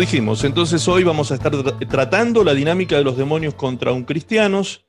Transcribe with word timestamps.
dijimos, 0.00 0.44
entonces 0.44 0.88
hoy 0.88 1.04
vamos 1.04 1.30
a 1.30 1.34
estar 1.34 1.52
tratando 1.86 2.42
la 2.42 2.54
dinámica 2.54 2.96
de 2.96 3.04
los 3.04 3.18
demonios 3.18 3.54
contra 3.54 3.92
un 3.92 4.04
cristianos 4.04 4.86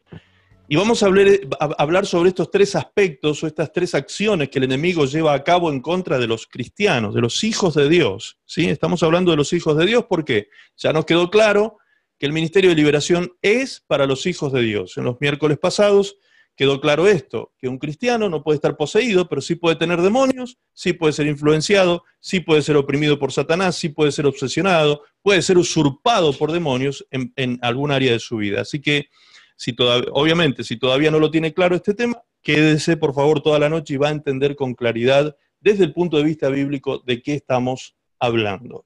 y 0.70 0.78
vamos 0.78 1.04
a 1.04 1.08
hablar, 1.08 2.06
sobre 2.06 2.30
estos 2.30 2.50
tres 2.50 2.78
aspectos 2.78 3.44
o 3.44 3.48
estas 3.48 3.74
tres 3.74 3.94
acciones 3.94 4.48
que 4.48 4.60
el 4.60 4.64
enemigo 4.64 5.04
lleva 5.05 5.34
a 5.34 5.44
cabo 5.44 5.70
en 5.70 5.82
contra 5.82 6.18
de 6.18 6.28
los 6.28 6.48
cristianos, 6.48 7.14
de 7.14 7.20
los 7.20 7.44
hijos 7.44 7.76
de 7.76 7.90
Dios. 7.90 8.40
¿sí? 8.46 8.70
Estamos 8.70 9.04
hablando 9.04 9.32
de 9.32 9.38
los 9.38 9.52
hijos 9.52 9.78
de 9.78 9.86
Dios 9.86 10.05
porque 10.08 10.48
ya 10.78 10.94
nos 10.94 11.04
quedó 11.04 11.30
claro 11.30 11.78
que 12.18 12.26
el 12.26 12.32
ministerio 12.32 12.70
de 12.70 12.78
liberación 12.78 13.34
es 13.41 13.84
para 13.86 14.05
los 14.05 14.26
hijos 14.26 14.54
de 14.54 14.62
Dios. 14.62 14.96
En 14.96 15.04
los 15.04 15.20
miércoles 15.20 15.58
pasados 15.60 16.20
quedó 16.55 16.82
claro 16.82 17.08
esto, 17.08 17.54
que 17.58 17.68
un 17.68 17.78
cristiano 17.78 18.30
no 18.30 18.44
puede 18.44 18.55
estar 18.55 18.77
poseído, 18.77 19.27
pero 19.30 19.41
sí 19.41 19.55
puede 19.55 19.77
tener 19.77 20.02
demonios, 20.02 20.57
sí 20.74 20.94
puede 20.94 21.13
ser 21.13 21.27
influenciado, 21.27 22.04
sí 22.20 22.40
puede 22.40 22.62
ser 22.62 22.76
oprimido 22.76 23.18
por 23.20 23.32
Satanás, 23.32 23.76
sí 23.76 23.90
puede 23.90 24.12
ser 24.12 24.26
obsesionado, 24.26 25.04
puede 25.22 25.41
ser 25.41 25.57
usurpado 25.57 26.34
por 26.34 26.52
demonios 26.52 27.05
en, 27.12 27.60
algún 27.62 27.91
área 27.91 28.12
de 28.12 28.20
su 28.20 28.38
vida. 28.38 28.62
Así 28.62 28.82
que 28.82 29.07
si 29.55 29.76
obviamente, 30.12 30.63
si 30.63 30.77
todavía 30.77 31.12
no 31.12 31.20
lo 31.20 31.32
tiene 31.32 31.54
claro 31.54 31.76
este 31.76 31.94
tema, 31.94 32.22
quédese 32.41 32.98
por 32.98 33.13
favor 33.13 33.41
toda 33.41 33.60
la 33.60 33.70
noche 33.70 33.94
y 33.94 33.98
va 33.98 34.10
a 34.10 34.12
entender 34.12 34.55
con 34.55 34.74
claridad 34.74 35.35
desde 35.60 35.84
el 35.84 35.94
punto 35.94 36.18
de 36.18 36.24
vista 36.24 36.49
bíblico 36.49 36.99
de 37.05 37.22
qué 37.22 37.35
estamos 37.35 37.96
hablando. 38.20 38.85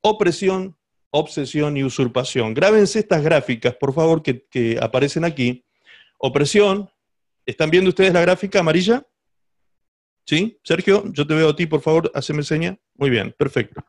Opresión, 0.00 0.76
obsesión 1.10 1.76
y 1.76 1.84
usurpación. 1.84 2.54
Grábense 2.54 3.00
estas 3.00 3.22
gráficas, 3.22 3.74
por 3.74 3.92
favor, 3.92 4.22
que 4.22 4.78
aparecen 4.80 5.24
aquí. 5.24 5.65
Opresión, 6.18 6.90
¿están 7.44 7.70
viendo 7.70 7.90
ustedes 7.90 8.12
la 8.12 8.20
gráfica 8.20 8.60
amarilla? 8.60 9.06
¿Sí? 10.26 10.58
Sergio, 10.64 11.04
yo 11.12 11.26
te 11.26 11.34
veo 11.34 11.50
a 11.50 11.56
ti, 11.56 11.66
por 11.66 11.80
favor, 11.80 12.10
haceme 12.14 12.42
seña. 12.42 12.76
Muy 12.94 13.10
bien, 13.10 13.34
perfecto. 13.38 13.84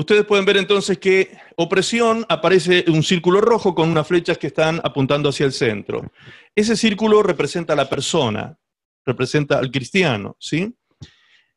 Ustedes 0.00 0.24
pueden 0.24 0.46
ver 0.46 0.56
entonces 0.56 0.98
que 0.98 1.36
opresión 1.56 2.24
aparece 2.30 2.86
un 2.88 3.02
círculo 3.02 3.42
rojo 3.42 3.74
con 3.74 3.90
unas 3.90 4.06
flechas 4.06 4.38
que 4.38 4.46
están 4.46 4.80
apuntando 4.82 5.28
hacia 5.28 5.44
el 5.44 5.52
centro. 5.52 6.10
Ese 6.54 6.74
círculo 6.74 7.22
representa 7.22 7.74
a 7.74 7.76
la 7.76 7.86
persona, 7.86 8.58
representa 9.04 9.58
al 9.58 9.70
cristiano, 9.70 10.38
¿sí? 10.40 10.74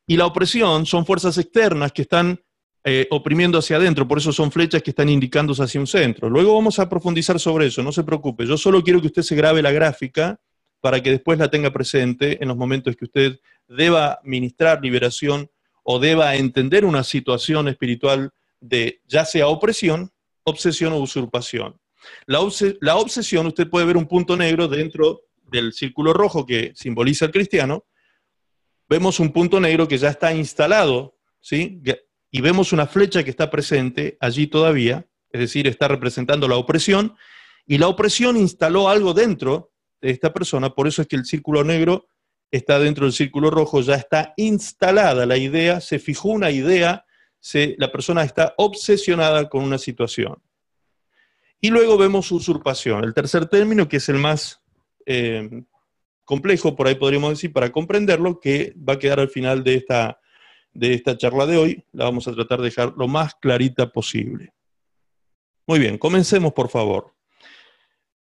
Y 0.06 0.18
la 0.18 0.26
opresión 0.26 0.84
son 0.84 1.06
fuerzas 1.06 1.38
externas 1.38 1.92
que 1.92 2.02
están 2.02 2.38
eh, 2.86 3.06
oprimiendo 3.10 3.58
hacia 3.58 3.76
adentro, 3.76 4.06
por 4.06 4.18
eso 4.18 4.30
son 4.30 4.52
flechas 4.52 4.82
que 4.82 4.90
están 4.90 5.08
indicándose 5.08 5.62
hacia 5.62 5.80
un 5.80 5.86
centro. 5.86 6.28
Luego 6.28 6.54
vamos 6.54 6.78
a 6.78 6.88
profundizar 6.88 7.40
sobre 7.40 7.66
eso, 7.66 7.82
no 7.82 7.92
se 7.92 8.04
preocupe. 8.04 8.46
Yo 8.46 8.58
solo 8.58 8.82
quiero 8.82 9.00
que 9.00 9.06
usted 9.06 9.22
se 9.22 9.34
grabe 9.34 9.62
la 9.62 9.72
gráfica 9.72 10.38
para 10.80 11.02
que 11.02 11.10
después 11.10 11.38
la 11.38 11.50
tenga 11.50 11.72
presente 11.72 12.42
en 12.42 12.48
los 12.48 12.58
momentos 12.58 12.94
que 12.94 13.06
usted 13.06 13.40
deba 13.66 14.20
ministrar 14.22 14.82
liberación 14.82 15.50
o 15.82 15.98
deba 15.98 16.36
entender 16.36 16.84
una 16.84 17.04
situación 17.04 17.68
espiritual 17.68 18.32
de 18.60 19.00
ya 19.06 19.24
sea 19.24 19.48
opresión, 19.48 20.12
obsesión 20.42 20.92
o 20.92 20.98
usurpación. 20.98 21.80
La, 22.26 22.40
obsesión, 22.40 23.46
usted 23.46 23.68
puede 23.68 23.86
ver 23.86 23.96
un 23.96 24.06
punto 24.06 24.36
negro 24.36 24.68
dentro 24.68 25.22
del 25.50 25.72
círculo 25.72 26.12
rojo 26.12 26.44
que 26.44 26.72
simboliza 26.74 27.24
al 27.24 27.32
cristiano, 27.32 27.86
vemos 28.88 29.20
un 29.20 29.32
punto 29.32 29.60
negro 29.60 29.88
que 29.88 29.96
ya 29.96 30.10
está 30.10 30.34
instalado, 30.34 31.16
¿sí? 31.40 31.80
Y 32.34 32.40
vemos 32.40 32.72
una 32.72 32.88
flecha 32.88 33.22
que 33.22 33.30
está 33.30 33.48
presente 33.48 34.16
allí 34.18 34.48
todavía, 34.48 35.06
es 35.30 35.38
decir, 35.38 35.68
está 35.68 35.86
representando 35.86 36.48
la 36.48 36.56
opresión, 36.56 37.14
y 37.64 37.78
la 37.78 37.86
opresión 37.86 38.36
instaló 38.36 38.88
algo 38.88 39.14
dentro 39.14 39.70
de 40.00 40.10
esta 40.10 40.32
persona, 40.32 40.70
por 40.70 40.88
eso 40.88 41.00
es 41.00 41.06
que 41.06 41.14
el 41.14 41.26
círculo 41.26 41.62
negro 41.62 42.08
está 42.50 42.80
dentro 42.80 43.04
del 43.04 43.12
círculo 43.12 43.50
rojo, 43.50 43.82
ya 43.82 43.94
está 43.94 44.34
instalada 44.36 45.26
la 45.26 45.36
idea, 45.36 45.80
se 45.80 46.00
fijó 46.00 46.30
una 46.30 46.50
idea, 46.50 47.06
la 47.78 47.92
persona 47.92 48.24
está 48.24 48.52
obsesionada 48.56 49.48
con 49.48 49.62
una 49.62 49.78
situación. 49.78 50.42
Y 51.60 51.70
luego 51.70 51.96
vemos 51.96 52.32
usurpación, 52.32 53.04
el 53.04 53.14
tercer 53.14 53.46
término 53.46 53.88
que 53.88 53.98
es 53.98 54.08
el 54.08 54.18
más 54.18 54.60
eh, 55.06 55.62
complejo, 56.24 56.74
por 56.74 56.88
ahí 56.88 56.96
podríamos 56.96 57.30
decir, 57.30 57.52
para 57.52 57.70
comprenderlo, 57.70 58.40
que 58.40 58.74
va 58.76 58.94
a 58.94 58.98
quedar 58.98 59.20
al 59.20 59.28
final 59.28 59.62
de 59.62 59.76
esta, 59.76 60.18
de 60.74 60.94
esta 60.94 61.16
charla 61.16 61.46
de 61.46 61.56
hoy, 61.56 61.84
la 61.92 62.04
vamos 62.04 62.28
a 62.28 62.34
tratar 62.34 62.58
de 62.58 62.66
dejar 62.66 62.94
lo 62.96 63.08
más 63.08 63.34
clarita 63.36 63.90
posible. 63.90 64.52
Muy 65.66 65.78
bien, 65.78 65.96
comencemos 65.98 66.52
por 66.52 66.68
favor. 66.68 67.14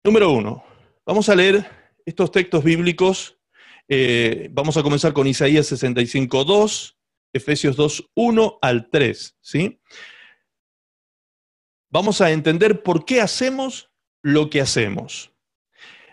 Número 0.05 0.31
uno, 0.31 0.65
vamos 1.07 1.29
a 1.29 1.35
leer 1.35 1.65
estos 2.05 2.31
textos 2.31 2.63
bíblicos 2.63 3.39
eh, 3.89 4.49
vamos 4.53 4.77
a 4.77 4.83
comenzar 4.83 5.13
con 5.13 5.27
Isaías 5.27 5.67
65, 5.67 6.45
2, 6.45 6.99
Efesios 7.35 7.77
2, 7.77 8.11
1 8.15 8.59
al 8.63 8.89
3. 8.91 9.37
¿sí? 9.41 9.81
Vamos 11.91 12.21
a 12.21 12.31
entender 12.31 12.83
por 12.83 13.05
qué 13.05 13.21
hacemos 13.21 13.91
lo 14.23 14.51
que 14.51 14.61
hacemos. 14.61 15.33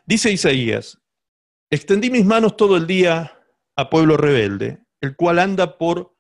Dice 0.06 0.31
Isaías, 0.31 1.00
extendí 1.69 2.09
mis 2.09 2.25
manos 2.25 2.57
todo 2.57 2.75
el 2.78 2.88
día 2.88 3.39
a 3.75 3.89
pueblo 3.89 4.18
rebelde, 4.18 4.79
el 5.01 5.16
cual 5.16 5.39
anda 5.39 5.78
por 5.78 6.18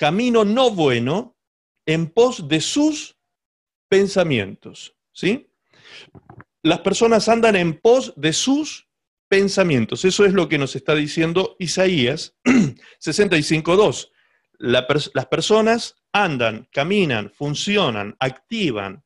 camino 0.00 0.46
no 0.46 0.70
bueno 0.70 1.36
en 1.84 2.08
pos 2.08 2.48
de 2.48 2.62
sus 2.62 3.18
pensamientos. 3.86 4.96
¿sí? 5.12 5.52
Las 6.62 6.80
personas 6.80 7.28
andan 7.28 7.54
en 7.54 7.78
pos 7.78 8.14
de 8.16 8.32
sus 8.32 8.88
pensamientos. 9.28 10.06
Eso 10.06 10.24
es 10.24 10.32
lo 10.32 10.48
que 10.48 10.56
nos 10.56 10.74
está 10.74 10.94
diciendo 10.94 11.54
Isaías 11.58 12.34
65.2. 12.44 14.08
las 14.58 15.26
personas 15.26 15.96
andan, 16.14 16.66
caminan, 16.72 17.30
funcionan, 17.30 18.16
activan, 18.20 19.04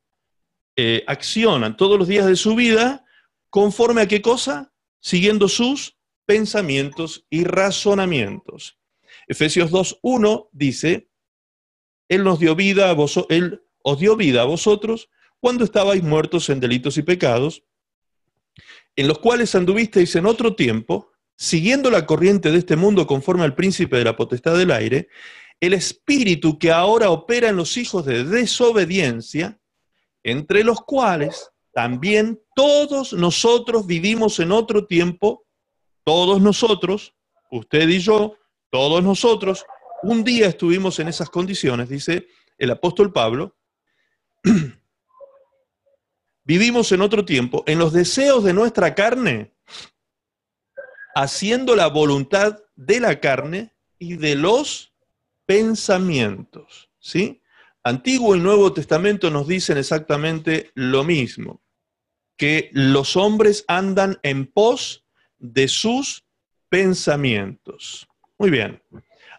eh, 0.76 1.02
accionan 1.08 1.76
todos 1.76 1.98
los 1.98 2.06
días 2.06 2.26
de 2.26 2.36
su 2.36 2.54
vida 2.54 3.04
conforme 3.50 4.02
a 4.02 4.06
qué 4.06 4.22
cosa? 4.22 4.72
Siguiendo 5.00 5.48
sus 5.48 5.98
pensamientos 6.24 7.26
y 7.30 7.42
razonamientos. 7.42 8.78
Efesios 9.26 9.70
2.1 9.70 10.48
dice, 10.52 11.08
Él 12.08 12.24
nos 12.24 12.38
dio 12.38 12.54
vida 12.54 12.90
a 12.90 12.96
Él 13.28 13.60
os 13.86 13.98
dio 13.98 14.16
vida 14.16 14.42
a 14.42 14.46
vosotros 14.46 15.10
cuando 15.40 15.64
estabais 15.64 16.02
muertos 16.02 16.48
en 16.48 16.58
delitos 16.58 16.96
y 16.96 17.02
pecados, 17.02 17.64
en 18.96 19.08
los 19.08 19.18
cuales 19.18 19.54
anduvisteis 19.54 20.16
en 20.16 20.24
otro 20.24 20.56
tiempo, 20.56 21.12
siguiendo 21.36 21.90
la 21.90 22.06
corriente 22.06 22.50
de 22.50 22.58
este 22.58 22.76
mundo 22.76 23.06
conforme 23.06 23.44
al 23.44 23.54
príncipe 23.54 23.98
de 23.98 24.04
la 24.04 24.16
potestad 24.16 24.56
del 24.56 24.70
aire, 24.70 25.08
el 25.60 25.74
espíritu 25.74 26.58
que 26.58 26.72
ahora 26.72 27.10
opera 27.10 27.50
en 27.50 27.56
los 27.56 27.76
hijos 27.76 28.06
de 28.06 28.24
desobediencia, 28.24 29.60
entre 30.22 30.64
los 30.64 30.80
cuales 30.80 31.50
también 31.74 32.40
todos 32.54 33.12
nosotros 33.12 33.86
vivimos 33.86 34.38
en 34.40 34.52
otro 34.52 34.86
tiempo, 34.86 35.46
todos 36.04 36.40
nosotros, 36.40 37.14
usted 37.50 37.88
y 37.88 37.98
yo, 37.98 38.36
todos 38.74 39.04
nosotros, 39.04 39.64
un 40.02 40.24
día 40.24 40.48
estuvimos 40.48 40.98
en 40.98 41.06
esas 41.06 41.30
condiciones, 41.30 41.88
dice 41.88 42.26
el 42.58 42.72
apóstol 42.72 43.12
Pablo, 43.12 43.56
vivimos 46.44 46.90
en 46.90 47.00
otro 47.00 47.24
tiempo, 47.24 47.62
en 47.68 47.78
los 47.78 47.92
deseos 47.92 48.42
de 48.42 48.52
nuestra 48.52 48.96
carne, 48.96 49.54
haciendo 51.14 51.76
la 51.76 51.86
voluntad 51.86 52.64
de 52.74 52.98
la 52.98 53.20
carne 53.20 53.76
y 54.00 54.16
de 54.16 54.34
los 54.34 54.92
pensamientos. 55.46 56.90
¿Sí? 56.98 57.42
Antiguo 57.84 58.34
y 58.34 58.40
Nuevo 58.40 58.72
Testamento 58.72 59.30
nos 59.30 59.46
dicen 59.46 59.78
exactamente 59.78 60.72
lo 60.74 61.04
mismo, 61.04 61.62
que 62.36 62.70
los 62.72 63.16
hombres 63.16 63.64
andan 63.68 64.18
en 64.24 64.50
pos 64.50 65.06
de 65.38 65.68
sus 65.68 66.24
pensamientos. 66.68 68.08
Muy 68.44 68.50
bien. 68.50 68.82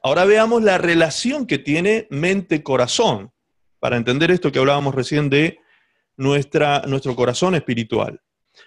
Ahora 0.01 0.25
veamos 0.25 0.63
la 0.63 0.79
relación 0.79 1.45
que 1.45 1.59
tiene 1.59 2.07
mente-corazón, 2.09 3.31
para 3.79 3.97
entender 3.97 4.31
esto 4.31 4.51
que 4.51 4.57
hablábamos 4.57 4.95
recién 4.95 5.29
de 5.29 5.59
nuestra, 6.17 6.81
nuestro 6.87 7.15
corazón 7.15 7.53
espiritual. 7.53 8.19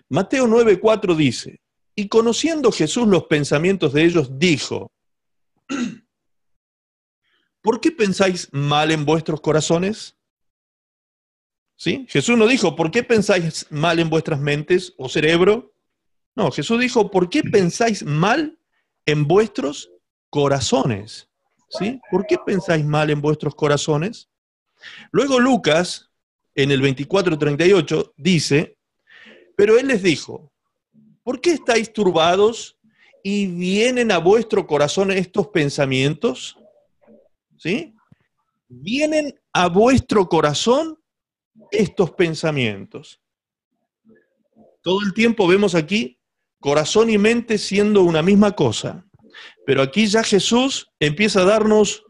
Mateo 0.08 0.46
9:4 0.46 1.16
dice, 1.16 1.60
y 1.96 2.06
conociendo 2.06 2.70
Jesús 2.70 3.08
los 3.08 3.24
pensamientos 3.24 3.92
de 3.92 4.04
ellos, 4.04 4.38
dijo, 4.38 4.92
¿por 7.60 7.80
qué 7.80 7.90
pensáis 7.90 8.48
mal 8.52 8.92
en 8.92 9.04
vuestros 9.04 9.40
corazones? 9.40 10.16
¿Sí? 11.74 12.06
Jesús 12.08 12.38
no 12.38 12.46
dijo, 12.46 12.76
¿por 12.76 12.92
qué 12.92 13.02
pensáis 13.02 13.66
mal 13.70 13.98
en 13.98 14.08
vuestras 14.08 14.38
mentes 14.38 14.94
o 14.98 15.08
cerebro? 15.08 15.74
No, 16.36 16.52
Jesús 16.52 16.78
dijo, 16.78 17.10
¿por 17.10 17.28
qué 17.28 17.42
pensáis 17.42 18.04
mal 18.04 18.56
en 19.04 19.26
vuestros 19.26 19.90
corazones? 20.30 21.28
¿Sí? 21.70 22.00
¿Por 22.10 22.26
qué 22.26 22.38
pensáis 22.38 22.84
mal 22.84 23.10
en 23.10 23.20
vuestros 23.20 23.54
corazones? 23.54 24.28
Luego 25.10 25.38
Lucas 25.38 26.10
en 26.54 26.70
el 26.70 26.80
24:38 26.80 28.12
dice, 28.16 28.78
pero 29.56 29.78
él 29.78 29.88
les 29.88 30.02
dijo, 30.02 30.52
¿por 31.22 31.40
qué 31.40 31.52
estáis 31.52 31.92
turbados 31.92 32.78
y 33.22 33.46
vienen 33.46 34.12
a 34.12 34.18
vuestro 34.18 34.66
corazón 34.66 35.10
estos 35.10 35.48
pensamientos? 35.48 36.56
¿Sí? 37.58 37.94
vienen 38.68 39.34
a 39.52 39.68
vuestro 39.68 40.28
corazón 40.28 40.98
estos 41.70 42.12
pensamientos. 42.12 43.20
Todo 44.82 45.00
el 45.04 45.12
tiempo 45.12 45.46
vemos 45.46 45.74
aquí 45.74 46.18
corazón 46.60 47.10
y 47.10 47.18
mente 47.18 47.58
siendo 47.58 48.02
una 48.02 48.22
misma 48.22 48.52
cosa. 48.52 49.06
Pero 49.68 49.82
aquí 49.82 50.06
ya 50.06 50.24
Jesús 50.24 50.90
empieza 50.98 51.42
a 51.42 51.44
darnos 51.44 52.02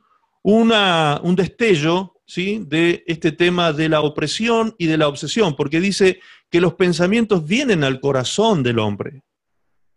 un 0.45 1.35
destello 1.35 2.15
¿sí? 2.25 2.63
de 2.65 3.03
este 3.09 3.33
tema 3.33 3.73
de 3.73 3.89
la 3.89 4.01
opresión 4.01 4.77
y 4.79 4.87
de 4.87 4.97
la 4.97 5.09
obsesión, 5.09 5.57
porque 5.57 5.81
dice 5.81 6.21
que 6.51 6.61
los 6.61 6.75
pensamientos 6.75 7.45
vienen 7.45 7.83
al 7.83 7.99
corazón 7.99 8.63
del 8.63 8.79
hombre. 8.79 9.25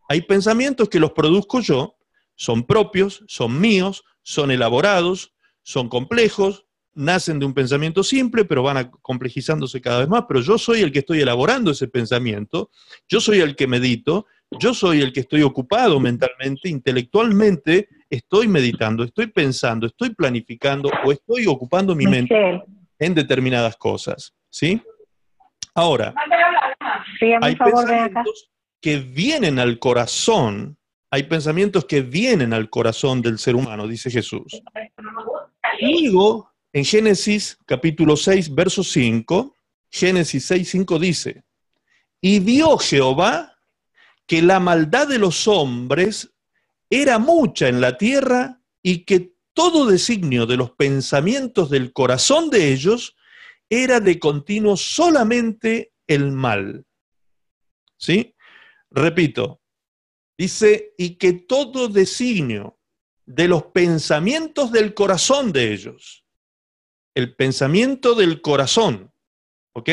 Hay 0.09 0.23
pensamientos 0.23 0.89
que 0.89 0.99
los 0.99 1.11
produzco 1.11 1.59
yo, 1.59 1.97
son 2.33 2.63
propios, 2.63 3.23
son 3.27 3.61
míos, 3.61 4.05
son 4.23 4.49
elaborados, 4.49 5.35
son 5.61 5.87
complejos, 5.87 6.65
nacen 6.95 7.37
de 7.37 7.45
un 7.45 7.53
pensamiento 7.53 8.03
simple, 8.03 8.43
pero 8.43 8.63
van 8.63 8.89
complejizándose 9.03 9.81
cada 9.81 9.99
vez 9.99 10.09
más, 10.09 10.25
pero 10.27 10.41
yo 10.41 10.57
soy 10.57 10.81
el 10.81 10.91
que 10.91 10.99
estoy 10.99 11.21
elaborando 11.21 11.69
ese 11.69 11.87
pensamiento, 11.87 12.71
yo 13.07 13.21
soy 13.21 13.39
el 13.39 13.55
que 13.55 13.67
medito, 13.67 14.25
yo 14.59 14.73
soy 14.73 15.01
el 15.01 15.13
que 15.13 15.21
estoy 15.21 15.41
ocupado 15.43 15.99
mentalmente, 15.99 16.69
intelectualmente, 16.69 17.87
estoy 18.09 18.47
meditando, 18.47 19.03
estoy 19.03 19.27
pensando, 19.27 19.87
estoy 19.87 20.13
planificando 20.13 20.89
o 21.05 21.11
estoy 21.11 21.47
ocupando 21.47 21.95
mi 21.95 22.05
mente 22.05 22.61
en 22.99 23.15
determinadas 23.15 23.77
cosas, 23.77 24.33
¿sí? 24.49 24.81
Ahora, 25.73 26.13
hay 27.41 27.55
pensamientos 27.55 28.51
que 28.81 28.97
vienen 28.97 29.57
al 29.59 29.79
corazón, 29.79 30.77
hay 31.09 31.23
pensamientos 31.23 31.85
que 31.85 32.01
vienen 32.01 32.53
al 32.53 32.69
corazón 32.69 33.21
del 33.21 33.37
ser 33.39 33.55
humano, 33.55 33.87
dice 33.87 34.11
Jesús. 34.11 34.61
Luego, 35.79 36.51
en 36.73 36.83
Génesis 36.83 37.57
capítulo 37.65 38.17
6, 38.17 38.53
verso 38.53 38.83
5, 38.83 39.55
Génesis 39.89 40.45
6, 40.45 40.69
5 40.69 40.99
dice, 40.99 41.43
y 42.19 42.39
vio 42.39 42.77
Jehová 42.77 43.51
que 44.31 44.41
la 44.41 44.61
maldad 44.61 45.09
de 45.09 45.19
los 45.19 45.45
hombres 45.45 46.33
era 46.89 47.19
mucha 47.19 47.67
en 47.67 47.81
la 47.81 47.97
tierra 47.97 48.61
y 48.81 49.03
que 49.03 49.35
todo 49.53 49.85
designio 49.85 50.45
de 50.45 50.55
los 50.55 50.71
pensamientos 50.71 51.69
del 51.69 51.91
corazón 51.91 52.49
de 52.49 52.71
ellos 52.71 53.17
era 53.69 53.99
de 53.99 54.19
continuo 54.19 54.77
solamente 54.77 55.91
el 56.07 56.31
mal. 56.31 56.85
¿Sí? 57.97 58.33
Repito, 58.89 59.61
dice, 60.37 60.93
y 60.97 61.17
que 61.17 61.33
todo 61.33 61.89
designio 61.89 62.79
de 63.25 63.49
los 63.49 63.63
pensamientos 63.63 64.71
del 64.71 64.93
corazón 64.93 65.51
de 65.51 65.73
ellos, 65.73 66.25
el 67.15 67.35
pensamiento 67.35 68.15
del 68.15 68.39
corazón, 68.39 69.11
¿ok? 69.73 69.89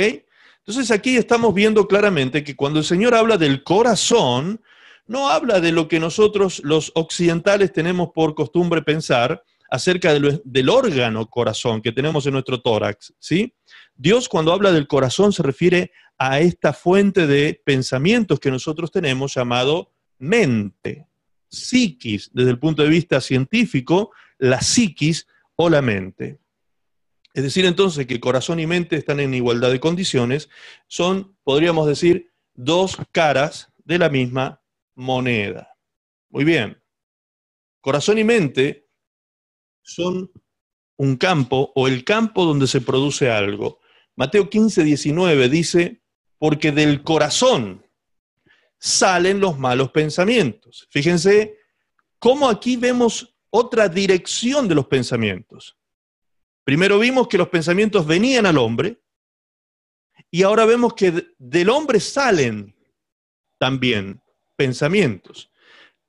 Entonces 0.69 0.91
aquí 0.91 1.17
estamos 1.17 1.55
viendo 1.55 1.88
claramente 1.88 2.44
que 2.44 2.55
cuando 2.55 2.81
el 2.81 2.85
Señor 2.85 3.15
habla 3.15 3.38
del 3.38 3.65
corazón, 3.65 4.61
no 5.06 5.31
habla 5.31 5.61
de 5.61 5.73
lo 5.73 5.88
que 5.88 5.99
nosotros 5.99 6.61
los 6.62 6.93
occidentales 6.94 7.73
tenemos 7.73 8.11
por 8.15 8.35
costumbre 8.35 8.82
pensar 8.82 9.43
acerca 9.70 10.12
del 10.12 10.69
órgano 10.69 11.26
corazón 11.31 11.81
que 11.81 11.91
tenemos 11.91 12.26
en 12.26 12.35
nuestro 12.35 12.61
tórax, 12.61 13.15
¿sí? 13.19 13.55
Dios 13.97 14.29
cuando 14.29 14.53
habla 14.53 14.70
del 14.70 14.87
corazón 14.87 15.32
se 15.32 15.43
refiere 15.43 15.91
a 16.19 16.38
esta 16.41 16.75
fuente 16.75 17.26
de 17.26 17.62
pensamientos 17.65 18.38
que 18.38 18.50
nosotros 18.50 18.91
tenemos 18.91 19.35
llamado 19.35 19.94
mente, 20.19 21.06
psiquis, 21.49 22.31
desde 22.35 22.50
el 22.50 22.59
punto 22.59 22.82
de 22.82 22.91
vista 22.91 23.23
científico, 23.23 24.11
la 24.37 24.61
psiquis 24.61 25.26
o 25.56 25.70
la 25.70 25.81
mente. 25.81 26.41
Es 27.34 27.42
decir, 27.42 27.66
entonces 27.66 28.06
que 28.06 28.20
corazón 28.20 28.60
y 28.60 28.66
mente 28.66 28.96
están 28.96 29.20
en 29.20 29.34
igualdad 29.34 29.70
de 29.70 29.80
condiciones, 29.80 30.48
son, 30.86 31.36
podríamos 31.44 31.86
decir, 31.86 32.32
dos 32.54 32.96
caras 33.12 33.72
de 33.84 33.98
la 33.98 34.08
misma 34.08 34.62
moneda. 34.94 35.76
Muy 36.30 36.44
bien. 36.44 36.82
Corazón 37.80 38.19
y 38.19 38.25
mente 38.25 38.88
son 39.82 40.30
un 40.96 41.16
campo 41.16 41.72
o 41.75 41.86
el 41.88 42.04
campo 42.04 42.44
donde 42.44 42.66
se 42.66 42.80
produce 42.80 43.31
algo. 43.31 43.81
Mateo 44.16 44.50
15, 44.50 44.82
19 44.82 45.48
dice, 45.48 46.02
porque 46.38 46.72
del 46.72 47.02
corazón 47.02 47.86
salen 48.78 49.40
los 49.40 49.58
malos 49.58 49.90
pensamientos. 49.90 50.88
Fíjense 50.90 51.58
cómo 52.19 52.48
aquí 52.48 52.76
vemos 52.76 53.34
otra 53.50 53.88
dirección 53.88 54.69
de 54.69 54.74
los 54.74 54.86
pensamientos. 54.86 55.77
Primero 56.69 56.99
vimos 56.99 57.29
que 57.29 57.38
los 57.38 57.49
pensamientos 57.49 58.06
venían 58.06 58.44
al 58.44 58.59
hombre 58.59 59.00
y 60.31 60.43
ahora 60.43 60.67
vemos 60.67 60.93
que 60.93 61.32
del 61.38 61.70
hombre 61.70 61.99
salen 61.99 62.76
también 63.56 64.20
pensamientos. 64.55 65.50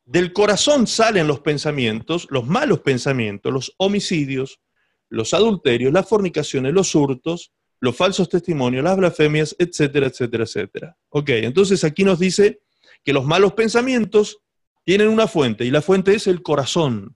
Del 0.04 0.34
corazón 0.34 0.86
salen 0.86 1.28
los 1.28 1.40
pensamientos, 1.40 2.28
los 2.30 2.46
malos 2.46 2.82
pensamientos, 2.82 3.54
los 3.54 3.74
homicidios, 3.78 4.60
los 5.08 5.34
adulterios, 5.34 5.94
las 5.94 6.10
fornicaciones, 6.10 6.74
los 6.74 6.94
hurtos, 6.94 7.54
los 7.80 7.96
falsos 7.96 8.28
testimonios, 8.28 8.84
las 8.84 8.98
blasfemias, 8.98 9.56
etcétera, 9.60 10.08
etcétera, 10.08 10.44
etcétera. 10.44 10.98
Ok, 11.08 11.30
entonces 11.30 11.86
aquí 11.86 12.04
nos 12.04 12.20
dice 12.20 12.64
que 13.06 13.14
los 13.14 13.24
malos 13.24 13.54
pensamientos 13.54 14.42
tienen 14.84 15.08
una 15.08 15.30
fuente 15.30 15.64
y 15.64 15.72
la 15.72 15.82
fuente 15.82 16.14
es 16.16 16.28
el 16.28 16.42
corazón. 16.42 17.16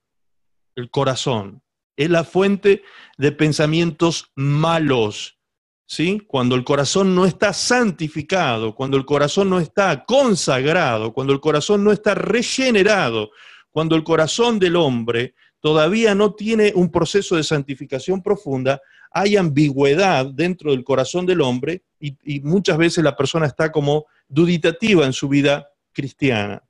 El 0.77 0.89
corazón. 0.89 1.62
Es 1.95 2.09
la 2.09 2.23
fuente 2.23 2.83
de 3.17 3.31
pensamientos 3.31 4.31
malos. 4.35 5.37
¿Sí? 5.85 6.21
Cuando 6.27 6.55
el 6.55 6.63
corazón 6.63 7.13
no 7.13 7.25
está 7.25 7.53
santificado, 7.53 8.73
cuando 8.73 8.97
el 8.97 9.05
corazón 9.05 9.49
no 9.49 9.59
está 9.59 10.05
consagrado, 10.05 11.13
cuando 11.13 11.33
el 11.33 11.39
corazón 11.39 11.83
no 11.83 11.91
está 11.91 12.15
regenerado, 12.15 13.31
cuando 13.69 13.95
el 13.95 14.03
corazón 14.03 14.59
del 14.59 14.75
hombre 14.75 15.35
todavía 15.59 16.15
no 16.15 16.33
tiene 16.33 16.71
un 16.75 16.91
proceso 16.91 17.35
de 17.35 17.43
santificación 17.43 18.23
profunda, 18.23 18.81
hay 19.13 19.37
ambigüedad 19.37 20.25
dentro 20.25 20.71
del 20.71 20.83
corazón 20.83 21.25
del 21.25 21.41
hombre 21.41 21.83
y, 21.99 22.41
muchas 22.41 22.77
veces 22.77 23.03
la 23.03 23.15
persona 23.15 23.45
está 23.45 23.71
como 23.71 24.07
duditativa 24.27 25.05
en 25.05 25.13
su 25.13 25.29
vida 25.29 25.69
cristiana. 25.93 26.63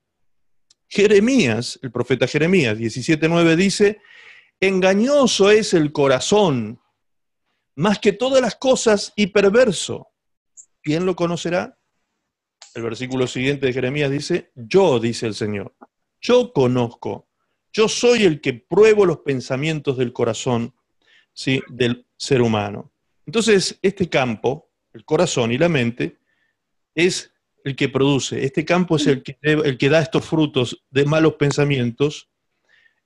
Jeremías, 0.88 1.80
el 1.82 1.92
profeta 1.92 2.28
Jeremías 2.28 2.78
17.9 2.78 3.56
dice, 3.56 4.00
engañoso 4.68 5.52
es 5.52 5.74
el 5.74 5.92
corazón 5.92 6.82
más 7.76 8.00
que 8.00 8.14
todas 8.14 8.42
las 8.42 8.56
cosas 8.56 9.14
y 9.16 9.28
perverso. 9.28 10.10
¿Quién 10.82 11.06
lo 11.06 11.16
conocerá? 11.16 11.78
El 12.76 12.84
versículo 12.84 13.28
siguiente 13.28 13.68
de 13.68 13.74
Jeremías 13.74 14.12
dice, 14.12 14.52
yo, 14.56 15.00
dice 15.00 15.28
el 15.28 15.36
Señor, 15.36 15.76
yo 16.22 16.52
conozco, 16.54 17.30
yo 17.72 17.88
soy 17.88 18.24
el 18.24 18.42
que 18.42 18.54
pruebo 18.54 19.06
los 19.06 19.20
pensamientos 19.20 19.98
del 19.98 20.14
corazón 20.14 20.74
¿sí? 21.34 21.62
del 21.70 22.08
ser 22.18 22.42
humano. 22.42 22.92
Entonces, 23.26 23.80
este 23.82 24.10
campo, 24.10 24.72
el 24.94 25.06
corazón 25.06 25.52
y 25.52 25.58
la 25.58 25.70
mente, 25.70 26.20
es 26.96 27.34
el 27.64 27.76
que 27.76 27.90
produce. 27.90 28.44
Este 28.44 28.66
campo 28.66 28.98
es 28.98 29.08
el 29.08 29.24
que, 29.24 29.38
el 29.42 29.78
que 29.78 29.90
da 29.90 30.02
estos 30.02 30.26
frutos 30.26 30.84
de 30.90 31.06
malos 31.06 31.36
pensamientos, 31.36 32.30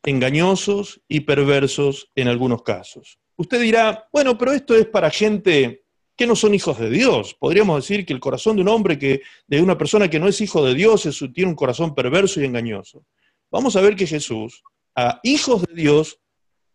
engañosos 0.08 1.02
y 1.10 1.20
perversos 1.20 2.10
en 2.16 2.30
algunos 2.30 2.64
casos. 2.64 3.20
Usted 3.36 3.62
dirá, 3.62 4.08
bueno, 4.14 4.38
pero 4.38 4.54
esto 4.54 4.74
es 4.74 4.86
para 4.86 5.10
gente 5.10 5.84
que 6.16 6.26
no 6.26 6.34
son 6.34 6.56
hijos 6.56 6.80
de 6.80 6.90
Dios. 6.90 7.36
Podríamos 7.38 7.84
decir 7.84 8.06
que 8.06 8.14
el 8.14 8.22
corazón 8.22 8.56
de 8.56 8.62
un 8.62 8.70
hombre, 8.70 8.98
que, 8.98 9.22
de 9.48 9.62
una 9.62 9.78
persona 9.78 10.10
que 10.10 10.18
no 10.18 10.30
es 10.30 10.40
hijo 10.40 10.66
de 10.66 10.76
Dios, 10.76 11.06
es, 11.06 11.20
tiene 11.34 11.50
un 11.50 11.58
corazón 11.58 11.94
perverso 11.94 12.40
y 12.40 12.46
engañoso. 12.46 13.04
Vamos 13.52 13.76
a 13.76 13.82
ver 13.82 13.98
que 13.98 14.08
Jesús 14.08 14.64
a 14.96 15.20
hijos 15.24 15.66
de 15.66 15.74
Dios 15.74 16.22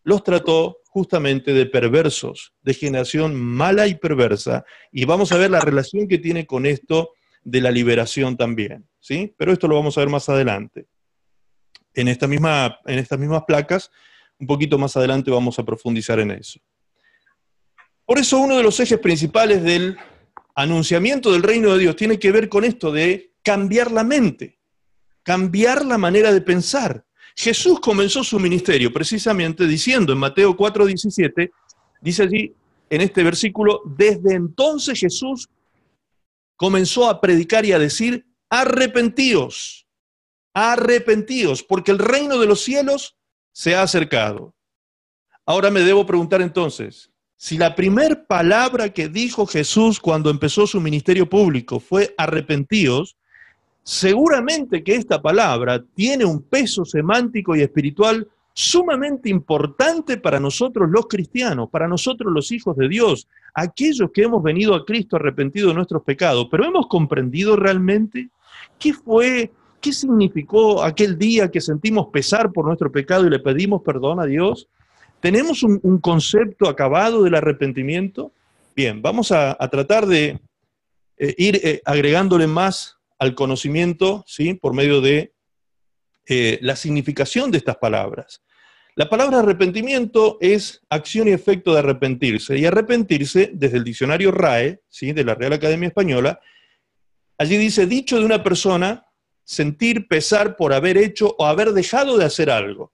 los 0.03 0.23
trató 0.23 0.77
justamente 0.85 1.53
de 1.53 1.65
perversos, 1.65 2.53
de 2.61 2.75
generación 2.75 3.33
mala 3.33 3.87
y 3.87 3.95
perversa, 3.95 4.63
y 4.91 5.05
vamos 5.05 5.31
a 5.31 5.37
ver 5.37 5.49
la 5.49 5.59
relación 5.59 6.07
que 6.07 6.19
tiene 6.19 6.45
con 6.45 6.67
esto 6.67 7.13
de 7.43 7.61
la 7.61 7.71
liberación 7.71 8.37
también, 8.37 8.87
¿sí? 8.99 9.33
Pero 9.37 9.51
esto 9.51 9.67
lo 9.67 9.75
vamos 9.75 9.97
a 9.97 10.01
ver 10.01 10.09
más 10.09 10.29
adelante. 10.29 10.85
En, 11.93 12.07
esta 12.07 12.27
misma, 12.27 12.79
en 12.85 12.99
estas 12.99 13.19
mismas 13.19 13.43
placas, 13.45 13.91
un 14.39 14.47
poquito 14.47 14.77
más 14.77 14.97
adelante 14.97 15.31
vamos 15.31 15.59
a 15.59 15.63
profundizar 15.63 16.19
en 16.19 16.31
eso. 16.31 16.59
Por 18.05 18.19
eso 18.19 18.39
uno 18.39 18.57
de 18.57 18.63
los 18.63 18.79
ejes 18.79 18.99
principales 18.99 19.63
del 19.63 19.97
anunciamiento 20.55 21.31
del 21.31 21.43
reino 21.43 21.71
de 21.73 21.79
Dios 21.79 21.95
tiene 21.95 22.19
que 22.19 22.31
ver 22.31 22.49
con 22.49 22.63
esto 22.63 22.91
de 22.91 23.33
cambiar 23.43 23.91
la 23.91 24.03
mente, 24.03 24.59
cambiar 25.23 25.85
la 25.85 25.97
manera 25.97 26.31
de 26.31 26.41
pensar, 26.41 27.05
Jesús 27.35 27.79
comenzó 27.79 28.23
su 28.23 28.39
ministerio 28.39 28.93
precisamente 28.93 29.65
diciendo 29.65 30.13
en 30.13 30.19
Mateo 30.19 30.55
4:17, 30.55 31.51
dice 32.01 32.23
allí 32.23 32.53
en 32.89 33.01
este 33.01 33.23
versículo, 33.23 33.81
desde 33.85 34.35
entonces 34.35 34.99
Jesús 34.99 35.49
comenzó 36.55 37.09
a 37.09 37.19
predicar 37.19 37.65
y 37.65 37.71
a 37.71 37.79
decir, 37.79 38.25
arrepentíos, 38.49 39.82
arrepentíos, 40.53 41.63
porque 41.63 41.91
el 41.91 41.99
reino 41.99 42.37
de 42.37 42.45
los 42.45 42.61
cielos 42.61 43.17
se 43.51 43.75
ha 43.75 43.81
acercado. 43.81 44.53
Ahora 45.45 45.71
me 45.71 45.81
debo 45.81 46.05
preguntar 46.05 46.41
entonces, 46.41 47.11
si 47.35 47.57
la 47.57 47.75
primer 47.75 48.25
palabra 48.25 48.93
que 48.93 49.09
dijo 49.09 49.45
Jesús 49.45 49.99
cuando 49.99 50.29
empezó 50.29 50.65
su 50.65 50.79
ministerio 50.79 51.29
público 51.29 51.79
fue 51.79 52.13
arrepentíos, 52.17 53.17
seguramente 53.83 54.83
que 54.83 54.95
esta 54.95 55.21
palabra 55.21 55.83
tiene 55.93 56.23
un 56.23 56.41
peso 56.41 56.85
semántico 56.85 57.55
y 57.55 57.61
espiritual 57.61 58.29
sumamente 58.53 59.29
importante 59.29 60.17
para 60.17 60.39
nosotros 60.39 60.89
los 60.89 61.07
cristianos, 61.07 61.69
para 61.69 61.87
nosotros 61.87 62.31
los 62.31 62.51
hijos 62.51 62.77
de 62.77 62.87
Dios, 62.87 63.27
aquellos 63.53 64.11
que 64.13 64.23
hemos 64.23 64.43
venido 64.43 64.75
a 64.75 64.85
Cristo 64.85 65.15
arrepentidos 65.15 65.71
de 65.71 65.75
nuestros 65.75 66.03
pecados, 66.03 66.47
pero 66.49 66.65
hemos 66.65 66.87
comprendido 66.87 67.55
realmente 67.55 68.29
qué 68.79 68.93
fue, 68.93 69.51
qué 69.83 69.91
significó 69.91 70.81
aquel 70.81 71.19
día 71.19 71.51
que 71.51 71.59
sentimos 71.59 72.07
pesar 72.07 72.53
por 72.53 72.65
nuestro 72.65 72.89
pecado 72.89 73.27
y 73.27 73.29
le 73.29 73.39
pedimos 73.39 73.81
perdón 73.83 74.21
a 74.21 74.25
Dios. 74.25 74.69
¿Tenemos 75.19 75.61
un, 75.61 75.99
concepto 75.99 76.69
acabado 76.69 77.23
del 77.23 77.35
arrepentimiento? 77.35 78.31
Bien, 78.75 79.01
vamos 79.01 79.31
a, 79.31 79.55
tratar 79.69 80.07
de 80.07 80.39
eh, 81.17 81.35
ir 81.37 81.59
eh, 81.63 81.81
agregándole 81.85 82.47
más 82.47 82.97
al 83.19 83.35
conocimiento, 83.35 84.23
¿sí? 84.25 84.53
Por 84.53 84.73
medio 84.73 85.01
de 85.01 85.33
eh, 86.27 86.59
la 86.61 86.75
significación 86.77 87.51
de 87.51 87.57
estas 87.57 87.75
palabras. 87.75 88.41
La 88.95 89.09
palabra 89.09 89.39
arrepentimiento 89.39 90.37
es 90.39 90.81
acción 90.89 91.27
y 91.27 91.31
efecto 91.31 91.73
de 91.73 91.79
arrepentirse. 91.79 92.57
Y 92.57 92.65
arrepentirse, 92.65 93.51
desde 93.53 93.77
el 93.77 93.83
diccionario 93.83 94.31
RAE, 94.31 94.81
¿sí? 94.87 95.11
de 95.11 95.25
la 95.25 95.35
Real 95.35 95.53
Academia 95.53 95.87
Española, 95.87 96.39
allí 97.37 97.57
dice, 97.57 97.85
dicho 97.85 98.19
de 98.19 98.25
una 98.25 98.43
persona, 98.43 99.05
sentir 99.43 100.07
pesar 100.07 100.55
por 100.55 100.73
haber 100.73 100.97
hecho 100.97 101.35
o 101.37 101.45
haber 101.45 101.71
dejado 101.73 102.17
de 102.17 102.25
hacer 102.25 102.49
algo. 102.49 102.93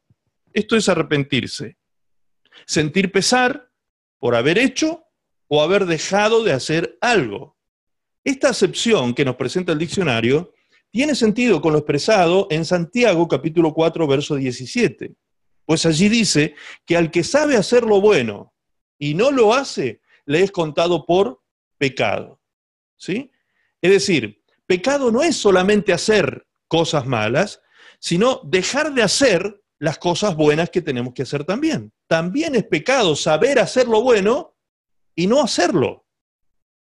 Esto 0.53 0.75
es 0.75 0.89
arrepentirse. 0.89 1.77
Sentir 2.65 3.12
pesar 3.12 3.72
por 4.18 4.36
haber 4.36 4.58
hecho 4.58 5.06
o 5.48 5.62
haber 5.62 5.86
dejado 5.86 6.44
de 6.44 6.53
hacer 6.53 6.98
algo. 7.01 7.58
Esta 8.24 8.50
acepción 8.50 9.13
que 9.13 9.25
nos 9.25 9.36
presenta 9.36 9.72
el 9.72 9.79
diccionario 9.79 10.53
tiene 10.91 11.15
sentido 11.15 11.62
con 11.62 11.74
lo 11.74 11.79
expresado 11.79 12.48
en 12.50 12.65
Santiago 12.65 13.27
capítulo 13.27 13.74
4, 13.74 14.08
verso 14.08 14.36
17. 14.36 15.15
Pues 15.65 15.86
allí 15.86 16.10
dice 16.10 16.56
que 16.86 16.98
al 16.98 17.12
que 17.12 17.24
sabe 17.24 17.56
hacer 17.56 17.84
lo 17.84 18.01
bueno 18.01 18.53
y 18.98 19.13
no 19.13 19.32
lo 19.32 19.53
hace, 19.53 20.01
le 20.25 20.41
es 20.41 20.51
contado 20.51 21.06
por 21.06 21.41
pecado. 21.77 22.41
¿Sí? 22.98 23.32
Es 23.82 23.91
decir, 23.91 24.38
pecado 24.69 25.11
no 25.11 25.23
es 25.23 25.35
solamente 25.35 25.91
hacer 25.91 26.45
cosas 26.67 27.07
malas, 27.07 27.59
sino 27.99 28.39
dejar 28.43 28.93
de 28.93 29.01
hacer 29.01 29.63
las 29.79 29.97
cosas 29.97 30.35
buenas 30.35 30.69
que 30.69 30.83
tenemos 30.83 31.15
que 31.15 31.23
hacer 31.23 31.43
también. 31.43 31.91
También 32.05 32.53
es 32.53 32.65
pecado 32.65 33.15
saber 33.15 33.57
hacer 33.57 33.88
lo 33.88 34.03
bueno 34.03 34.55
y 35.15 35.25
no 35.25 35.41
hacerlo. 35.41 36.05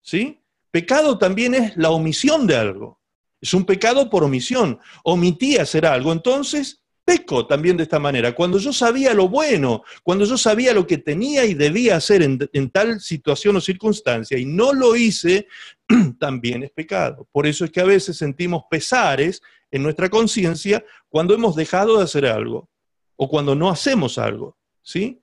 ¿Sí? 0.02 0.42
Pecado 0.72 1.18
también 1.18 1.54
es 1.54 1.76
la 1.76 1.90
omisión 1.90 2.48
de 2.48 2.56
algo. 2.56 3.00
Es 3.40 3.54
un 3.54 3.64
pecado 3.64 4.10
por 4.10 4.24
omisión. 4.24 4.80
Omití 5.04 5.56
hacer 5.56 5.86
algo, 5.86 6.10
entonces 6.10 6.82
peco 7.08 7.46
también 7.46 7.74
de 7.74 7.84
esta 7.84 7.98
manera. 7.98 8.34
Cuando 8.34 8.58
yo 8.58 8.70
sabía 8.70 9.14
lo 9.14 9.30
bueno, 9.30 9.82
cuando 10.02 10.26
yo 10.26 10.36
sabía 10.36 10.74
lo 10.74 10.86
que 10.86 10.98
tenía 10.98 11.46
y 11.46 11.54
debía 11.54 11.96
hacer 11.96 12.20
en, 12.20 12.70
tal 12.70 13.00
situación 13.00 13.56
o 13.56 13.62
circunstancia 13.62 14.36
y 14.36 14.44
no 14.44 14.74
lo 14.74 14.94
hice, 14.94 15.48
también 16.20 16.64
es 16.64 16.70
pecado. 16.70 17.26
Por 17.32 17.46
eso 17.46 17.64
es 17.64 17.70
que 17.70 17.80
a 17.80 17.86
veces 17.86 18.18
sentimos 18.18 18.64
pesares 18.70 19.40
en 19.70 19.82
nuestra 19.82 20.10
conciencia 20.10 20.84
cuando 21.08 21.32
hemos 21.32 21.56
dejado 21.56 21.96
de 21.96 22.04
hacer 22.04 22.26
algo 22.26 22.68
o 23.16 23.26
cuando 23.26 23.54
no 23.54 23.70
hacemos 23.70 24.18
algo. 24.18 24.58
¿sí? 24.82 25.22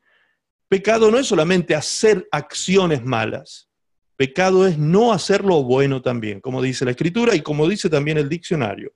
Pecado 0.68 1.12
no 1.12 1.20
es 1.20 1.28
solamente 1.28 1.76
hacer 1.76 2.28
acciones 2.32 3.04
malas. 3.04 3.70
Pecado 4.16 4.66
es 4.66 4.80
no 4.80 5.14
hacer 5.14 5.46
lo 5.46 5.62
bueno 5.62 6.02
también, 6.02 6.42
como 6.42 6.64
dice 6.64 6.84
la 6.84 6.92
escritura 6.92 7.36
y 7.36 7.42
como 7.42 7.70
dice 7.70 7.92
también 7.92 8.18
el 8.18 8.28
diccionario. 8.28 8.92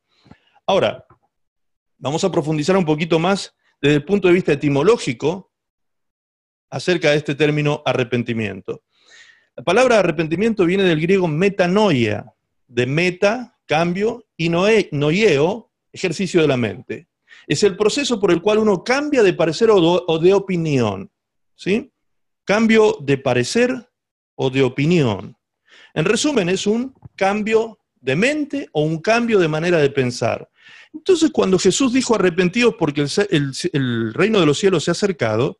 Ahora, 0.65 1.05
vamos 1.99 2.23
a 2.23 2.31
profundizar 2.31 2.75
un 2.75 2.85
poquito 2.85 3.19
más 3.19 3.53
desde 3.81 3.97
el 3.97 4.05
punto 4.05 4.27
de 4.27 4.33
vista 4.33 4.53
etimológico 4.53 5.51
acerca 6.69 7.11
de 7.11 7.17
este 7.17 7.35
término 7.35 7.83
arrepentimiento. 7.85 8.83
La 9.55 9.63
palabra 9.63 9.99
arrepentimiento 9.99 10.65
viene 10.65 10.83
del 10.83 11.01
griego 11.01 11.27
metanoia, 11.27 12.33
de 12.67 12.85
meta, 12.85 13.57
cambio, 13.65 14.25
y 14.37 14.49
noieo, 14.49 15.71
ejercicio 15.91 16.41
de 16.41 16.47
la 16.47 16.57
mente. 16.57 17.09
Es 17.45 17.63
el 17.63 17.75
proceso 17.75 18.19
por 18.19 18.31
el 18.31 18.41
cual 18.41 18.59
uno 18.59 18.83
cambia 18.83 19.21
de 19.21 19.33
parecer 19.33 19.69
o 19.71 20.19
de 20.19 20.33
opinión. 20.33 21.11
¿sí? 21.55 21.91
Cambio 22.45 22.97
de 23.01 23.17
parecer 23.17 23.89
o 24.35 24.49
de 24.49 24.63
opinión. 24.63 25.35
En 25.93 26.05
resumen, 26.05 26.47
es 26.49 26.65
un 26.65 26.93
cambio 27.15 27.79
de 27.95 28.15
mente 28.15 28.69
o 28.71 28.83
un 28.83 28.99
cambio 28.99 29.39
de 29.39 29.47
manera 29.47 29.79
de 29.79 29.89
pensar. 29.89 30.49
Entonces, 30.93 31.31
cuando 31.31 31.59
Jesús 31.59 31.93
dijo 31.93 32.15
arrepentidos 32.15 32.75
porque 32.77 33.05
el, 33.29 34.13
reino 34.13 34.39
de 34.39 34.45
los 34.45 34.57
cielos 34.57 34.83
se 34.83 34.91
ha 34.91 34.93
acercado, 34.93 35.59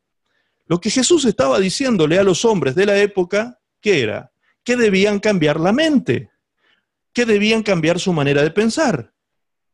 lo 0.66 0.80
que 0.80 0.90
Jesús 0.90 1.26
estaba 1.26 1.60
diciéndole 1.60 2.20
a 2.20 2.24
los 2.24 2.46
hombres 2.46 2.76
de 2.76 2.86
la 2.86 2.98
época, 3.00 3.60
¿qué 3.82 4.02
era? 4.02 4.32
Que 4.64 4.76
debían 4.76 5.20
cambiar 5.20 5.60
la 5.60 5.72
mente, 5.72 6.30
que 7.14 7.26
debían 7.26 7.64
cambiar 7.64 8.00
su 8.00 8.14
manera 8.14 8.44
de 8.44 8.52
pensar, 8.52 9.14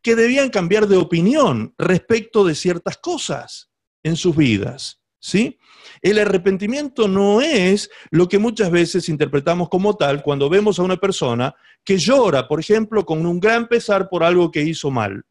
que 0.02 0.16
debían 0.16 0.50
cambiar 0.50 0.88
de 0.88 0.98
opinión 0.98 1.74
respecto 1.78 2.46
de 2.46 2.56
ciertas 2.56 2.98
cosas 2.98 3.70
en 4.04 4.16
sus 4.16 4.36
vidas, 4.36 5.02
¿sí? 5.20 5.58
El 6.02 6.20
arrepentimiento 6.20 7.08
no 7.08 7.42
es 7.42 7.90
lo 8.12 8.28
que 8.28 8.38
muchas 8.38 8.70
veces 8.72 9.10
interpretamos 9.10 9.70
como 9.70 9.96
tal 9.96 10.22
cuando 10.22 10.50
vemos 10.50 10.78
a 10.78 10.84
una 10.84 10.98
persona 10.98 11.56
que 11.84 11.98
llora, 11.98 12.48
por 12.48 12.60
ejemplo, 12.60 13.06
con 13.06 13.26
un 13.26 13.40
gran 13.40 13.68
pesar 13.68 14.10
por 14.10 14.24
algo 14.24 14.52
que 14.52 14.62
hizo 14.62 14.92
mal, 14.92 15.26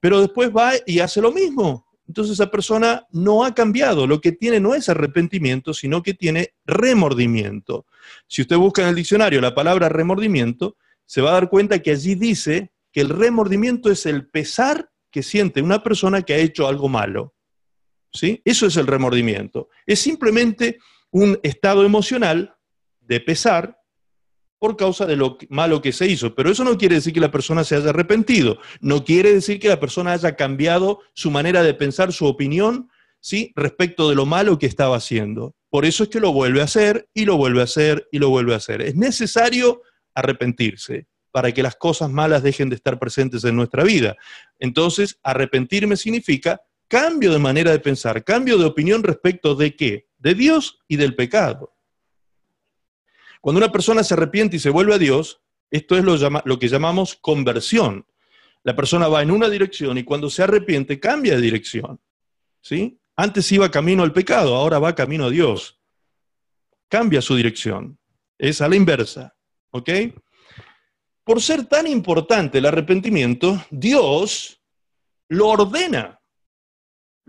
pero 0.00 0.20
después 0.20 0.50
va 0.54 0.72
y 0.86 1.00
hace 1.00 1.20
lo 1.20 1.30
mismo. 1.30 1.86
Entonces 2.08 2.34
esa 2.34 2.50
persona 2.50 3.06
no 3.12 3.44
ha 3.44 3.54
cambiado, 3.54 4.06
lo 4.06 4.20
que 4.20 4.32
tiene 4.32 4.58
no 4.58 4.74
es 4.74 4.88
arrepentimiento, 4.88 5.72
sino 5.72 6.02
que 6.02 6.14
tiene 6.14 6.54
remordimiento. 6.64 7.86
Si 8.26 8.42
usted 8.42 8.56
busca 8.56 8.82
en 8.82 8.88
el 8.88 8.96
diccionario 8.96 9.40
la 9.40 9.54
palabra 9.54 9.88
remordimiento, 9.88 10.76
se 11.06 11.20
va 11.20 11.30
a 11.30 11.34
dar 11.34 11.48
cuenta 11.48 11.78
que 11.80 11.92
allí 11.92 12.16
dice 12.16 12.72
que 12.92 13.00
el 13.00 13.10
remordimiento 13.10 13.90
es 13.90 14.06
el 14.06 14.28
pesar 14.28 14.90
que 15.10 15.22
siente 15.22 15.62
una 15.62 15.82
persona 15.82 16.22
que 16.22 16.34
ha 16.34 16.38
hecho 16.38 16.66
algo 16.66 16.88
malo. 16.88 17.34
¿sí? 18.12 18.42
Eso 18.44 18.66
es 18.66 18.76
el 18.76 18.86
remordimiento. 18.86 19.68
Es 19.86 20.00
simplemente 20.00 20.78
un 21.10 21.38
estado 21.42 21.84
emocional 21.84 22.56
de 23.00 23.20
pesar 23.20 23.79
por 24.60 24.76
causa 24.76 25.06
de 25.06 25.16
lo 25.16 25.38
malo 25.48 25.80
que 25.80 25.92
se 25.92 26.06
hizo. 26.06 26.34
Pero 26.34 26.52
eso 26.52 26.62
no 26.62 26.78
quiere 26.78 26.96
decir 26.96 27.14
que 27.14 27.20
la 27.20 27.32
persona 27.32 27.64
se 27.64 27.74
haya 27.74 27.90
arrepentido, 27.90 28.58
no 28.80 29.04
quiere 29.04 29.32
decir 29.32 29.58
que 29.58 29.68
la 29.68 29.80
persona 29.80 30.12
haya 30.12 30.36
cambiado 30.36 31.00
su 31.14 31.30
manera 31.30 31.62
de 31.62 31.74
pensar, 31.74 32.12
su 32.12 32.26
opinión, 32.26 32.90
¿sí? 33.20 33.52
respecto 33.56 34.08
de 34.08 34.14
lo 34.14 34.26
malo 34.26 34.58
que 34.58 34.66
estaba 34.66 34.96
haciendo. 34.96 35.56
Por 35.70 35.86
eso 35.86 36.04
es 36.04 36.10
que 36.10 36.20
lo 36.20 36.32
vuelve 36.32 36.60
a 36.60 36.64
hacer 36.64 37.08
y 37.14 37.24
lo 37.24 37.38
vuelve 37.38 37.62
a 37.62 37.64
hacer 37.64 38.06
y 38.12 38.18
lo 38.18 38.28
vuelve 38.28 38.52
a 38.52 38.58
hacer. 38.58 38.82
Es 38.82 38.94
necesario 38.94 39.80
arrepentirse 40.14 41.06
para 41.32 41.52
que 41.52 41.62
las 41.62 41.76
cosas 41.76 42.10
malas 42.10 42.42
dejen 42.42 42.68
de 42.68 42.76
estar 42.76 42.98
presentes 42.98 43.44
en 43.44 43.56
nuestra 43.56 43.82
vida. 43.82 44.16
Entonces, 44.58 45.18
arrepentirme 45.22 45.96
significa 45.96 46.60
cambio 46.86 47.32
de 47.32 47.38
manera 47.38 47.70
de 47.70 47.78
pensar, 47.78 48.24
cambio 48.24 48.58
de 48.58 48.66
opinión 48.66 49.02
respecto 49.02 49.54
de 49.54 49.74
qué? 49.74 50.08
De 50.18 50.34
Dios 50.34 50.80
y 50.86 50.96
del 50.96 51.14
pecado. 51.14 51.72
Cuando 53.40 53.58
una 53.58 53.72
persona 53.72 54.04
se 54.04 54.14
arrepiente 54.14 54.56
y 54.56 54.60
se 54.60 54.70
vuelve 54.70 54.94
a 54.94 54.98
Dios, 54.98 55.40
esto 55.70 55.96
es 55.96 56.04
lo, 56.04 56.58
que 56.58 56.68
llamamos 56.68 57.16
conversión. 57.16 58.06
La 58.62 58.76
persona 58.76 59.08
va 59.08 59.22
en 59.22 59.30
una 59.30 59.48
dirección 59.48 59.98
y 59.98 60.04
cuando 60.04 60.28
se 60.28 60.42
arrepiente 60.42 61.00
cambia 61.00 61.36
de 61.36 61.40
dirección. 61.40 62.00
¿sí? 62.60 62.98
Antes 63.16 63.50
iba 63.52 63.70
camino 63.70 64.02
al 64.02 64.12
pecado, 64.12 64.54
ahora 64.54 64.78
va 64.78 64.94
camino 64.94 65.26
a 65.26 65.30
Dios. 65.30 65.80
Cambia 66.88 67.22
su 67.22 67.36
dirección. 67.36 67.98
Es 68.36 68.60
a 68.60 68.68
la 68.68 68.76
inversa. 68.76 69.34
¿Ok? 69.70 69.90
Por 71.24 71.40
ser 71.40 71.66
tan 71.66 71.86
importante 71.86 72.58
el 72.58 72.66
arrepentimiento, 72.66 73.64
Dios 73.70 74.60
lo 75.28 75.48
ordena 75.48 76.20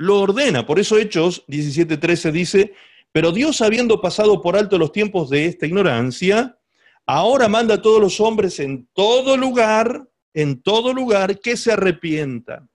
lo 0.01 0.19
ordena. 0.19 0.65
Por 0.65 0.79
eso 0.79 0.97
Hechos 0.97 1.45
17:13 1.47 2.31
dice, 2.31 2.73
pero 3.11 3.31
Dios 3.31 3.61
habiendo 3.61 4.01
pasado 4.01 4.41
por 4.41 4.55
alto 4.55 4.77
los 4.77 4.91
tiempos 4.91 5.29
de 5.29 5.45
esta 5.45 5.65
ignorancia, 5.65 6.57
ahora 7.05 7.47
manda 7.47 7.75
a 7.75 7.81
todos 7.81 7.99
los 7.99 8.19
hombres 8.19 8.59
en 8.59 8.87
todo 8.93 9.35
lugar, 9.37 10.07
en 10.33 10.61
todo 10.61 10.93
lugar, 10.93 11.39
que 11.39 11.57
se 11.57 11.73
arrepientan. 11.73 12.69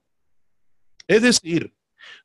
Es 1.09 1.23
decir, 1.23 1.75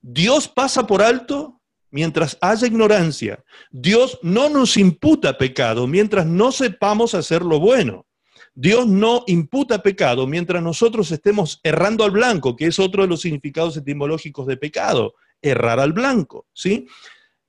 Dios 0.01 0.47
pasa 0.47 0.85
por 0.85 1.01
alto 1.01 1.61
mientras 1.91 2.37
haya 2.41 2.67
ignorancia. 2.67 3.43
Dios 3.69 4.19
no 4.23 4.49
nos 4.49 4.77
imputa 4.77 5.37
pecado 5.37 5.87
mientras 5.87 6.25
no 6.25 6.51
sepamos 6.51 7.13
hacer 7.13 7.43
lo 7.43 7.59
bueno. 7.59 8.05
Dios 8.53 8.87
no 8.87 9.23
imputa 9.27 9.81
pecado 9.81 10.27
mientras 10.27 10.61
nosotros 10.61 11.11
estemos 11.11 11.59
errando 11.63 12.03
al 12.03 12.11
blanco, 12.11 12.55
que 12.55 12.65
es 12.65 12.79
otro 12.79 13.03
de 13.03 13.07
los 13.07 13.21
significados 13.21 13.77
etimológicos 13.77 14.45
de 14.47 14.57
pecado, 14.57 15.15
errar 15.41 15.79
al 15.79 15.93
blanco, 15.93 16.47
¿sí? 16.53 16.87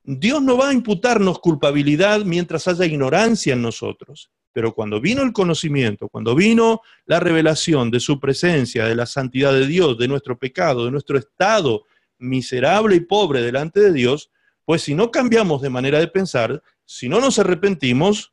Dios 0.04 0.42
no 0.42 0.56
va 0.56 0.70
a 0.70 0.72
imputarnos 0.72 1.38
culpabilidad 1.38 2.24
mientras 2.24 2.66
haya 2.66 2.84
ignorancia 2.84 3.52
en 3.52 3.62
nosotros. 3.62 4.30
Pero 4.52 4.74
cuando 4.74 5.00
vino 5.00 5.22
el 5.22 5.32
conocimiento, 5.32 6.08
cuando 6.08 6.34
vino 6.34 6.82
la 7.06 7.20
revelación 7.20 7.90
de 7.90 8.00
su 8.00 8.20
presencia, 8.20 8.84
de 8.84 8.94
la 8.94 9.06
santidad 9.06 9.52
de 9.52 9.66
Dios, 9.66 9.96
de 9.96 10.08
nuestro 10.08 10.38
pecado, 10.38 10.84
de 10.84 10.90
nuestro 10.90 11.16
estado 11.16 11.84
miserable 12.18 12.96
y 12.96 13.00
pobre 13.00 13.40
delante 13.40 13.80
de 13.80 13.92
Dios, 13.92 14.30
pues 14.64 14.82
si 14.82 14.94
no 14.94 15.10
cambiamos 15.10 15.62
de 15.62 15.70
manera 15.70 15.98
de 15.98 16.08
pensar, 16.08 16.62
si 16.84 17.08
no 17.08 17.20
nos 17.20 17.38
arrepentimos, 17.38 18.32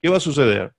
¿qué 0.00 0.08
va 0.08 0.18
a 0.18 0.20
suceder? 0.20 0.74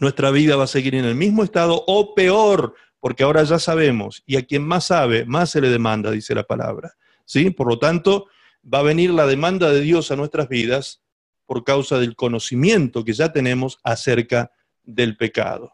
Nuestra 0.00 0.30
vida 0.30 0.56
va 0.56 0.64
a 0.64 0.68
seguir 0.68 0.94
en 0.96 1.04
el 1.04 1.14
mismo 1.14 1.44
estado 1.44 1.82
o 1.86 2.14
peor, 2.14 2.74
porque 2.98 3.22
ahora 3.22 3.44
ya 3.44 3.58
sabemos, 3.58 4.22
y 4.26 4.36
a 4.36 4.44
quien 4.44 4.66
más 4.66 4.86
sabe, 4.86 5.24
más 5.24 5.50
se 5.50 5.60
le 5.60 5.70
demanda, 5.70 6.10
dice 6.10 6.34
la 6.34 6.42
palabra. 6.42 6.94
¿Sí? 7.24 7.50
Por 7.50 7.68
lo 7.68 7.78
tanto, 7.78 8.26
va 8.72 8.80
a 8.80 8.82
venir 8.82 9.10
la 9.10 9.26
demanda 9.26 9.70
de 9.70 9.80
Dios 9.80 10.10
a 10.10 10.16
nuestras 10.16 10.48
vidas 10.48 11.02
por 11.46 11.64
causa 11.64 11.98
del 11.98 12.16
conocimiento 12.16 13.04
que 13.04 13.12
ya 13.12 13.32
tenemos 13.32 13.78
acerca 13.82 14.50
del 14.82 15.16
pecado. 15.16 15.72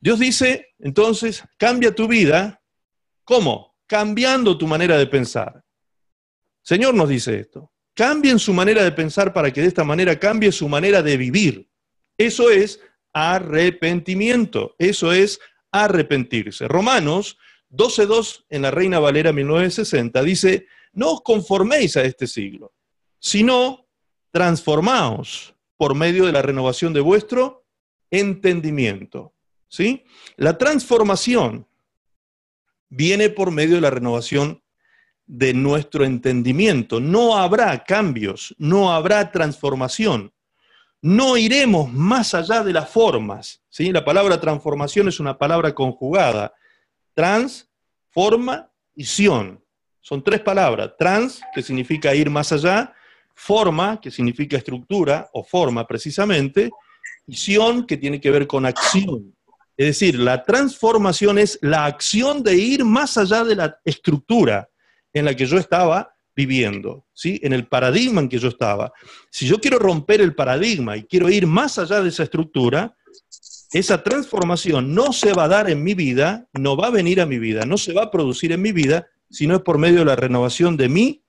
Dios 0.00 0.18
dice, 0.18 0.74
entonces, 0.78 1.44
cambia 1.56 1.94
tu 1.94 2.06
vida. 2.08 2.62
¿Cómo? 3.24 3.76
Cambiando 3.86 4.56
tu 4.56 4.66
manera 4.66 4.98
de 4.98 5.06
pensar. 5.06 5.64
Señor 6.62 6.94
nos 6.94 7.08
dice 7.08 7.38
esto. 7.38 7.72
Cambien 7.94 8.38
su 8.38 8.52
manera 8.52 8.84
de 8.84 8.92
pensar 8.92 9.32
para 9.32 9.52
que 9.52 9.62
de 9.62 9.68
esta 9.68 9.84
manera 9.84 10.18
cambie 10.18 10.52
su 10.52 10.68
manera 10.68 11.02
de 11.02 11.16
vivir. 11.16 11.68
Eso 12.18 12.50
es 12.50 12.80
arrepentimiento. 13.12 14.74
Eso 14.78 15.12
es 15.12 15.40
arrepentirse. 15.70 16.68
Romanos 16.68 17.38
12.2 17.70 18.44
en 18.50 18.62
la 18.62 18.70
Reina 18.70 18.98
Valera 18.98 19.32
1960 19.32 20.22
dice, 20.22 20.66
no 20.96 21.12
os 21.12 21.20
conforméis 21.20 21.96
a 21.96 22.02
este 22.02 22.26
siglo, 22.26 22.72
sino 23.20 23.86
transformaos 24.32 25.54
por 25.76 25.94
medio 25.94 26.24
de 26.24 26.32
la 26.32 26.42
renovación 26.42 26.92
de 26.92 27.00
vuestro 27.00 27.66
entendimiento. 28.10 29.34
¿Sí? 29.68 30.04
La 30.36 30.56
transformación 30.56 31.66
viene 32.88 33.28
por 33.28 33.50
medio 33.50 33.74
de 33.74 33.82
la 33.82 33.90
renovación 33.90 34.62
de 35.26 35.52
nuestro 35.52 36.04
entendimiento. 36.04 36.98
No 36.98 37.36
habrá 37.36 37.84
cambios, 37.84 38.54
no 38.58 38.92
habrá 38.92 39.30
transformación. 39.30 40.32
No 41.02 41.36
iremos 41.36 41.92
más 41.92 42.32
allá 42.32 42.62
de 42.64 42.72
las 42.72 42.88
formas. 42.88 43.62
¿sí? 43.68 43.92
La 43.92 44.04
palabra 44.04 44.40
transformación 44.40 45.08
es 45.08 45.20
una 45.20 45.36
palabra 45.36 45.74
conjugada. 45.74 46.54
Trans, 47.12 47.68
forma 48.08 48.72
y 48.94 49.04
sion. 49.04 49.65
Son 50.06 50.22
tres 50.22 50.40
palabras. 50.40 50.92
Trans, 50.96 51.40
que 51.52 51.62
significa 51.62 52.14
ir 52.14 52.30
más 52.30 52.52
allá, 52.52 52.94
forma, 53.34 54.00
que 54.00 54.12
significa 54.12 54.56
estructura 54.56 55.28
o 55.32 55.42
forma 55.42 55.84
precisamente, 55.84 56.70
y 57.26 57.58
que 57.88 57.96
tiene 57.96 58.20
que 58.20 58.30
ver 58.30 58.46
con 58.46 58.66
acción. 58.66 59.34
Es 59.76 59.86
decir, 59.86 60.16
la 60.20 60.44
transformación 60.44 61.40
es 61.40 61.58
la 61.60 61.86
acción 61.86 62.44
de 62.44 62.54
ir 62.54 62.84
más 62.84 63.18
allá 63.18 63.42
de 63.42 63.56
la 63.56 63.80
estructura 63.84 64.70
en 65.12 65.24
la 65.24 65.34
que 65.34 65.44
yo 65.44 65.58
estaba 65.58 66.14
viviendo, 66.36 67.04
¿sí? 67.12 67.40
en 67.42 67.52
el 67.52 67.66
paradigma 67.66 68.20
en 68.20 68.28
que 68.28 68.38
yo 68.38 68.46
estaba. 68.46 68.92
Si 69.28 69.44
yo 69.44 69.58
quiero 69.58 69.80
romper 69.80 70.20
el 70.20 70.36
paradigma 70.36 70.96
y 70.96 71.02
quiero 71.02 71.28
ir 71.30 71.48
más 71.48 71.80
allá 71.80 72.00
de 72.00 72.10
esa 72.10 72.22
estructura, 72.22 72.96
esa 73.72 74.04
transformación 74.04 74.94
no 74.94 75.12
se 75.12 75.32
va 75.32 75.44
a 75.44 75.48
dar 75.48 75.68
en 75.68 75.82
mi 75.82 75.94
vida, 75.94 76.46
no 76.52 76.76
va 76.76 76.86
a 76.86 76.90
venir 76.92 77.20
a 77.20 77.26
mi 77.26 77.40
vida, 77.40 77.66
no 77.66 77.76
se 77.76 77.92
va 77.92 78.04
a 78.04 78.10
producir 78.12 78.52
en 78.52 78.62
mi 78.62 78.70
vida, 78.70 79.08
sino 79.30 79.56
es 79.56 79.62
por 79.62 79.78
medio 79.78 80.00
de 80.00 80.04
la 80.06 80.16
renovación 80.16 80.76
de 80.76 80.88
mi 80.88 81.24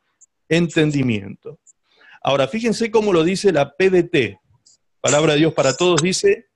entendimiento. 0.50 1.60
Ahora, 2.22 2.48
fíjense 2.48 2.92
cómo 2.92 3.14
lo 3.14 3.24
dice 3.24 3.52
la 3.52 3.76
PDT, 3.76 4.40
Palabra 5.00 5.34
de 5.34 5.40
Dios 5.40 5.54
para 5.54 5.76
Todos, 5.76 6.02
dice, 6.02 6.50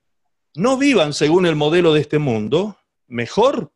no 0.56 0.78
vivan 0.78 1.14
según 1.14 1.46
el 1.46 1.56
modelo 1.56 1.94
de 1.94 2.02
este 2.02 2.20
mundo, 2.20 2.78
mejor 3.08 3.74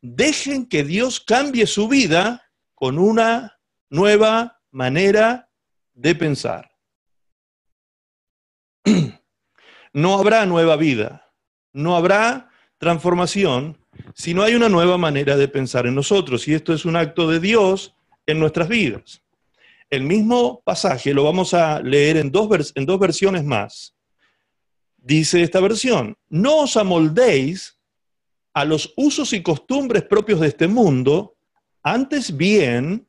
dejen 0.00 0.66
que 0.68 0.84
Dios 0.84 1.20
cambie 1.20 1.66
su 1.66 1.88
vida 1.88 2.50
con 2.74 2.98
una 2.98 3.58
nueva 3.90 4.60
manera 4.70 5.50
de 5.94 6.14
pensar. 6.14 6.70
No 9.92 10.18
habrá 10.18 10.44
nueva 10.44 10.76
vida, 10.76 11.32
no 11.72 11.96
habrá 11.96 12.50
transformación 12.76 13.78
si 14.16 14.32
no 14.32 14.42
hay 14.42 14.54
una 14.54 14.70
nueva 14.70 14.96
manera 14.96 15.36
de 15.36 15.46
pensar 15.46 15.86
en 15.86 15.94
nosotros. 15.94 16.48
Y 16.48 16.54
esto 16.54 16.72
es 16.72 16.86
un 16.86 16.96
acto 16.96 17.28
de 17.28 17.38
Dios 17.38 17.94
en 18.24 18.40
nuestras 18.40 18.66
vidas. 18.66 19.22
El 19.90 20.04
mismo 20.04 20.62
pasaje 20.64 21.12
lo 21.12 21.22
vamos 21.22 21.52
a 21.52 21.80
leer 21.80 22.16
en 22.16 22.32
dos, 22.32 22.72
en 22.74 22.86
dos 22.86 22.98
versiones 22.98 23.44
más. 23.44 23.94
Dice 24.96 25.42
esta 25.42 25.60
versión, 25.60 26.16
no 26.30 26.60
os 26.60 26.78
amoldéis 26.78 27.78
a 28.54 28.64
los 28.64 28.94
usos 28.96 29.34
y 29.34 29.42
costumbres 29.42 30.02
propios 30.02 30.40
de 30.40 30.48
este 30.48 30.66
mundo, 30.66 31.36
antes 31.82 32.34
bien, 32.34 33.06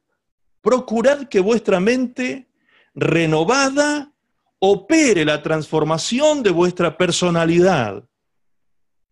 procurad 0.62 1.30
que 1.30 1.40
vuestra 1.40 1.80
mente 1.80 2.50
renovada 2.94 4.12
opere 4.60 5.24
la 5.24 5.42
transformación 5.42 6.44
de 6.44 6.50
vuestra 6.50 6.98
personalidad. 6.98 8.04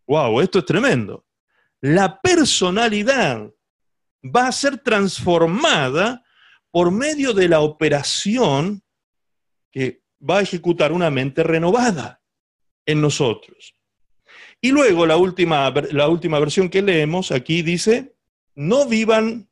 Wow, 0.06 0.42
esto 0.42 0.60
es 0.60 0.66
tremendo. 0.66 1.26
La 1.82 2.20
personalidad 2.22 3.52
va 4.24 4.48
a 4.48 4.52
ser 4.52 4.78
transformada 4.80 6.24
por 6.72 6.92
medio 6.92 7.34
de 7.34 7.48
la 7.48 7.62
operación 7.62 8.84
que 9.72 10.04
va 10.28 10.40
a 10.40 10.42
ejecutar 10.42 10.92
una 10.92 11.10
mente 11.10 11.44
renovada 11.44 12.22
en 12.86 13.02
nosotros. 13.02 13.76
Y 14.62 14.72
luego 14.72 15.06
la 15.06 15.18
última, 15.18 15.72
la 15.92 16.08
última 16.08 16.40
versión 16.40 16.70
que 16.70 16.82
leemos 16.82 17.32
aquí 17.32 17.62
dice, 17.62 18.16
no 18.56 18.88
vivan 18.88 19.50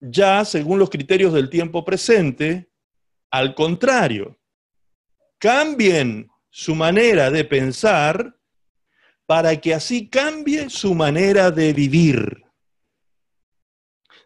ya 0.00 0.44
según 0.44 0.78
los 0.78 0.90
criterios 0.90 1.32
del 1.32 1.50
tiempo 1.50 1.84
presente, 1.84 2.70
al 3.30 3.54
contrario, 3.54 4.38
cambien 5.38 6.30
su 6.50 6.74
manera 6.74 7.30
de 7.30 7.44
pensar 7.44 8.37
para 9.28 9.60
que 9.60 9.74
así 9.74 10.08
cambie 10.08 10.70
su 10.70 10.94
manera 10.94 11.50
de 11.50 11.74
vivir. 11.74 12.44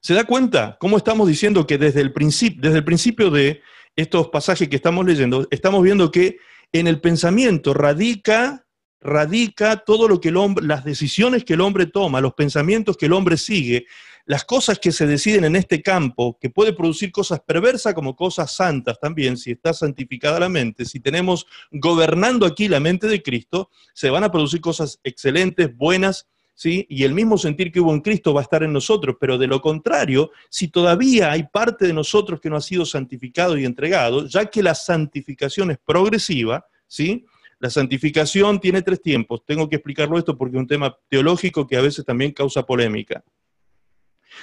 ¿Se 0.01 0.15
da 0.15 0.23
cuenta 0.23 0.77
cómo 0.79 0.97
estamos 0.97 1.27
diciendo 1.27 1.67
que 1.67 1.77
desde 1.77 2.01
el, 2.01 2.13
principio, 2.13 2.61
desde 2.63 2.79
el 2.79 2.85
principio 2.85 3.29
de 3.29 3.63
estos 3.97 4.29
pasajes 4.29 4.69
que 4.69 4.77
estamos 4.77 5.05
leyendo, 5.05 5.49
estamos 5.51 5.83
viendo 5.83 6.13
que 6.13 6.39
en 6.71 6.87
el 6.87 7.01
pensamiento 7.01 7.75
radica, 7.75 8.65
radica 9.01 9.79
todo 9.79 10.07
lo 10.07 10.21
que 10.21 10.29
el 10.29 10.37
hombre, 10.37 10.65
las 10.65 10.85
decisiones 10.85 11.45
que 11.45 11.55
el 11.55 11.63
hombre 11.63 11.87
toma, 11.87 12.21
los 12.21 12.35
pensamientos 12.35 12.97
que 12.97 13.07
el 13.07 13.13
hombre 13.13 13.37
sigue, 13.37 13.87
las 14.27 14.45
cosas 14.45 14.79
que 14.79 14.93
se 14.93 15.07
deciden 15.07 15.45
en 15.45 15.57
este 15.57 15.83
campo, 15.83 16.39
que 16.41 16.51
puede 16.51 16.73
producir 16.73 17.11
cosas 17.11 17.41
perversas 17.41 17.95
como 17.95 18.17
cosas 18.17 18.55
santas 18.55 18.99
también, 19.01 19.37
si 19.37 19.53
está 19.53 19.73
santificada 19.73 20.41
la 20.41 20.49
mente, 20.49 20.85
si 20.85 21.01
tenemos 21.01 21.47
gobernando 21.71 22.47
aquí 22.47 22.69
la 22.69 22.81
mente 22.81 23.07
de 23.07 23.23
Cristo, 23.23 23.71
se 23.93 24.11
van 24.11 24.25
a 24.25 24.31
producir 24.31 24.61
cosas 24.61 25.01
excelentes, 25.03 25.77
buenas, 25.77 26.29
y 26.65 27.03
el 27.03 27.13
mismo 27.13 27.39
sentir 27.39 27.73
que 27.73 27.81
hubo 27.81 27.93
en 27.93 28.01
Cristo 28.01 28.33
va 28.33 28.41
a 28.41 28.45
estar 28.45 28.63
en 28.63 28.73
nosotros, 28.73 29.17
pero 29.19 29.39
de 29.39 29.47
lo 29.47 29.61
contrario, 29.61 30.31
si 30.49 30.69
todavía 30.69 31.33
hay 31.33 31.45
parte 31.45 31.87
de 31.87 31.93
nosotros 31.93 32.41
que 32.41 32.51
no 32.51 32.57
ha 32.57 32.61
sido 32.61 32.85
santificado 32.85 33.59
y 33.59 33.65
entregado, 33.65 34.27
ya 34.27 34.47
que 34.47 34.63
la 34.63 34.75
santificación 34.75 35.73
es 35.73 35.79
progresiva, 35.85 36.65
¿sí? 36.87 37.25
La 37.59 37.71
santificación 37.71 38.61
tiene 38.61 38.83
tres 38.83 39.01
tiempos. 39.01 39.43
Tengo 39.45 39.69
que 39.69 39.77
explicarlo 39.77 40.19
esto 40.19 40.37
porque 40.37 40.57
es 40.57 40.61
un 40.61 40.67
tema 40.67 40.97
teológico 41.09 41.67
que 41.67 41.77
a 41.77 41.81
veces 41.81 42.05
también 42.05 42.33
causa 42.33 42.65
polémica. 42.65 43.25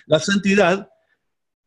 La 0.06 0.20
santidad 0.20 0.90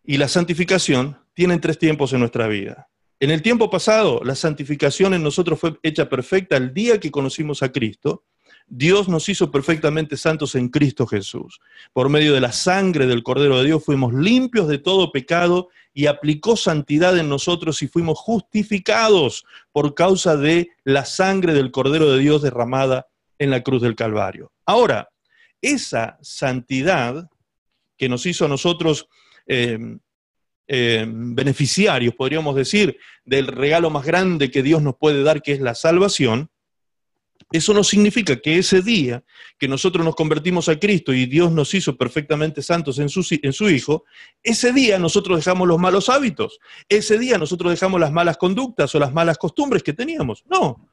y 0.04 0.16
la 0.16 0.28
santificación 0.28 1.18
tienen 1.34 1.60
tres 1.60 1.78
tiempos 1.78 2.12
en 2.12 2.20
nuestra 2.20 2.46
vida. 2.48 2.88
En 3.20 3.30
el 3.30 3.40
tiempo 3.40 3.70
pasado, 3.70 4.20
la 4.24 4.34
santificación 4.34 5.14
en 5.14 5.22
nosotros 5.22 5.58
fue 5.58 5.78
hecha 5.82 6.08
perfecta 6.08 6.56
el 6.56 6.74
día 6.74 6.98
que 6.98 7.10
conocimos 7.10 7.62
a 7.62 7.70
Cristo, 7.70 8.24
Dios 8.66 9.08
nos 9.08 9.28
hizo 9.28 9.50
perfectamente 9.50 10.16
santos 10.16 10.54
en 10.54 10.68
Cristo 10.68 11.06
Jesús. 11.06 11.60
Por 11.92 12.08
medio 12.08 12.32
de 12.32 12.40
la 12.40 12.52
sangre 12.52 13.06
del 13.06 13.22
Cordero 13.22 13.58
de 13.58 13.66
Dios 13.66 13.84
fuimos 13.84 14.14
limpios 14.14 14.68
de 14.68 14.78
todo 14.78 15.12
pecado 15.12 15.68
y 15.92 16.06
aplicó 16.06 16.56
santidad 16.56 17.18
en 17.18 17.28
nosotros 17.28 17.82
y 17.82 17.88
fuimos 17.88 18.18
justificados 18.18 19.44
por 19.72 19.94
causa 19.94 20.36
de 20.36 20.70
la 20.84 21.04
sangre 21.04 21.52
del 21.52 21.70
Cordero 21.70 22.10
de 22.10 22.18
Dios 22.18 22.42
derramada 22.42 23.08
en 23.38 23.50
la 23.50 23.62
cruz 23.62 23.82
del 23.82 23.94
Calvario. 23.94 24.52
Ahora, 24.64 25.10
esa 25.60 26.18
santidad 26.22 27.28
que 28.02 28.08
nos 28.08 28.26
hizo 28.26 28.44
a 28.44 28.48
nosotros 28.48 29.06
eh, 29.46 29.78
eh, 30.66 31.06
beneficiarios, 31.08 32.16
podríamos 32.16 32.56
decir, 32.56 32.98
del 33.24 33.46
regalo 33.46 33.90
más 33.90 34.04
grande 34.04 34.50
que 34.50 34.64
Dios 34.64 34.82
nos 34.82 34.96
puede 34.96 35.22
dar, 35.22 35.40
que 35.40 35.52
es 35.52 35.60
la 35.60 35.76
salvación, 35.76 36.50
Eso 37.52 37.72
no 37.72 37.84
significa 37.84 38.40
que 38.40 38.58
ese 38.58 38.82
día 38.82 39.22
que 39.56 39.68
nosotros 39.68 40.04
nos 40.04 40.16
convertimos 40.16 40.68
a 40.68 40.80
Cristo 40.80 41.12
y 41.12 41.26
Dios 41.26 41.52
nos 41.52 41.72
hizo 41.74 41.96
perfectamente 41.96 42.60
santos 42.60 42.98
en 42.98 43.08
su, 43.08 43.24
en 43.40 43.52
su, 43.52 43.70
Hijo, 43.70 44.02
ese 44.42 44.72
día 44.72 44.98
nosotros 44.98 45.38
dejamos 45.38 45.68
los 45.68 45.78
malos 45.78 46.08
hábitos, 46.08 46.58
ese 46.88 47.20
día 47.20 47.38
nosotros 47.38 47.70
dejamos 47.70 48.00
las 48.00 48.10
malas 48.10 48.36
conductas 48.36 48.92
o 48.96 48.98
las 48.98 49.12
malas 49.12 49.38
costumbres 49.38 49.84
que 49.84 49.92
teníamos. 49.92 50.42
No. 50.50 50.91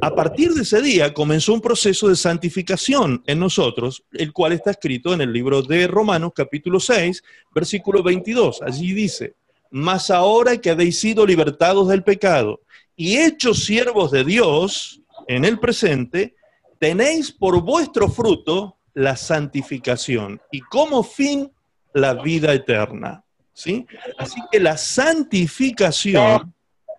A 0.00 0.14
partir 0.14 0.52
de 0.54 0.62
ese 0.62 0.80
día 0.80 1.12
comenzó 1.12 1.52
un 1.52 1.60
proceso 1.60 2.08
de 2.08 2.16
santificación 2.16 3.22
en 3.26 3.38
nosotros, 3.38 4.02
el 4.12 4.32
cual 4.32 4.52
está 4.52 4.70
escrito 4.70 5.12
en 5.12 5.20
el 5.20 5.32
libro 5.32 5.62
de 5.62 5.86
Romanos 5.86 6.32
capítulo 6.34 6.80
6, 6.80 7.22
versículo 7.54 8.02
22. 8.02 8.62
Allí 8.62 8.92
dice, 8.92 9.34
mas 9.70 10.10
ahora 10.10 10.56
que 10.56 10.70
habéis 10.70 10.98
sido 10.98 11.26
libertados 11.26 11.88
del 11.88 12.02
pecado 12.02 12.60
y 12.96 13.18
hechos 13.18 13.64
siervos 13.64 14.10
de 14.10 14.24
Dios, 14.24 15.00
en 15.28 15.44
el 15.44 15.58
presente, 15.58 16.34
tenéis 16.78 17.30
por 17.30 17.62
vuestro 17.62 18.08
fruto 18.08 18.76
la 18.94 19.16
santificación 19.16 20.40
y 20.50 20.60
como 20.60 21.02
fin 21.02 21.50
la 21.92 22.14
vida 22.14 22.52
eterna. 22.52 23.22
¿sí? 23.52 23.86
Así 24.18 24.40
que 24.50 24.60
la 24.60 24.76
santificación 24.76 26.54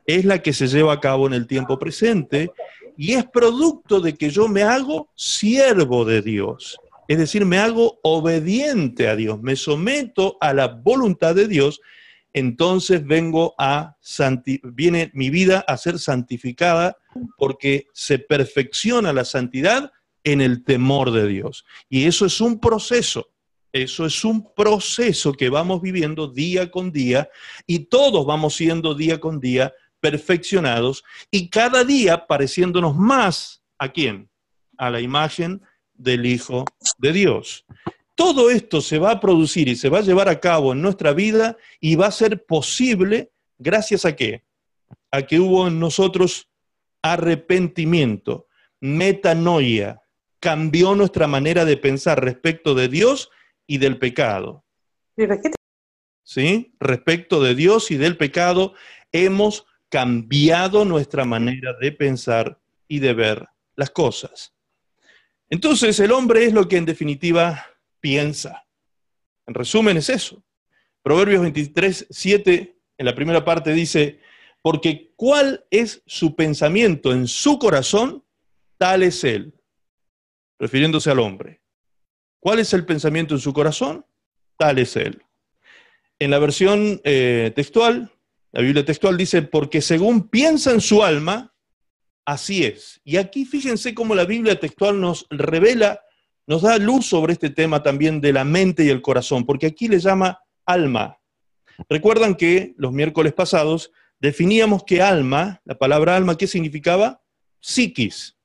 es 0.05 0.25
la 0.25 0.41
que 0.41 0.53
se 0.53 0.67
lleva 0.67 0.93
a 0.93 0.99
cabo 0.99 1.27
en 1.27 1.33
el 1.33 1.47
tiempo 1.47 1.77
presente 1.79 2.51
y 3.01 3.13
es 3.13 3.25
producto 3.25 3.99
de 3.99 4.13
que 4.13 4.29
yo 4.29 4.47
me 4.47 4.61
hago 4.61 5.09
siervo 5.15 6.05
de 6.05 6.21
Dios. 6.21 6.77
Es 7.07 7.17
decir, 7.17 7.47
me 7.47 7.57
hago 7.57 7.99
obediente 8.03 9.07
a 9.07 9.15
Dios, 9.15 9.41
me 9.41 9.55
someto 9.55 10.37
a 10.39 10.53
la 10.53 10.67
voluntad 10.67 11.33
de 11.33 11.47
Dios 11.47 11.81
entonces 12.31 13.03
vengo 13.03 13.55
a 13.57 13.97
viene 14.63 15.09
mi 15.15 15.31
vida 15.31 15.65
a 15.67 15.77
ser 15.77 15.97
santificada 15.97 16.95
porque 17.39 17.87
se 17.91 18.19
perfecciona 18.19 19.11
la 19.11 19.25
santidad 19.25 19.91
en 20.23 20.39
el 20.39 20.63
temor 20.63 21.11
de 21.11 21.27
Dios. 21.27 21.65
Y 21.89 22.05
eso 22.05 22.27
es 22.27 22.39
un 22.39 22.59
proceso, 22.59 23.31
eso 23.73 24.05
es 24.05 24.23
un 24.23 24.53
proceso 24.53 25.33
que 25.33 25.49
vamos 25.49 25.81
viviendo 25.81 26.27
día 26.27 26.69
con 26.69 26.91
día 26.91 27.27
y 27.65 27.79
todos 27.79 28.27
vamos 28.27 28.55
siendo 28.55 28.93
día 28.93 29.19
con 29.19 29.39
día 29.39 29.73
perfeccionados 30.01 31.03
y 31.29 31.49
cada 31.49 31.83
día 31.83 32.27
pareciéndonos 32.27 32.95
más 32.95 33.63
a 33.77 33.89
quién? 33.89 34.29
A 34.77 34.89
la 34.89 34.99
imagen 34.99 35.61
del 35.93 36.25
Hijo 36.25 36.65
de 36.97 37.13
Dios. 37.13 37.65
Todo 38.15 38.49
esto 38.49 38.81
se 38.81 38.99
va 38.99 39.11
a 39.11 39.19
producir 39.19 39.67
y 39.67 39.75
se 39.75 39.89
va 39.89 39.99
a 39.99 40.03
llevar 40.03 40.27
a 40.27 40.39
cabo 40.39 40.73
en 40.73 40.81
nuestra 40.81 41.13
vida 41.13 41.57
y 41.79 41.95
va 41.95 42.07
a 42.07 42.11
ser 42.11 42.45
posible 42.45 43.31
gracias 43.57 44.05
a 44.05 44.15
qué? 44.15 44.43
A 45.11 45.21
que 45.21 45.39
hubo 45.39 45.67
en 45.67 45.79
nosotros 45.79 46.49
arrepentimiento, 47.01 48.47
metanoia, 48.79 50.01
cambió 50.39 50.95
nuestra 50.95 51.27
manera 51.27 51.65
de 51.65 51.77
pensar 51.77 52.23
respecto 52.23 52.75
de 52.75 52.87
Dios 52.89 53.29
y 53.67 53.77
del 53.77 53.97
pecado. 53.97 54.65
¿Sí? 56.23 56.75
Respecto 56.79 57.41
de 57.41 57.55
Dios 57.55 57.91
y 57.91 57.97
del 57.97 58.17
pecado, 58.17 58.73
hemos 59.11 59.65
cambiado 59.91 60.85
nuestra 60.85 61.25
manera 61.25 61.73
de 61.73 61.91
pensar 61.91 62.57
y 62.87 62.99
de 62.99 63.13
ver 63.13 63.45
las 63.75 63.91
cosas. 63.91 64.53
Entonces, 65.49 65.99
el 65.99 66.13
hombre 66.13 66.45
es 66.45 66.53
lo 66.53 66.67
que 66.67 66.77
en 66.77 66.85
definitiva 66.85 67.67
piensa. 67.99 68.65
En 69.45 69.53
resumen 69.53 69.97
es 69.97 70.09
eso. 70.09 70.43
Proverbios 71.03 71.41
23, 71.41 72.07
7, 72.09 72.77
en 72.97 73.05
la 73.05 73.13
primera 73.13 73.43
parte 73.43 73.73
dice, 73.73 74.19
porque 74.61 75.11
cuál 75.17 75.65
es 75.69 76.01
su 76.05 76.35
pensamiento 76.35 77.11
en 77.11 77.27
su 77.27 77.59
corazón, 77.59 78.23
tal 78.77 79.03
es 79.03 79.23
él, 79.25 79.53
refiriéndose 80.57 81.11
al 81.11 81.19
hombre. 81.19 81.61
¿Cuál 82.39 82.59
es 82.59 82.73
el 82.73 82.85
pensamiento 82.85 83.33
en 83.33 83.41
su 83.41 83.51
corazón? 83.51 84.05
Tal 84.57 84.79
es 84.79 84.95
él. 84.95 85.21
En 86.17 86.31
la 86.31 86.39
versión 86.39 87.01
eh, 87.03 87.51
textual, 87.55 88.10
la 88.51 88.61
Biblia 88.61 88.85
textual 88.85 89.17
dice, 89.17 89.41
porque 89.41 89.81
según 89.81 90.29
piensa 90.29 90.71
en 90.71 90.81
su 90.81 91.03
alma, 91.03 91.53
así 92.25 92.63
es. 92.63 93.01
Y 93.03 93.17
aquí 93.17 93.45
fíjense 93.45 93.93
cómo 93.93 94.15
la 94.15 94.25
Biblia 94.25 94.59
textual 94.59 94.99
nos 94.99 95.25
revela 95.29 96.01
nos 96.47 96.63
da 96.63 96.77
luz 96.77 97.05
sobre 97.05 97.33
este 97.33 97.49
tema 97.49 97.81
también 97.83 98.19
de 98.19 98.33
la 98.33 98.43
mente 98.43 98.83
y 98.83 98.89
el 98.89 99.01
corazón, 99.01 99.45
porque 99.45 99.67
aquí 99.67 99.87
le 99.87 99.99
llama 99.99 100.39
alma. 100.65 101.17
Recuerdan 101.87 102.35
que 102.35 102.73
los 102.77 102.91
miércoles 102.91 103.33
pasados 103.33 103.91
definíamos 104.19 104.83
que 104.83 105.01
alma, 105.01 105.61
la 105.65 105.77
palabra 105.77 106.15
alma, 106.15 106.37
¿qué 106.37 106.47
significaba? 106.47 107.21
Psiquis. 107.61 108.37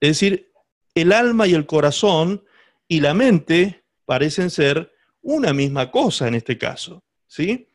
Es 0.00 0.08
decir, 0.10 0.52
el 0.94 1.12
alma 1.12 1.46
y 1.46 1.54
el 1.54 1.66
corazón 1.66 2.44
y 2.88 3.00
la 3.00 3.14
mente 3.14 3.84
parecen 4.04 4.50
ser 4.50 4.92
una 5.22 5.54
misma 5.54 5.90
cosa 5.90 6.28
en 6.28 6.34
este 6.34 6.58
caso, 6.58 7.02
¿sí? 7.26 7.68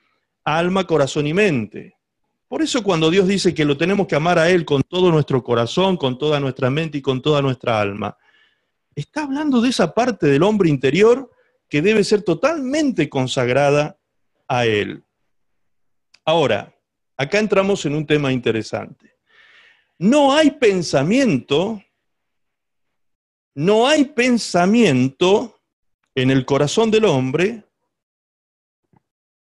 Alma, 0.57 0.87
corazón 0.87 1.27
y 1.27 1.33
mente. 1.33 1.95
Por 2.47 2.63
eso 2.63 2.81
cuando 2.81 3.11
Dios 3.11 3.27
dice 3.27 3.53
que 3.53 3.63
lo 3.63 3.77
tenemos 3.77 4.07
que 4.07 4.15
amar 4.15 4.39
a 4.39 4.49
Él 4.49 4.65
con 4.65 4.81
todo 4.81 5.11
nuestro 5.11 5.43
corazón, 5.43 5.97
con 5.97 6.17
toda 6.17 6.39
nuestra 6.39 6.71
mente 6.71 6.97
y 6.97 7.01
con 7.01 7.21
toda 7.21 7.43
nuestra 7.43 7.79
alma, 7.79 8.17
está 8.95 9.23
hablando 9.23 9.61
de 9.61 9.69
esa 9.69 9.93
parte 9.93 10.25
del 10.25 10.41
hombre 10.41 10.69
interior 10.69 11.29
que 11.69 11.83
debe 11.83 12.03
ser 12.03 12.23
totalmente 12.23 13.07
consagrada 13.07 13.99
a 14.47 14.65
Él. 14.65 15.03
Ahora, 16.25 16.75
acá 17.15 17.37
entramos 17.37 17.85
en 17.85 17.93
un 17.93 18.07
tema 18.07 18.31
interesante. 18.31 19.13
No 19.99 20.33
hay 20.33 20.49
pensamiento, 20.49 21.83
no 23.53 23.87
hay 23.87 24.05
pensamiento 24.05 25.61
en 26.15 26.31
el 26.31 26.45
corazón 26.45 26.89
del 26.89 27.05
hombre 27.05 27.68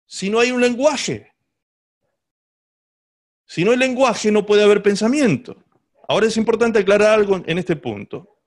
si 0.08 0.30
no 0.30 0.40
hay 0.40 0.52
un 0.52 0.62
lenguaje. 0.62 1.34
Si 3.46 3.64
no 3.64 3.72
hay 3.72 3.78
lenguaje, 3.78 4.32
no 4.32 4.46
puede 4.46 4.64
haber 4.64 4.82
pensamiento. 4.82 5.56
Ahora 6.08 6.28
es 6.28 6.38
importante 6.38 6.80
aclarar 6.80 7.12
algo 7.12 7.44
en 7.46 7.58
este 7.58 7.76
punto. 7.76 8.40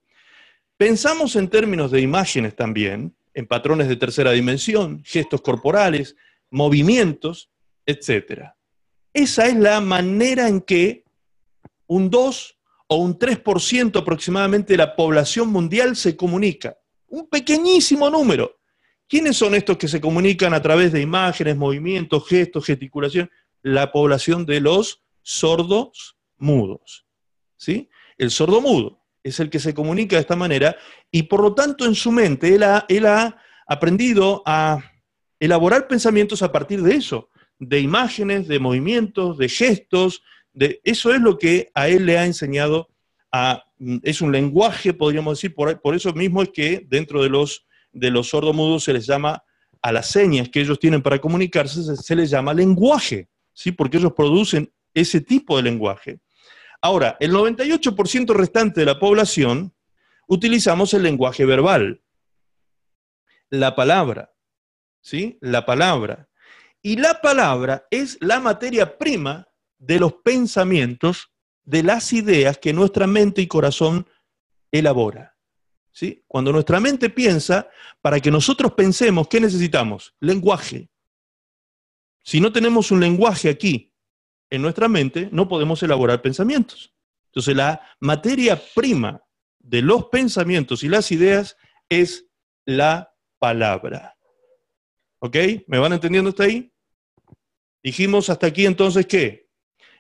Pensamos 0.77 1.37
en 1.37 1.49
términos 1.49 1.91
de 1.91 2.01
imágenes 2.01 2.57
también, 2.57 3.15
en 3.35 3.47
patrones 3.47 3.89
de 3.89 3.97
tercera 3.97 4.33
dimensión, 4.33 5.03
gestos 5.05 5.43
corporales, 5.43 6.17
movimientos, 6.51 7.51
etc. 7.85 8.49
Esa 9.13 9.47
es 9.47 9.57
la 9.57 9.81
manera 9.81 10.49
en 10.49 10.63
que 10.63 11.05
un 11.87 12.09
2 12.09 12.59
o 12.89 12.97
un 12.97 13.19
3% 13.19 14.01
aproximadamente 14.01 14.73
de 14.73 14.79
la 14.79 14.97
población 14.97 15.49
mundial 15.49 15.97
se 15.97 16.17
comunica. 16.17 16.79
Un 17.09 17.29
pequeñísimo 17.29 18.09
número. 18.09 18.60
¿Quiénes 19.11 19.37
son 19.37 19.57
estos 19.57 19.77
que 19.77 19.89
se 19.89 20.01
comunican 20.01 20.55
a 20.55 20.63
través 20.63 20.93
de 20.93 21.01
imágenes, 21.01 21.57
movimientos, 21.57 22.29
gestos, 22.29 22.65
gesticulación? 22.65 23.29
La 23.61 23.91
población 23.91 24.47
de 24.47 24.61
los 24.61 25.03
sordos 25.21 26.17
mudos. 26.39 27.07
¿Sí? 27.57 27.91
El 28.19 28.31
sordo 28.31 28.61
mudo 28.61 29.03
es 29.25 29.41
el 29.41 29.51
que 29.51 29.59
se 29.59 29.75
comunica 29.75 30.15
de 30.15 30.21
esta 30.21 30.37
manera 30.37 30.77
y 31.11 31.25
por 31.25 31.43
lo 31.43 31.55
tanto 31.55 31.87
en 31.87 31.97
su 31.97 32.13
mente 32.13 32.55
él 32.55 32.63
ha, 32.63 32.87
él 32.89 33.05
ha 33.05 33.37
aprendido 33.67 34.45
a 34.47 34.79
elaborar 35.41 35.89
pensamientos 35.89 36.41
a 36.43 36.53
partir 36.53 36.81
de 36.81 36.95
eso, 36.95 37.31
de 37.59 37.81
imágenes, 37.81 38.47
de 38.47 38.61
movimientos, 38.61 39.39
de 39.39 39.49
gestos, 39.49 40.23
de, 40.53 40.81
eso 40.85 41.13
es 41.13 41.21
lo 41.21 41.37
que 41.37 41.73
a 41.75 41.89
él 41.89 42.07
le 42.07 42.17
ha 42.17 42.27
enseñado 42.27 42.89
a, 43.33 43.65
es 44.05 44.21
un 44.21 44.31
lenguaje, 44.31 44.95
podríamos 44.95 45.39
decir, 45.39 45.53
por, 45.53 45.81
por 45.81 45.97
eso 45.97 46.13
mismo 46.13 46.43
es 46.43 46.51
que 46.51 46.87
dentro 46.89 47.25
de 47.25 47.29
los, 47.29 47.67
de 47.93 48.11
los 48.11 48.29
sordomudos 48.29 48.85
se 48.85 48.93
les 48.93 49.07
llama 49.07 49.43
a 49.83 49.93
las 49.93 50.11
señas 50.11 50.49
que 50.49 50.61
ellos 50.61 50.79
tienen 50.79 51.03
para 51.03 51.19
comunicarse, 51.19 51.97
se, 51.97 52.17
les 52.17 52.31
llama 52.31 52.55
lenguaje, 52.55 53.29
¿sí? 53.53 53.73
porque 53.73 53.97
ellos 53.97 54.13
producen 54.13 54.73
ese 54.95 55.21
tipo 55.21 55.57
de 55.57 55.63
lenguaje. 55.63 56.21
Ahora, 56.83 57.17
el 57.21 57.33
98% 57.33 58.35
restante 58.35 58.81
de 58.81 58.87
la 58.87 58.99
población 58.99 59.75
utilizamos 60.27 60.95
el 60.95 61.03
lenguaje 61.03 61.45
verbal, 61.45 62.03
la 63.51 63.75
palabra, 63.75 64.33
¿sí? 65.01 65.39
La 65.41 65.67
palabra. 65.67 66.29
Y 66.83 66.97
la 66.97 67.21
palabra 67.21 67.87
es 67.91 68.17
la 68.21 68.41
materia 68.41 68.97
prima 68.97 69.49
de 69.79 69.99
los 69.99 70.15
pensamientos, 70.15 71.33
de 71.65 71.83
las 71.83 72.13
ideas 72.13 72.59
que 72.59 72.73
nuestra 72.73 73.07
mente 73.07 73.43
y 73.43 73.47
corazón 73.47 74.07
elabora. 74.73 75.37
¿Sí? 75.93 76.23
Cuando 76.27 76.53
nuestra 76.53 76.81
mente 76.81 77.11
piensa, 77.11 77.69
para 78.01 78.21
que 78.21 78.31
nosotros 78.31 78.73
pensemos, 78.75 79.29
¿qué 79.29 79.41
necesitamos? 79.41 80.15
Lenguaje. 80.21 80.89
Si 82.23 82.41
no 82.41 82.53
tenemos 82.53 82.91
un 82.91 83.01
lenguaje 83.01 83.49
aquí, 83.49 83.93
en 84.51 84.63
nuestra 84.63 84.89
mente 84.89 85.29
no 85.33 85.49
podemos 85.49 85.83
elaborar 85.83 86.23
pensamientos. 86.23 86.93
Entonces 87.27 87.57
la 87.57 87.81
materia 88.01 88.61
prima 88.75 89.23
de 89.59 89.83
los 89.83 90.07
pensamientos 90.07 90.83
y 90.83 90.89
las 90.89 91.13
ideas 91.13 91.57
es 91.89 92.27
la 92.65 93.15
palabra. 93.39 94.17
¿Ok? 95.21 95.37
¿Me 95.67 95.79
van 95.79 95.93
entendiendo 95.93 96.31
hasta 96.31 96.45
ahí? 96.45 96.73
Dijimos 97.83 98.29
hasta 98.31 98.49
aquí 98.49 98.67
entonces 98.67 99.07
que 99.07 99.49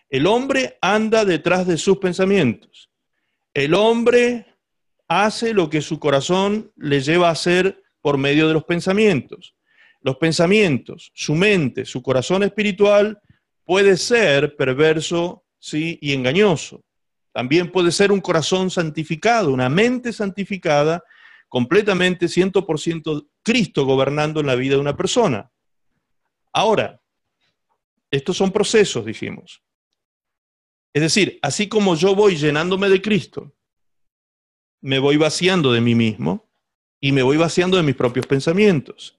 el 0.08 0.26
hombre 0.26 0.76
anda 0.80 1.24
detrás 1.24 1.66
de 1.66 1.78
sus 1.78 1.98
pensamientos. 1.98 2.90
El 3.54 3.74
hombre 3.74 4.49
hace 5.10 5.52
lo 5.54 5.68
que 5.68 5.82
su 5.82 5.98
corazón 5.98 6.70
le 6.76 7.00
lleva 7.00 7.28
a 7.28 7.32
hacer 7.32 7.82
por 8.00 8.16
medio 8.16 8.46
de 8.46 8.54
los 8.54 8.62
pensamientos. 8.62 9.56
Los 10.02 10.18
pensamientos, 10.18 11.10
su 11.14 11.34
mente, 11.34 11.84
su 11.84 12.00
corazón 12.00 12.44
espiritual 12.44 13.20
puede 13.64 13.96
ser 13.96 14.54
perverso 14.54 15.44
¿sí? 15.58 15.98
y 16.00 16.12
engañoso. 16.12 16.84
También 17.32 17.72
puede 17.72 17.90
ser 17.90 18.12
un 18.12 18.20
corazón 18.20 18.70
santificado, 18.70 19.52
una 19.52 19.68
mente 19.68 20.12
santificada, 20.12 21.02
completamente 21.48 22.26
100% 22.26 23.28
Cristo 23.42 23.84
gobernando 23.84 24.38
en 24.38 24.46
la 24.46 24.54
vida 24.54 24.76
de 24.76 24.80
una 24.80 24.96
persona. 24.96 25.50
Ahora, 26.52 27.00
estos 28.12 28.36
son 28.36 28.52
procesos, 28.52 29.04
dijimos. 29.04 29.60
Es 30.94 31.02
decir, 31.02 31.40
así 31.42 31.68
como 31.68 31.96
yo 31.96 32.14
voy 32.14 32.36
llenándome 32.36 32.88
de 32.88 33.02
Cristo, 33.02 33.52
me 34.80 34.98
voy 34.98 35.16
vaciando 35.16 35.72
de 35.72 35.80
mí 35.80 35.94
mismo 35.94 36.48
y 37.00 37.12
me 37.12 37.22
voy 37.22 37.36
vaciando 37.36 37.76
de 37.76 37.82
mis 37.82 37.94
propios 37.94 38.26
pensamientos. 38.26 39.18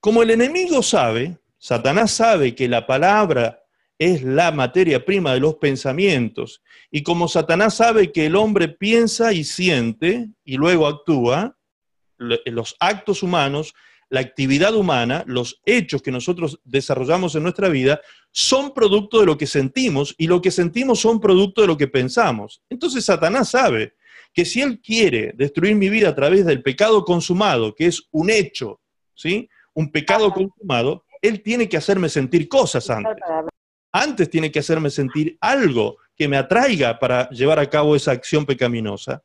Como 0.00 0.22
el 0.22 0.30
enemigo 0.30 0.82
sabe, 0.82 1.38
Satanás 1.58 2.12
sabe 2.12 2.54
que 2.54 2.68
la 2.68 2.86
palabra 2.86 3.62
es 3.98 4.22
la 4.22 4.50
materia 4.50 5.04
prima 5.04 5.32
de 5.32 5.40
los 5.40 5.54
pensamientos, 5.56 6.62
y 6.90 7.04
como 7.04 7.28
Satanás 7.28 7.76
sabe 7.76 8.10
que 8.10 8.26
el 8.26 8.34
hombre 8.34 8.68
piensa 8.68 9.32
y 9.32 9.44
siente 9.44 10.28
y 10.44 10.56
luego 10.56 10.88
actúa, 10.88 11.56
los 12.18 12.76
actos 12.80 13.22
humanos, 13.22 13.74
la 14.08 14.20
actividad 14.20 14.74
humana, 14.74 15.24
los 15.26 15.60
hechos 15.64 16.02
que 16.02 16.10
nosotros 16.10 16.60
desarrollamos 16.64 17.34
en 17.34 17.44
nuestra 17.44 17.68
vida, 17.68 18.00
son 18.32 18.74
producto 18.74 19.20
de 19.20 19.26
lo 19.26 19.38
que 19.38 19.46
sentimos 19.46 20.14
y 20.18 20.26
lo 20.26 20.42
que 20.42 20.50
sentimos 20.50 21.00
son 21.00 21.20
producto 21.20 21.62
de 21.62 21.68
lo 21.68 21.76
que 21.76 21.88
pensamos. 21.88 22.60
Entonces 22.68 23.04
Satanás 23.04 23.50
sabe 23.50 23.94
que 24.32 24.44
si 24.44 24.62
él 24.62 24.80
quiere 24.80 25.32
destruir 25.34 25.74
mi 25.74 25.88
vida 25.88 26.08
a 26.08 26.14
través 26.14 26.44
del 26.44 26.62
pecado 26.62 27.04
consumado, 27.04 27.74
que 27.74 27.86
es 27.86 28.08
un 28.10 28.30
hecho, 28.30 28.80
¿sí? 29.14 29.48
Un 29.74 29.90
pecado 29.90 30.32
consumado, 30.32 31.04
él 31.20 31.42
tiene 31.42 31.68
que 31.68 31.76
hacerme 31.76 32.08
sentir 32.08 32.48
cosas 32.48 32.88
antes. 32.90 33.16
Antes 33.92 34.30
tiene 34.30 34.50
que 34.50 34.58
hacerme 34.58 34.90
sentir 34.90 35.36
algo 35.40 35.98
que 36.16 36.28
me 36.28 36.36
atraiga 36.36 36.98
para 36.98 37.28
llevar 37.30 37.58
a 37.58 37.68
cabo 37.68 37.94
esa 37.94 38.12
acción 38.12 38.46
pecaminosa. 38.46 39.22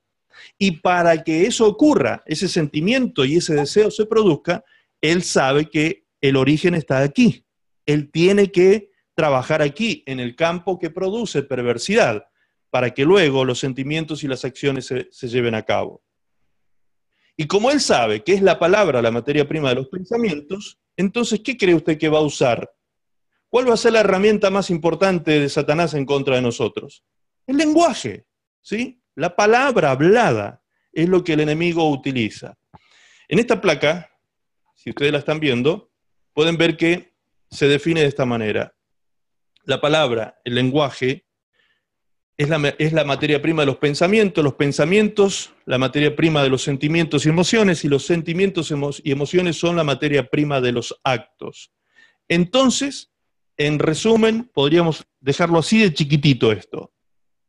Y 0.57 0.71
para 0.71 1.23
que 1.23 1.47
eso 1.47 1.67
ocurra, 1.67 2.21
ese 2.25 2.47
sentimiento 2.47 3.25
y 3.25 3.37
ese 3.37 3.55
deseo 3.55 3.89
se 3.89 4.05
produzca, 4.05 4.63
él 5.01 5.23
sabe 5.23 5.69
que 5.69 6.05
el 6.21 6.35
origen 6.35 6.75
está 6.75 6.99
aquí. 6.99 7.45
Él 7.85 8.11
tiene 8.11 8.51
que 8.51 8.91
trabajar 9.15 9.61
aquí, 9.61 10.03
en 10.05 10.19
el 10.19 10.35
campo 10.35 10.77
que 10.77 10.91
produce 10.91 11.41
perversidad 11.41 12.25
para 12.69 12.91
que 12.91 13.05
luego 13.05 13.45
los 13.45 13.59
sentimientos 13.59 14.23
y 14.23 14.27
las 14.27 14.45
acciones 14.45 14.85
se, 14.85 15.27
lleven 15.27 15.55
a 15.55 15.63
cabo. 15.63 16.03
Y 17.35 17.47
como 17.47 17.71
él 17.71 17.79
sabe 17.79 18.23
que 18.23 18.33
es 18.33 18.41
la 18.41 18.59
palabra 18.59 19.01
la 19.01 19.11
materia 19.11 19.47
prima 19.47 19.69
de 19.69 19.75
los 19.75 19.87
pensamientos, 19.87 20.79
entonces, 20.95 21.41
¿qué 21.43 21.55
cree 21.55 21.75
usted 21.75 21.97
que 21.97 22.09
va 22.09 22.17
a 22.17 22.23
usar? 22.23 22.69
¿Cuál 23.49 23.69
va 23.69 23.75
a 23.75 23.77
ser 23.77 23.93
la 23.93 23.99
herramienta 23.99 24.49
más 24.49 24.69
importante 24.69 25.39
de 25.39 25.47
Satanás 25.47 25.93
en 25.93 26.05
contra 26.05 26.35
de 26.35 26.41
nosotros? 26.41 27.03
El 27.45 27.57
lenguaje, 27.57 28.25
¿sí? 28.61 29.01
La 29.15 29.35
palabra 29.35 29.91
hablada 29.91 30.63
es 30.91 31.07
lo 31.07 31.23
que 31.23 31.33
el 31.33 31.41
enemigo 31.41 31.89
utiliza. 31.89 32.57
En 33.27 33.39
esta 33.39 33.61
placa, 33.61 34.09
si 34.73 34.89
ustedes 34.89 35.11
la 35.11 35.19
están 35.19 35.39
viendo, 35.39 35.91
pueden 36.33 36.57
ver 36.57 36.75
que 36.75 37.13
se 37.49 37.67
define 37.67 38.01
de 38.01 38.07
esta 38.07 38.25
manera. 38.25 38.75
La 39.63 39.79
palabra, 39.79 40.39
el 40.43 40.55
lenguaje, 40.55 41.26
es 42.37 42.49
la, 42.93 43.03
materia 43.03 43.41
prima 43.41 43.63
de 43.63 43.65
los 43.65 43.77
pensamientos, 43.77 44.43
los 44.43 44.53
pensamientos, 44.53 45.53
la 45.65 45.79
materia 45.79 46.15
prima 46.15 46.43
de 46.43 46.49
los 46.49 46.61
sentimientos 46.61 47.25
y 47.25 47.29
emociones, 47.29 47.83
y 47.83 47.87
los 47.87 48.05
sentimientos 48.05 48.71
y 49.03 49.11
emociones 49.11 49.57
son 49.57 49.75
la 49.75 49.83
materia 49.83 50.29
prima 50.29 50.61
de 50.61 50.71
los 50.71 50.99
actos. 51.03 51.71
Entonces, 52.27 53.11
en 53.57 53.79
resumen, 53.79 54.51
podríamos 54.53 55.07
dejarlo 55.19 55.57
así 55.57 55.79
de 55.79 55.91
chiquitito 55.91 56.51
esto. 56.51 56.93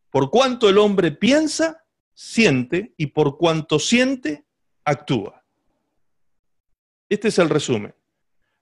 Por 0.09 0.31
cuanto 0.31 0.71
el 0.71 0.79
hombre 0.79 1.13
piensa, 1.13 1.85
siente, 2.15 2.95
y 2.97 3.09
por 3.09 3.37
cuanto 3.37 3.79
siente, 3.79 4.47
actúa. 4.85 5.45
Este 7.11 7.29
es 7.29 7.39
el 7.39 7.51
resumen. 7.51 7.95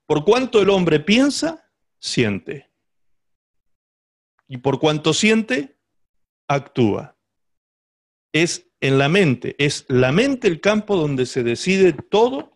Por 0.06 0.24
cuanto 0.24 0.60
el 0.60 0.70
hombre 0.70 0.98
piensa, 0.98 1.70
siente. 2.00 2.68
Y 4.48 4.56
por 4.56 4.80
cuanto 4.80 5.14
siente, 5.14 5.75
actúa. 6.48 7.16
Es 8.32 8.66
en 8.80 8.98
la 8.98 9.08
mente, 9.08 9.56
es 9.58 9.84
la 9.88 10.12
mente 10.12 10.48
el 10.48 10.60
campo 10.60 10.96
donde 10.96 11.26
se 11.26 11.42
decide 11.42 11.92
todo 11.92 12.52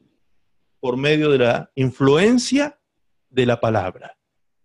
por 0.78 0.96
medio 0.96 1.30
de 1.30 1.38
la 1.38 1.70
influencia 1.74 2.78
de 3.28 3.46
la 3.46 3.60
palabra. 3.60 4.16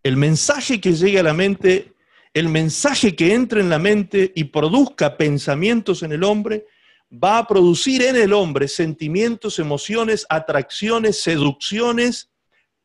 El 0.03 0.17
mensaje 0.17 0.81
que 0.81 0.93
llegue 0.93 1.19
a 1.19 1.23
la 1.23 1.33
mente, 1.33 1.93
el 2.33 2.49
mensaje 2.49 3.15
que 3.15 3.33
entre 3.33 3.61
en 3.61 3.69
la 3.69 3.79
mente 3.79 4.31
y 4.35 4.45
produzca 4.45 5.17
pensamientos 5.17 6.03
en 6.03 6.11
el 6.11 6.23
hombre, 6.23 6.65
va 7.11 7.37
a 7.37 7.47
producir 7.47 8.01
en 8.01 8.15
el 8.15 8.33
hombre 8.33 8.67
sentimientos, 8.67 9.59
emociones, 9.59 10.25
atracciones, 10.29 11.21
seducciones. 11.21 12.29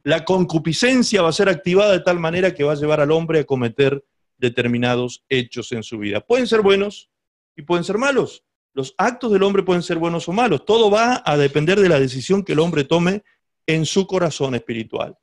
La 0.03 0.24
concupiscencia 0.24 1.22
va 1.22 1.31
a 1.31 1.33
ser 1.33 1.48
activada 1.48 1.92
de 1.92 2.00
tal 2.00 2.18
manera 2.18 2.55
que 2.55 2.64
va 2.64 2.72
a 2.72 2.76
llevar 2.76 3.00
al 3.00 3.11
hombre 3.11 3.40
a 3.40 3.44
cometer 3.44 4.05
determinados 4.40 5.24
hechos 5.29 5.70
en 5.72 5.83
su 5.83 5.98
vida. 5.98 6.20
Pueden 6.20 6.46
ser 6.46 6.62
buenos 6.62 7.11
y 7.55 7.62
pueden 7.62 7.85
ser 7.85 7.98
malos. 7.98 8.42
Los 8.72 8.94
actos 8.98 9.33
del 9.33 9.42
hombre 9.42 9.62
pueden 9.62 9.83
ser 9.83 9.98
buenos 9.98 10.29
o 10.29 10.33
malos. 10.33 10.64
Todo 10.64 10.90
va 10.90 11.22
a 11.24 11.37
depender 11.37 11.79
de 11.79 11.88
la 11.88 12.00
decisión 12.00 12.44
que 12.44 12.53
el 12.53 12.61
hombre 12.61 12.85
tome 12.85 13.22
en 13.66 13.85
su 13.85 14.07
corazón 14.07 14.55
espiritual. 14.55 15.16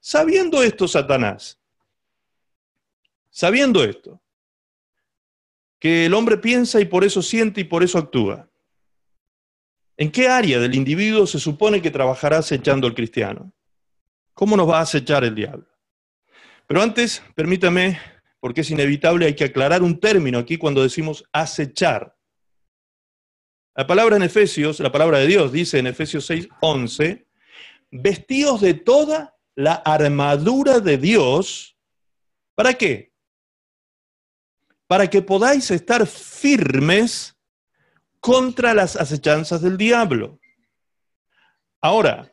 Sabiendo 0.00 0.62
esto, 0.62 0.86
Satanás, 0.86 1.58
sabiendo 3.30 3.82
esto, 3.82 4.20
que 5.78 6.06
el 6.06 6.14
hombre 6.14 6.38
piensa 6.38 6.80
y 6.80 6.84
por 6.84 7.04
eso 7.04 7.22
siente 7.22 7.62
y 7.62 7.64
por 7.64 7.82
eso 7.82 7.98
actúa, 7.98 8.48
¿en 9.96 10.10
qué 10.10 10.28
área 10.28 10.58
del 10.60 10.74
individuo 10.74 11.26
se 11.26 11.38
supone 11.38 11.82
que 11.82 11.90
trabajará 11.90 12.38
acechando 12.38 12.86
al 12.86 12.94
cristiano? 12.94 13.52
¿Cómo 14.34 14.56
nos 14.56 14.68
va 14.68 14.78
a 14.78 14.82
acechar 14.82 15.24
el 15.24 15.34
diablo? 15.34 15.66
Pero 16.66 16.82
antes, 16.82 17.22
permítame 17.34 17.98
porque 18.44 18.60
es 18.60 18.70
inevitable, 18.70 19.24
hay 19.24 19.34
que 19.34 19.44
aclarar 19.44 19.82
un 19.82 19.98
término 19.98 20.38
aquí 20.38 20.58
cuando 20.58 20.82
decimos 20.82 21.24
acechar. 21.32 22.14
La 23.74 23.86
palabra 23.86 24.16
en 24.16 24.22
Efesios, 24.22 24.80
la 24.80 24.92
palabra 24.92 25.16
de 25.16 25.26
Dios 25.26 25.50
dice 25.50 25.78
en 25.78 25.86
Efesios 25.86 26.26
6, 26.26 26.48
11, 26.60 27.26
vestidos 27.90 28.60
de 28.60 28.74
toda 28.74 29.34
la 29.54 29.72
armadura 29.72 30.80
de 30.80 30.98
Dios, 30.98 31.78
¿para 32.54 32.74
qué? 32.74 33.14
Para 34.88 35.08
que 35.08 35.22
podáis 35.22 35.70
estar 35.70 36.06
firmes 36.06 37.34
contra 38.20 38.74
las 38.74 38.94
acechanzas 38.96 39.62
del 39.62 39.78
diablo. 39.78 40.38
Ahora, 41.80 42.30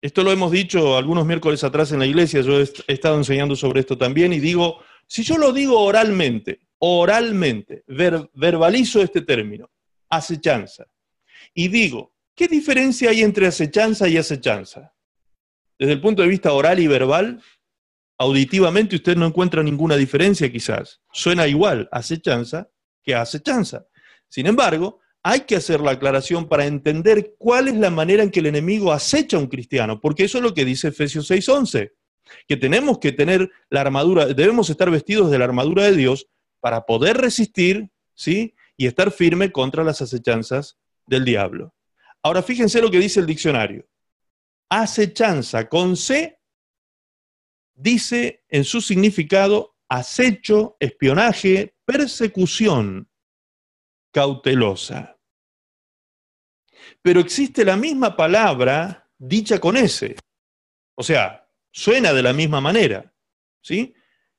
esto 0.00 0.22
lo 0.22 0.30
hemos 0.30 0.52
dicho 0.52 0.96
algunos 0.96 1.26
miércoles 1.26 1.64
atrás 1.64 1.90
en 1.90 1.98
la 1.98 2.06
iglesia, 2.06 2.42
yo 2.42 2.60
he 2.60 2.72
estado 2.86 3.16
enseñando 3.16 3.56
sobre 3.56 3.80
esto 3.80 3.98
también 3.98 4.32
y 4.32 4.38
digo, 4.38 4.84
si 5.12 5.22
yo 5.24 5.36
lo 5.36 5.52
digo 5.52 5.78
oralmente, 5.78 6.60
oralmente, 6.78 7.84
verbalizo 7.86 9.02
este 9.02 9.20
término, 9.20 9.70
acechanza, 10.08 10.86
y 11.52 11.68
digo, 11.68 12.14
¿qué 12.34 12.48
diferencia 12.48 13.10
hay 13.10 13.20
entre 13.20 13.46
acechanza 13.46 14.08
y 14.08 14.16
acechanza? 14.16 14.94
Desde 15.78 15.92
el 15.92 16.00
punto 16.00 16.22
de 16.22 16.28
vista 16.28 16.54
oral 16.54 16.80
y 16.80 16.86
verbal, 16.86 17.42
auditivamente 18.16 18.96
usted 18.96 19.14
no 19.14 19.26
encuentra 19.26 19.62
ninguna 19.62 19.96
diferencia 19.96 20.50
quizás. 20.50 21.02
Suena 21.12 21.46
igual 21.46 21.90
acechanza 21.92 22.70
que 23.02 23.14
acechanza. 23.14 23.84
Sin 24.30 24.46
embargo, 24.46 25.00
hay 25.22 25.40
que 25.40 25.56
hacer 25.56 25.82
la 25.82 25.90
aclaración 25.90 26.48
para 26.48 26.64
entender 26.64 27.34
cuál 27.36 27.68
es 27.68 27.74
la 27.74 27.90
manera 27.90 28.22
en 28.22 28.30
que 28.30 28.40
el 28.40 28.46
enemigo 28.46 28.90
acecha 28.90 29.36
a 29.36 29.40
un 29.40 29.48
cristiano, 29.48 30.00
porque 30.00 30.24
eso 30.24 30.38
es 30.38 30.44
lo 30.44 30.54
que 30.54 30.64
dice 30.64 30.88
Efesios 30.88 31.30
6:11 31.30 31.92
que 32.46 32.56
tenemos 32.56 32.98
que 32.98 33.12
tener 33.12 33.50
la 33.70 33.80
armadura, 33.80 34.26
debemos 34.26 34.70
estar 34.70 34.90
vestidos 34.90 35.30
de 35.30 35.38
la 35.38 35.44
armadura 35.44 35.84
de 35.84 35.96
Dios 35.96 36.28
para 36.60 36.86
poder 36.86 37.16
resistir, 37.16 37.90
¿sí? 38.14 38.54
Y 38.76 38.86
estar 38.86 39.10
firme 39.10 39.52
contra 39.52 39.84
las 39.84 40.00
acechanzas 40.00 40.78
del 41.06 41.24
diablo. 41.24 41.74
Ahora 42.22 42.42
fíjense 42.42 42.80
lo 42.80 42.90
que 42.90 42.98
dice 42.98 43.20
el 43.20 43.26
diccionario. 43.26 43.86
Acechanza 44.68 45.68
con 45.68 45.96
C 45.96 46.38
dice 47.74 48.44
en 48.48 48.64
su 48.64 48.80
significado 48.80 49.76
acecho, 49.88 50.76
espionaje, 50.80 51.74
persecución 51.84 53.08
cautelosa. 54.12 55.18
Pero 57.02 57.20
existe 57.20 57.64
la 57.64 57.76
misma 57.76 58.16
palabra 58.16 59.10
dicha 59.18 59.58
con 59.58 59.76
S. 59.76 60.16
O 60.94 61.02
sea, 61.02 61.41
suena 61.72 62.12
de 62.12 62.22
la 62.22 62.32
misma 62.32 62.60
manera, 62.60 63.12
¿sí? 63.60 63.92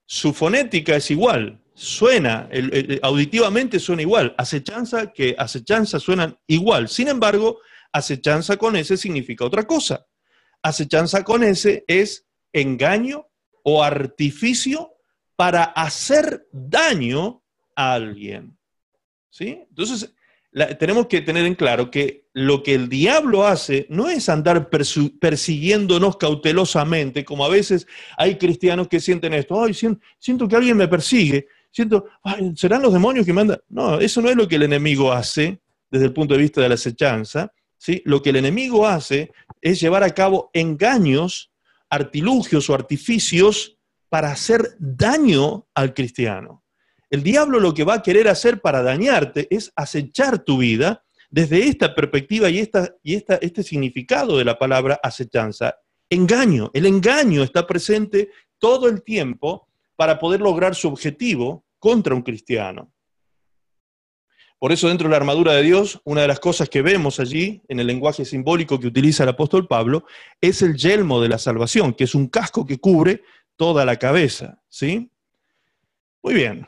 Su 0.05 0.33
fonética 0.33 0.95
es 0.95 1.11
igual, 1.11 1.61
suena, 1.73 2.49
auditivamente 3.01 3.79
suena 3.79 4.03
igual. 4.03 4.33
Acechanza 4.37 5.11
que 5.11 5.35
acechanza 5.37 5.99
suenan 5.99 6.37
igual. 6.47 6.87
Sin 6.87 7.07
embargo, 7.07 7.59
acechanza 7.91 8.57
con 8.57 8.75
ese 8.75 8.95
significa 8.95 9.45
otra 9.45 9.65
cosa. 9.65 10.05
Acechanza 10.61 11.23
con 11.23 11.43
ese 11.43 11.83
es 11.87 12.25
engaño 12.53 13.27
o 13.63 13.83
artificio 13.83 14.93
para 15.35 15.63
hacer 15.63 16.47
daño 16.51 17.43
a 17.75 17.93
alguien. 17.93 18.57
¿Sí? 19.29 19.65
Entonces, 19.67 20.13
tenemos 20.77 21.07
que 21.07 21.21
tener 21.21 21.45
en 21.45 21.55
claro 21.55 21.89
que 21.89 22.27
lo 22.33 22.61
que 22.61 22.75
el 22.75 22.87
diablo 22.87 23.45
hace 23.45 23.87
no 23.89 24.07
es 24.07 24.29
andar 24.29 24.69
persiguiéndonos 24.69 26.17
cautelosamente, 26.17 27.25
como 27.25 27.45
a 27.45 27.49
veces 27.49 27.87
hay 28.17 28.37
cristianos 28.37 28.87
que 28.87 28.99
sienten 28.99 29.33
esto, 29.33 29.61
ay, 29.63 29.73
siento, 29.73 30.47
que 30.47 30.55
alguien 30.55 30.77
me 30.77 30.87
persigue, 30.87 31.47
siento, 31.71 32.05
serán 32.55 32.83
los 32.83 32.93
demonios 32.93 33.25
que 33.25 33.33
mandan. 33.33 33.59
No, 33.69 33.99
eso 33.99 34.21
no 34.21 34.29
es 34.29 34.35
lo 34.35 34.47
que 34.47 34.57
el 34.57 34.63
enemigo 34.63 35.11
hace 35.11 35.59
desde 35.89 36.05
el 36.05 36.13
punto 36.13 36.35
de 36.35 36.41
vista 36.41 36.61
de 36.61 36.69
la 36.69 36.75
acechanza. 36.75 37.51
¿sí? 37.77 38.01
Lo 38.05 38.21
que 38.21 38.29
el 38.29 38.37
enemigo 38.37 38.87
hace 38.87 39.31
es 39.61 39.79
llevar 39.79 40.03
a 40.03 40.13
cabo 40.13 40.51
engaños, 40.53 41.51
artilugios 41.89 42.69
o 42.69 42.75
artificios 42.75 43.77
para 44.09 44.31
hacer 44.31 44.75
daño 44.79 45.67
al 45.73 45.93
cristiano. 45.93 46.62
El 47.13 47.21
diablo 47.21 47.59
lo 47.59 47.75
que 47.75 47.83
va 47.83 47.93
a 47.93 48.01
querer 48.01 48.27
hacer 48.27 48.59
para 48.59 48.81
dañarte 48.81 49.47
es 49.51 49.71
acechar 49.75 50.39
tu 50.39 50.57
vida 50.57 51.05
desde 51.29 51.67
esta 51.67 51.93
perspectiva 51.93 52.49
y, 52.49 52.57
esta, 52.57 52.95
y 53.03 53.13
esta, 53.13 53.35
este 53.35 53.61
significado 53.61 54.35
de 54.35 54.43
la 54.43 54.57
palabra 54.57 54.99
acechanza. 55.03 55.75
Engaño. 56.09 56.71
El 56.73 56.87
engaño 56.87 57.43
está 57.43 57.67
presente 57.67 58.31
todo 58.57 58.89
el 58.89 59.03
tiempo 59.03 59.67
para 59.95 60.17
poder 60.17 60.41
lograr 60.41 60.73
su 60.73 60.87
objetivo 60.87 61.63
contra 61.77 62.15
un 62.15 62.23
cristiano. 62.23 62.91
Por 64.57 64.71
eso 64.71 64.87
dentro 64.87 65.07
de 65.07 65.11
la 65.11 65.17
armadura 65.17 65.53
de 65.53 65.61
Dios, 65.61 66.01
una 66.05 66.21
de 66.21 66.27
las 66.27 66.39
cosas 66.39 66.67
que 66.67 66.81
vemos 66.81 67.19
allí 67.19 67.61
en 67.67 67.79
el 67.79 67.85
lenguaje 67.85 68.25
simbólico 68.25 68.79
que 68.79 68.87
utiliza 68.87 69.21
el 69.21 69.29
apóstol 69.29 69.67
Pablo 69.67 70.05
es 70.41 70.63
el 70.63 70.75
yelmo 70.75 71.21
de 71.21 71.29
la 71.29 71.37
salvación, 71.37 71.93
que 71.93 72.05
es 72.05 72.15
un 72.15 72.25
casco 72.25 72.65
que 72.65 72.79
cubre 72.79 73.21
toda 73.55 73.85
la 73.85 73.97
cabeza, 73.97 74.63
¿sí? 74.67 75.11
Muy 76.23 76.33
bien. 76.33 76.65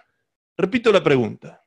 Repito 0.57 0.91
la 0.91 1.03
pregunta. 1.03 1.63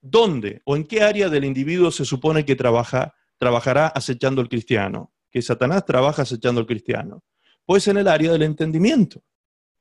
¿Dónde 0.00 0.62
o 0.64 0.76
en 0.76 0.84
qué 0.84 1.02
área 1.02 1.28
del 1.28 1.44
individuo 1.44 1.90
se 1.90 2.04
supone 2.04 2.44
que 2.44 2.56
trabaja, 2.56 3.14
trabajará 3.38 3.88
acechando 3.88 4.40
al 4.40 4.48
cristiano? 4.48 5.12
Que 5.30 5.42
Satanás 5.42 5.84
trabaja 5.84 6.22
acechando 6.22 6.60
al 6.60 6.66
cristiano. 6.66 7.22
Pues 7.66 7.86
en 7.88 7.98
el 7.98 8.08
área 8.08 8.32
del 8.32 8.42
entendimiento. 8.42 9.22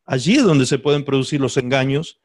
Allí 0.05 0.35
es 0.35 0.43
donde 0.43 0.65
se 0.65 0.79
pueden 0.79 1.05
producir 1.05 1.39
los 1.39 1.55
engaños 1.57 2.21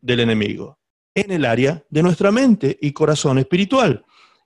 del 0.00 0.20
enemigo. 0.20 0.78
En 1.14 1.30
el 1.30 1.44
área 1.44 1.84
de 1.90 2.02
nuestra 2.02 2.32
mente 2.32 2.78
y 2.80 2.92
corazón 2.92 3.38
espiritual. 3.38 4.04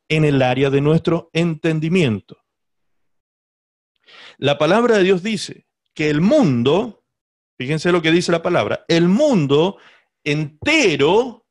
En 0.09 0.25
el 0.25 0.43
área 0.43 0.71
de 0.71 0.81
nuestro 0.81 1.31
entendimiento. 1.33 2.39
La 4.39 4.59
palabra 4.59 4.97
de 4.97 5.05
Dios 5.05 5.23
dice 5.23 5.67
que 5.95 6.11
el 6.11 6.21
mundo, 6.21 7.05
fíjense 7.57 7.93
lo 7.93 8.03
que 8.03 8.11
dice 8.11 8.33
la 8.33 8.43
palabra, 8.43 8.85
el 8.89 9.09
mundo 9.09 9.79
entero 10.31 11.47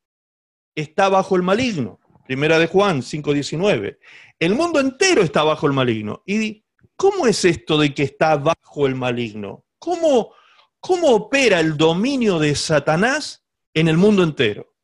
está 0.76 1.10
bajo 1.10 1.36
el 1.36 1.44
maligno. 1.44 2.00
Primera 2.26 2.60
de 2.60 2.68
Juan 2.68 3.02
5:19. 3.02 4.00
El 4.40 4.56
mundo 4.56 4.80
entero 4.80 5.22
está 5.22 5.44
bajo 5.44 5.66
el 5.66 5.74
maligno. 5.74 6.24
¿Y 6.26 6.64
cómo 6.96 7.28
es 7.28 7.44
esto 7.46 7.78
de 7.78 7.94
que 7.94 8.04
está 8.04 8.36
bajo 8.38 8.86
el 8.86 8.96
maligno? 8.96 9.66
¿Cómo, 9.80 10.34
cómo 10.80 11.10
opera 11.10 11.60
el 11.60 11.78
dominio 11.78 12.38
de 12.38 12.56
Satanás 12.56 13.44
en 13.74 13.88
el 13.88 13.98
mundo 13.98 14.24
entero? 14.24 14.76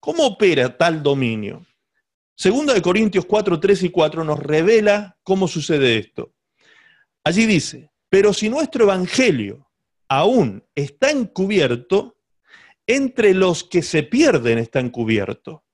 ¿Cómo 0.00 0.26
opera 0.26 0.76
tal 0.76 1.02
dominio? 1.02 1.64
Segunda 2.36 2.74
de 2.74 2.82
Corintios 2.82 3.24
4, 3.24 3.58
3 3.58 3.84
y 3.84 3.90
4 3.90 4.24
nos 4.24 4.38
revela 4.38 5.18
cómo 5.22 5.48
sucede 5.48 5.96
esto. 5.96 6.34
Allí 7.24 7.46
dice, 7.46 7.90
pero 8.10 8.34
si 8.34 8.50
nuestro 8.50 8.84
evangelio 8.84 9.70
aún 10.08 10.62
está 10.74 11.10
encubierto, 11.10 12.15
entre 12.86 13.34
los 13.34 13.64
que 13.64 13.82
se 13.82 14.02
pierden 14.02 14.58
está 14.58 14.80
encubierto, 14.80 15.64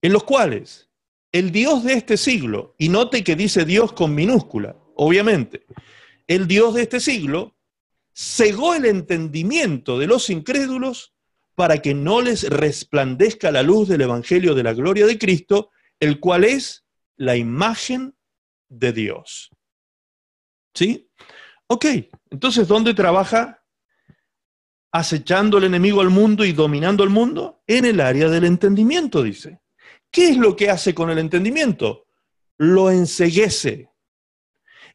en 0.00 0.12
los 0.12 0.24
cuales 0.24 0.90
el 1.30 1.50
Dios 1.50 1.84
de 1.84 1.94
este 1.94 2.16
siglo, 2.16 2.74
y 2.78 2.88
note 2.88 3.24
que 3.24 3.36
dice 3.36 3.64
Dios 3.64 3.92
con 3.92 4.14
minúscula, 4.14 4.76
obviamente, 4.96 5.66
el 6.26 6.46
Dios 6.46 6.74
de 6.74 6.82
este 6.82 7.00
siglo 7.00 7.56
cegó 8.14 8.74
el 8.74 8.84
entendimiento 8.84 9.98
de 9.98 10.06
los 10.06 10.28
incrédulos 10.30 11.14
para 11.54 11.78
que 11.78 11.94
no 11.94 12.20
les 12.20 12.48
resplandezca 12.48 13.50
la 13.50 13.62
luz 13.62 13.88
del 13.88 14.02
Evangelio 14.02 14.54
de 14.54 14.62
la 14.62 14.74
gloria 14.74 15.06
de 15.06 15.18
Cristo, 15.18 15.70
el 16.00 16.20
cual 16.20 16.44
es 16.44 16.84
la 17.16 17.36
imagen 17.36 18.14
de 18.68 18.92
Dios. 18.92 19.50
¿Sí? 20.74 21.10
Ok, 21.66 21.86
entonces, 22.30 22.66
¿dónde 22.68 22.94
trabaja 22.94 23.61
acechando 24.92 25.58
el 25.58 25.64
enemigo 25.64 26.00
al 26.00 26.10
mundo 26.10 26.44
y 26.44 26.52
dominando 26.52 27.02
el 27.02 27.10
mundo? 27.10 27.62
En 27.66 27.84
el 27.84 28.00
área 28.00 28.28
del 28.28 28.44
entendimiento, 28.44 29.22
dice. 29.22 29.60
¿Qué 30.10 30.28
es 30.28 30.36
lo 30.36 30.54
que 30.54 30.68
hace 30.68 30.94
con 30.94 31.10
el 31.10 31.18
entendimiento? 31.18 32.04
Lo 32.58 32.90
enseguece. 32.90 33.88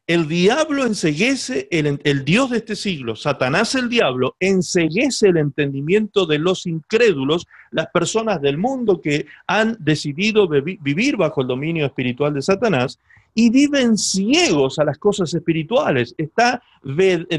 El 0.06 0.26
diablo 0.26 0.86
enseguece, 0.86 1.68
el, 1.70 2.24
Dios 2.24 2.48
de 2.48 2.58
este 2.58 2.76
siglo, 2.76 3.14
Satanás 3.14 3.74
el 3.74 3.90
diablo, 3.90 4.36
enseguece 4.40 5.28
el 5.28 5.36
entendimiento 5.36 6.24
de 6.24 6.38
los 6.38 6.66
incrédulos, 6.66 7.46
las 7.72 7.88
personas 7.88 8.40
del 8.40 8.56
mundo 8.56 9.02
que 9.02 9.26
han 9.46 9.76
decidido 9.78 10.48
vivir 10.48 11.18
bajo 11.18 11.42
el 11.42 11.48
dominio 11.48 11.84
espiritual 11.84 12.32
de 12.32 12.40
Satanás 12.40 12.98
y 13.34 13.50
viven 13.50 13.98
ciegos 13.98 14.78
a 14.78 14.84
las 14.84 14.96
cosas 14.96 15.34
espirituales. 15.34 16.14
Está, 16.16 16.62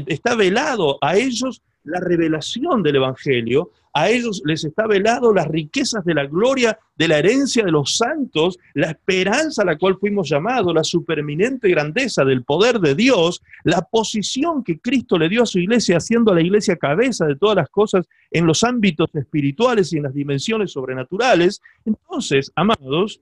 está 0.06 0.36
velado 0.36 0.96
a 1.00 1.16
ellos 1.16 1.62
la 1.90 2.00
revelación 2.00 2.82
del 2.82 2.96
Evangelio, 2.96 3.70
a 3.92 4.08
ellos 4.08 4.40
les 4.44 4.64
está 4.64 4.86
velado 4.86 5.34
las 5.34 5.48
riquezas 5.48 6.04
de 6.04 6.14
la 6.14 6.26
gloria, 6.26 6.78
de 6.96 7.08
la 7.08 7.18
herencia 7.18 7.64
de 7.64 7.72
los 7.72 7.96
santos, 7.96 8.58
la 8.74 8.90
esperanza 8.90 9.62
a 9.62 9.64
la 9.64 9.78
cual 9.78 9.96
fuimos 9.98 10.28
llamados, 10.28 10.74
la 10.74 10.84
supereminente 10.84 11.68
grandeza 11.68 12.24
del 12.24 12.44
poder 12.44 12.78
de 12.78 12.94
Dios, 12.94 13.42
la 13.64 13.82
posición 13.82 14.62
que 14.62 14.78
Cristo 14.78 15.18
le 15.18 15.28
dio 15.28 15.42
a 15.42 15.46
su 15.46 15.58
iglesia, 15.58 15.96
haciendo 15.96 16.30
a 16.30 16.34
la 16.34 16.42
iglesia 16.42 16.76
cabeza 16.76 17.26
de 17.26 17.36
todas 17.36 17.56
las 17.56 17.68
cosas 17.68 18.06
en 18.30 18.46
los 18.46 18.62
ámbitos 18.62 19.10
espirituales 19.14 19.92
y 19.92 19.96
en 19.96 20.04
las 20.04 20.14
dimensiones 20.14 20.72
sobrenaturales. 20.72 21.60
Entonces, 21.84 22.52
amados, 22.54 23.20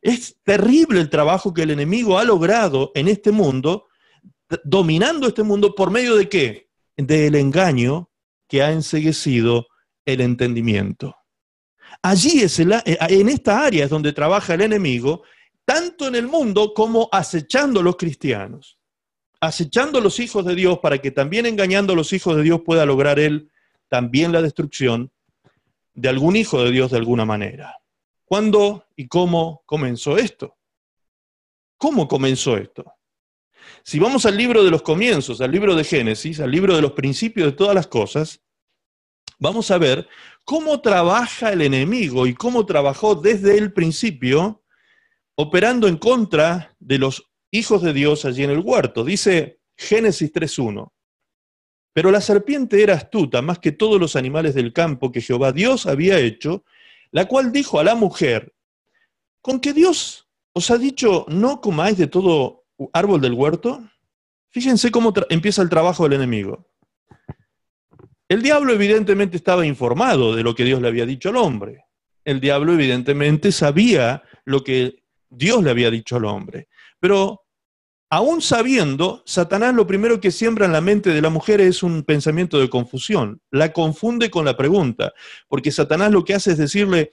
es 0.00 0.36
terrible 0.42 1.00
el 1.00 1.10
trabajo 1.10 1.52
que 1.52 1.62
el 1.62 1.70
enemigo 1.70 2.18
ha 2.18 2.24
logrado 2.24 2.92
en 2.94 3.08
este 3.08 3.30
mundo, 3.30 3.86
dominando 4.64 5.28
este 5.28 5.42
mundo 5.42 5.74
por 5.74 5.90
medio 5.90 6.16
de 6.16 6.28
qué? 6.28 6.71
Del 6.96 7.34
engaño 7.34 8.10
que 8.48 8.62
ha 8.62 8.72
enseguecido 8.72 9.66
el 10.04 10.20
entendimiento. 10.20 11.16
Allí 12.02 12.42
es 12.42 12.58
eh, 12.58 12.66
en 12.84 13.28
esta 13.28 13.64
área 13.64 13.84
es 13.84 13.90
donde 13.90 14.12
trabaja 14.12 14.54
el 14.54 14.62
enemigo, 14.62 15.22
tanto 15.64 16.08
en 16.08 16.14
el 16.14 16.26
mundo 16.26 16.74
como 16.74 17.08
acechando 17.12 17.80
a 17.80 17.82
los 17.82 17.96
cristianos, 17.96 18.78
acechando 19.40 19.98
a 19.98 20.02
los 20.02 20.18
hijos 20.20 20.44
de 20.44 20.54
Dios 20.54 20.78
para 20.80 20.98
que 20.98 21.10
también 21.10 21.46
engañando 21.46 21.92
a 21.92 21.96
los 21.96 22.12
hijos 22.12 22.36
de 22.36 22.42
Dios 22.42 22.62
pueda 22.64 22.84
lograr 22.86 23.18
él 23.18 23.50
también 23.88 24.32
la 24.32 24.42
destrucción 24.42 25.12
de 25.94 26.08
algún 26.08 26.36
hijo 26.36 26.62
de 26.64 26.70
Dios 26.70 26.90
de 26.90 26.96
alguna 26.96 27.24
manera. 27.24 27.76
¿Cuándo 28.24 28.86
y 28.96 29.08
cómo 29.08 29.62
comenzó 29.66 30.16
esto? 30.16 30.56
¿Cómo 31.76 32.08
comenzó 32.08 32.56
esto? 32.56 32.94
Si 33.82 33.98
vamos 33.98 34.26
al 34.26 34.36
libro 34.36 34.62
de 34.64 34.70
los 34.70 34.82
comienzos, 34.82 35.40
al 35.40 35.50
libro 35.50 35.74
de 35.74 35.84
Génesis, 35.84 36.40
al 36.40 36.50
libro 36.50 36.76
de 36.76 36.82
los 36.82 36.92
principios 36.92 37.46
de 37.46 37.52
todas 37.52 37.74
las 37.74 37.86
cosas, 37.86 38.42
vamos 39.38 39.70
a 39.70 39.78
ver 39.78 40.08
cómo 40.44 40.80
trabaja 40.80 41.52
el 41.52 41.62
enemigo 41.62 42.26
y 42.26 42.34
cómo 42.34 42.66
trabajó 42.66 43.14
desde 43.14 43.58
el 43.58 43.72
principio 43.72 44.62
operando 45.34 45.88
en 45.88 45.96
contra 45.96 46.76
de 46.78 46.98
los 46.98 47.30
hijos 47.50 47.82
de 47.82 47.92
Dios 47.92 48.24
allí 48.24 48.44
en 48.44 48.50
el 48.50 48.60
huerto. 48.60 49.04
Dice 49.04 49.60
Génesis 49.76 50.32
3.1. 50.32 50.90
Pero 51.92 52.10
la 52.10 52.20
serpiente 52.20 52.82
era 52.82 52.94
astuta 52.94 53.42
más 53.42 53.58
que 53.58 53.72
todos 53.72 54.00
los 54.00 54.16
animales 54.16 54.54
del 54.54 54.72
campo 54.72 55.12
que 55.12 55.20
Jehová 55.20 55.52
Dios 55.52 55.86
había 55.86 56.18
hecho, 56.18 56.64
la 57.10 57.26
cual 57.26 57.52
dijo 57.52 57.78
a 57.78 57.84
la 57.84 57.94
mujer, 57.94 58.54
con 59.42 59.60
que 59.60 59.72
Dios 59.72 60.28
os 60.54 60.70
ha 60.70 60.78
dicho, 60.78 61.26
no 61.28 61.60
comáis 61.60 61.98
de 61.98 62.06
todo 62.06 62.61
árbol 62.92 63.20
del 63.20 63.34
huerto, 63.34 63.82
fíjense 64.50 64.90
cómo 64.90 65.12
empieza 65.28 65.62
el 65.62 65.68
trabajo 65.68 66.04
del 66.04 66.14
enemigo. 66.14 66.66
El 68.28 68.42
diablo 68.42 68.72
evidentemente 68.72 69.36
estaba 69.36 69.66
informado 69.66 70.34
de 70.34 70.42
lo 70.42 70.54
que 70.54 70.64
Dios 70.64 70.80
le 70.80 70.88
había 70.88 71.04
dicho 71.04 71.28
al 71.28 71.36
hombre. 71.36 71.84
El 72.24 72.40
diablo 72.40 72.72
evidentemente 72.72 73.52
sabía 73.52 74.22
lo 74.44 74.64
que 74.64 75.02
Dios 75.28 75.62
le 75.62 75.70
había 75.70 75.90
dicho 75.90 76.16
al 76.16 76.24
hombre. 76.24 76.68
Pero 76.98 77.42
aún 78.08 78.40
sabiendo, 78.40 79.22
Satanás 79.26 79.74
lo 79.74 79.86
primero 79.86 80.20
que 80.20 80.30
siembra 80.30 80.66
en 80.66 80.72
la 80.72 80.80
mente 80.80 81.10
de 81.10 81.20
la 81.20 81.30
mujer 81.30 81.60
es 81.60 81.82
un 81.82 82.04
pensamiento 82.04 82.58
de 82.58 82.70
confusión. 82.70 83.40
La 83.50 83.72
confunde 83.72 84.30
con 84.30 84.44
la 84.44 84.56
pregunta, 84.56 85.12
porque 85.48 85.70
Satanás 85.70 86.10
lo 86.10 86.24
que 86.24 86.34
hace 86.34 86.52
es 86.52 86.58
decirle, 86.58 87.10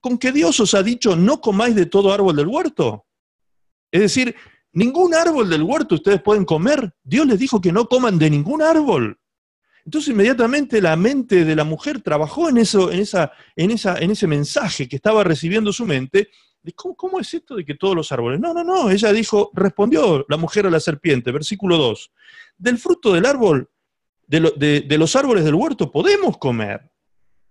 ¿con 0.00 0.18
qué 0.18 0.32
Dios 0.32 0.58
os 0.60 0.74
ha 0.74 0.82
dicho 0.82 1.14
no 1.16 1.40
comáis 1.40 1.74
de 1.74 1.86
todo 1.86 2.12
árbol 2.12 2.34
del 2.34 2.46
huerto? 2.46 3.06
Es 3.90 4.00
decir, 4.00 4.34
ningún 4.76 5.14
árbol 5.14 5.50
del 5.50 5.62
huerto 5.62 5.96
ustedes 5.96 6.22
pueden 6.22 6.44
comer. 6.44 6.94
Dios 7.02 7.26
les 7.26 7.38
dijo 7.38 7.60
que 7.60 7.72
no 7.72 7.88
coman 7.88 8.18
de 8.18 8.30
ningún 8.30 8.62
árbol. 8.62 9.18
Entonces 9.84 10.12
inmediatamente 10.12 10.80
la 10.80 10.96
mente 10.96 11.44
de 11.44 11.56
la 11.56 11.64
mujer 11.64 12.00
trabajó 12.00 12.48
en, 12.48 12.58
eso, 12.58 12.90
en, 12.90 13.00
esa, 13.00 13.32
en, 13.54 13.70
esa, 13.70 13.98
en 13.98 14.10
ese 14.10 14.26
mensaje 14.26 14.88
que 14.88 14.96
estaba 14.96 15.22
recibiendo 15.24 15.72
su 15.72 15.86
mente 15.86 16.28
¿cómo, 16.74 17.20
es 17.20 17.32
esto 17.34 17.56
de 17.56 17.64
que 17.64 17.74
todos 17.74 17.94
los 17.94 18.10
árboles? 18.12 18.40
No, 18.40 18.52
no, 18.52 18.64
no, 18.64 18.90
ella 18.90 19.12
dijo, 19.12 19.50
respondió 19.54 20.24
la 20.28 20.36
mujer 20.36 20.66
a 20.66 20.70
la 20.70 20.80
serpiente, 20.80 21.30
versículo 21.30 21.76
2, 21.76 22.12
del 22.58 22.78
fruto 22.78 23.12
del 23.12 23.26
árbol, 23.26 23.70
de, 24.26 24.84
los 24.98 25.14
árboles 25.14 25.44
del 25.44 25.54
huerto 25.54 25.90
podemos 25.90 26.38
comer. 26.38 26.90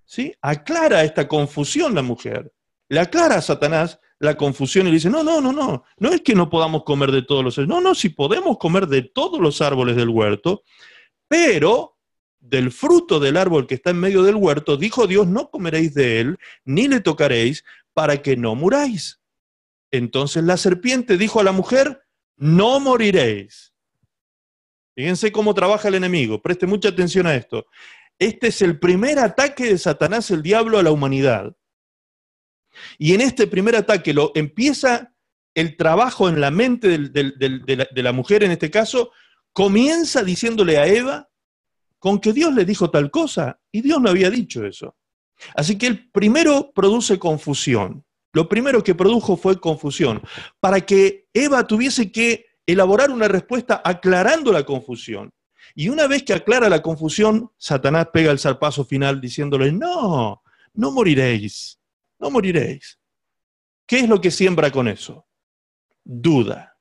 ¿Sí? 0.08 0.34
Aclara 0.42 1.04
esta 1.04 1.28
confusión 1.28 1.96
la 1.96 2.04
mujer. 2.04 2.54
Le 2.90 3.00
aclara 3.00 3.38
a 3.38 3.42
Satanás 3.42 4.00
la 4.26 4.36
confusión 4.36 4.88
y 4.88 4.90
le 4.90 4.96
dice, 4.96 5.10
no, 5.10 5.24
no, 5.24 5.40
no, 5.40 5.54
no, 5.54 5.84
no 5.98 6.10
es 6.10 6.22
que 6.22 6.36
no 6.36 6.50
podamos 6.50 6.84
comer 6.84 7.12
de 7.12 7.22
todos 7.22 7.44
los 7.44 7.58
árboles, 7.58 7.76
no, 7.76 7.82
no, 7.82 7.96
si 7.96 8.10
podemos 8.10 8.58
comer 8.58 8.88
de 8.88 9.04
todos 9.04 9.40
los 9.40 9.62
árboles 9.62 9.96
del 9.96 10.10
huerto, 10.10 10.64
pero 11.28 11.98
del 12.40 12.72
fruto 12.72 13.20
del 13.20 13.38
árbol 13.38 13.66
que 13.66 13.76
está 13.76 13.90
en 13.90 14.00
medio 14.00 14.24
del 14.24 14.36
huerto, 14.36 14.78
dijo 14.78 15.08
Dios, 15.08 15.28
no 15.28 15.50
comeréis 15.50 15.94
de 15.94 16.20
él, 16.20 16.38
ni 16.64 16.88
le 16.88 17.00
tocaréis, 17.00 17.64
para 17.94 18.22
que 18.22 18.36
no 18.36 18.56
muráis. 18.56 19.22
Entonces 19.90 20.44
la 20.44 20.58
serpiente 20.58 21.18
dijo 21.18 21.40
a 21.40 21.44
la 21.44 21.54
mujer, 21.54 22.02
no 22.36 22.80
moriréis. 22.80 23.74
Fíjense 24.96 25.32
cómo 25.32 25.54
trabaja 25.54 25.88
el 25.88 25.96
enemigo, 25.96 26.42
preste 26.42 26.68
mucha 26.68 26.90
atención 26.90 27.26
a 27.26 27.36
esto. 27.36 27.66
Este 28.20 28.48
es 28.48 28.62
el 28.62 28.80
primer 28.80 29.20
ataque 29.20 29.66
de 29.66 29.78
Satanás, 29.78 30.32
el 30.32 30.42
diablo, 30.42 30.78
a 30.78 30.84
la 30.84 30.92
humanidad. 30.92 31.56
Y 32.98 33.14
en 33.14 33.22
este 33.22 33.48
primer 33.48 33.76
ataque 33.76 34.14
lo 34.14 34.32
empieza 34.36 35.14
el 35.54 35.78
trabajo 35.78 36.28
en 36.28 36.42
la 36.42 36.52
mente 36.52 36.98
de, 36.98 38.04
la, 38.04 38.12
mujer, 38.12 38.44
en 38.44 38.52
este 38.52 38.70
caso, 38.70 39.12
comienza 39.54 40.24
diciéndole 40.24 40.78
a 40.78 40.86
Eva 40.86 41.30
con 41.98 42.20
que 42.20 42.34
Dios 42.34 42.54
le 42.54 42.66
dijo 42.66 42.92
tal 42.92 43.10
cosa, 43.10 43.60
y 43.72 43.82
Dios 43.82 44.02
no 44.02 44.10
había 44.10 44.30
dicho 44.30 44.66
eso. 44.66 44.96
Así 45.56 45.78
que 45.78 45.88
el 45.88 46.12
primero 46.12 46.72
produce 46.76 47.18
confusión. 47.18 48.04
Lo 48.34 48.50
primero 48.50 48.84
que 48.84 48.96
produjo 48.96 49.38
fue 49.38 49.60
confusión, 49.60 50.22
para 50.60 50.82
que 50.82 51.28
Eva 51.34 51.66
tuviese 51.66 52.12
que 52.12 52.46
elaborar 52.68 53.10
una 53.10 53.30
respuesta 53.30 53.82
aclarando 53.84 54.52
la 54.52 54.64
confusión. 54.64 55.32
Y 55.74 55.88
una 55.88 56.06
vez 56.08 56.24
que 56.24 56.34
aclara 56.34 56.70
la 56.70 56.82
confusión, 56.82 57.50
Satanás 57.58 58.10
pega 58.12 58.32
el 58.32 58.40
zarpazo 58.40 58.84
final 58.84 59.22
diciéndole, 59.22 59.72
no, 59.72 60.44
no 60.74 60.92
moriréis, 60.92 61.80
no 62.20 62.30
moriréis. 62.30 63.00
¿Qué 63.86 64.00
es 64.00 64.10
lo 64.10 64.20
que 64.20 64.32
siembra 64.32 64.72
con 64.72 64.88
eso? 64.88 65.26
Duda, 66.04 66.78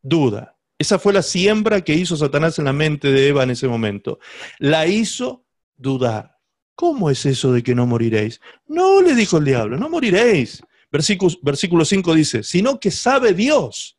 duda. 0.00 0.56
Esa 0.78 0.98
fue 0.98 1.12
la 1.12 1.22
siembra 1.22 1.82
que 1.82 1.94
hizo 1.94 2.16
Satanás 2.16 2.58
en 2.58 2.64
la 2.64 2.72
mente 2.72 3.12
de 3.12 3.28
Eva 3.28 3.44
en 3.44 3.50
ese 3.50 3.68
momento. 3.68 4.18
La 4.58 4.86
hizo 4.86 5.44
dudar. 5.76 6.36
¿Cómo 6.74 7.10
es 7.10 7.24
eso 7.26 7.52
de 7.52 7.62
que 7.62 7.74
no 7.74 7.86
moriréis? 7.86 8.40
No, 8.66 9.00
le 9.00 9.14
dijo 9.14 9.38
el 9.38 9.44
diablo, 9.44 9.76
no 9.76 9.88
moriréis. 9.88 10.62
Versículo, 10.90 11.32
versículo 11.42 11.84
5 11.84 12.14
dice, 12.14 12.42
sino 12.42 12.80
que 12.80 12.90
sabe 12.90 13.32
Dios, 13.32 13.98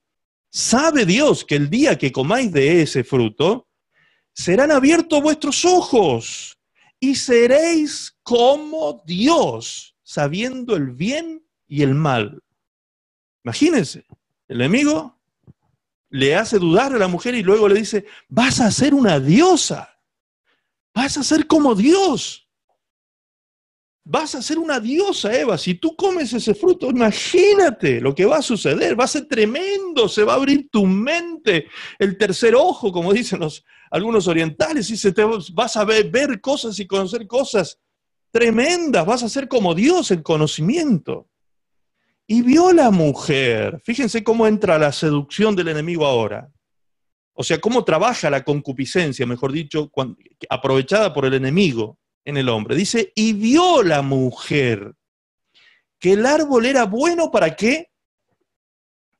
sabe 0.50 1.06
Dios 1.06 1.46
que 1.46 1.56
el 1.56 1.70
día 1.70 1.98
que 1.98 2.12
comáis 2.12 2.52
de 2.52 2.82
ese 2.82 3.04
fruto, 3.04 3.68
serán 4.34 4.72
abiertos 4.72 5.22
vuestros 5.22 5.64
ojos 5.66 6.58
y 7.00 7.16
seréis 7.16 8.16
como 8.24 9.04
Dios, 9.06 9.93
sabiendo 10.14 10.76
el 10.76 10.92
bien 10.92 11.44
y 11.68 11.82
el 11.82 11.96
mal. 11.96 12.44
Imagínense, 13.44 14.06
el 14.48 14.62
enemigo 14.62 15.20
le 16.10 16.36
hace 16.36 16.60
dudar 16.60 16.94
a 16.94 17.00
la 17.00 17.08
mujer 17.08 17.34
y 17.34 17.42
luego 17.42 17.68
le 17.68 17.80
dice, 17.80 18.06
vas 18.28 18.60
a 18.60 18.70
ser 18.70 18.94
una 18.94 19.20
diosa, 19.20 20.00
vas 20.94 21.18
a 21.18 21.24
ser 21.24 21.48
como 21.48 21.74
Dios. 21.74 22.48
Vas 24.06 24.36
a 24.36 24.42
ser 24.42 24.60
una 24.60 24.82
diosa, 24.82 25.34
Eva. 25.34 25.58
Si 25.58 25.76
tú 25.76 25.96
comes 25.96 26.34
ese 26.34 26.54
fruto, 26.54 26.90
imagínate 26.90 28.02
lo 28.02 28.14
que 28.14 28.26
va 28.26 28.38
a 28.38 28.42
suceder. 28.42 29.00
Va 29.00 29.06
a 29.06 29.08
ser 29.08 29.28
tremendo, 29.28 30.10
se 30.10 30.26
va 30.26 30.34
a 30.34 30.36
abrir 30.36 30.70
tu 30.70 30.86
mente, 30.86 31.70
el 31.98 32.18
tercer 32.18 32.54
ojo, 32.54 32.92
como 32.92 33.14
dicen 33.14 33.40
los, 33.40 33.64
algunos 33.90 34.28
orientales, 34.28 34.90
y 34.90 34.98
se 34.98 35.14
te, 35.14 35.24
vas 35.54 35.78
a 35.78 35.86
ver, 35.86 36.12
ver 36.12 36.42
cosas 36.42 36.78
y 36.80 36.86
conocer 36.86 37.26
cosas 37.28 37.80
tremendas. 38.34 39.06
Vas 39.06 39.24
a 39.24 39.30
ser 39.30 39.48
como 39.48 39.76
Dios 39.76 40.12
en 40.12 40.24
conocimiento. 40.24 41.30
Y 42.26 42.42
vio 42.42 42.74
la 42.74 42.90
mujer. 42.90 43.80
Fíjense 43.84 44.24
cómo 44.24 44.48
entra 44.48 44.80
la 44.80 44.92
seducción 44.92 45.56
del 45.56 45.70
enemigo 45.70 46.06
ahora. 46.06 46.50
O 47.34 47.44
sea, 47.44 47.60
cómo 47.60 47.84
trabaja 47.84 48.30
la 48.30 48.44
concupiscencia, 48.44 49.26
mejor 49.26 49.52
dicho, 49.52 49.92
aprovechada 50.50 51.14
por 51.14 51.26
el 51.26 51.36
enemigo 51.36 52.00
en 52.26 52.38
el 52.38 52.50
hombre. 52.50 52.76
Dice, 52.76 53.12
y 53.16 53.34
vio 53.34 53.84
la 53.84 54.02
mujer 54.02 54.96
que 56.00 56.14
el 56.14 56.26
árbol 56.26 56.66
era 56.66 56.86
bueno 56.86 57.32
para 57.32 57.56
qué? 57.56 57.92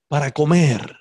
Para 0.08 0.32
comer. 0.32 0.98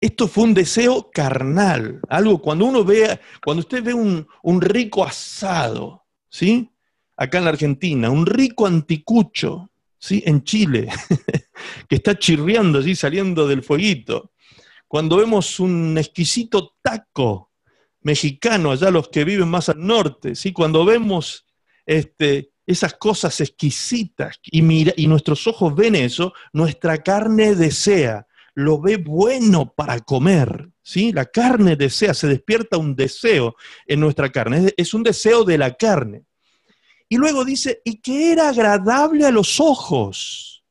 Esto 0.00 0.28
fue 0.28 0.44
un 0.44 0.54
deseo 0.54 1.10
carnal, 1.10 2.00
algo 2.08 2.40
cuando 2.40 2.66
uno 2.66 2.84
ve, 2.84 3.18
cuando 3.42 3.60
usted 3.60 3.82
ve 3.82 3.94
un, 3.94 4.26
un 4.42 4.60
rico 4.60 5.02
asado, 5.02 6.04
¿sí? 6.28 6.73
Acá 7.16 7.38
en 7.38 7.44
la 7.44 7.50
Argentina, 7.50 8.10
un 8.10 8.26
rico 8.26 8.66
anticucho, 8.66 9.70
¿sí? 9.98 10.22
En 10.26 10.42
Chile, 10.44 10.88
que 11.88 11.96
está 11.96 12.18
chirriando 12.18 12.80
así, 12.80 12.94
saliendo 12.94 13.46
del 13.46 13.62
fueguito. 13.62 14.32
Cuando 14.88 15.16
vemos 15.16 15.58
un 15.60 15.96
exquisito 15.98 16.76
taco 16.82 17.50
mexicano, 18.02 18.70
allá 18.70 18.90
los 18.90 19.08
que 19.08 19.24
viven 19.24 19.48
más 19.48 19.68
al 19.68 19.84
norte, 19.84 20.34
¿sí? 20.34 20.52
cuando 20.52 20.84
vemos 20.84 21.46
este, 21.86 22.52
esas 22.66 22.94
cosas 22.94 23.40
exquisitas 23.40 24.38
y, 24.44 24.62
mira, 24.62 24.92
y 24.96 25.06
nuestros 25.06 25.46
ojos 25.46 25.74
ven 25.74 25.94
eso, 25.94 26.32
nuestra 26.52 27.02
carne 27.02 27.54
desea, 27.54 28.26
lo 28.54 28.80
ve 28.80 28.98
bueno 28.98 29.72
para 29.74 30.00
comer. 30.00 30.68
¿sí? 30.82 31.12
La 31.12 31.24
carne 31.24 31.76
desea, 31.76 32.14
se 32.14 32.28
despierta 32.28 32.76
un 32.76 32.94
deseo 32.94 33.56
en 33.86 34.00
nuestra 34.00 34.30
carne, 34.30 34.72
es 34.76 34.94
un 34.94 35.02
deseo 35.02 35.44
de 35.44 35.58
la 35.58 35.74
carne. 35.74 36.24
Y 37.08 37.16
luego 37.16 37.44
dice, 37.44 37.80
y 37.84 38.00
que 38.00 38.32
era 38.32 38.48
agradable 38.48 39.26
a 39.26 39.30
los 39.30 39.60
ojos, 39.60 40.64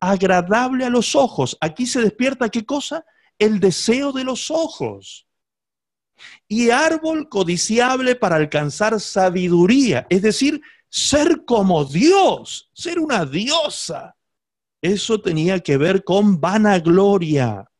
agradable 0.00 0.84
a 0.84 0.90
los 0.90 1.14
ojos. 1.14 1.56
Aquí 1.60 1.86
se 1.86 2.00
despierta 2.00 2.48
qué 2.48 2.64
cosa? 2.64 3.04
El 3.38 3.60
deseo 3.60 4.12
de 4.12 4.24
los 4.24 4.50
ojos 4.50 5.28
y 6.48 6.70
árbol 6.70 7.28
codiciable 7.28 8.16
para 8.16 8.36
alcanzar 8.36 8.98
sabiduría, 9.00 10.06
es 10.10 10.22
decir, 10.22 10.60
ser 10.88 11.44
como 11.44 11.84
Dios, 11.84 12.70
ser 12.72 12.98
una 12.98 13.24
diosa. 13.24 14.16
Eso 14.80 15.20
tenía 15.20 15.60
que 15.60 15.76
ver 15.76 16.04
con 16.04 16.40
vanagloria 16.40 17.70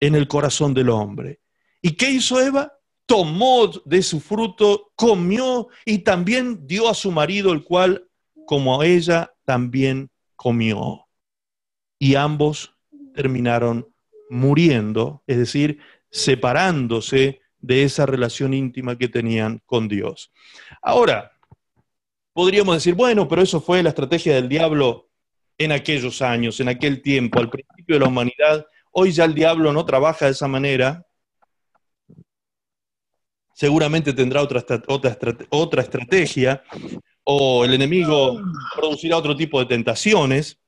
en 0.00 0.14
el 0.14 0.28
corazón 0.28 0.74
del 0.74 0.90
hombre. 0.90 1.40
¿Y 1.80 1.92
qué 1.92 2.10
hizo 2.10 2.40
Eva? 2.40 2.77
Tomó 3.08 3.68
de 3.86 4.02
su 4.02 4.20
fruto, 4.20 4.92
comió 4.94 5.68
y 5.86 6.00
también 6.00 6.66
dio 6.66 6.90
a 6.90 6.94
su 6.94 7.10
marido, 7.10 7.52
el 7.52 7.64
cual, 7.64 8.06
como 8.46 8.82
ella, 8.82 9.32
también 9.46 10.10
comió. 10.36 11.06
Y 11.98 12.16
ambos 12.16 12.76
terminaron 13.14 13.88
muriendo, 14.28 15.22
es 15.26 15.38
decir, 15.38 15.78
separándose 16.10 17.40
de 17.60 17.82
esa 17.82 18.04
relación 18.04 18.52
íntima 18.52 18.98
que 18.98 19.08
tenían 19.08 19.62
con 19.64 19.88
Dios. 19.88 20.30
Ahora, 20.82 21.32
podríamos 22.34 22.76
decir, 22.76 22.94
bueno, 22.94 23.26
pero 23.26 23.40
eso 23.40 23.60
fue 23.60 23.82
la 23.82 23.88
estrategia 23.88 24.34
del 24.34 24.50
diablo 24.50 25.08
en 25.56 25.72
aquellos 25.72 26.22
años, 26.22 26.60
en 26.60 26.68
aquel 26.68 27.02
tiempo, 27.02 27.40
al 27.40 27.50
principio 27.50 27.96
de 27.96 28.00
la 28.00 28.08
humanidad. 28.08 28.66
Hoy 28.92 29.12
ya 29.12 29.24
el 29.24 29.34
diablo 29.34 29.72
no 29.72 29.84
trabaja 29.84 30.26
de 30.26 30.32
esa 30.32 30.46
manera. 30.46 31.04
Seguramente 33.58 34.12
tendrá 34.12 34.40
otra, 34.40 34.64
otra, 34.86 35.18
otra 35.50 35.82
estrategia 35.82 36.62
o 37.24 37.64
el 37.64 37.74
enemigo 37.74 38.40
producirá 38.76 39.16
otro 39.16 39.36
tipo 39.36 39.58
de 39.58 39.66
tentaciones. 39.66 40.60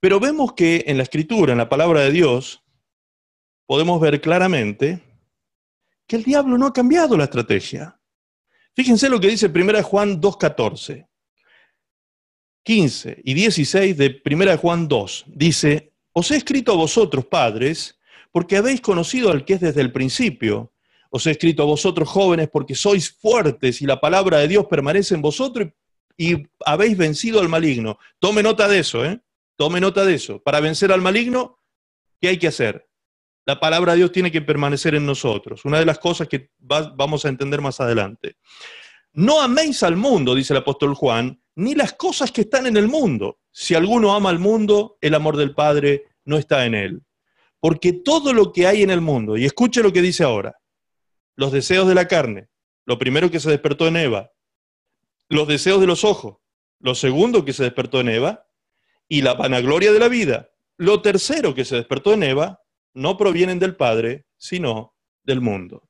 Pero 0.00 0.18
vemos 0.18 0.54
que 0.54 0.82
en 0.86 0.96
la 0.96 1.02
escritura, 1.02 1.52
en 1.52 1.58
la 1.58 1.68
palabra 1.68 2.00
de 2.00 2.10
Dios, 2.10 2.64
podemos 3.66 4.00
ver 4.00 4.18
claramente 4.22 5.02
que 6.06 6.16
el 6.16 6.22
diablo 6.22 6.56
no 6.56 6.68
ha 6.68 6.72
cambiado 6.72 7.18
la 7.18 7.24
estrategia. 7.24 8.00
Fíjense 8.74 9.10
lo 9.10 9.20
que 9.20 9.28
dice 9.28 9.52
1 9.54 9.82
Juan 9.82 10.22
2.14. 10.22 11.06
15 12.64 13.20
y 13.24 13.34
16 13.34 13.98
de 13.98 14.22
1 14.24 14.56
Juan 14.56 14.88
2. 14.88 15.24
Dice, 15.26 15.92
Os 16.12 16.30
he 16.30 16.36
escrito 16.36 16.72
a 16.72 16.76
vosotros, 16.76 17.26
padres, 17.26 18.00
porque 18.30 18.56
habéis 18.56 18.80
conocido 18.80 19.30
al 19.30 19.44
que 19.44 19.52
es 19.52 19.60
desde 19.60 19.82
el 19.82 19.92
principio. 19.92 20.72
Os 21.14 21.26
he 21.26 21.32
escrito 21.32 21.62
a 21.62 21.66
vosotros, 21.66 22.08
jóvenes, 22.08 22.48
porque 22.50 22.74
sois 22.74 23.10
fuertes 23.10 23.82
y 23.82 23.86
la 23.86 24.00
palabra 24.00 24.38
de 24.38 24.48
Dios 24.48 24.64
permanece 24.64 25.14
en 25.14 25.20
vosotros 25.20 25.68
y 26.16 26.42
habéis 26.64 26.96
vencido 26.96 27.38
al 27.38 27.50
maligno. 27.50 27.98
Tome 28.18 28.42
nota 28.42 28.66
de 28.66 28.78
eso, 28.78 29.04
¿eh? 29.04 29.20
Tome 29.54 29.78
nota 29.78 30.06
de 30.06 30.14
eso. 30.14 30.42
Para 30.42 30.60
vencer 30.60 30.90
al 30.90 31.02
maligno, 31.02 31.58
¿qué 32.18 32.28
hay 32.28 32.38
que 32.38 32.48
hacer? 32.48 32.88
La 33.44 33.60
palabra 33.60 33.92
de 33.92 33.98
Dios 33.98 34.12
tiene 34.12 34.32
que 34.32 34.40
permanecer 34.40 34.94
en 34.94 35.04
nosotros. 35.04 35.66
Una 35.66 35.78
de 35.78 35.84
las 35.84 35.98
cosas 35.98 36.28
que 36.28 36.50
vamos 36.58 37.26
a 37.26 37.28
entender 37.28 37.60
más 37.60 37.78
adelante. 37.78 38.36
No 39.12 39.42
améis 39.42 39.82
al 39.82 39.96
mundo, 39.96 40.34
dice 40.34 40.54
el 40.54 40.60
apóstol 40.60 40.94
Juan, 40.94 41.42
ni 41.56 41.74
las 41.74 41.92
cosas 41.92 42.32
que 42.32 42.40
están 42.40 42.66
en 42.66 42.78
el 42.78 42.88
mundo. 42.88 43.40
Si 43.50 43.74
alguno 43.74 44.14
ama 44.14 44.30
al 44.30 44.38
mundo, 44.38 44.96
el 45.02 45.14
amor 45.14 45.36
del 45.36 45.54
Padre 45.54 46.04
no 46.24 46.38
está 46.38 46.64
en 46.64 46.74
él. 46.74 47.02
Porque 47.60 47.92
todo 47.92 48.32
lo 48.32 48.50
que 48.50 48.66
hay 48.66 48.82
en 48.82 48.90
el 48.90 49.02
mundo, 49.02 49.36
y 49.36 49.44
escuche 49.44 49.82
lo 49.82 49.92
que 49.92 50.00
dice 50.00 50.24
ahora, 50.24 50.56
los 51.36 51.52
deseos 51.52 51.88
de 51.88 51.94
la 51.94 52.08
carne, 52.08 52.48
lo 52.84 52.98
primero 52.98 53.30
que 53.30 53.40
se 53.40 53.50
despertó 53.50 53.86
en 53.86 53.96
Eva, 53.96 54.32
los 55.28 55.48
deseos 55.48 55.80
de 55.80 55.86
los 55.86 56.04
ojos, 56.04 56.38
lo 56.78 56.94
segundo 56.94 57.44
que 57.44 57.52
se 57.52 57.62
despertó 57.62 58.00
en 58.00 58.08
Eva, 58.08 58.46
y 59.08 59.22
la 59.22 59.34
vanagloria 59.34 59.92
de 59.92 59.98
la 59.98 60.08
vida, 60.08 60.50
lo 60.76 61.02
tercero 61.02 61.54
que 61.54 61.64
se 61.64 61.76
despertó 61.76 62.12
en 62.12 62.22
Eva, 62.22 62.60
no 62.94 63.16
provienen 63.16 63.58
del 63.58 63.76
Padre, 63.76 64.26
sino 64.36 64.94
del 65.22 65.40
mundo. 65.40 65.88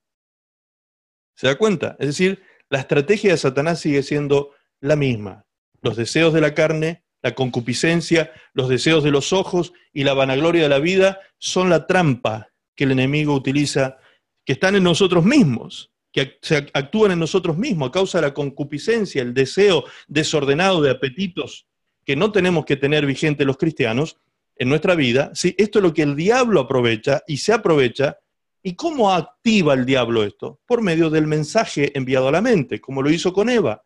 ¿Se 1.35 1.47
da 1.47 1.57
cuenta? 1.57 1.97
Es 1.99 2.07
decir, 2.07 2.43
la 2.69 2.81
estrategia 2.81 3.33
de 3.33 3.39
Satanás 3.39 3.81
sigue 3.81 4.03
siendo 4.03 4.53
la 4.81 4.97
misma. 4.97 5.47
Los 5.81 5.97
deseos 5.97 6.33
de 6.33 6.41
la 6.41 6.55
carne, 6.55 7.05
la 7.23 7.35
concupiscencia, 7.35 8.33
los 8.53 8.69
deseos 8.69 9.03
de 9.03 9.11
los 9.11 9.33
ojos 9.33 9.73
y 9.93 10.05
la 10.05 10.15
vanagloria 10.15 10.63
de 10.63 10.69
la 10.69 10.79
vida 10.79 11.21
son 11.39 11.71
la 11.71 11.87
trampa 11.87 12.49
que 12.75 12.85
el 12.85 12.93
enemigo 12.93 13.35
utiliza, 13.35 13.99
que 14.45 14.55
están 14.55 14.75
en 14.75 14.83
nosotros 14.83 15.25
mismos, 15.25 15.91
que 16.13 16.39
actúan 16.75 17.13
en 17.13 17.19
nosotros 17.19 17.57
mismos 17.57 17.89
a 17.89 17.93
causa 17.93 18.19
de 18.19 18.29
la 18.29 18.35
concupiscencia, 18.35 19.23
el 19.23 19.35
deseo 19.35 19.85
desordenado 20.09 20.83
de 20.83 20.91
apetitos 20.91 21.67
que 22.05 22.17
no 22.17 22.33
tenemos 22.33 22.65
que 22.65 22.77
tener 22.77 23.07
vigente 23.07 23.45
los 23.45 23.57
cristianos, 23.57 24.17
en 24.57 24.69
nuestra 24.69 24.95
vida, 24.95 25.33
¿sí? 25.35 25.55
esto 25.59 25.79
es 25.79 25.83
lo 25.83 25.95
que 25.95 26.03
el 26.03 26.15
diablo 26.15 26.61
aprovecha 26.61 27.23
y 27.27 27.39
se 27.39 27.53
aprovecha. 27.53 28.19
¿Y 28.63 28.75
cómo 28.75 29.13
activa 29.13 29.75
el 29.75 29.85
diablo 29.85 30.23
esto? 30.23 30.61
Por 30.67 30.83
medio 30.83 31.11
del 31.11 31.27
mensaje 31.27 31.91
enviado 31.99 32.29
a 32.29 32.33
la 32.33 32.41
mente, 32.41 32.81
como 32.81 33.03
lo 33.03 33.11
hizo 33.11 33.33
con 33.33 33.51
Eva. 33.51 33.83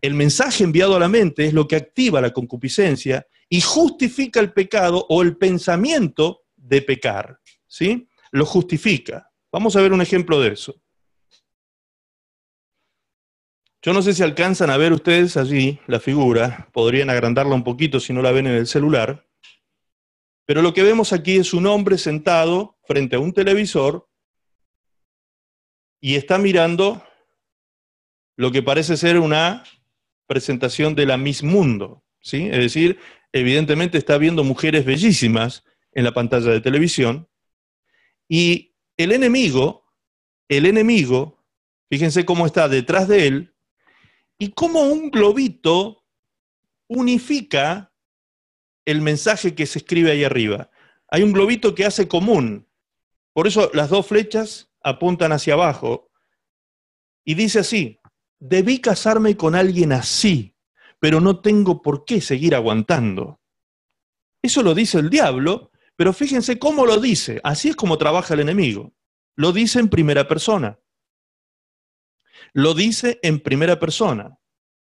El 0.00 0.14
mensaje 0.14 0.62
enviado 0.62 0.94
a 0.94 1.00
la 1.00 1.08
mente 1.08 1.46
es 1.46 1.52
lo 1.52 1.66
que 1.66 1.74
activa 1.74 2.20
la 2.20 2.32
concupiscencia 2.32 3.26
y 3.48 3.60
justifica 3.60 4.38
el 4.38 4.52
pecado 4.52 5.04
o 5.08 5.22
el 5.22 5.36
pensamiento 5.36 6.42
de 6.56 6.82
pecar. 6.82 7.40
¿sí? 7.66 8.06
Lo 8.30 8.46
justifica. 8.46 9.32
Vamos 9.54 9.76
a 9.76 9.82
ver 9.82 9.92
un 9.92 10.02
ejemplo 10.02 10.40
de 10.40 10.48
eso. 10.48 10.74
Yo 13.82 13.92
no 13.92 14.02
sé 14.02 14.12
si 14.12 14.24
alcanzan 14.24 14.68
a 14.68 14.76
ver 14.76 14.92
ustedes 14.92 15.36
allí 15.36 15.78
la 15.86 16.00
figura, 16.00 16.68
podrían 16.72 17.08
agrandarla 17.08 17.54
un 17.54 17.62
poquito 17.62 18.00
si 18.00 18.12
no 18.12 18.20
la 18.20 18.32
ven 18.32 18.48
en 18.48 18.54
el 18.54 18.66
celular. 18.66 19.28
Pero 20.44 20.60
lo 20.60 20.74
que 20.74 20.82
vemos 20.82 21.12
aquí 21.12 21.36
es 21.36 21.54
un 21.54 21.66
hombre 21.66 21.98
sentado 21.98 22.80
frente 22.82 23.14
a 23.14 23.20
un 23.20 23.32
televisor 23.32 24.08
y 26.00 26.16
está 26.16 26.36
mirando 26.36 27.06
lo 28.34 28.50
que 28.50 28.64
parece 28.64 28.96
ser 28.96 29.20
una 29.20 29.62
presentación 30.26 30.96
de 30.96 31.06
la 31.06 31.16
Miss 31.16 31.44
Mundo, 31.44 32.02
¿sí? 32.20 32.48
Es 32.50 32.58
decir, 32.58 32.98
evidentemente 33.30 33.98
está 33.98 34.18
viendo 34.18 34.42
mujeres 34.42 34.84
bellísimas 34.84 35.62
en 35.92 36.02
la 36.02 36.12
pantalla 36.12 36.50
de 36.50 36.60
televisión 36.60 37.28
y 38.28 38.73
el 38.96 39.12
enemigo, 39.12 39.84
el 40.48 40.66
enemigo, 40.66 41.42
fíjense 41.90 42.24
cómo 42.24 42.46
está 42.46 42.68
detrás 42.68 43.08
de 43.08 43.26
él 43.26 43.54
y 44.38 44.50
cómo 44.52 44.82
un 44.82 45.10
globito 45.10 46.04
unifica 46.88 47.92
el 48.84 49.00
mensaje 49.00 49.54
que 49.54 49.66
se 49.66 49.78
escribe 49.78 50.10
ahí 50.10 50.24
arriba. 50.24 50.70
Hay 51.08 51.22
un 51.22 51.32
globito 51.32 51.74
que 51.74 51.86
hace 51.86 52.08
común. 52.08 52.68
Por 53.32 53.46
eso 53.46 53.70
las 53.72 53.88
dos 53.90 54.06
flechas 54.06 54.70
apuntan 54.82 55.32
hacia 55.32 55.54
abajo. 55.54 56.10
Y 57.24 57.34
dice 57.34 57.60
así, 57.60 57.98
debí 58.38 58.80
casarme 58.80 59.36
con 59.36 59.54
alguien 59.54 59.92
así, 59.92 60.54
pero 61.00 61.20
no 61.20 61.40
tengo 61.40 61.82
por 61.82 62.04
qué 62.04 62.20
seguir 62.20 62.54
aguantando. 62.54 63.40
Eso 64.42 64.62
lo 64.62 64.74
dice 64.74 64.98
el 64.98 65.08
diablo, 65.08 65.70
pero 65.96 66.12
fíjense 66.12 66.58
cómo 66.58 66.86
lo 66.86 66.98
dice. 66.98 67.40
Así 67.44 67.70
es 67.70 67.76
como 67.76 67.98
trabaja 67.98 68.34
el 68.34 68.40
enemigo. 68.40 68.92
Lo 69.36 69.52
dice 69.52 69.80
en 69.80 69.88
primera 69.88 70.26
persona. 70.26 70.78
Lo 72.52 72.74
dice 72.74 73.18
en 73.22 73.40
primera 73.40 73.78
persona. 73.78 74.38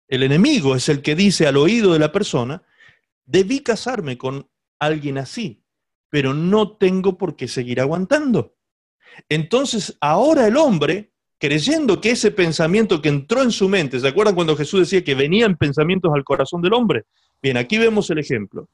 El 0.09 0.22
enemigo 0.22 0.76
es 0.76 0.88
el 0.88 1.03
que 1.03 1.14
dice 1.14 1.47
al 1.47 1.57
oído 1.57 1.92
de 1.92 1.99
la 1.99 2.12
persona, 2.12 2.62
debí 3.24 3.61
casarme 3.61 4.18
con 4.18 4.49
alguien 4.78 5.18
así, 5.18 5.64
pero 6.11 6.34
no 6.34 6.76
tengo 6.76 7.16
por 7.16 7.36
qué 7.36 7.49
seguir 7.49 7.80
aguantando. 7.80 8.57
Entonces, 9.28 9.97
ahora 10.01 10.47
el 10.47 10.57
hombre, 10.57 11.12
creyendo 11.38 12.01
que 12.01 12.11
ese 12.11 12.30
pensamiento 12.30 13.01
que 13.01 13.09
entró 13.09 13.42
en 13.42 13.51
su 13.51 13.68
mente, 13.68 13.99
¿se 13.99 14.09
acuerdan 14.09 14.34
cuando 14.34 14.57
Jesús 14.57 14.80
decía 14.80 15.05
que 15.05 15.14
venían 15.14 15.57
pensamientos 15.57 16.12
al 16.14 16.24
corazón 16.24 16.61
del 16.61 16.74
hombre? 16.74 17.05
Bien, 17.42 17.57
aquí 17.57 17.78
vemos 17.78 18.11
el 18.11 18.18
ejemplo. 18.18 18.68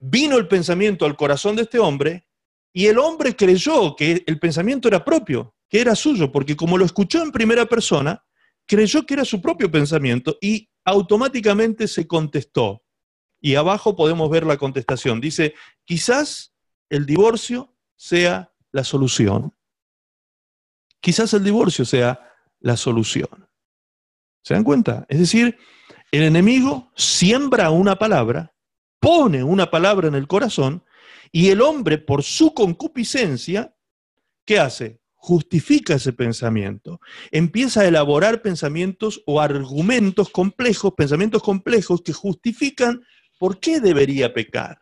Vino 0.00 0.36
el 0.36 0.48
pensamiento 0.48 1.04
al 1.04 1.16
corazón 1.16 1.56
de 1.56 1.62
este 1.62 1.78
hombre 1.78 2.26
y 2.72 2.86
el 2.86 2.98
hombre 2.98 3.34
creyó 3.34 3.96
que 3.96 4.22
el 4.26 4.38
pensamiento 4.38 4.88
era 4.88 5.04
propio, 5.04 5.54
que 5.68 5.80
era 5.80 5.94
suyo, 5.94 6.30
porque 6.30 6.56
como 6.56 6.78
lo 6.78 6.84
escuchó 6.84 7.22
en 7.22 7.32
primera 7.32 7.66
persona, 7.66 8.24
creyó 8.66 9.04
que 9.04 9.14
era 9.14 9.24
su 9.24 9.40
propio 9.40 9.70
pensamiento 9.70 10.38
y 10.40 10.70
automáticamente 10.84 11.88
se 11.88 12.06
contestó. 12.06 12.84
Y 13.40 13.54
abajo 13.54 13.96
podemos 13.96 14.30
ver 14.30 14.46
la 14.46 14.56
contestación. 14.56 15.20
Dice, 15.20 15.54
quizás 15.84 16.54
el 16.88 17.06
divorcio 17.06 17.74
sea 17.96 18.52
la 18.72 18.84
solución. 18.84 19.54
Quizás 21.00 21.32
el 21.34 21.44
divorcio 21.44 21.84
sea 21.84 22.20
la 22.60 22.76
solución. 22.76 23.48
¿Se 24.42 24.54
dan 24.54 24.64
cuenta? 24.64 25.06
Es 25.08 25.18
decir, 25.18 25.58
el 26.10 26.22
enemigo 26.22 26.90
siembra 26.96 27.70
una 27.70 27.96
palabra, 27.96 28.54
pone 29.00 29.42
una 29.42 29.70
palabra 29.70 30.08
en 30.08 30.14
el 30.14 30.26
corazón 30.26 30.84
y 31.32 31.50
el 31.50 31.60
hombre, 31.60 31.98
por 31.98 32.22
su 32.22 32.54
concupiscencia, 32.54 33.74
¿qué 34.44 34.58
hace? 34.58 35.00
Justifica 35.14 35.94
ese 35.94 36.12
pensamiento. 36.12 37.00
Empieza 37.30 37.82
a 37.82 37.86
elaborar 37.86 38.40
pensamientos 38.40 39.22
o 39.26 39.40
argumentos 39.40 40.30
complejos, 40.30 40.94
pensamientos 40.94 41.42
complejos 41.42 42.02
que 42.02 42.12
justifican 42.12 43.02
¿por 43.38 43.60
qué 43.60 43.80
debería 43.80 44.34
pecar? 44.34 44.80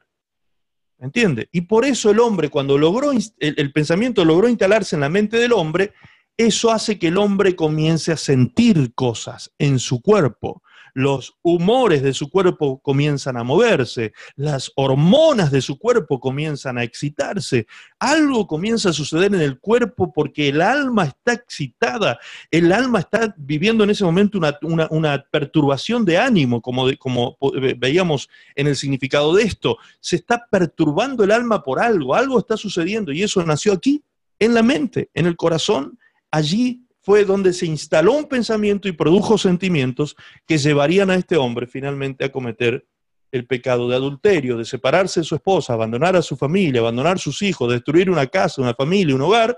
¿Entiende? 0.98 1.48
Y 1.52 1.62
por 1.62 1.84
eso 1.84 2.10
el 2.10 2.20
hombre, 2.20 2.48
cuando 2.48 2.78
logró, 2.78 3.12
el, 3.12 3.22
el, 3.38 3.72
pensamiento 3.72 4.24
logró 4.24 4.48
instalarse 4.48 4.96
en 4.96 5.00
la 5.00 5.10
mente 5.10 5.36
del 5.36 5.52
hombre, 5.52 5.92
eso 6.38 6.70
hace 6.70 6.98
que 6.98 7.08
el 7.08 7.18
hombre 7.18 7.54
comience 7.54 8.12
a 8.12 8.16
sentir 8.16 8.94
cosas 8.94 9.52
en 9.58 9.78
su 9.78 10.00
cuerpo 10.00 10.62
los 10.97 11.36
humores 11.42 12.03
de 12.03 12.14
su 12.14 12.30
cuerpo 12.30 12.78
comienzan 12.78 13.36
a 13.36 13.44
moverse, 13.44 14.14
las 14.34 14.72
hormonas 14.76 15.51
de 15.51 15.61
su 15.61 15.78
cuerpo 15.78 16.18
comienzan 16.18 16.78
a 16.78 16.84
excitarse, 16.84 17.66
algo 17.99 18.47
comienza 18.47 18.88
a 18.88 18.92
suceder 18.94 19.34
en 19.34 19.42
el 19.42 19.59
cuerpo 19.61 20.11
porque 20.11 20.49
el 20.49 20.62
alma 20.62 21.05
está 21.05 21.34
excitada, 21.34 22.18
el 22.51 22.72
alma 22.72 23.01
está 23.01 23.34
viviendo 23.36 23.84
en 23.84 23.90
ese 23.90 24.05
momento 24.05 24.40
una, 24.62 25.22
perturbación 25.30 26.07
de 26.07 26.16
ánimo, 26.16 26.62
como, 26.62 26.86
como 26.99 27.36
veíamos 27.76 28.30
en 28.55 28.66
el 28.66 28.74
significado 28.74 29.34
de 29.34 29.42
esto, 29.42 29.76
se 30.01 30.16
está 30.16 30.47
perturbando 30.51 31.24
el 31.24 31.30
alma 31.30 31.62
por 31.62 31.78
algo, 31.78 32.14
algo 32.14 32.38
está 32.38 32.57
sucediendo 32.57 33.12
y 33.12 33.22
eso 33.22 33.44
nació 33.44 33.74
aquí, 33.74 34.03
en 34.38 34.55
la 34.55 34.62
mente, 34.62 35.11
en 35.12 35.26
el 35.26 35.36
corazón, 35.36 35.99
allí 36.30 36.86
fue 37.07 37.24
donde 37.24 37.52
se 37.52 37.66
instaló 37.66 38.14
un 38.14 38.24
pensamiento 38.24 38.88
y 38.88 38.92
produjo 38.92 39.38
sentimientos 39.38 40.16
que 40.44 40.59
llevarían 40.59 41.09
a 41.09 41.14
este 41.14 41.36
hombre 41.36 41.68
finalmente 41.68 42.24
a 42.24 42.32
cometer 42.32 42.84
el 43.30 43.46
pecado 43.46 43.88
de 43.88 43.94
adulterio, 43.94 44.57
de 44.57 44.64
separarse 44.64 45.20
de 45.20 45.24
su 45.24 45.36
esposa, 45.36 45.72
abandonar 45.72 46.16
a 46.16 46.22
su 46.22 46.36
familia, 46.36 46.80
abandonar 46.80 47.14
a 47.14 47.20
sus 47.20 47.42
hijos, 47.42 47.70
destruir 47.70 48.11
una 48.11 48.26
casa, 48.26 48.61
una 48.61 48.74
familia, 48.74 49.14
un 49.14 49.22
hogar, 49.22 49.57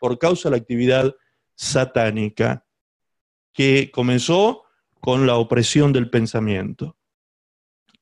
por 0.00 0.18
causa 0.18 0.48
de 0.48 0.56
la 0.56 0.60
actividad 0.60 1.14
satánica 1.54 2.66
que 3.52 3.92
comenzó 3.92 4.64
con 4.98 5.28
la 5.28 5.36
opresión 5.36 5.92
del 5.92 6.10
pensamiento. 6.10 6.96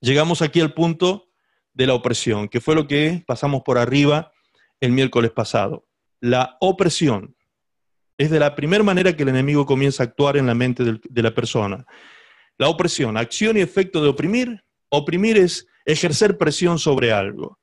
Llegamos 0.01 0.41
aquí 0.41 0.63
al 0.63 0.73
punto 0.73 1.29
de 1.75 1.87
la 1.89 1.93
opresión, 1.93 2.49
que 2.49 2.63
fue 2.63 2.75
lo 2.75 2.89
que 2.89 3.23
pasamos 3.27 3.61
por 3.67 3.77
arriba 3.77 4.33
el 4.81 4.93
miércoles 4.93 5.31
pasado. 5.31 5.87
La 6.21 6.57
opresión. 6.61 7.37
Es 8.19 8.31
de 8.31 8.41
la 8.41 8.55
primera 8.57 8.83
manera 8.83 9.17
que 9.17 9.23
el 9.23 9.29
enemigo 9.29 9.65
comienza 9.65 10.03
a 10.03 10.07
actuar 10.07 10.37
en 10.37 10.47
la 10.47 10.55
mente 10.55 10.83
de 10.85 11.23
la 11.23 11.33
persona. 11.33 11.87
La 12.59 12.69
opresión, 12.69 13.17
acción 13.17 13.57
y 13.57 13.61
efecto 13.61 14.03
de 14.03 14.09
oprimir. 14.09 14.65
Oprimir 14.89 15.39
es 15.39 15.67
ejercer 15.85 16.37
presión 16.37 16.81
sobre 16.81 17.13
algo. 17.13 17.59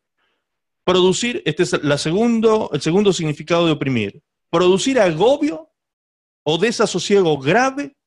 Producir, 0.86 1.44
este 1.46 1.64
es 1.64 1.84
la 1.84 1.98
segundo, 1.98 2.70
el 2.72 2.82
segundo 2.82 3.12
significado 3.12 3.66
de 3.66 3.74
oprimir. 3.74 4.24
Producir 4.50 5.00
agobio 5.00 5.70
o 6.44 6.58
desasosiego 6.58 7.38
grave 7.38 7.98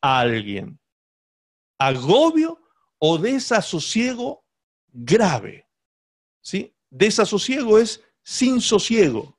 a 0.00 0.20
alguien. 0.20 0.78
Agobio 1.78 2.58
o 2.98 3.18
desasosiego 3.18 4.44
grave. 4.92 5.68
¿Sí? 6.40 6.74
Desasosiego 6.88 7.78
es 7.78 8.02
sin 8.22 8.60
sosiego. 8.60 9.36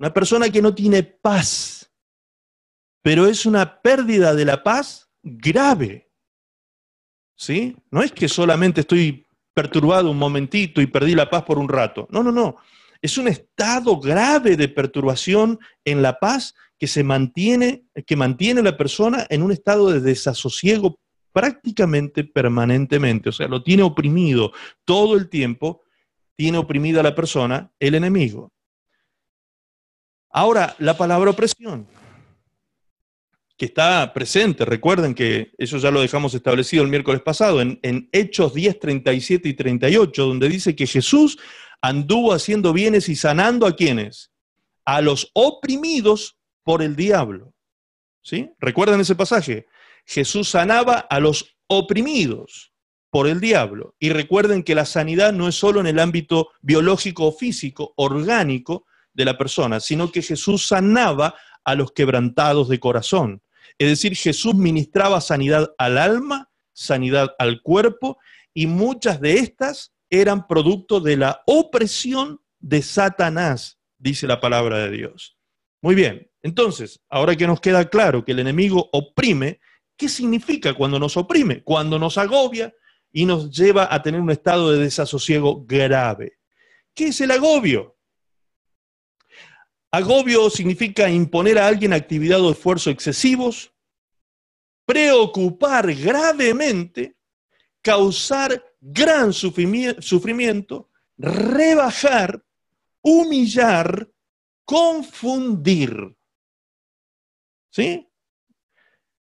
Una 0.00 0.14
persona 0.14 0.48
que 0.48 0.62
no 0.62 0.74
tiene 0.74 1.02
paz, 1.02 1.92
pero 3.02 3.26
es 3.26 3.44
una 3.44 3.82
pérdida 3.82 4.34
de 4.34 4.46
la 4.46 4.62
paz 4.62 5.10
grave. 5.22 6.10
¿Sí? 7.36 7.76
No 7.90 8.02
es 8.02 8.10
que 8.10 8.26
solamente 8.26 8.80
estoy 8.80 9.26
perturbado 9.52 10.10
un 10.10 10.16
momentito 10.16 10.80
y 10.80 10.86
perdí 10.86 11.14
la 11.14 11.28
paz 11.28 11.42
por 11.42 11.58
un 11.58 11.68
rato. 11.68 12.08
No, 12.10 12.22
no, 12.22 12.32
no. 12.32 12.56
Es 13.02 13.18
un 13.18 13.28
estado 13.28 14.00
grave 14.00 14.56
de 14.56 14.68
perturbación 14.68 15.58
en 15.84 16.00
la 16.00 16.18
paz 16.18 16.54
que 16.78 16.86
se 16.86 17.04
mantiene, 17.04 17.84
que 18.06 18.16
mantiene 18.16 18.60
a 18.60 18.64
la 18.64 18.78
persona 18.78 19.26
en 19.28 19.42
un 19.42 19.52
estado 19.52 19.90
de 19.90 20.00
desasosiego 20.00 20.98
prácticamente 21.30 22.24
permanentemente. 22.24 23.28
O 23.28 23.32
sea, 23.32 23.48
lo 23.48 23.62
tiene 23.62 23.82
oprimido 23.82 24.52
todo 24.86 25.14
el 25.18 25.28
tiempo, 25.28 25.82
tiene 26.36 26.56
oprimida 26.56 27.00
a 27.00 27.02
la 27.02 27.14
persona 27.14 27.70
el 27.78 27.96
enemigo. 27.96 28.50
Ahora, 30.30 30.74
la 30.78 30.96
palabra 30.96 31.30
opresión 31.30 31.86
que 33.60 33.66
está 33.66 34.10
presente. 34.14 34.64
Recuerden 34.64 35.14
que 35.14 35.52
eso 35.58 35.76
ya 35.76 35.90
lo 35.90 36.00
dejamos 36.00 36.32
establecido 36.32 36.82
el 36.82 36.88
miércoles 36.88 37.20
pasado 37.20 37.60
en, 37.60 38.08
Hechos 38.10 38.54
10, 38.54 38.80
37 38.80 39.50
y 39.50 39.52
38, 39.52 40.24
donde 40.24 40.48
dice 40.48 40.74
que 40.74 40.86
Jesús 40.86 41.38
anduvo 41.82 42.32
haciendo 42.32 42.72
bienes 42.72 43.10
y 43.10 43.16
sanando 43.16 43.66
a 43.66 43.76
quienes? 43.76 44.32
A 44.86 45.02
los 45.02 45.30
oprimidos 45.34 46.38
por 46.62 46.80
el 46.80 46.96
diablo. 46.96 47.52
¿Sí? 48.22 48.48
¿Recuerdan 48.58 49.00
ese 49.00 49.14
pasaje? 49.14 49.66
Jesús 50.06 50.48
sanaba 50.48 50.94
a 50.94 51.20
los 51.20 51.54
oprimidos 51.66 52.72
por 53.10 53.28
el 53.28 53.40
diablo. 53.40 53.94
Y 53.98 54.08
recuerden 54.08 54.62
que 54.62 54.74
la 54.74 54.86
sanidad 54.86 55.34
no 55.34 55.48
es 55.48 55.54
solo 55.54 55.80
en 55.80 55.86
el 55.86 55.98
ámbito 55.98 56.48
biológico 56.62 57.26
o 57.26 57.32
físico, 57.32 57.92
orgánico 57.96 58.86
de 59.12 59.24
la 59.24 59.36
persona, 59.38 59.80
sino 59.80 60.10
que 60.10 60.22
Jesús 60.22 60.66
sanaba 60.66 61.34
a 61.64 61.74
los 61.74 61.92
quebrantados 61.92 62.68
de 62.68 62.80
corazón. 62.80 63.42
Es 63.78 63.88
decir, 63.88 64.16
Jesús 64.16 64.54
ministraba 64.54 65.20
sanidad 65.20 65.72
al 65.78 65.98
alma, 65.98 66.50
sanidad 66.72 67.34
al 67.38 67.62
cuerpo, 67.62 68.18
y 68.52 68.66
muchas 68.66 69.20
de 69.20 69.34
estas 69.34 69.92
eran 70.10 70.46
producto 70.46 71.00
de 71.00 71.16
la 71.16 71.42
opresión 71.46 72.40
de 72.58 72.82
Satanás, 72.82 73.78
dice 73.98 74.26
la 74.26 74.40
palabra 74.40 74.78
de 74.78 74.90
Dios. 74.90 75.38
Muy 75.82 75.94
bien, 75.94 76.30
entonces, 76.42 77.00
ahora 77.08 77.36
que 77.36 77.46
nos 77.46 77.60
queda 77.60 77.88
claro 77.88 78.24
que 78.24 78.32
el 78.32 78.40
enemigo 78.40 78.88
oprime, 78.92 79.60
¿qué 79.96 80.08
significa 80.08 80.74
cuando 80.74 80.98
nos 80.98 81.16
oprime? 81.16 81.62
Cuando 81.62 81.98
nos 81.98 82.18
agobia 82.18 82.74
y 83.12 83.24
nos 83.24 83.50
lleva 83.50 83.92
a 83.92 84.02
tener 84.02 84.20
un 84.20 84.30
estado 84.30 84.72
de 84.72 84.78
desasosiego 84.78 85.64
grave. 85.64 86.38
¿Qué 86.94 87.08
es 87.08 87.20
el 87.20 87.30
agobio? 87.30 87.96
Agobio 89.92 90.50
significa 90.50 91.10
imponer 91.10 91.58
a 91.58 91.66
alguien 91.66 91.92
actividad 91.92 92.40
o 92.40 92.52
esfuerzo 92.52 92.90
excesivos, 92.90 93.72
preocupar 94.86 95.92
gravemente, 95.94 97.16
causar 97.82 98.64
gran 98.80 99.32
sufrimiento, 99.32 100.90
rebajar, 101.18 102.42
humillar, 103.02 104.08
confundir. 104.64 106.16
¿Sí? 107.70 108.06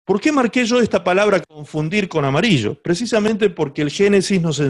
¿Por 0.05 0.21
qué 0.21 0.31
marqué 0.31 0.65
yo 0.65 0.81
esta 0.81 1.03
palabra 1.03 1.41
confundir 1.41 2.09
con 2.09 2.25
amarillo? 2.25 2.81
Precisamente 2.81 3.51
porque 3.51 3.83
el 3.83 3.91
Génesis 3.91 4.41
nos, 4.41 4.61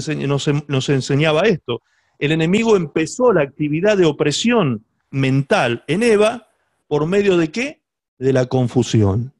nos 0.69 0.89
enseñaba 0.89 1.43
esto. 1.43 1.83
El 2.19 2.33
enemigo 2.33 2.77
empezó 2.77 3.33
la 3.33 3.43
actividad 3.43 3.99
de 3.99 4.07
opresión 4.07 4.86
mental 5.11 5.85
en 5.87 6.03
Eva, 6.03 6.49
¿por 6.87 7.07
medio 7.07 7.37
de 7.37 7.51
qué? 7.51 7.83
De 8.19 8.33
la 8.33 8.47
confusión. 8.47 9.33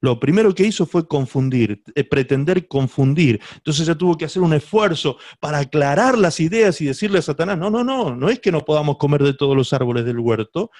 Lo 0.00 0.20
primero 0.20 0.54
que 0.54 0.64
hizo 0.64 0.86
fue 0.86 1.08
confundir, 1.08 1.82
eh, 1.94 2.04
pretender 2.04 2.68
confundir. 2.68 3.40
Entonces 3.56 3.86
ella 3.86 3.98
tuvo 3.98 4.16
que 4.16 4.26
hacer 4.26 4.42
un 4.42 4.54
esfuerzo 4.54 5.16
para 5.40 5.58
aclarar 5.58 6.16
las 6.16 6.38
ideas 6.38 6.80
y 6.80 6.86
decirle 6.86 7.18
a 7.18 7.22
Satanás, 7.22 7.58
no, 7.58 7.68
no, 7.68 7.82
no, 7.82 8.14
no 8.14 8.28
es 8.28 8.38
que 8.38 8.52
no 8.52 8.64
podamos 8.64 8.96
comer 8.96 9.22
de 9.24 9.34
todos 9.34 9.56
los 9.56 9.72
árboles 9.72 10.04
del 10.04 10.20
huerto, 10.20 10.70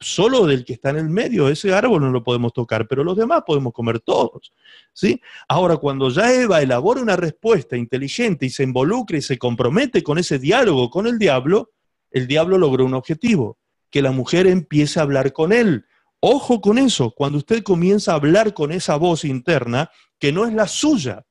solo 0.00 0.46
del 0.46 0.64
que 0.64 0.74
está 0.74 0.90
en 0.90 0.96
el 0.96 1.08
medio, 1.08 1.48
ese 1.48 1.72
árbol 1.72 2.02
no 2.02 2.10
lo 2.10 2.22
podemos 2.22 2.52
tocar, 2.52 2.86
pero 2.86 3.04
los 3.04 3.16
demás 3.16 3.42
podemos 3.46 3.72
comer 3.72 4.00
todos. 4.00 4.52
¿sí? 4.92 5.20
Ahora, 5.48 5.76
cuando 5.76 6.10
ya 6.10 6.32
Eva 6.32 6.60
elabora 6.60 7.00
una 7.00 7.16
respuesta 7.16 7.76
inteligente 7.76 8.46
y 8.46 8.50
se 8.50 8.64
involucra 8.64 9.16
y 9.16 9.22
se 9.22 9.38
compromete 9.38 10.02
con 10.02 10.18
ese 10.18 10.38
diálogo 10.38 10.90
con 10.90 11.06
el 11.06 11.18
diablo, 11.18 11.70
el 12.10 12.26
diablo 12.26 12.58
logró 12.58 12.84
un 12.84 12.94
objetivo, 12.94 13.58
que 13.96 14.02
la 14.02 14.12
mujer 14.12 14.46
empiece 14.46 15.00
a 15.00 15.04
hablar 15.04 15.32
con 15.32 15.54
él. 15.54 15.86
Ojo 16.20 16.60
con 16.60 16.76
eso, 16.76 17.14
cuando 17.16 17.38
usted 17.38 17.62
comienza 17.62 18.12
a 18.12 18.16
hablar 18.16 18.52
con 18.52 18.70
esa 18.70 18.96
voz 18.96 19.24
interna, 19.24 19.90
que 20.18 20.32
no 20.32 20.44
es 20.44 20.52
la 20.52 20.68
suya, 20.68 21.24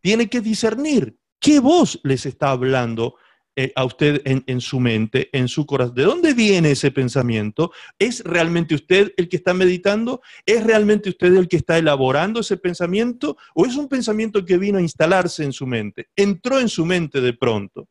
tiene 0.00 0.28
que 0.28 0.40
discernir 0.40 1.18
qué 1.40 1.58
voz 1.58 1.98
les 2.04 2.26
está 2.26 2.52
hablando 2.52 3.16
eh, 3.56 3.72
a 3.74 3.84
usted 3.84 4.22
en, 4.24 4.44
en, 4.46 4.60
su 4.60 4.78
mente, 4.78 5.30
en 5.32 5.48
su 5.48 5.66
corazón. 5.66 5.96
¿De 5.96 6.04
dónde 6.04 6.32
viene 6.32 6.70
ese 6.70 6.92
pensamiento? 6.92 7.72
¿Es 7.98 8.22
realmente 8.22 8.76
usted 8.76 9.12
el 9.16 9.28
que 9.28 9.38
está 9.38 9.52
meditando? 9.52 10.22
¿Es 10.46 10.62
realmente 10.62 11.08
usted 11.08 11.34
el 11.34 11.48
que 11.48 11.56
está 11.56 11.76
elaborando 11.76 12.38
ese 12.38 12.56
pensamiento? 12.56 13.36
¿O 13.52 13.66
es 13.66 13.74
un 13.74 13.88
pensamiento 13.88 14.44
que 14.44 14.58
vino 14.58 14.78
a 14.78 14.82
instalarse 14.82 15.42
en 15.42 15.52
su 15.52 15.66
mente? 15.66 16.06
Entró 16.14 16.60
en 16.60 16.68
su 16.68 16.86
mente 16.86 17.20
de 17.20 17.32
pronto. 17.32 17.88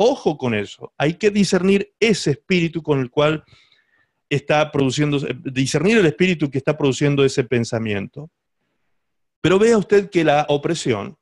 Ojo 0.00 0.38
con 0.38 0.54
eso. 0.54 0.92
Hay 0.96 1.14
que 1.14 1.30
discernir 1.30 1.92
ese 1.98 2.30
espíritu 2.30 2.84
con 2.84 3.00
el 3.00 3.10
cual 3.10 3.42
está 4.30 4.70
produciendo, 4.70 5.18
discernir 5.18 5.98
el 5.98 6.06
espíritu 6.06 6.48
que 6.50 6.58
está 6.58 6.78
produciendo 6.78 7.24
ese 7.24 7.42
pensamiento. 7.42 8.30
Pero 9.40 9.58
vea 9.58 9.76
usted 9.76 10.08
que 10.08 10.22
la 10.22 10.46
opresión 10.48 11.18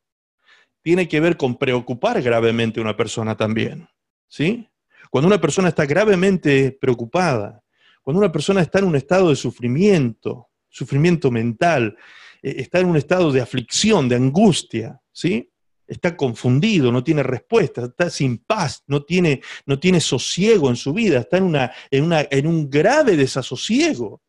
tiene 0.83 1.09
que 1.09 1.20
ver 1.20 1.39
con 1.39 1.57
preocupar 1.57 2.20
gravemente 2.20 2.79
a 2.79 2.83
una 2.83 2.97
persona 2.97 3.35
también. 3.35 3.89
¿Sí? 4.29 4.68
Cuando 5.11 5.27
una 5.29 5.41
persona 5.41 5.68
está 5.68 5.87
gravemente 5.87 6.77
preocupada, 6.79 7.62
cuando 8.03 8.18
una 8.18 8.31
persona 8.31 8.61
está 8.61 8.81
en 8.81 8.85
un 8.85 8.97
estado 8.97 9.31
de 9.31 9.37
sufrimiento, 9.37 10.49
sufrimiento 10.68 11.31
mental, 11.31 11.97
eh, 12.43 12.57
está 12.59 12.81
en 12.81 12.89
un 12.89 12.99
estado 12.99 13.33
de 13.33 13.41
aflicción, 13.41 14.07
de 14.07 14.16
angustia, 14.16 15.01
¿sí? 15.12 15.51
Está 15.87 16.16
confundido, 16.16 16.91
no 16.91 17.05
tiene 17.05 17.22
respuesta, 17.22 17.84
está 17.84 18.11
sin 18.11 18.39
paz, 18.39 18.82
no 18.87 19.05
tiene, 19.05 19.43
no 19.66 19.78
tiene 19.78 20.01
sosiego 20.01 20.68
en 20.68 20.76
su 20.76 20.93
vida, 20.93 21.20
está 21.20 21.39
en, 21.39 21.45
una, 21.45 21.72
en, 21.91 22.05
una, 22.05 22.26
en 22.30 22.47
un 22.47 22.68
grave 22.68 23.16
desasosiego. 23.16 24.22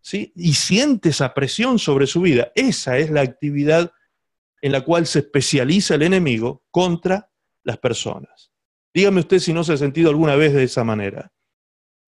¿sí? 0.00 0.32
Y 0.34 0.54
siente 0.54 1.10
esa 1.10 1.34
presión 1.34 1.78
sobre 1.78 2.06
su 2.06 2.20
vida. 2.20 2.52
Esa 2.54 2.98
es 2.98 3.10
la 3.10 3.20
actividad 3.20 3.92
en 4.60 4.72
la 4.72 4.82
cual 4.82 5.06
se 5.06 5.20
especializa 5.20 5.94
el 5.94 6.02
enemigo 6.02 6.64
contra 6.70 7.30
las 7.62 7.78
personas. 7.78 8.50
Dígame 8.92 9.20
usted 9.20 9.38
si 9.38 9.52
no 9.52 9.62
se 9.62 9.74
ha 9.74 9.76
sentido 9.76 10.10
alguna 10.10 10.34
vez 10.34 10.52
de 10.52 10.64
esa 10.64 10.82
manera. 10.82 11.32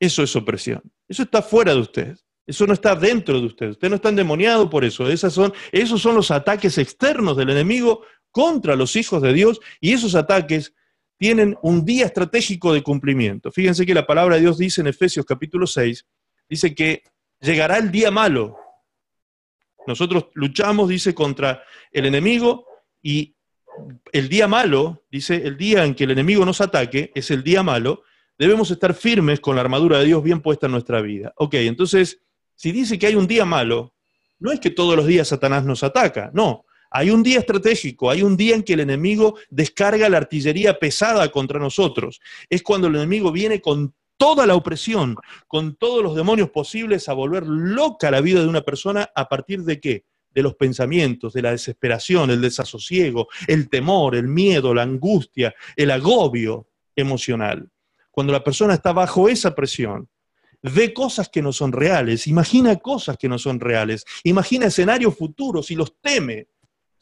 Eso 0.00 0.22
es 0.22 0.34
opresión. 0.34 0.82
Eso 1.06 1.22
está 1.22 1.42
fuera 1.42 1.74
de 1.74 1.80
usted. 1.80 2.16
Eso 2.46 2.66
no 2.66 2.72
está 2.72 2.96
dentro 2.96 3.38
de 3.38 3.46
usted. 3.46 3.70
Usted 3.70 3.88
no 3.90 3.96
está 3.96 4.08
endemoniado 4.08 4.68
por 4.68 4.84
eso. 4.84 5.08
Esas 5.08 5.32
son, 5.32 5.52
esos 5.70 6.00
son 6.00 6.16
los 6.16 6.30
ataques 6.30 6.78
externos 6.78 7.36
del 7.36 7.50
enemigo 7.50 8.02
contra 8.30 8.76
los 8.76 8.96
hijos 8.96 9.22
de 9.22 9.32
Dios 9.32 9.60
y 9.80 9.92
esos 9.92 10.14
ataques 10.14 10.74
tienen 11.16 11.56
un 11.62 11.84
día 11.84 12.06
estratégico 12.06 12.72
de 12.72 12.82
cumplimiento. 12.82 13.52
Fíjense 13.52 13.84
que 13.84 13.94
la 13.94 14.06
palabra 14.06 14.36
de 14.36 14.42
Dios 14.42 14.56
dice 14.56 14.80
en 14.80 14.86
Efesios 14.86 15.26
capítulo 15.26 15.66
6, 15.66 16.06
dice 16.48 16.74
que 16.74 17.02
llegará 17.40 17.76
el 17.76 17.90
día 17.90 18.10
malo. 18.10 18.56
Nosotros 19.86 20.28
luchamos, 20.34 20.88
dice, 20.88 21.14
contra 21.14 21.62
el 21.92 22.06
enemigo 22.06 22.66
y 23.02 23.34
el 24.12 24.28
día 24.28 24.48
malo, 24.48 25.04
dice, 25.10 25.36
el 25.36 25.56
día 25.56 25.84
en 25.84 25.94
que 25.94 26.04
el 26.04 26.12
enemigo 26.12 26.44
nos 26.44 26.60
ataque, 26.60 27.12
es 27.14 27.30
el 27.30 27.42
día 27.42 27.62
malo, 27.62 28.02
debemos 28.38 28.70
estar 28.70 28.94
firmes 28.94 29.40
con 29.40 29.56
la 29.56 29.62
armadura 29.62 29.98
de 29.98 30.06
Dios 30.06 30.22
bien 30.22 30.40
puesta 30.40 30.66
en 30.66 30.72
nuestra 30.72 31.02
vida. 31.02 31.32
Ok, 31.36 31.54
entonces, 31.54 32.22
si 32.54 32.72
dice 32.72 32.98
que 32.98 33.06
hay 33.06 33.14
un 33.14 33.26
día 33.26 33.44
malo, 33.44 33.94
no 34.38 34.52
es 34.52 34.60
que 34.60 34.70
todos 34.70 34.96
los 34.96 35.06
días 35.06 35.28
Satanás 35.28 35.64
nos 35.64 35.82
ataca, 35.82 36.30
no, 36.32 36.64
hay 36.90 37.10
un 37.10 37.22
día 37.22 37.38
estratégico, 37.38 38.10
hay 38.10 38.22
un 38.22 38.36
día 38.36 38.54
en 38.54 38.62
que 38.62 38.72
el 38.72 38.80
enemigo 38.80 39.36
descarga 39.48 40.08
la 40.08 40.16
artillería 40.16 40.78
pesada 40.78 41.30
contra 41.30 41.60
nosotros. 41.60 42.20
Es 42.48 42.62
cuando 42.62 42.88
el 42.88 42.96
enemigo 42.96 43.30
viene 43.30 43.60
con 43.60 43.94
toda 44.16 44.46
la 44.46 44.54
opresión, 44.54 45.16
con 45.48 45.76
todos 45.76 46.02
los 46.02 46.14
demonios 46.14 46.50
posibles 46.50 47.08
a 47.08 47.14
volver 47.14 47.46
loca 47.46 48.10
la 48.10 48.20
vida 48.20 48.40
de 48.40 48.48
una 48.48 48.60
persona 48.60 49.08
a 49.14 49.28
partir 49.28 49.62
de 49.62 49.80
qué? 49.80 50.04
De 50.32 50.42
los 50.42 50.56
pensamientos, 50.56 51.32
de 51.32 51.42
la 51.42 51.52
desesperación, 51.52 52.30
el 52.30 52.42
desasosiego, 52.42 53.28
el 53.46 53.70
temor, 53.70 54.14
el 54.14 54.28
miedo, 54.28 54.74
la 54.74 54.82
angustia, 54.82 55.54
el 55.74 55.90
agobio 55.90 56.66
emocional. 56.94 57.70
cuando 58.10 58.32
la 58.32 58.44
persona 58.44 58.74
está 58.74 58.92
bajo 58.92 59.28
esa 59.28 59.54
presión, 59.54 60.08
ve 60.62 60.92
cosas 60.92 61.28
que 61.28 61.40
no 61.40 61.52
son 61.52 61.72
reales, 61.72 62.26
imagina 62.26 62.76
cosas 62.76 63.16
que 63.16 63.28
no 63.28 63.38
son 63.38 63.60
reales, 63.60 64.04
imagina 64.24 64.66
escenarios 64.66 65.16
futuros 65.16 65.70
y 65.70 65.76
los 65.76 65.94
teme. 66.00 66.48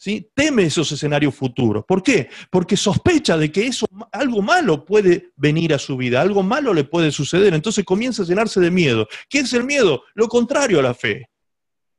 ¿Sí? 0.01 0.31
Teme 0.33 0.63
esos 0.63 0.93
escenarios 0.93 1.35
futuros. 1.35 1.85
¿Por 1.85 2.05
qué? 2.05 2.31
Porque 2.51 2.77
sospecha 2.77 3.37
de 3.37 3.51
que 3.51 3.67
eso, 3.67 3.85
algo 4.13 4.41
malo 4.43 4.85
puede 4.85 5.33
venir 5.35 5.75
a 5.75 5.79
su 5.79 5.97
vida, 5.97 6.21
algo 6.21 6.45
malo 6.45 6.73
le 6.73 6.85
puede 6.85 7.11
suceder. 7.11 7.53
Entonces 7.53 7.85
comienza 7.85 8.23
a 8.23 8.27
llenarse 8.27 8.61
de 8.61 8.71
miedo. 8.71 9.09
¿Qué 9.29 9.41
es 9.41 9.53
el 9.55 9.65
miedo? 9.65 10.05
Lo 10.15 10.29
contrario 10.29 10.79
a 10.79 10.83
la 10.83 10.95
fe. 10.95 11.29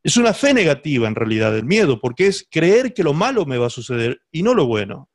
Es 0.02 0.16
una 0.16 0.34
fe 0.34 0.54
negativa 0.54 1.10
en 1.10 1.16
realidad 1.16 1.58
el 1.58 1.66
miedo, 1.66 2.00
porque 2.00 2.28
es 2.28 2.48
creer 2.50 2.94
que 2.94 3.04
lo 3.04 3.14
malo 3.14 3.46
me 3.46 3.58
va 3.58 3.68
a 3.68 3.70
suceder 3.70 4.22
y 4.32 4.44
no 4.44 4.54
lo 4.54 4.66
bueno. 4.66 5.10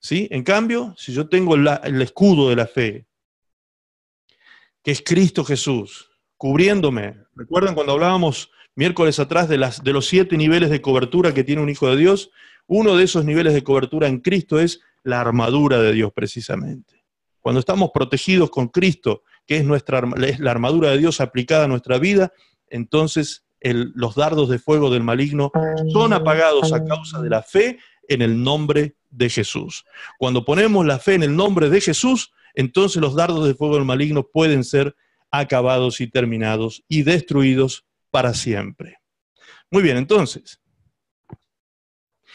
¿Sí? 0.00 0.26
En 0.30 0.42
cambio, 0.42 0.94
si 0.96 1.12
yo 1.12 1.28
tengo 1.28 1.54
el 1.54 2.00
escudo 2.00 2.48
de 2.48 2.56
la 2.56 2.66
fe, 2.66 3.06
que 4.82 4.90
es 4.90 5.02
Cristo 5.04 5.44
Jesús, 5.44 6.10
cubriéndome. 6.38 7.16
¿Recuerdan 7.34 7.74
cuando 7.74 7.92
hablábamos 7.92 8.50
miércoles 8.76 9.18
atrás 9.18 9.48
de, 9.48 9.58
los 9.58 10.06
siete 10.06 10.36
niveles 10.36 10.70
de 10.70 10.80
cobertura 10.80 11.34
que 11.34 11.44
tiene 11.44 11.62
un 11.62 11.68
hijo 11.68 11.88
de 11.88 11.96
Dios? 11.96 12.30
Uno 12.66 12.96
de 12.96 13.04
esos 13.04 13.24
niveles 13.24 13.54
de 13.54 13.62
cobertura 13.62 14.08
en 14.08 14.20
Cristo 14.20 14.58
es 14.58 14.80
la 15.02 15.20
armadura 15.20 15.80
de 15.80 15.92
Dios 15.92 16.12
precisamente. 16.14 17.04
Cuando 17.40 17.60
estamos 17.60 17.90
protegidos 17.92 18.50
con 18.50 18.68
Cristo, 18.68 19.22
que 19.46 19.58
es, 19.58 19.64
nuestra, 19.64 20.02
es 20.26 20.40
la 20.40 20.50
armadura 20.50 20.90
de 20.90 20.98
Dios 20.98 21.20
aplicada 21.20 21.64
a 21.64 21.68
nuestra 21.68 21.98
vida, 21.98 22.32
entonces 22.68 23.44
los 23.60 24.14
dardos 24.14 24.48
de 24.48 24.58
fuego 24.58 24.90
del 24.90 25.02
maligno 25.02 25.50
son 25.92 26.12
apagados 26.12 26.72
a 26.72 26.84
causa 26.84 27.20
de 27.20 27.30
la 27.30 27.42
fe 27.42 27.78
en 28.08 28.22
el 28.22 28.42
nombre 28.42 28.96
de 29.10 29.30
Jesús. 29.30 29.84
Cuando 30.18 30.44
ponemos 30.44 30.84
la 30.84 30.98
fe 30.98 31.14
en 31.14 31.22
el 31.22 31.36
nombre 31.36 31.70
de 31.70 31.80
Jesús, 31.80 32.32
entonces 32.54 33.00
los 33.00 33.14
dardos 33.14 33.46
de 33.46 33.54
fuego 33.54 33.76
del 33.76 33.84
maligno 33.84 34.26
pueden 34.26 34.64
ser 34.64 34.94
acabados 35.30 36.00
y 36.00 36.06
terminados 36.06 36.84
y 36.88 37.02
destruidos 37.02 37.84
para 38.14 38.32
siempre. 38.32 39.00
Muy 39.72 39.82
bien, 39.82 39.96
entonces, 39.96 40.60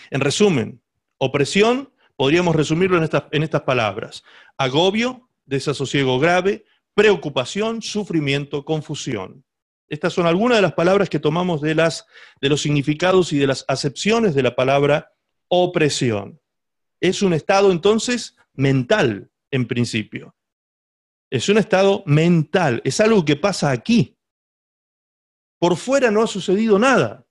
en 0.10 0.20
resumen, 0.20 0.84
opresión, 1.18 1.94
podríamos 2.18 2.54
resumirlo 2.54 3.02
en, 3.02 3.10
en 3.32 3.44
estas 3.44 3.62
palabras. 3.62 4.22
Agobio, 4.58 5.30
desasosiego 5.46 6.20
grave, 6.20 6.66
preocupación, 6.94 7.82
sufrimiento, 7.82 8.66
confusión. 8.66 9.46
Estas 9.88 10.12
son 10.12 10.28
algunas 10.28 10.58
de 10.58 10.64
las 10.64 10.74
palabras 10.74 11.10
que 11.10 11.18
tomamos 11.18 11.62
de, 11.62 11.76
las, 11.76 12.06
de 12.42 12.50
los 12.50 12.62
significados 12.62 13.32
y 13.32 13.38
de 13.38 13.48
las 13.48 13.64
acepciones 13.70 14.36
de 14.36 14.44
la 14.44 14.58
palabra 14.58 15.14
opresión. 15.48 16.42
Es 17.00 17.22
un 17.22 17.34
estado 17.34 17.72
entonces 17.72 18.36
mental, 18.52 19.32
en 19.50 19.66
principio. 19.66 20.36
Es 21.30 21.48
un 21.48 21.58
estado 21.58 22.04
mental, 22.06 22.82
es 22.84 23.00
algo 23.00 23.24
que 23.24 23.38
pasa 23.38 23.72
aquí. 23.72 24.19
Por 25.60 25.76
fuera 25.78 26.10
no 26.10 26.24
ha 26.24 26.28
sucedido 26.28 26.80
nada 26.80 27.26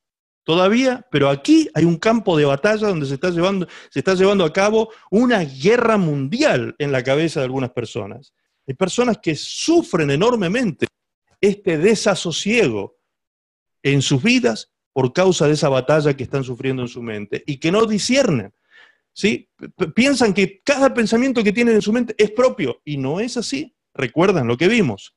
todavía, 0.45 1.07
pero 1.11 1.29
aquí 1.29 1.69
hay 1.75 1.85
un 1.85 1.97
campo 1.97 2.37
de 2.37 2.47
batalla 2.47 2.89
donde 2.89 3.05
se 3.05 3.15
está 3.15 3.31
llevando, 3.31 3.67
se 3.91 3.99
está 3.99 4.15
llevando 4.15 4.45
a 4.45 4.53
cabo 4.53 4.91
una 5.11 5.41
guerra 5.45 5.99
mundial 5.99 6.75
en 6.79 6.93
la 6.93 7.03
cabeza 7.03 7.41
de 7.41 7.45
algunas 7.45 7.71
personas. 7.71 8.33
Hay 8.67 8.75
personas 8.75 9.19
que 9.19 9.35
sufren 9.35 10.11
enormemente 10.11 10.87
este 11.41 11.79
desasosiego 11.79 12.97
en 13.83 14.03
sus 14.03 14.23
vidas 14.23 14.73
por 14.93 15.13
causa 15.13 15.47
de 15.47 15.53
esa 15.53 15.69
batalla 15.69 16.15
que 16.15 16.25
están 16.25 16.45
sufriendo 16.45 16.83
en 16.83 16.89
su 16.89 17.03
mente 17.03 17.45
y 17.47 17.59
que 17.59 17.71
no 17.71 17.87
disciernen. 17.87 18.53
¿sí? 19.13 19.51
Piensan 19.95 20.33
que 20.33 20.61
cada 20.63 20.95
pensamiento 20.95 21.45
que 21.45 21.53
tienen 21.53 21.75
en 21.75 21.83
su 21.83 21.93
mente 21.93 22.15
es 22.19 22.31
propio 22.31 22.81
y 22.85 22.97
no 22.97 23.21
es 23.21 23.37
así. 23.37 23.75
Recuerdan 23.95 24.47
lo 24.47 24.57
que 24.57 24.69
vimos. 24.69 25.15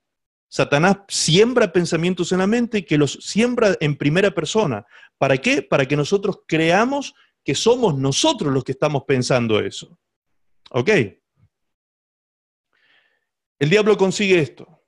Satanás 0.52 0.98
siembra 1.08 1.72
pensamientos 1.72 2.32
en 2.32 2.40
la 2.40 2.48
mente 2.48 2.86
que 2.86 2.98
los 2.98 3.14
siembra 3.22 3.78
en 3.80 3.96
primera 3.96 4.32
persona. 4.32 4.86
¿Para 5.18 5.38
qué? 5.38 5.62
Para 5.62 5.88
que 5.88 5.96
nosotros 5.96 6.42
creamos 6.46 7.16
que 7.44 7.56
somos 7.56 7.98
nosotros 7.98 8.54
los 8.54 8.64
que 8.64 8.74
estamos 8.74 9.04
pensando 9.08 9.60
eso. 9.60 9.98
¿Ok? 10.72 10.90
El 13.60 13.70
diablo 13.70 13.98
consigue 13.98 14.40
esto. 14.40 14.84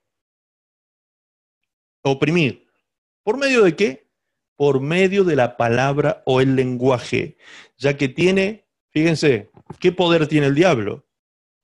Oprimir. 2.02 2.68
¿Por 3.22 3.38
medio 3.38 3.64
de 3.64 3.74
qué? 3.74 4.10
Por 4.56 4.80
medio 4.80 5.24
de 5.24 5.36
la 5.36 5.56
palabra 5.56 6.22
o 6.26 6.40
el 6.40 6.54
lenguaje, 6.56 7.38
ya 7.78 7.96
que 7.96 8.08
tiene 8.08 8.64
Fíjense, 8.94 9.50
¿qué 9.80 9.90
poder 9.90 10.28
tiene 10.28 10.46
el 10.46 10.54
diablo? 10.54 11.04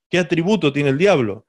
¿Qué 0.09 0.19
atributo 0.19 0.73
tiene 0.73 0.89
el 0.89 0.97
diablo? 0.97 1.47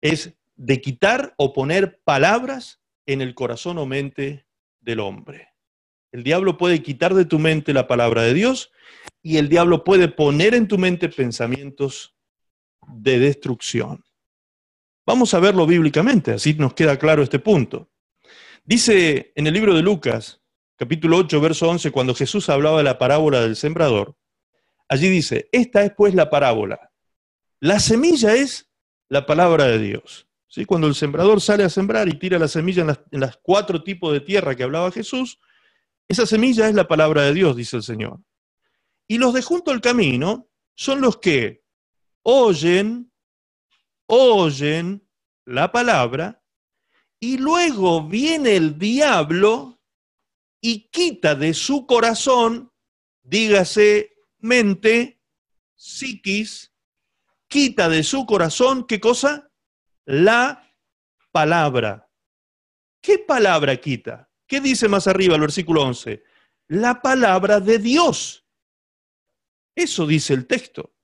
Es 0.00 0.32
de 0.58 0.82
quitar 0.82 1.32
o 1.38 1.54
poner 1.54 2.00
palabras 2.04 2.82
en 3.06 3.22
el 3.22 3.34
corazón 3.34 3.78
o 3.78 3.86
mente 3.86 4.46
del 4.80 5.00
hombre. 5.00 5.54
El 6.12 6.22
diablo 6.22 6.58
puede 6.58 6.82
quitar 6.82 7.14
de 7.14 7.24
tu 7.24 7.38
mente 7.38 7.72
la 7.72 7.86
palabra 7.86 8.22
de 8.22 8.34
Dios 8.34 8.70
y 9.22 9.38
el 9.38 9.48
diablo 9.48 9.84
puede 9.84 10.08
poner 10.08 10.54
en 10.54 10.68
tu 10.68 10.76
mente 10.76 11.08
pensamientos 11.08 12.14
de 12.86 13.18
destrucción. 13.18 14.04
Vamos 15.06 15.32
a 15.32 15.40
verlo 15.40 15.66
bíblicamente, 15.66 16.32
así 16.32 16.52
nos 16.52 16.74
queda 16.74 16.98
claro 16.98 17.22
este 17.22 17.38
punto. 17.38 17.90
Dice 18.64 19.32
en 19.34 19.46
el 19.46 19.54
libro 19.54 19.74
de 19.74 19.80
Lucas, 19.80 20.42
capítulo 20.76 21.16
8, 21.16 21.40
verso 21.40 21.68
11, 21.70 21.90
cuando 21.90 22.14
Jesús 22.14 22.50
hablaba 22.50 22.78
de 22.78 22.84
la 22.84 22.98
parábola 22.98 23.40
del 23.40 23.56
sembrador, 23.56 24.18
Allí 24.88 25.08
dice, 25.08 25.48
esta 25.52 25.84
es 25.84 25.92
pues 25.92 26.14
la 26.14 26.30
parábola. 26.30 26.90
La 27.60 27.78
semilla 27.78 28.34
es 28.34 28.70
la 29.08 29.26
palabra 29.26 29.66
de 29.66 29.78
Dios. 29.78 30.27
¿Sí? 30.48 30.64
Cuando 30.64 30.86
el 30.86 30.94
sembrador 30.94 31.40
sale 31.40 31.64
a 31.64 31.68
sembrar 31.68 32.08
y 32.08 32.18
tira 32.18 32.38
la 32.38 32.48
semilla 32.48 32.82
en 33.10 33.20
las, 33.20 33.36
cuatro 33.36 33.84
tipos 33.84 34.12
de 34.12 34.20
tierra 34.20 34.56
que 34.56 34.62
hablaba 34.62 34.90
Jesús, 34.90 35.38
esa 36.08 36.24
semilla 36.24 36.68
es 36.68 36.74
la 36.74 36.88
palabra 36.88 37.22
de 37.22 37.34
Dios, 37.34 37.54
dice 37.54 37.76
el 37.76 37.82
Señor. 37.82 38.20
Y 39.06 39.18
los 39.18 39.34
de 39.34 39.42
junto 39.42 39.70
al 39.70 39.82
camino 39.82 40.48
son 40.74 41.02
los 41.02 41.18
que 41.18 41.64
oyen, 42.22 43.12
oyen 44.06 45.06
la 45.44 45.70
palabra, 45.70 46.42
y 47.20 47.36
luego 47.36 48.08
viene 48.08 48.56
el 48.56 48.78
diablo 48.78 49.80
y 50.60 50.88
quita 50.88 51.34
de 51.34 51.52
su 51.52 51.86
corazón, 51.86 52.72
dígase 53.22 54.14
mente, 54.38 55.20
psiquis, 55.74 56.72
quita 57.48 57.88
de 57.88 58.02
su 58.02 58.24
corazón, 58.24 58.86
¿qué 58.86 59.00
cosa? 59.00 59.47
La 60.10 60.74
palabra. 61.32 62.10
¿Qué 63.02 63.18
palabra 63.18 63.76
quita? 63.76 64.30
¿Qué 64.46 64.58
dice 64.58 64.88
más 64.88 65.06
arriba 65.06 65.34
el 65.34 65.42
versículo 65.42 65.82
11? 65.82 66.24
La 66.68 67.02
palabra 67.02 67.60
de 67.60 67.78
Dios. 67.78 68.46
Eso 69.74 70.06
dice 70.06 70.32
el 70.32 70.46
texto. 70.46 70.94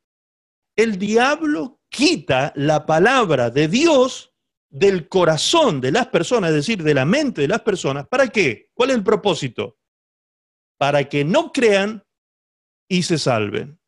El 0.74 0.98
diablo 0.98 1.82
quita 1.90 2.54
la 2.56 2.86
palabra 2.86 3.50
de 3.50 3.68
Dios 3.68 4.32
del 4.70 5.06
corazón 5.10 5.82
de 5.82 5.92
las 5.92 6.06
personas, 6.06 6.48
es 6.48 6.56
decir, 6.56 6.82
de 6.82 6.94
la 6.94 7.04
mente 7.04 7.42
de 7.42 7.48
las 7.48 7.60
personas. 7.60 8.08
¿Para 8.08 8.28
qué? 8.28 8.70
¿Cuál 8.72 8.88
es 8.88 8.96
el 8.96 9.04
propósito? 9.04 9.76
Para 10.78 11.06
que 11.10 11.26
no 11.26 11.52
crean 11.52 12.02
y 12.88 13.02
se 13.02 13.18
salven. 13.18 13.78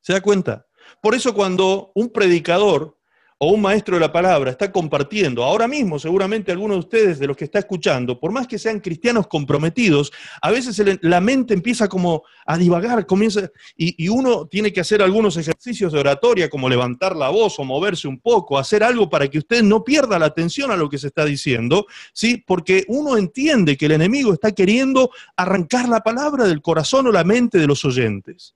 ¿Se 0.00 0.12
da 0.12 0.20
cuenta? 0.20 0.66
Por 1.00 1.14
eso 1.14 1.32
cuando 1.32 1.92
un 1.94 2.10
predicador 2.10 2.98
o 3.38 3.52
un 3.52 3.60
maestro 3.60 3.96
de 3.96 4.00
la 4.00 4.12
palabra 4.12 4.50
está 4.50 4.70
compartiendo, 4.70 5.42
ahora 5.42 5.66
mismo 5.66 5.98
seguramente 5.98 6.52
algunos 6.52 6.76
de 6.76 6.80
ustedes 6.80 7.18
de 7.18 7.26
los 7.26 7.36
que 7.36 7.44
está 7.44 7.58
escuchando, 7.58 8.18
por 8.18 8.30
más 8.30 8.46
que 8.46 8.58
sean 8.58 8.80
cristianos 8.80 9.26
comprometidos, 9.26 10.12
a 10.40 10.50
veces 10.50 10.80
la 11.02 11.20
mente 11.20 11.54
empieza 11.54 11.88
como 11.88 12.22
a 12.46 12.56
divagar, 12.56 13.06
comienza, 13.06 13.50
y, 13.76 14.04
y, 14.04 14.08
uno 14.08 14.46
tiene 14.46 14.72
que 14.72 14.80
hacer 14.80 15.02
algunos 15.02 15.36
ejercicios 15.36 15.92
de 15.92 16.00
oratoria, 16.00 16.48
como 16.48 16.68
levantar 16.68 17.16
la 17.16 17.28
voz 17.28 17.58
o 17.58 17.64
moverse 17.64 18.06
un 18.06 18.20
poco, 18.20 18.58
hacer 18.58 18.84
algo 18.84 19.10
para 19.10 19.28
que 19.28 19.38
usted 19.38 19.62
no 19.62 19.82
pierda 19.82 20.18
la 20.18 20.26
atención 20.26 20.70
a 20.70 20.76
lo 20.76 20.88
que 20.88 20.98
se 20.98 21.08
está 21.08 21.24
diciendo, 21.24 21.86
¿sí? 22.12 22.42
Porque 22.46 22.84
uno 22.88 23.16
entiende 23.16 23.76
que 23.76 23.86
el 23.86 23.92
enemigo 23.92 24.32
está 24.32 24.52
queriendo 24.52 25.10
arrancar 25.36 25.88
la 25.88 26.00
palabra 26.00 26.44
del 26.44 26.62
corazón 26.62 27.08
o 27.08 27.12
la 27.12 27.24
mente 27.24 27.58
de 27.58 27.66
los 27.66 27.84
oyentes. 27.84 28.54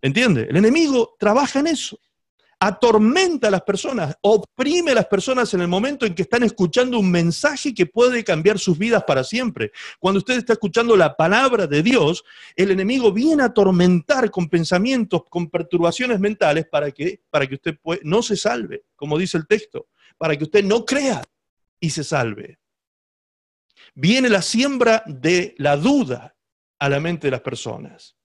¿Entiende? 0.00 0.46
El 0.48 0.56
enemigo 0.56 1.16
trabaja 1.18 1.58
en 1.58 1.66
eso 1.66 1.98
atormenta 2.60 3.48
a 3.48 3.50
las 3.50 3.62
personas, 3.62 4.16
oprime 4.20 4.90
a 4.90 4.96
las 4.96 5.06
personas 5.06 5.52
en 5.54 5.60
el 5.60 5.68
momento 5.68 6.04
en 6.04 6.14
que 6.14 6.22
están 6.22 6.42
escuchando 6.42 6.98
un 6.98 7.10
mensaje 7.10 7.72
que 7.72 7.86
puede 7.86 8.24
cambiar 8.24 8.58
sus 8.58 8.76
vidas 8.76 9.04
para 9.04 9.22
siempre. 9.22 9.70
Cuando 10.00 10.18
usted 10.18 10.38
está 10.38 10.54
escuchando 10.54 10.96
la 10.96 11.16
palabra 11.16 11.66
de 11.66 11.82
Dios, 11.82 12.24
el 12.56 12.70
enemigo 12.70 13.12
viene 13.12 13.42
a 13.42 13.46
atormentar 13.46 14.30
con 14.30 14.48
pensamientos, 14.48 15.22
con 15.28 15.48
perturbaciones 15.48 16.18
mentales 16.18 16.66
para 16.66 16.90
que, 16.90 17.20
para 17.30 17.46
que 17.46 17.54
usted 17.54 17.78
no 18.02 18.22
se 18.22 18.36
salve, 18.36 18.84
como 18.96 19.18
dice 19.18 19.38
el 19.38 19.46
texto, 19.46 19.86
para 20.16 20.36
que 20.36 20.44
usted 20.44 20.64
no 20.64 20.84
crea 20.84 21.22
y 21.78 21.90
se 21.90 22.02
salve. 22.02 22.58
Viene 23.94 24.28
la 24.28 24.42
siembra 24.42 25.04
de 25.06 25.54
la 25.58 25.76
duda 25.76 26.36
a 26.80 26.88
la 26.88 26.98
mente 26.98 27.28
de 27.28 27.32
las 27.32 27.40
personas. 27.40 28.17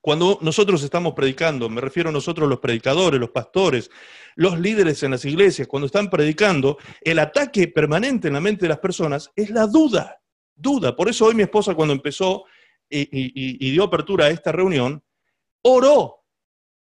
Cuando 0.00 0.38
nosotros 0.40 0.82
estamos 0.82 1.12
predicando, 1.12 1.68
me 1.68 1.80
refiero 1.80 2.08
a 2.08 2.12
nosotros 2.12 2.48
los 2.48 2.60
predicadores, 2.60 3.20
los 3.20 3.30
pastores, 3.30 3.90
los 4.34 4.58
líderes 4.58 5.02
en 5.02 5.10
las 5.10 5.24
iglesias, 5.26 5.68
cuando 5.68 5.86
están 5.86 6.08
predicando, 6.08 6.78
el 7.02 7.18
ataque 7.18 7.68
permanente 7.68 8.28
en 8.28 8.34
la 8.34 8.40
mente 8.40 8.62
de 8.62 8.70
las 8.70 8.78
personas 8.78 9.30
es 9.36 9.50
la 9.50 9.66
duda, 9.66 10.22
duda. 10.54 10.96
Por 10.96 11.10
eso 11.10 11.26
hoy 11.26 11.34
mi 11.34 11.42
esposa 11.42 11.74
cuando 11.74 11.92
empezó 11.92 12.44
y, 12.88 13.70
dio 13.70 13.84
apertura 13.84 14.26
a 14.26 14.30
esta 14.30 14.52
reunión, 14.52 15.02
oró, 15.62 16.24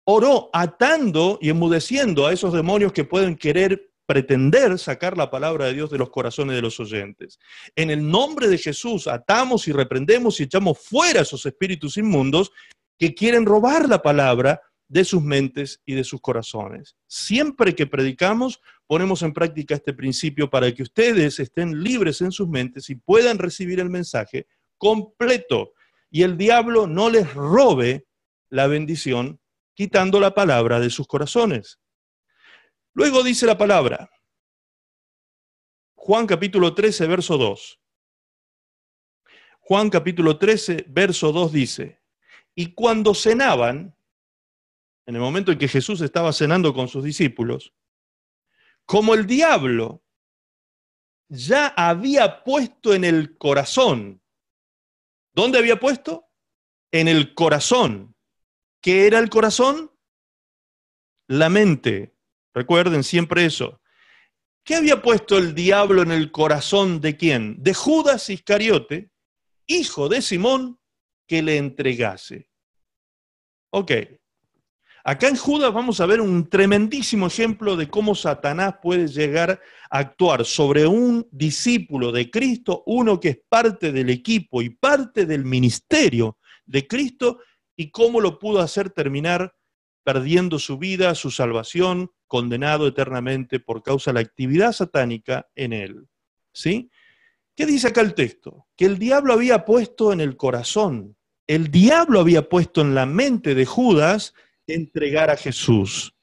oró 0.06 0.50
atando 0.52 1.38
y 1.42 1.50
enmudeciendo 1.50 2.26
a 2.26 2.34
esos 2.34 2.54
demonios 2.54 2.92
que 2.92 3.04
pueden 3.04 3.36
querer 3.36 3.92
pretender 4.08 4.78
sacar 4.78 5.18
la 5.18 5.32
palabra 5.32 5.66
de 5.66 5.74
Dios 5.74 5.90
de 5.90 5.98
los 5.98 6.10
corazones 6.10 6.56
de 6.56 6.62
los 6.62 6.80
oyentes. 6.80 7.40
En 7.76 7.90
el 7.90 8.08
nombre 8.08 8.48
de 8.48 8.58
Jesús 8.58 9.08
atamos 9.08 9.68
y 9.68 9.72
reprendemos 9.72 10.40
y 10.40 10.44
echamos 10.44 10.80
fuera 10.80 11.22
esos 11.22 11.46
espíritus 11.46 11.98
inmundos 11.98 12.52
que 12.98 13.14
quieren 13.14 13.46
robar 13.46 13.90
la 13.90 14.02
palabra 14.02 14.62
de 14.88 15.04
sus 15.04 15.22
mentes 15.22 15.82
y 15.86 15.96
de 15.96 16.04
sus 16.04 16.22
corazones. 16.22 16.96
Siempre 17.08 17.76
que 17.76 17.88
predicamos, 17.88 18.62
ponemos 18.88 19.24
en 19.24 19.34
práctica 19.34 19.76
este 19.76 19.94
principio 19.94 20.50
para 20.50 20.72
que 20.74 20.84
ustedes 20.84 21.40
estén 21.40 21.84
libres 21.84 22.22
en 22.22 22.32
sus 22.32 22.48
mentes 22.48 22.90
y 22.90 22.96
puedan 22.96 23.38
recibir 23.38 23.80
el 23.80 23.90
mensaje 23.90 24.48
completo 24.78 25.74
y 26.12 26.24
el 26.24 26.38
diablo 26.38 26.88
no 26.88 27.10
les 27.10 27.34
robe 27.34 28.08
la 28.50 28.68
bendición 28.68 29.40
quitando 29.74 30.20
la 30.20 30.34
palabra 30.34 30.80
de 30.80 30.90
sus 30.90 31.08
corazones. 31.08 31.80
Luego 32.94 33.24
dice 33.24 33.46
la 33.46 33.58
palabra, 33.58 34.10
Juan 35.96 36.28
capítulo 36.28 36.74
13, 36.74 37.08
verso 37.08 37.38
2. 37.38 37.82
Juan 39.60 39.90
capítulo 39.90 40.38
13, 40.38 40.86
verso 40.88 41.32
2 41.32 41.52
dice, 41.52 42.00
y 42.56 42.74
cuando 42.74 43.14
cenaban, 43.14 43.96
en 45.06 45.16
el 45.16 45.22
momento 45.22 45.52
en 45.52 45.60
que 45.60 45.68
Jesús 45.68 46.02
estaba 46.02 46.34
cenando 46.34 46.74
con 46.74 46.88
sus 46.88 47.04
discípulos, 47.04 47.74
como 48.86 49.14
el 49.14 49.28
diablo 49.28 50.04
ya 51.28 51.68
había 51.68 52.44
puesto 52.44 52.94
en 52.94 53.04
el 53.04 53.38
corazón, 53.38 54.22
¿dónde 55.34 55.60
había 55.60 55.80
puesto? 55.80 56.30
En 56.92 57.08
el 57.08 57.34
corazón. 57.34 58.16
¿Qué 58.82 59.08
era 59.08 59.20
el 59.20 59.30
corazón? 59.30 59.92
La 61.28 61.50
mente. 61.50 62.16
Recuerden 62.54 63.04
siempre 63.04 63.46
eso. 63.46 63.82
¿Qué 64.64 64.76
había 64.76 65.02
puesto 65.02 65.38
el 65.38 65.54
diablo 65.54 66.02
en 66.02 66.12
el 66.12 66.32
corazón 66.32 67.02
de 67.02 67.18
quién? 67.18 67.62
De 67.62 67.74
Judas 67.74 68.30
Iscariote, 68.30 69.12
hijo 69.68 70.10
de 70.10 70.22
Simón, 70.22 70.80
que 71.28 71.42
le 71.42 71.58
entregase. 71.58 72.50
Ok. 73.72 73.92
Acá 75.04 75.28
en 75.28 75.36
Judas 75.36 75.72
vamos 75.72 76.02
a 76.02 76.08
ver 76.08 76.20
un 76.20 76.50
tremendísimo 76.50 77.28
ejemplo 77.28 77.76
de 77.76 77.88
cómo 77.88 78.16
Satanás 78.16 78.76
puede 78.82 79.08
llegar 79.08 79.62
a 79.92 80.00
actuar 80.00 80.46
sobre 80.46 80.88
un 80.88 81.28
discípulo 81.32 82.12
de 82.12 82.32
Cristo, 82.32 82.82
uno 82.88 83.20
que 83.20 83.30
es 83.30 83.40
parte 83.48 83.92
del 83.92 84.10
equipo 84.10 84.64
y 84.64 84.72
parte 84.72 85.28
del 85.28 85.46
ministerio 85.46 86.40
de 86.66 86.88
Cristo, 86.88 87.40
y 87.76 87.92
cómo 87.92 88.20
lo 88.20 88.40
pudo 88.40 88.62
hacer 88.62 88.90
terminar 88.90 89.54
perdiendo 90.04 90.58
su 90.58 90.78
vida, 90.78 91.14
su 91.14 91.30
salvación, 91.30 92.12
condenado 92.26 92.88
eternamente 92.88 93.60
por 93.60 93.84
causa 93.84 94.12
de 94.12 94.16
la 94.16 94.20
actividad 94.22 94.72
satánica 94.72 95.48
en 95.56 95.74
él. 95.74 96.08
¿Sí? 96.52 96.90
¿Qué 97.56 97.66
dice 97.66 97.88
acá 97.88 98.02
el 98.02 98.14
texto? 98.14 98.68
Que 98.76 98.86
el 98.86 99.00
diablo 99.00 99.34
había 99.34 99.64
puesto 99.66 100.12
en 100.12 100.20
el 100.20 100.36
corazón, 100.36 101.16
el 101.48 101.72
diablo 101.72 102.20
había 102.20 102.50
puesto 102.50 102.82
en 102.82 102.96
la 102.96 103.06
mente 103.06 103.56
de 103.56 103.66
Judas 103.66 104.34
entregar 104.68 105.30
a 105.30 105.38
Jesús. 105.38 106.14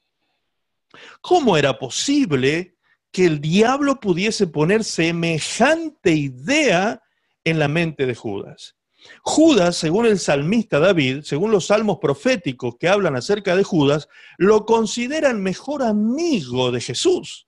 ¿Cómo 1.21 1.57
era 1.57 1.79
posible 1.79 2.77
que 3.11 3.25
el 3.25 3.41
diablo 3.41 3.99
pudiese 3.99 4.47
poner 4.47 4.83
semejante 4.83 6.11
idea 6.11 7.01
en 7.43 7.57
la 7.57 7.67
mente 7.67 8.05
de 8.05 8.15
Judas? 8.15 8.75
Judas, 9.21 9.75
según 9.75 10.05
el 10.05 10.19
salmista 10.19 10.79
David, 10.79 11.21
según 11.23 11.51
los 11.51 11.67
salmos 11.67 11.97
proféticos 11.99 12.75
que 12.77 12.87
hablan 12.87 13.15
acerca 13.15 13.55
de 13.55 13.63
Judas, 13.63 14.07
lo 14.37 14.65
consideran 14.65 15.41
mejor 15.41 15.83
amigo 15.83 16.71
de 16.71 16.81
Jesús. 16.81 17.47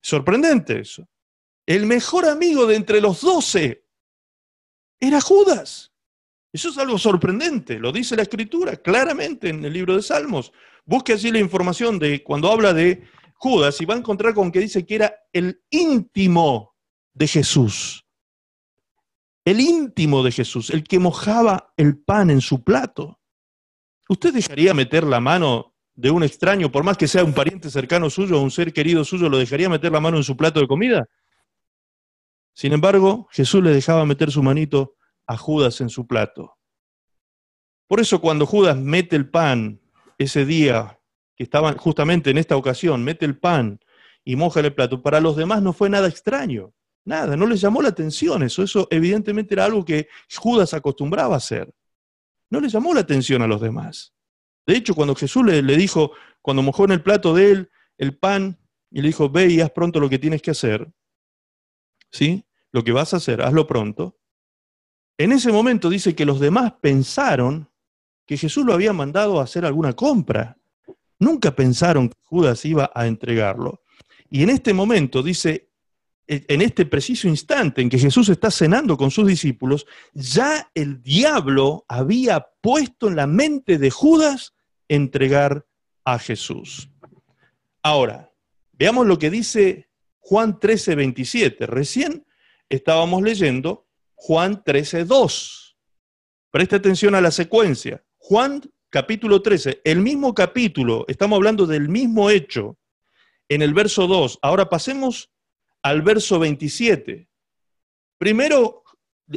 Sorprendente 0.00 0.80
eso. 0.80 1.08
El 1.68 1.84
mejor 1.84 2.24
amigo 2.24 2.66
de 2.66 2.76
entre 2.76 3.00
los 3.00 3.20
doce 3.20 3.84
era 4.98 5.20
Judas. 5.20 5.92
Eso 6.50 6.70
es 6.70 6.78
algo 6.78 6.96
sorprendente, 6.96 7.78
lo 7.78 7.92
dice 7.92 8.16
la 8.16 8.22
escritura 8.22 8.78
claramente 8.78 9.50
en 9.50 9.62
el 9.64 9.74
libro 9.74 9.94
de 9.94 10.02
Salmos. 10.02 10.50
Busque 10.86 11.12
así 11.12 11.30
la 11.30 11.38
información 11.38 11.98
de 11.98 12.24
cuando 12.24 12.50
habla 12.50 12.72
de 12.72 13.04
Judas 13.34 13.80
y 13.82 13.84
va 13.84 13.94
a 13.94 13.98
encontrar 13.98 14.32
con 14.32 14.50
que 14.50 14.60
dice 14.60 14.86
que 14.86 14.94
era 14.94 15.14
el 15.32 15.62
íntimo 15.70 16.74
de 17.12 17.28
Jesús 17.28 18.08
el 19.48 19.60
íntimo 19.60 20.22
de 20.22 20.30
Jesús, 20.30 20.68
el 20.68 20.84
que 20.84 20.98
mojaba 20.98 21.72
el 21.78 21.98
pan 21.98 22.28
en 22.28 22.42
su 22.42 22.62
plato. 22.62 23.18
¿Usted 24.08 24.34
dejaría 24.34 24.74
meter 24.74 25.04
la 25.04 25.20
mano 25.20 25.74
de 25.94 26.10
un 26.10 26.22
extraño, 26.22 26.70
por 26.70 26.84
más 26.84 26.98
que 26.98 27.08
sea 27.08 27.24
un 27.24 27.32
pariente 27.32 27.70
cercano 27.70 28.10
suyo 28.10 28.38
o 28.38 28.42
un 28.42 28.50
ser 28.50 28.74
querido 28.74 29.04
suyo, 29.04 29.30
lo 29.30 29.38
dejaría 29.38 29.70
meter 29.70 29.90
la 29.90 30.00
mano 30.00 30.18
en 30.18 30.24
su 30.24 30.36
plato 30.36 30.60
de 30.60 30.68
comida? 30.68 31.06
Sin 32.58 32.72
embargo, 32.72 33.28
Jesús 33.30 33.62
le 33.62 33.70
dejaba 33.70 34.04
meter 34.04 34.32
su 34.32 34.42
manito 34.42 34.96
a 35.28 35.36
Judas 35.36 35.80
en 35.80 35.88
su 35.90 36.08
plato. 36.08 36.58
Por 37.86 38.00
eso 38.00 38.20
cuando 38.20 38.46
Judas 38.46 38.76
mete 38.76 39.14
el 39.14 39.30
pan 39.30 39.80
ese 40.18 40.44
día, 40.44 40.98
que 41.36 41.44
estaban 41.44 41.76
justamente 41.76 42.30
en 42.30 42.38
esta 42.38 42.56
ocasión, 42.56 43.04
mete 43.04 43.24
el 43.26 43.38
pan 43.38 43.78
y 44.24 44.34
moja 44.34 44.58
el 44.58 44.74
plato, 44.74 45.00
para 45.04 45.20
los 45.20 45.36
demás 45.36 45.62
no 45.62 45.72
fue 45.72 45.88
nada 45.88 46.08
extraño. 46.08 46.74
Nada, 47.04 47.36
no 47.36 47.46
les 47.46 47.60
llamó 47.60 47.80
la 47.80 47.90
atención 47.90 48.42
eso. 48.42 48.64
Eso 48.64 48.88
evidentemente 48.90 49.54
era 49.54 49.64
algo 49.64 49.84
que 49.84 50.08
Judas 50.34 50.74
acostumbraba 50.74 51.34
a 51.34 51.38
hacer. 51.38 51.72
No 52.50 52.60
le 52.60 52.68
llamó 52.68 52.92
la 52.92 53.02
atención 53.02 53.40
a 53.40 53.46
los 53.46 53.60
demás. 53.60 54.14
De 54.66 54.74
hecho, 54.74 54.96
cuando 54.96 55.14
Jesús 55.14 55.46
le, 55.46 55.62
le 55.62 55.76
dijo, 55.76 56.10
cuando 56.42 56.64
mojó 56.64 56.86
en 56.86 56.90
el 56.90 57.04
plato 57.04 57.32
de 57.34 57.52
él 57.52 57.70
el 57.98 58.18
pan 58.18 58.58
y 58.90 59.00
le 59.00 59.06
dijo, 59.10 59.30
ve 59.30 59.46
y 59.46 59.60
haz 59.60 59.70
pronto 59.70 60.00
lo 60.00 60.08
que 60.08 60.18
tienes 60.18 60.42
que 60.42 60.50
hacer, 60.50 60.90
¿sí? 62.10 62.44
Lo 62.72 62.84
que 62.84 62.92
vas 62.92 63.14
a 63.14 63.18
hacer, 63.18 63.42
hazlo 63.42 63.66
pronto. 63.66 64.18
En 65.16 65.32
ese 65.32 65.50
momento 65.50 65.90
dice 65.90 66.14
que 66.14 66.24
los 66.24 66.38
demás 66.38 66.74
pensaron 66.80 67.68
que 68.26 68.36
Jesús 68.36 68.64
lo 68.64 68.74
había 68.74 68.92
mandado 68.92 69.40
a 69.40 69.44
hacer 69.44 69.64
alguna 69.64 69.94
compra. 69.94 70.58
Nunca 71.18 71.56
pensaron 71.56 72.08
que 72.08 72.18
Judas 72.22 72.64
iba 72.64 72.90
a 72.94 73.06
entregarlo. 73.06 73.82
Y 74.30 74.42
en 74.42 74.50
este 74.50 74.74
momento 74.74 75.22
dice, 75.22 75.70
en 76.26 76.60
este 76.60 76.84
preciso 76.84 77.26
instante 77.26 77.80
en 77.80 77.88
que 77.88 77.98
Jesús 77.98 78.28
está 78.28 78.50
cenando 78.50 78.96
con 78.98 79.10
sus 79.10 79.26
discípulos, 79.26 79.86
ya 80.12 80.70
el 80.74 81.02
diablo 81.02 81.86
había 81.88 82.46
puesto 82.60 83.08
en 83.08 83.16
la 83.16 83.26
mente 83.26 83.78
de 83.78 83.90
Judas 83.90 84.54
entregar 84.88 85.66
a 86.04 86.18
Jesús. 86.18 86.90
Ahora, 87.82 88.30
veamos 88.72 89.06
lo 89.06 89.18
que 89.18 89.30
dice 89.30 89.88
Juan 90.18 90.60
13, 90.60 90.94
27. 90.94 91.66
Recién 91.66 92.26
estábamos 92.68 93.22
leyendo 93.22 93.88
Juan 94.14 94.62
13, 94.64 95.04
2. 95.04 95.78
Preste 96.50 96.76
atención 96.76 97.14
a 97.14 97.20
la 97.20 97.30
secuencia. 97.30 98.04
Juan 98.16 98.62
capítulo 98.90 99.42
13, 99.42 99.82
el 99.84 100.00
mismo 100.00 100.34
capítulo, 100.34 101.04
estamos 101.08 101.36
hablando 101.36 101.66
del 101.66 101.88
mismo 101.88 102.30
hecho 102.30 102.78
en 103.48 103.62
el 103.62 103.74
verso 103.74 104.06
2. 104.06 104.38
Ahora 104.42 104.68
pasemos 104.68 105.30
al 105.82 106.02
verso 106.02 106.38
27. 106.38 107.28
Primero, 108.18 108.82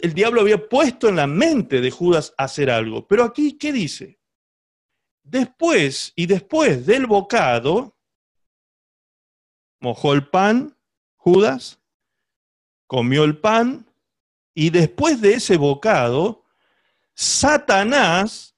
el 0.01 0.13
diablo 0.13 0.41
había 0.41 0.69
puesto 0.69 1.09
en 1.09 1.17
la 1.17 1.27
mente 1.27 1.82
de 1.82 1.91
Judas 1.91 2.34
hacer 2.38 2.69
algo, 2.69 3.07
pero 3.07 3.23
aquí, 3.23 3.57
¿qué 3.57 3.71
dice? 3.71 4.19
Después 5.23 6.13
y 6.15 6.25
después 6.25 6.86
del 6.86 7.05
bocado, 7.05 7.95
mojó 9.79 10.13
el 10.13 10.27
pan, 10.27 10.77
Judas, 11.15 11.80
comió 12.91 13.23
el 13.23 13.37
pan, 13.37 13.89
y 14.53 14.69
después 14.69 15.21
de 15.21 15.35
ese 15.35 15.55
bocado, 15.55 16.43
Satanás 17.13 18.57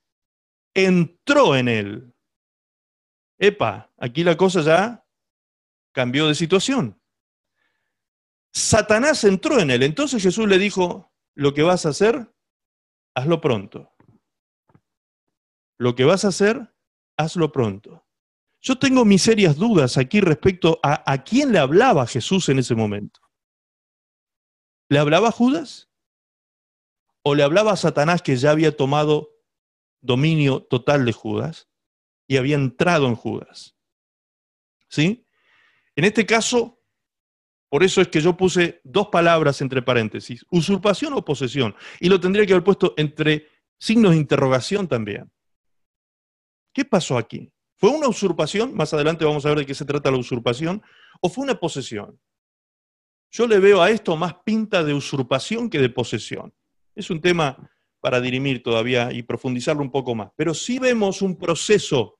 entró 0.74 1.56
en 1.56 1.68
él. 1.68 2.16
Epa, 3.38 3.92
aquí 3.96 4.24
la 4.24 4.36
cosa 4.36 4.62
ya 4.62 5.06
cambió 5.92 6.28
de 6.28 6.34
situación. 6.34 7.00
Satanás 8.52 9.24
entró 9.24 9.60
en 9.60 9.70
él. 9.70 9.84
Entonces 9.84 10.24
Jesús 10.24 10.48
le 10.48 10.58
dijo, 10.58 11.14
lo 11.36 11.54
que 11.54 11.62
vas 11.62 11.86
a 11.86 11.90
hacer, 11.90 12.34
hazlo 13.14 13.40
pronto. 13.40 13.92
Lo 15.78 15.94
que 15.94 16.06
vas 16.06 16.26
a 16.26 16.30
hacer, 16.30 16.74
hazlo 17.18 17.52
pronto. 17.52 18.04
Yo 18.62 18.80
tengo 18.80 19.06
mis 19.06 19.22
serias 19.22 19.58
dudas 19.58 19.96
aquí 20.00 20.22
respecto 20.22 20.80
a, 20.82 21.04
a 21.06 21.24
quién 21.24 21.52
le 21.52 21.60
hablaba 21.60 22.08
Jesús 22.08 22.50
en 22.50 22.58
ese 22.58 22.74
momento. 22.74 23.23
¿Le 24.90 25.00
hablaba 25.00 25.32
Judas? 25.32 25.90
¿O 27.24 27.36
le 27.36 27.44
hablaba 27.44 27.76
Satanás 27.76 28.22
que 28.22 28.36
ya 28.36 28.52
había 28.52 28.76
tomado 28.76 29.34
dominio 30.04 30.62
total 30.62 31.06
de 31.06 31.14
Judas 31.14 31.70
y 32.28 32.38
había 32.38 32.56
entrado 32.56 33.08
en 33.08 33.16
Judas. 33.16 33.76
¿Sí? 34.90 35.26
En 35.96 36.04
este 36.04 36.26
caso, 36.26 36.80
por 37.70 37.84
eso 37.84 38.02
es 38.02 38.10
que 38.10 38.22
yo 38.22 38.38
puse 38.38 38.82
dos 38.84 39.08
palabras 39.08 39.62
entre 39.62 39.82
paréntesis, 39.82 40.46
usurpación 40.52 41.14
o 41.14 41.26
posesión, 41.26 41.76
y 42.00 42.10
lo 42.10 42.20
tendría 42.20 42.46
que 42.46 42.54
haber 42.54 42.64
puesto 42.64 42.94
entre 42.98 43.48
signos 43.80 44.12
de 44.12 44.18
interrogación 44.18 44.88
también. 44.88 45.32
¿Qué 46.74 46.86
pasó 46.86 47.18
aquí? 47.18 47.52
¿Fue 47.76 47.90
una 47.90 48.08
usurpación? 48.08 48.76
Más 48.76 48.94
adelante 48.94 49.26
vamos 49.26 49.46
a 49.46 49.50
ver 49.50 49.60
de 49.60 49.66
qué 49.66 49.76
se 49.76 49.86
trata 49.86 50.12
la 50.12 50.18
usurpación. 50.18 50.82
¿O 51.22 51.30
fue 51.30 51.44
una 51.44 51.60
posesión? 51.60 52.20
Yo 53.34 53.48
le 53.48 53.60
veo 53.60 53.82
a 53.82 53.90
esto 53.90 54.16
más 54.16 54.36
pinta 54.46 54.84
de 54.84 54.94
usurpación 54.94 55.68
que 55.68 55.80
de 55.80 55.90
posesión. 55.90 56.54
Es 56.96 57.10
un 57.10 57.20
tema 57.20 57.68
para 58.00 58.22
dirimir 58.22 58.62
todavía 58.62 59.12
y 59.12 59.24
profundizarlo 59.24 59.82
un 59.82 59.90
poco 59.90 60.14
más. 60.14 60.30
Pero 60.36 60.54
sí 60.54 60.78
vemos 60.78 61.24
un 61.24 61.36
proceso, 61.36 62.20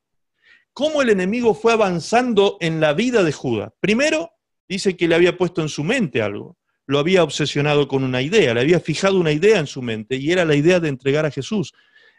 cómo 0.74 1.04
el 1.04 1.12
enemigo 1.12 1.54
fue 1.54 1.72
avanzando 1.72 2.58
en 2.62 2.80
la 2.80 2.94
vida 2.94 3.22
de 3.22 3.32
Judas. 3.32 3.72
Primero, 3.80 4.32
dice 4.68 4.98
que 4.98 5.08
le 5.08 5.14
había 5.14 5.38
puesto 5.38 5.62
en 5.62 5.70
su 5.70 5.84
mente 5.84 6.24
algo, 6.24 6.58
lo 6.88 6.98
había 6.98 7.24
obsesionado 7.24 7.88
con 7.88 8.04
una 8.04 8.24
idea, 8.24 8.56
le 8.56 8.62
había 8.62 8.80
fijado 8.80 9.20
una 9.20 9.32
idea 9.32 9.60
en 9.60 9.68
su 9.68 9.84
mente 9.84 10.16
y 10.16 10.32
era 10.32 10.46
la 10.46 10.56
idea 10.56 10.80
de 10.80 10.90
entregar 10.90 11.28
a 11.28 11.32
Jesús, 11.32 11.74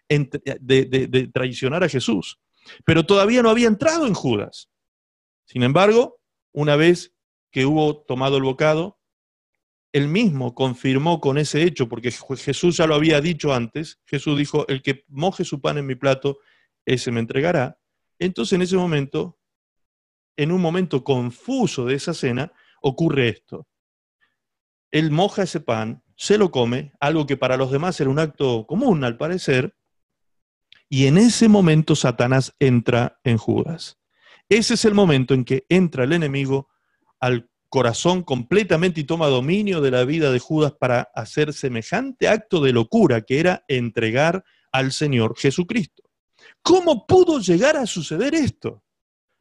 de, 0.08 1.30
traicionar 1.32 1.82
a 1.82 1.88
Jesús. 1.88 2.38
Pero 2.84 3.04
todavía 3.04 3.42
no 3.42 3.50
había 3.50 3.66
entrado 3.66 4.06
en 4.06 4.14
Judas. 4.14 4.68
Sin 5.46 5.64
embargo, 5.64 6.20
una 6.52 6.76
vez 6.76 7.13
que 7.54 7.66
hubo 7.66 7.98
tomado 7.98 8.36
el 8.36 8.42
bocado, 8.42 8.98
él 9.92 10.08
mismo 10.08 10.56
confirmó 10.56 11.20
con 11.20 11.38
ese 11.38 11.62
hecho, 11.62 11.88
porque 11.88 12.10
Jesús 12.10 12.76
ya 12.76 12.88
lo 12.88 12.96
había 12.96 13.20
dicho 13.20 13.54
antes, 13.54 14.00
Jesús 14.06 14.36
dijo, 14.36 14.66
el 14.66 14.82
que 14.82 15.04
moje 15.06 15.44
su 15.44 15.60
pan 15.60 15.78
en 15.78 15.86
mi 15.86 15.94
plato, 15.94 16.40
ese 16.84 17.12
me 17.12 17.20
entregará. 17.20 17.78
Entonces 18.18 18.54
en 18.54 18.62
ese 18.62 18.76
momento, 18.76 19.38
en 20.36 20.50
un 20.50 20.60
momento 20.60 21.04
confuso 21.04 21.84
de 21.84 21.94
esa 21.94 22.12
cena, 22.12 22.52
ocurre 22.82 23.28
esto. 23.28 23.68
Él 24.90 25.12
moja 25.12 25.44
ese 25.44 25.60
pan, 25.60 26.02
se 26.16 26.38
lo 26.38 26.50
come, 26.50 26.92
algo 26.98 27.24
que 27.24 27.36
para 27.36 27.56
los 27.56 27.70
demás 27.70 28.00
era 28.00 28.10
un 28.10 28.18
acto 28.18 28.66
común 28.66 29.04
al 29.04 29.16
parecer, 29.16 29.76
y 30.88 31.06
en 31.06 31.18
ese 31.18 31.48
momento 31.48 31.94
Satanás 31.94 32.56
entra 32.58 33.20
en 33.22 33.38
Judas. 33.38 34.00
Ese 34.48 34.74
es 34.74 34.84
el 34.84 34.94
momento 34.94 35.34
en 35.34 35.44
que 35.44 35.66
entra 35.68 36.02
el 36.02 36.14
enemigo 36.14 36.73
al 37.24 37.48
corazón 37.70 38.22
completamente 38.22 39.00
y 39.00 39.04
toma 39.04 39.28
dominio 39.28 39.80
de 39.80 39.90
la 39.90 40.04
vida 40.04 40.30
de 40.30 40.38
Judas 40.38 40.74
para 40.78 41.08
hacer 41.14 41.54
semejante 41.54 42.28
acto 42.28 42.60
de 42.60 42.74
locura 42.74 43.22
que 43.22 43.40
era 43.40 43.64
entregar 43.66 44.44
al 44.70 44.92
Señor 44.92 45.34
Jesucristo. 45.38 46.02
¿Cómo 46.60 47.06
pudo 47.06 47.38
llegar 47.38 47.78
a 47.78 47.86
suceder 47.86 48.34
esto? 48.34 48.82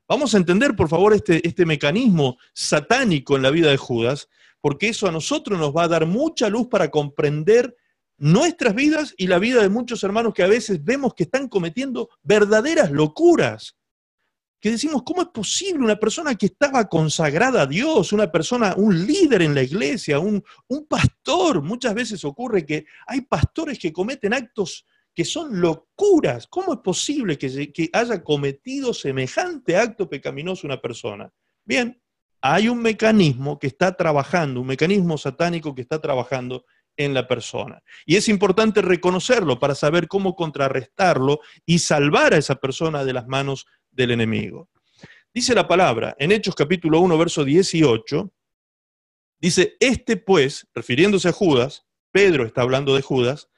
Vamos 0.07 0.34
a 0.34 0.38
entender, 0.38 0.77
por 0.77 0.88
favor, 0.88 1.13
este, 1.13 1.45
este 1.45 1.65
mecanismo 1.65 2.38
satánico 2.53 3.36
en 3.36 3.41
la 3.41 3.51
vida 3.51 3.69
de 3.69 3.75
Judas, 3.75 4.29
porque 4.61 4.88
eso 4.88 5.09
a 5.09 5.11
nosotros 5.11 5.59
nos 5.59 5.75
va 5.75 5.84
a 5.84 5.89
dar 5.89 6.05
mucha 6.05 6.47
luz 6.47 6.67
para 6.67 6.89
comprender 6.89 7.75
nuestras 8.17 8.75
vidas 8.75 9.13
y 9.17 9.27
la 9.27 9.39
vida 9.39 9.61
de 9.61 9.67
muchos 9.67 10.01
hermanos 10.05 10.34
que 10.34 10.43
a 10.43 10.47
veces 10.47 10.81
vemos 10.81 11.15
que 11.15 11.23
están 11.23 11.49
cometiendo 11.49 12.09
verdaderas 12.21 12.91
locuras 12.91 13.75
que 14.64 14.72
decimos, 14.72 15.03
¿cómo 15.03 15.24
es 15.24 15.28
posible 15.28 15.84
una 15.84 15.99
persona 15.99 16.36
que 16.36 16.45
estaba 16.45 16.88
consagrada 16.88 17.64
a 17.64 17.66
Dios, 17.66 18.14
una 18.14 18.32
persona, 18.32 18.74
un 18.78 19.05
líder 19.05 19.41
en 19.41 19.53
la 19.53 19.61
iglesia, 19.61 20.20
un, 20.20 20.41
pastor? 20.88 21.61
Muchas 21.61 21.93
veces 21.93 22.24
ocurre 22.24 22.66
que 22.66 22.86
hay 23.05 23.20
pastores 23.20 23.78
que 23.78 23.91
cometen 23.91 24.34
actos 24.34 24.86
que 25.14 25.26
son 25.26 25.59
locuras. 25.59 26.47
¿Cómo 26.47 26.76
es 26.76 26.80
posible 26.80 27.38
que, 27.38 27.74
que 27.74 27.89
haya 27.91 28.24
cometido 28.24 28.93
semejante 28.93 29.76
acto 29.76 30.07
pecaminoso 30.07 30.66
una 30.66 30.80
persona? 30.80 31.30
Bien, 31.66 32.01
hay 32.39 32.70
un 32.70 32.82
mecanismo 32.82 33.59
que 33.59 33.68
está 33.68 33.97
trabajando, 33.97 34.61
un 34.61 34.68
mecanismo 34.68 35.18
satánico 35.18 35.76
que 35.76 35.82
está 35.82 35.99
trabajando 35.99 36.64
en 36.95 37.14
la 37.14 37.28
persona. 37.28 37.84
Y 38.05 38.16
es 38.16 38.30
importante 38.30 38.82
reconocerlo 38.82 39.59
para 39.59 39.76
saber 39.76 40.07
cómo 40.07 40.38
contrarrestarlo 40.38 41.41
y 41.66 41.80
salvar 41.80 42.34
a 42.34 42.38
esa 42.38 42.55
persona 42.55 43.03
de 43.03 43.11
las 43.11 43.28
manos 43.28 43.66
del 43.93 44.11
enemigo. 44.11 44.69
Dice 45.33 45.55
la 45.55 45.67
palabra 45.67 46.15
en 46.19 46.31
Hechos 46.31 46.55
capítulo 46.55 46.99
1, 46.99 47.17
verso 47.17 47.43
18, 47.43 48.31
dice, 49.39 49.75
este 49.79 50.17
pues, 50.17 50.67
refiriéndose 50.73 51.29
a 51.29 51.33
Judas, 51.33 51.85
Pedro 52.11 52.45
está 52.45 52.61
hablando 52.61 52.95
de 52.95 53.01
Judas, 53.01 53.49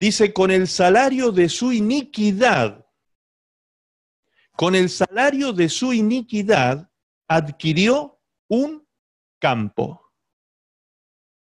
dice, 0.00 0.32
con 0.32 0.50
el 0.50 0.66
salario 0.66 1.30
de 1.30 1.48
su 1.48 1.72
iniquidad, 1.72 2.86
con 4.56 4.74
el 4.74 4.90
salario 4.90 5.52
de 5.52 5.68
su 5.68 5.92
iniquidad 5.92 6.90
adquirió 7.28 8.20
un 8.48 8.86
campo. 9.38 10.12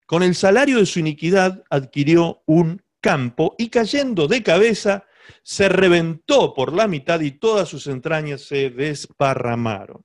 Con 0.05 0.23
el 0.23 0.35
salario 0.35 0.79
de 0.79 0.85
su 0.85 0.99
iniquidad 0.99 1.63
adquirió 1.69 2.43
un 2.45 2.81
campo 3.01 3.55
y 3.57 3.69
cayendo 3.69 4.27
de 4.27 4.41
cabeza 4.41 5.05
se 5.43 5.69
reventó 5.69 6.53
por 6.53 6.73
la 6.73 6.87
mitad 6.87 7.19
y 7.21 7.31
todas 7.31 7.69
sus 7.69 7.87
entrañas 7.87 8.41
se 8.41 8.69
desparramaron. 8.69 10.03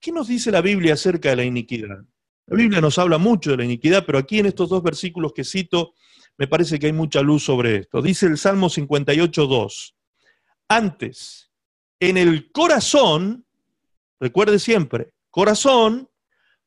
¿Qué 0.00 0.10
nos 0.12 0.28
dice 0.28 0.50
la 0.50 0.60
Biblia 0.60 0.94
acerca 0.94 1.30
de 1.30 1.36
la 1.36 1.44
iniquidad? 1.44 2.04
La 2.46 2.56
Biblia 2.56 2.80
nos 2.80 2.98
habla 2.98 3.18
mucho 3.18 3.52
de 3.52 3.58
la 3.58 3.64
iniquidad, 3.64 4.04
pero 4.04 4.18
aquí 4.18 4.40
en 4.40 4.46
estos 4.46 4.68
dos 4.68 4.82
versículos 4.82 5.32
que 5.32 5.44
cito, 5.44 5.94
me 6.36 6.48
parece 6.48 6.78
que 6.78 6.86
hay 6.86 6.92
mucha 6.92 7.22
luz 7.22 7.44
sobre 7.44 7.76
esto. 7.76 8.02
Dice 8.02 8.26
el 8.26 8.36
Salmo 8.36 8.68
58, 8.68 9.46
2. 9.46 9.96
Antes, 10.68 11.50
en 12.00 12.16
el 12.16 12.50
corazón, 12.50 13.46
recuerde 14.18 14.58
siempre, 14.58 15.12
corazón, 15.30 16.10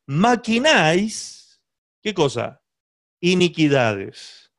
maquináis, 0.06 1.62
¿qué 2.01 2.14
cosa? 2.14 2.62
Iniquidades. 3.20 4.51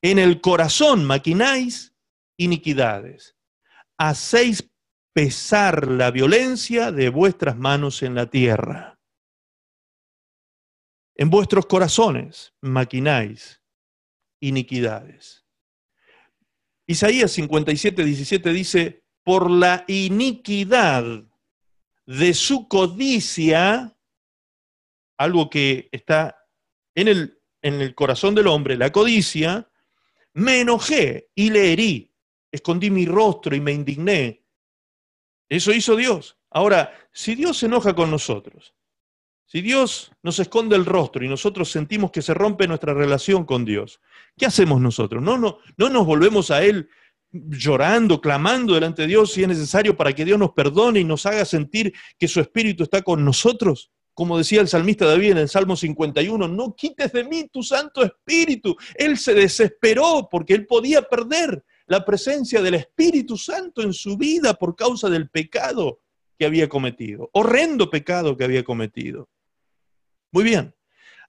En 0.00 0.18
el 0.18 0.40
corazón 0.40 1.04
maquináis 1.04 1.93
iniquidades. 2.36 3.36
Hacéis 3.96 4.70
pesar 5.12 5.88
la 5.88 6.10
violencia 6.10 6.90
de 6.90 7.08
vuestras 7.08 7.56
manos 7.56 8.02
en 8.02 8.14
la 8.14 8.28
tierra. 8.28 8.98
En 11.14 11.30
vuestros 11.30 11.66
corazones 11.66 12.52
maquináis 12.60 13.62
iniquidades. 14.40 15.46
Isaías 16.86 17.30
57, 17.32 18.04
17 18.04 18.52
dice, 18.52 19.04
por 19.22 19.50
la 19.50 19.84
iniquidad 19.86 21.04
de 22.04 22.34
su 22.34 22.68
codicia, 22.68 23.96
algo 25.16 25.48
que 25.48 25.88
está 25.92 26.36
en 26.94 27.08
el, 27.08 27.40
en 27.62 27.80
el 27.80 27.94
corazón 27.94 28.34
del 28.34 28.48
hombre, 28.48 28.76
la 28.76 28.92
codicia, 28.92 29.70
me 30.34 30.60
enojé 30.60 31.30
y 31.34 31.50
le 31.50 31.72
herí 31.72 32.13
escondí 32.54 32.90
mi 32.90 33.04
rostro 33.04 33.54
y 33.56 33.60
me 33.60 33.72
indigné. 33.72 34.44
Eso 35.48 35.72
hizo 35.72 35.96
Dios. 35.96 36.38
Ahora, 36.50 36.92
si 37.12 37.34
Dios 37.34 37.58
se 37.58 37.66
enoja 37.66 37.94
con 37.94 38.10
nosotros, 38.10 38.74
si 39.44 39.60
Dios 39.60 40.12
nos 40.22 40.38
esconde 40.38 40.76
el 40.76 40.86
rostro 40.86 41.24
y 41.24 41.28
nosotros 41.28 41.70
sentimos 41.70 42.10
que 42.10 42.22
se 42.22 42.32
rompe 42.32 42.68
nuestra 42.68 42.94
relación 42.94 43.44
con 43.44 43.64
Dios, 43.64 44.00
¿qué 44.36 44.46
hacemos 44.46 44.80
nosotros? 44.80 45.22
¿No, 45.22 45.36
no, 45.36 45.58
no 45.76 45.88
nos 45.88 46.06
volvemos 46.06 46.50
a 46.50 46.64
Él 46.64 46.88
llorando, 47.32 48.20
clamando 48.20 48.74
delante 48.74 49.02
de 49.02 49.08
Dios 49.08 49.32
si 49.32 49.42
es 49.42 49.48
necesario 49.48 49.96
para 49.96 50.12
que 50.12 50.24
Dios 50.24 50.38
nos 50.38 50.52
perdone 50.52 51.00
y 51.00 51.04
nos 51.04 51.26
haga 51.26 51.44
sentir 51.44 51.92
que 52.18 52.28
su 52.28 52.40
Espíritu 52.40 52.84
está 52.84 53.02
con 53.02 53.24
nosotros? 53.24 53.90
Como 54.14 54.38
decía 54.38 54.60
el 54.60 54.68
salmista 54.68 55.06
David 55.06 55.32
en 55.32 55.38
el 55.38 55.48
Salmo 55.48 55.74
51, 55.74 56.46
no 56.46 56.74
quites 56.76 57.12
de 57.12 57.24
mí 57.24 57.48
tu 57.52 57.64
Santo 57.64 58.04
Espíritu. 58.04 58.76
Él 58.94 59.18
se 59.18 59.34
desesperó 59.34 60.28
porque 60.30 60.54
él 60.54 60.66
podía 60.66 61.02
perder 61.02 61.64
la 61.86 62.04
presencia 62.04 62.62
del 62.62 62.74
Espíritu 62.74 63.36
Santo 63.36 63.82
en 63.82 63.92
su 63.92 64.16
vida 64.16 64.54
por 64.54 64.74
causa 64.74 65.08
del 65.08 65.28
pecado 65.28 66.00
que 66.38 66.46
había 66.46 66.68
cometido, 66.68 67.30
horrendo 67.32 67.90
pecado 67.90 68.36
que 68.36 68.44
había 68.44 68.64
cometido. 68.64 69.28
Muy 70.32 70.44
bien, 70.44 70.74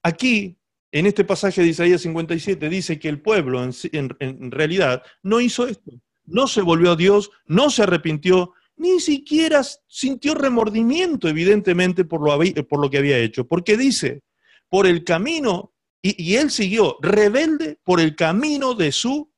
aquí 0.01 0.57
en 0.91 1.05
este 1.05 1.25
pasaje 1.25 1.61
de 1.61 1.67
Isaías 1.67 2.01
57 2.01 2.69
dice 2.69 2.97
que 2.97 3.09
el 3.09 3.21
pueblo 3.21 3.61
en, 3.63 4.51
realidad 4.51 5.03
no 5.21 5.41
hizo 5.41 5.67
esto, 5.67 5.91
no 6.25 6.47
se 6.47 6.61
volvió 6.61 6.91
a 6.91 6.95
Dios, 6.95 7.29
no 7.45 7.69
se 7.69 7.83
arrepintió, 7.83 8.53
ni 8.77 8.99
siquiera 8.99 9.61
sintió 9.87 10.33
remordimiento 10.35 11.27
evidentemente 11.27 12.03
por 12.05 12.21
lo, 12.21 12.39
por 12.67 12.79
lo 12.79 12.89
que 12.89 12.97
había 12.97 13.17
hecho, 13.17 13.45
porque 13.47 13.77
dice, 13.77 14.21
por 14.69 14.87
el 14.87 15.03
camino, 15.03 15.73
y, 16.01 16.31
y 16.31 16.35
él 16.37 16.49
siguió 16.49 16.97
rebelde 17.01 17.77
por 17.83 17.99
el 17.99 18.15
camino 18.15 18.73
de 18.73 18.91
su 18.91 19.29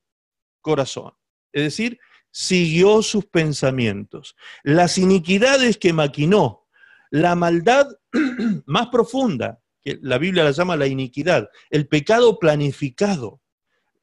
corazón. 0.68 1.14
Es 1.54 1.64
decir, 1.64 1.98
siguió 2.30 3.02
sus 3.02 3.26
pensamientos. 3.26 4.36
Las 4.64 4.98
iniquidades 4.98 5.78
que 5.78 5.94
maquinó, 5.94 6.68
la 7.10 7.36
maldad 7.36 7.88
más 8.66 8.88
profunda, 8.88 9.62
que 9.82 9.98
la 10.02 10.18
Biblia 10.18 10.44
la 10.44 10.52
llama 10.52 10.76
la 10.76 10.88
iniquidad, 10.88 11.50
el 11.70 11.88
pecado 11.88 12.38
planificado, 12.38 13.42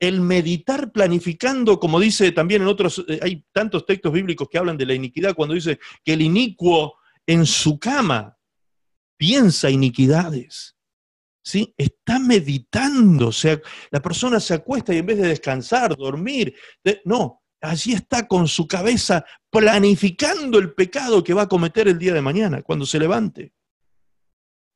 el 0.01 0.23
meditar 0.23 0.91
planificando, 0.91 1.79
como 1.79 2.01
dice 2.01 2.33
también 2.33 2.63
en 2.63 2.69
otros, 2.69 3.05
eh, 3.09 3.21
hay 3.23 3.45
tantos 3.53 3.85
textos 3.85 4.13
bíblicos 4.13 4.49
que 4.51 4.59
hablan 4.59 4.79
de 4.79 4.87
la 4.87 4.95
iniquidad, 4.95 5.35
cuando 5.35 5.55
dice 5.55 5.79
que 6.03 6.15
el 6.15 6.23
inicuo 6.23 6.95
en 7.27 7.45
su 7.45 7.79
cama 7.79 8.39
piensa 9.19 9.69
iniquidades. 9.69 10.74
¿Sí? 11.47 11.75
Está 11.77 12.19
meditando, 12.19 13.29
o 13.29 13.33
sea, 13.33 13.61
la 13.91 14.01
persona 14.01 14.41
se 14.41 14.55
acuesta 14.55 14.95
y 14.95 14.99
en 14.99 15.07
vez 15.07 15.19
de 15.19 15.29
descansar, 15.29 15.95
dormir, 15.95 16.55
no, 17.05 17.43
allí 17.61 17.93
está 17.93 18.27
con 18.27 18.49
su 18.49 18.67
cabeza 18.67 19.27
planificando 19.51 20.59
el 20.59 20.73
pecado 20.73 21.23
que 21.23 21.35
va 21.35 21.43
a 21.43 21.49
cometer 21.49 21.87
el 21.87 21.99
día 21.99 22.15
de 22.15 22.23
mañana, 22.23 22.63
cuando 22.63 22.87
se 22.87 22.99
levante. 22.99 23.53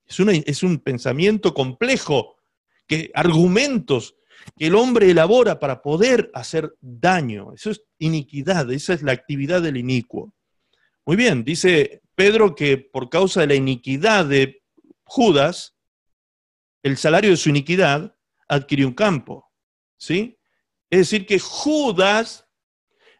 Es, 0.04 0.18
es 0.20 0.62
un 0.62 0.78
pensamiento 0.80 1.54
complejo, 1.54 2.36
que 2.86 3.10
argumentos 3.14 4.16
que 4.56 4.66
el 4.66 4.74
hombre 4.74 5.10
elabora 5.10 5.58
para 5.58 5.82
poder 5.82 6.30
hacer 6.34 6.74
daño. 6.80 7.52
Eso 7.54 7.70
es 7.70 7.82
iniquidad, 7.98 8.70
esa 8.72 8.94
es 8.94 9.02
la 9.02 9.12
actividad 9.12 9.62
del 9.62 9.76
inicuo. 9.76 10.34
Muy 11.06 11.16
bien, 11.16 11.44
dice 11.44 12.02
Pedro 12.14 12.54
que 12.54 12.78
por 12.78 13.08
causa 13.08 13.40
de 13.40 13.46
la 13.46 13.54
iniquidad 13.54 14.26
de 14.26 14.62
Judas, 15.04 15.77
el 16.82 16.96
salario 16.96 17.30
de 17.30 17.36
su 17.36 17.48
iniquidad 17.48 18.14
adquirió 18.48 18.88
un 18.88 18.94
campo. 18.94 19.50
¿Sí? 19.96 20.38
Es 20.90 20.98
decir, 21.00 21.26
que 21.26 21.38
Judas 21.38 22.46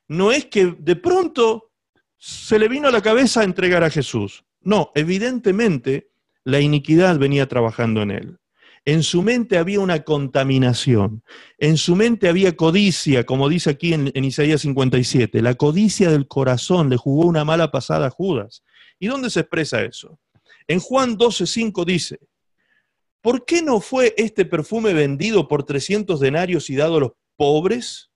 no 0.06 0.32
es 0.32 0.46
que 0.46 0.74
de 0.78 0.96
pronto 0.96 1.72
se 2.16 2.58
le 2.58 2.68
vino 2.68 2.88
a 2.88 2.92
la 2.92 3.02
cabeza 3.02 3.44
entregar 3.44 3.84
a 3.84 3.90
Jesús. 3.90 4.44
No, 4.60 4.90
evidentemente 4.94 6.10
la 6.44 6.60
iniquidad 6.60 7.18
venía 7.18 7.46
trabajando 7.46 8.02
en 8.02 8.10
él. 8.10 8.38
En 8.84 9.02
su 9.02 9.22
mente 9.22 9.58
había 9.58 9.80
una 9.80 10.02
contaminación, 10.02 11.22
en 11.58 11.76
su 11.76 11.94
mente 11.94 12.26
había 12.26 12.56
codicia, 12.56 13.26
como 13.26 13.48
dice 13.50 13.70
aquí 13.70 13.92
en, 13.92 14.24
Isaías 14.24 14.62
57. 14.62 15.42
La 15.42 15.56
codicia 15.56 16.10
del 16.10 16.26
corazón 16.26 16.88
le 16.88 16.96
jugó 16.96 17.26
una 17.26 17.44
mala 17.44 17.70
pasada 17.70 18.06
a 18.06 18.10
Judas. 18.10 18.62
¿Y 18.98 19.08
dónde 19.08 19.28
se 19.28 19.40
expresa 19.40 19.82
eso? 19.82 20.18
En 20.66 20.80
Juan 20.80 21.18
12:5 21.18 21.84
dice, 21.84 22.18
¿por 23.20 23.44
qué 23.44 23.62
no 23.62 23.80
fue 23.80 24.14
este 24.16 24.44
perfume 24.44 24.92
vendido 24.92 25.48
por 25.48 25.64
300 25.64 26.20
denarios 26.20 26.70
y 26.70 26.76
dado 26.76 26.96
a 26.96 27.00
los 27.00 27.12
pobres? 27.36 28.10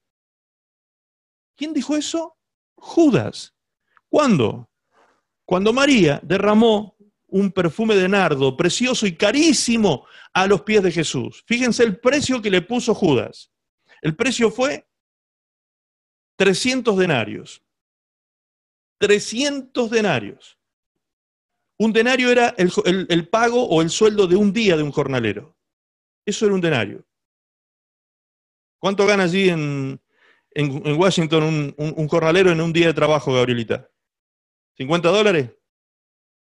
¿Quién 1.57 1.72
dijo 1.72 1.96
eso? 1.96 2.36
Judas. 2.76 3.55
¿Cuándo? 4.09 4.70
Cuando 5.44 5.72
María 5.72 6.20
derramó 6.22 6.96
un 7.28 7.50
perfume 7.50 7.96
de 7.96 8.09
nardo 8.09 8.57
precioso 8.57 9.07
y 9.07 9.16
carísimo 9.16 10.07
a 10.34 10.46
los 10.46 10.62
pies 10.62 10.82
de 10.82 10.92
Jesús. 10.92 11.42
Fíjense 11.46 11.82
el 11.82 11.98
precio 11.98 12.42
que 12.42 12.50
le 12.50 12.61
puso 12.61 12.94
Judas. 12.94 13.50
El 14.03 14.14
precio 14.14 14.50
fue 14.50 14.86
300 16.36 16.96
denarios. 16.96 17.62
300 18.98 19.90
denarios. 19.90 20.59
Un 21.79 21.93
denario 21.93 22.31
era 22.31 22.55
el, 22.57 23.29
pago 23.29 23.64
o 23.66 23.83
el 23.83 23.91
sueldo 23.91 24.27
de 24.27 24.37
un 24.37 24.53
día 24.53 24.77
de 24.77 24.83
un 24.83 24.93
jornalero. 24.93 25.57
Eso 26.25 26.47
era 26.47 26.55
un 26.55 26.61
denario. 26.61 27.05
¿Cuánto 28.79 29.07
gana 29.07 29.25
allí 29.25 29.49
en, 29.49 30.01
Washington 30.97 31.43
un, 31.43 31.75
un, 31.77 32.09
jornalero 32.09 32.51
en 32.53 32.61
un 32.61 32.73
día 32.73 32.89
de 32.89 32.95
trabajo, 32.95 33.33
Gabrielita? 33.33 33.89
¿50 34.79 35.01
dólares? 35.03 35.51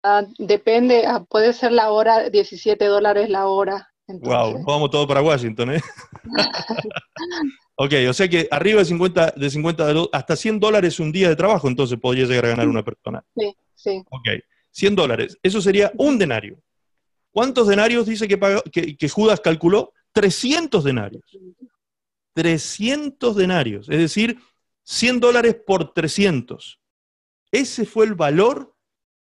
Ah, 0.03 0.23
depende, 0.39 1.05
ah, 1.05 1.23
puede 1.29 1.53
ser 1.53 1.71
la 1.71 1.91
hora, 1.91 2.29
17 2.29 2.85
dólares 2.85 3.29
la 3.29 3.47
hora. 3.47 3.91
Wow, 4.07 4.63
vamos 4.65 4.89
todo 4.89 5.07
para 5.07 5.21
Washington, 5.21 5.75
¿eh? 5.75 5.81
ok, 7.75 7.93
o 8.09 8.13
sea 8.13 8.27
que 8.27 8.47
arriba 8.51 8.79
de 8.79 8.85
50, 8.85 9.33
de 9.37 9.49
50 9.49 9.85
hasta 10.11 10.35
100 10.35 10.59
dólares 10.59 10.99
un 10.99 11.11
día 11.11 11.29
de 11.29 11.35
trabajo, 11.35 11.67
entonces 11.67 11.99
podría 11.99 12.25
llegar 12.25 12.45
a 12.45 12.49
ganar 12.49 12.67
una 12.67 12.83
persona. 12.83 13.23
Sí, 13.35 13.55
sí. 13.75 14.03
Ok, 14.09 14.27
100 14.71 14.95
dólares. 14.95 15.37
Eso 15.43 15.61
sería 15.61 15.91
un 15.97 16.17
denario. 16.17 16.61
¿Cuántos 17.31 17.67
denarios 17.67 18.05
dice 18.05 18.27
que, 18.27 18.97
que, 18.97 19.09
Judas 19.09 19.39
calculó? 19.39 19.93
300 20.11 20.83
denarios. 20.83 21.23
300 22.33 23.35
denarios, 23.35 23.89
es 23.89 23.97
decir, 23.97 24.39
100 24.83 25.19
dólares 25.19 25.55
por 25.55 25.93
300. 25.93 26.79
Ese 27.51 27.85
fue 27.85 28.05
el 28.05 28.15
valor 28.15 28.75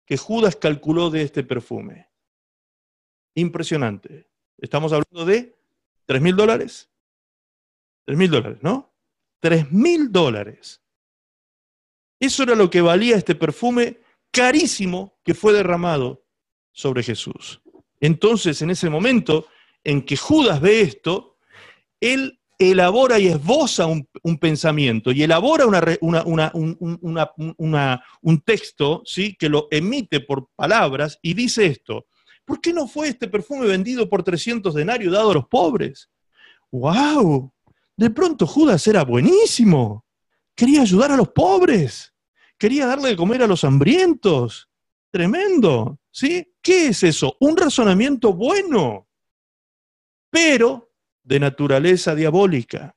que 0.06 0.18
Judas 0.18 0.56
calculó 0.56 1.10
de 1.10 1.22
este 1.22 1.44
perfume. 1.44 2.10
Impresionante. 3.36 4.30
Estamos 4.58 4.92
hablando 4.92 5.26
de 5.26 5.58
3 6.06 6.22
mil 6.22 6.36
dólares. 6.36 6.90
3 8.06 8.18
mil 8.18 8.32
dólares, 8.32 8.60
¿no? 8.62 8.94
3 9.40 9.72
mil 9.72 10.12
dólares. 10.12 10.82
Eso 12.20 12.44
era 12.44 12.56
lo 12.56 12.70
que 12.70 12.82
valía 12.82 13.16
este 13.16 13.36
perfume 13.36 14.00
carísimo 14.38 15.18
que 15.24 15.34
fue 15.34 15.52
derramado 15.52 16.24
sobre 16.72 17.02
Jesús. 17.02 17.60
Entonces, 18.00 18.62
en 18.62 18.70
ese 18.70 18.90
momento 18.90 19.48
en 19.84 20.04
que 20.04 20.16
Judas 20.16 20.62
ve 20.62 20.82
esto, 20.82 21.38
él 22.00 22.40
elabora 22.60 23.18
y 23.20 23.28
esboza 23.28 23.88
un, 23.88 24.08
pensamiento 24.40 25.12
y 25.12 25.24
elabora 25.24 25.66
un 28.22 28.42
texto 28.44 29.02
¿sí? 29.06 29.36
que 29.36 29.50
lo 29.50 29.68
emite 29.72 30.20
por 30.20 30.50
palabras 30.56 31.18
y 31.22 31.34
dice 31.34 31.66
esto, 31.66 32.06
¿por 32.46 32.62
qué 32.62 32.74
no 32.74 32.88
fue 32.88 33.10
este 33.10 33.28
perfume 33.28 33.66
vendido 33.68 34.10
por 34.10 34.24
300 34.24 34.74
denarios 34.74 35.14
dado 35.14 35.32
a 35.32 35.36
los 35.36 35.48
pobres? 35.48 36.10
¡Wow! 36.72 37.52
De 37.96 38.10
pronto 38.12 38.46
Judas 38.46 38.86
era 38.88 39.04
buenísimo, 39.04 40.06
quería 40.56 40.82
ayudar 40.82 41.12
a 41.12 41.18
los 41.18 41.30
pobres, 41.30 42.14
quería 42.58 42.86
darle 42.86 43.10
de 43.10 43.16
comer 43.16 43.44
a 43.44 43.48
los 43.48 43.64
hambrientos. 43.64 44.70
Tremendo, 45.12 46.00
¿sí? 46.12 46.54
¿Qué 46.62 46.88
es 46.88 47.04
eso? 47.04 47.38
Un 47.40 47.58
razonamiento 47.58 48.34
bueno, 48.34 49.08
pero 50.30 50.92
de 51.24 51.40
naturaleza 51.40 52.16
diabólica. 52.16 52.96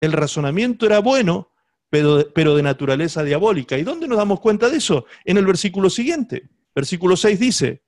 El 0.00 0.12
razonamiento 0.12 0.86
era 0.86 1.00
bueno, 1.00 1.52
pero, 1.90 2.32
pero 2.34 2.54
de 2.56 2.62
naturaleza 2.62 3.22
diabólica. 3.22 3.78
¿Y 3.78 3.82
dónde 3.82 4.08
nos 4.08 4.18
damos 4.18 4.40
cuenta 4.40 4.68
de 4.68 4.78
eso? 4.78 5.06
En 5.24 5.36
el 5.36 5.46
versículo 5.46 5.90
siguiente. 5.90 6.48
Versículo 6.74 7.16
6 7.16 7.38
dice, 7.38 7.82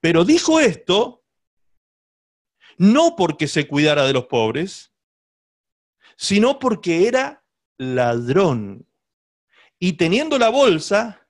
pero 0.00 0.24
dijo 0.24 0.58
esto 0.58 1.22
no 2.78 3.14
porque 3.16 3.48
se 3.48 3.68
cuidara 3.68 4.04
de 4.04 4.12
los 4.12 4.26
pobres, 4.26 4.92
sino 6.16 6.58
porque 6.58 7.06
era 7.06 7.44
ladrón. 7.78 8.86
Y 9.84 9.94
teniendo 9.94 10.38
la 10.38 10.48
bolsa, 10.48 11.26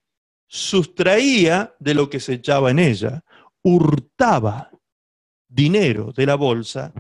sustraía 0.47 1.75
de 1.79 1.95
lo 1.95 2.11
que 2.11 2.21
se 2.21 2.35
echaba 2.35 2.71
en 2.71 2.81
ella, 2.81 3.25
hurtaba 3.63 4.71
dinero 5.49 6.13
de 6.15 6.27
la 6.27 6.35
bolsa 6.35 6.93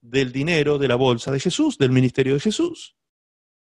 del 0.00 0.32
dinero 0.32 0.78
de 0.78 0.88
la 0.88 0.94
bolsa 0.94 1.30
de 1.30 1.40
Jesús, 1.40 1.76
del 1.76 1.90
ministerio 1.90 2.32
de 2.32 2.40
Jesús. 2.40 2.96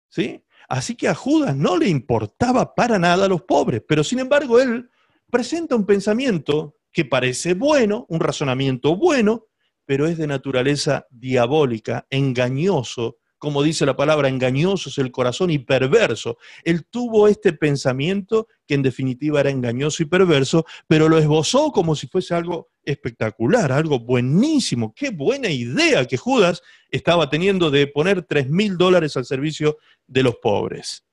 ¿Sí? 0.09 0.45
Así 0.69 0.97
que 0.97 1.07
a 1.07 1.15
Judas 1.15 1.55
no 1.55 1.77
le 1.77 1.89
importaba 1.89 2.75
para 2.75 2.99
nada 2.99 3.27
a 3.27 3.29
los 3.29 3.43
pobres, 3.43 3.85
pero 3.87 4.03
sin 4.03 4.19
embargo 4.19 4.59
él 4.59 4.91
presenta 5.31 5.77
un 5.77 5.87
pensamiento 5.87 6.75
que 6.91 7.05
parece 7.05 7.55
bueno, 7.55 8.07
un 8.09 8.19
razonamiento 8.19 8.97
bueno, 8.97 9.47
pero 9.85 10.09
es 10.09 10.19
de 10.19 10.27
naturaleza 10.27 11.07
diabólica, 11.11 12.05
engañoso, 12.11 13.19
como 13.47 13.63
dice 13.63 13.87
la 13.87 13.95
palabra, 13.95 14.29
engañoso 14.29 14.89
es 14.89 14.99
el 14.99 15.13
corazón 15.13 15.53
y 15.53 15.61
perverso. 15.61 16.37
Él 16.65 16.85
tuvo 16.85 17.29
este 17.29 17.53
pensamiento 17.53 18.49
que 18.67 18.75
en 18.75 18.83
definitiva 18.83 19.39
era 19.39 19.51
engañoso 19.51 20.03
y 20.03 20.07
perverso, 20.07 20.67
pero 20.89 21.09
lo 21.09 21.17
esbozó 21.17 21.71
como 21.71 21.95
si 21.95 22.09
fuese 22.09 22.35
algo 22.35 22.73
espectacular, 22.83 23.71
algo 23.71 24.01
buenísimo. 24.01 24.93
Qué 24.97 25.11
buena 25.11 25.49
idea 25.49 26.07
que 26.07 26.17
Judas 26.17 26.61
estaba 26.91 27.31
teniendo 27.31 27.71
de 27.71 27.87
poner 27.87 28.25
tres 28.25 28.51
mil 28.51 28.77
dólares 28.77 29.17
al 29.17 29.27
servicio 29.27 29.77
de 30.09 30.25
los 30.25 30.39
pobres. 30.39 31.07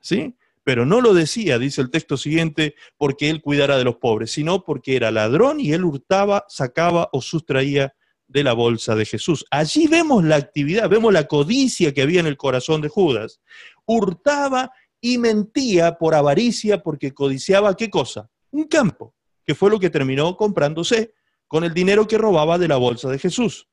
¿Sí? 0.00 0.36
Pero 0.62 0.86
no 0.86 1.02
lo 1.02 1.12
decía, 1.12 1.58
dice 1.58 1.82
el 1.82 1.90
texto 1.90 2.16
siguiente, 2.16 2.76
porque 2.96 3.28
él 3.28 3.42
cuidara 3.42 3.76
de 3.76 3.84
los 3.84 3.96
pobres, 3.96 4.30
sino 4.30 4.64
porque 4.64 4.96
era 4.96 5.10
ladrón 5.10 5.60
y 5.60 5.74
él 5.74 5.84
hurtaba, 5.84 6.46
sacaba 6.48 7.10
o 7.12 7.20
sustraía 7.20 7.94
de 8.34 8.42
la 8.42 8.52
bolsa 8.52 8.96
de 8.96 9.06
Jesús. 9.06 9.46
Allí 9.48 9.86
vemos 9.86 10.24
la 10.24 10.34
actividad, 10.34 10.90
vemos 10.90 11.12
la 11.12 11.28
codicia 11.28 11.94
que 11.94 12.02
había 12.02 12.18
en 12.18 12.26
el 12.26 12.36
corazón 12.36 12.80
de 12.82 12.88
Judas. 12.88 13.40
Hurtaba 13.86 14.72
y 15.00 15.18
mentía 15.18 15.94
por 15.94 16.16
avaricia 16.16 16.82
porque 16.82 17.14
codiciaba 17.14 17.76
qué 17.76 17.88
cosa? 17.88 18.28
Un 18.50 18.64
campo, 18.64 19.14
que 19.46 19.54
fue 19.54 19.70
lo 19.70 19.78
que 19.78 19.88
terminó 19.88 20.36
comprándose 20.36 21.14
con 21.46 21.62
el 21.62 21.72
dinero 21.72 22.08
que 22.08 22.18
robaba 22.18 22.58
de 22.58 22.66
la 22.66 22.76
bolsa 22.76 23.08
de 23.08 23.20
Jesús. 23.20 23.68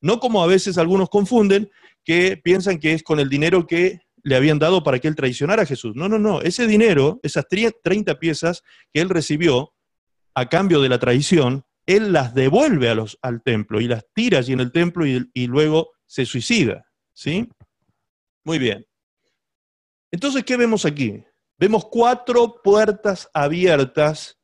No 0.00 0.18
como 0.18 0.42
a 0.42 0.48
veces 0.48 0.78
algunos 0.78 1.08
confunden, 1.08 1.70
que 2.04 2.36
piensan 2.36 2.80
que 2.80 2.94
es 2.94 3.04
con 3.04 3.20
el 3.20 3.28
dinero 3.28 3.68
que 3.68 4.00
le 4.24 4.34
habían 4.34 4.58
dado 4.58 4.82
para 4.82 4.98
que 4.98 5.06
él 5.06 5.14
traicionara 5.14 5.62
a 5.62 5.66
Jesús. 5.66 5.94
No, 5.94 6.08
no, 6.08 6.18
no. 6.18 6.40
Ese 6.40 6.66
dinero, 6.66 7.20
esas 7.22 7.46
30 7.48 8.18
piezas 8.18 8.64
que 8.92 9.00
él 9.00 9.10
recibió 9.10 9.72
a 10.34 10.48
cambio 10.48 10.80
de 10.80 10.88
la 10.88 10.98
traición, 10.98 11.64
él 11.86 12.12
las 12.12 12.34
devuelve 12.34 12.88
a 12.88 12.94
los, 12.94 13.18
al 13.22 13.42
templo 13.42 13.80
y 13.80 13.88
las 13.88 14.06
tira 14.14 14.38
allí 14.38 14.52
en 14.52 14.60
el 14.60 14.72
templo 14.72 15.06
y, 15.06 15.46
luego 15.46 15.90
se 16.06 16.26
suicida. 16.26 16.86
¿Sí? 17.12 17.48
Muy 18.44 18.58
bien. 18.58 18.86
Entonces, 20.10 20.44
¿qué 20.44 20.56
vemos 20.56 20.84
aquí? 20.84 21.24
Vemos 21.58 21.86
cuatro 21.86 22.60
puertas 22.62 23.28
abiertas 23.34 24.38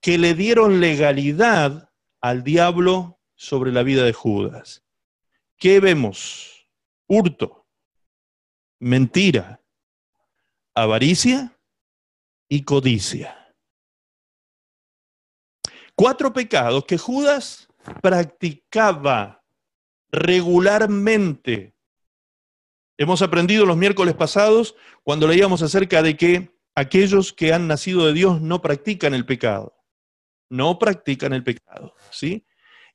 que 0.00 0.18
le 0.18 0.34
dieron 0.34 0.80
legalidad 0.80 1.90
al 2.20 2.42
diablo 2.42 3.20
sobre 3.34 3.72
la 3.72 3.82
vida 3.82 4.04
de 4.04 4.12
Judas. 4.12 4.84
¿Qué 5.56 5.80
vemos? 5.80 6.68
Hurto, 7.06 7.66
mentira, 8.78 9.62
avaricia 10.74 11.58
y 12.48 12.62
codicia. 12.62 13.39
Cuatro 16.00 16.32
pecados 16.32 16.86
que 16.86 16.96
Judas 16.96 17.68
practicaba 18.00 19.44
regularmente. 20.10 21.74
Hemos 22.96 23.20
aprendido 23.20 23.66
los 23.66 23.76
miércoles 23.76 24.14
pasados 24.14 24.74
cuando 25.02 25.28
leíamos 25.28 25.60
acerca 25.60 26.00
de 26.02 26.16
que 26.16 26.56
aquellos 26.74 27.34
que 27.34 27.52
han 27.52 27.68
nacido 27.68 28.06
de 28.06 28.14
Dios 28.14 28.40
no 28.40 28.62
practican 28.62 29.12
el 29.12 29.26
pecado. 29.26 29.76
No 30.48 30.78
practican 30.78 31.34
el 31.34 31.44
pecado, 31.44 31.92
¿sí? 32.10 32.46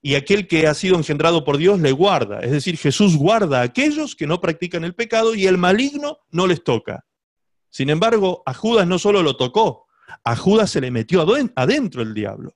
Y 0.02 0.16
aquel 0.16 0.48
que 0.48 0.66
ha 0.66 0.74
sido 0.74 0.96
engendrado 0.96 1.46
por 1.46 1.58
Dios 1.58 1.80
le 1.80 1.92
guarda. 1.92 2.40
Es 2.40 2.50
decir, 2.50 2.76
Jesús 2.76 3.16
guarda 3.18 3.60
a 3.60 3.66
aquellos 3.66 4.16
que 4.16 4.26
no 4.26 4.42
practican 4.42 4.84
el 4.84 4.96
pecado 4.96 5.36
y 5.36 5.46
el 5.46 5.60
maligno 5.60 6.22
no 6.32 6.48
les 6.48 6.64
toca. 6.64 7.06
Sin 7.70 7.92
embargo, 7.92 8.42
a 8.48 8.56
Judas 8.56 8.88
no 8.88 8.98
solo 8.98 9.22
lo 9.22 9.38
tocó, 9.38 9.86
a 10.24 10.36
Judas 10.36 10.72
se 10.72 10.82
le 10.82 10.90
metió 10.90 11.24
adentro 11.56 12.02
el 12.02 12.16
diablo. 12.16 12.56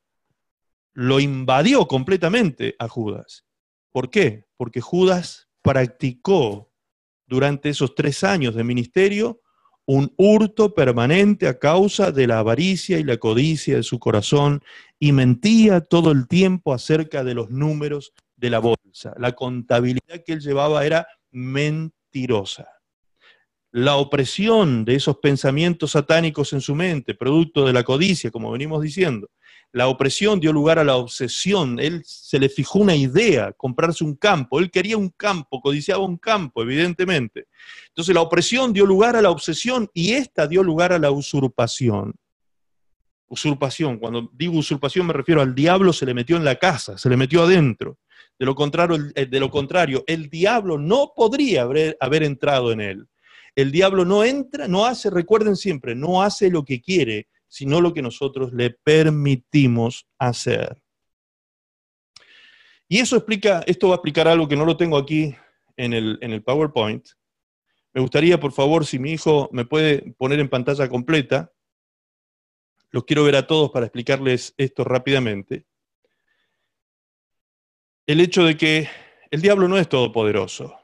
Lo 0.93 1.19
invadió 1.19 1.87
completamente 1.87 2.75
a 2.79 2.87
Judas. 2.87 3.45
¿Por 3.91 4.09
qué? 4.09 4.45
Porque 4.57 4.81
Judas 4.81 5.49
practicó 5.61 6.71
durante 7.27 7.69
esos 7.69 7.95
tres 7.95 8.23
años 8.23 8.55
de 8.55 8.63
ministerio 8.63 9.41
un 9.85 10.13
hurto 10.17 10.75
permanente 10.75 11.47
a 11.47 11.57
causa 11.57 12.11
de 12.11 12.27
la 12.27 12.39
avaricia 12.39 12.99
y 12.99 13.03
la 13.03 13.17
codicia 13.17 13.77
de 13.77 13.83
su 13.83 13.97
corazón 13.97 14.61
y 14.99 15.11
mentía 15.13 15.81
todo 15.81 16.11
el 16.11 16.27
tiempo 16.27 16.73
acerca 16.73 17.23
de 17.23 17.33
los 17.33 17.49
números 17.49 18.13
de 18.35 18.51
la 18.51 18.59
bolsa. 18.59 19.15
La 19.17 19.31
contabilidad 19.31 20.23
que 20.23 20.33
él 20.33 20.41
llevaba 20.41 20.85
era 20.85 21.07
mentirosa. 21.31 22.67
La 23.71 23.95
opresión 23.95 24.85
de 24.85 24.95
esos 24.95 25.17
pensamientos 25.17 25.91
satánicos 25.91 26.53
en 26.53 26.61
su 26.61 26.75
mente, 26.75 27.15
producto 27.15 27.65
de 27.65 27.73
la 27.73 27.83
codicia, 27.83 28.29
como 28.29 28.51
venimos 28.51 28.81
diciendo, 28.83 29.29
la 29.71 29.87
opresión 29.87 30.39
dio 30.39 30.51
lugar 30.51 30.79
a 30.79 30.83
la 30.83 30.95
obsesión. 30.95 31.79
Él 31.79 32.01
se 32.05 32.39
le 32.39 32.49
fijó 32.49 32.79
una 32.79 32.95
idea, 32.95 33.51
comprarse 33.53 34.03
un 34.03 34.15
campo. 34.15 34.59
Él 34.59 34.71
quería 34.71 34.97
un 34.97 35.09
campo, 35.09 35.61
codiciaba 35.61 36.03
un 36.03 36.17
campo, 36.17 36.63
evidentemente. 36.63 37.47
Entonces 37.89 38.15
la 38.15 38.21
opresión 38.21 38.73
dio 38.73 38.85
lugar 38.85 39.15
a 39.15 39.21
la 39.21 39.29
obsesión 39.29 39.89
y 39.93 40.13
esta 40.13 40.47
dio 40.47 40.63
lugar 40.63 40.91
a 40.91 40.99
la 40.99 41.11
usurpación. 41.11 42.15
Usurpación, 43.27 43.99
cuando 43.99 44.31
digo 44.33 44.57
usurpación 44.57 45.05
me 45.05 45.13
refiero 45.13 45.41
al 45.41 45.53
diablo 45.53 45.93
se 45.93 46.05
le 46.07 46.15
metió 46.15 46.35
en 46.35 46.43
la 46.43 46.55
casa, 46.55 46.97
se 46.97 47.09
le 47.09 47.17
metió 47.17 47.43
adentro. 47.43 47.99
De 48.39 48.45
lo 48.45 48.55
contrario, 48.55 48.97
eh, 49.13 49.27
de 49.27 49.39
lo 49.39 49.51
contrario, 49.51 50.03
el 50.07 50.29
diablo 50.29 50.79
no 50.79 51.13
podría 51.15 51.63
haber, 51.63 51.95
haber 51.99 52.23
entrado 52.23 52.71
en 52.71 52.81
él. 52.81 53.07
El 53.55 53.71
diablo 53.71 54.05
no 54.05 54.23
entra, 54.23 54.67
no 54.67 54.85
hace, 54.85 55.09
recuerden 55.09 55.55
siempre, 55.55 55.93
no 55.93 56.23
hace 56.23 56.49
lo 56.49 56.63
que 56.63 56.81
quiere, 56.81 57.27
sino 57.49 57.81
lo 57.81 57.93
que 57.93 58.01
nosotros 58.01 58.53
le 58.53 58.69
permitimos 58.69 60.07
hacer. 60.17 60.81
Y 62.87 62.99
eso 62.99 63.17
explica, 63.17 63.61
esto 63.67 63.89
va 63.89 63.95
a 63.95 63.97
explicar 63.97 64.27
algo 64.27 64.47
que 64.47 64.55
no 64.55 64.65
lo 64.65 64.77
tengo 64.77 64.97
aquí 64.97 65.35
en 65.75 65.93
el, 65.93 66.17
en 66.21 66.31
el 66.31 66.43
PowerPoint. 66.43 67.07
Me 67.93 68.01
gustaría, 68.01 68.39
por 68.39 68.51
favor, 68.51 68.85
si 68.85 68.99
mi 68.99 69.11
hijo 69.11 69.49
me 69.51 69.65
puede 69.65 70.13
poner 70.13 70.39
en 70.39 70.49
pantalla 70.49 70.87
completa, 70.87 71.51
los 72.91 73.03
quiero 73.03 73.23
ver 73.23 73.35
a 73.35 73.45
todos 73.45 73.71
para 73.71 73.85
explicarles 73.85 74.53
esto 74.57 74.83
rápidamente. 74.83 75.65
El 78.07 78.21
hecho 78.21 78.43
de 78.43 78.57
que 78.57 78.89
el 79.29 79.41
diablo 79.41 79.67
no 79.67 79.77
es 79.77 79.87
todopoderoso. 79.87 80.75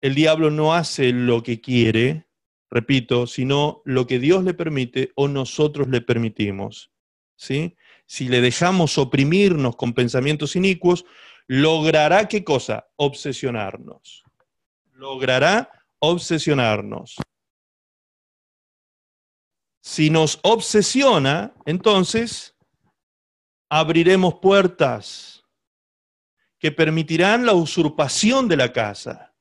El 0.00 0.14
diablo 0.14 0.50
no 0.50 0.74
hace 0.74 1.12
lo 1.12 1.42
que 1.42 1.60
quiere, 1.60 2.27
repito, 2.70 3.26
sino 3.26 3.82
lo 3.84 4.06
que 4.06 4.18
Dios 4.18 4.44
le 4.44 4.54
permite 4.54 5.12
o 5.14 5.28
nosotros 5.28 5.88
le 5.88 6.00
permitimos. 6.00 6.90
¿sí? 7.36 7.76
Si 8.06 8.28
le 8.28 8.40
dejamos 8.40 8.98
oprimirnos 8.98 9.76
con 9.76 9.94
pensamientos 9.94 10.56
inicuos, 10.56 11.04
logrará 11.46 12.28
qué 12.28 12.44
cosa? 12.44 12.88
Obsesionarnos. 12.96 14.24
Logrará 14.92 15.70
obsesionarnos. 15.98 17.16
Si 19.80 20.10
nos 20.10 20.38
obsesiona, 20.42 21.54
entonces 21.64 22.54
abriremos 23.70 24.34
puertas 24.34 25.44
que 26.58 26.72
permitirán 26.72 27.46
la 27.46 27.54
usurpación 27.54 28.48
de 28.48 28.56
la 28.56 28.72
casa, 28.72 29.34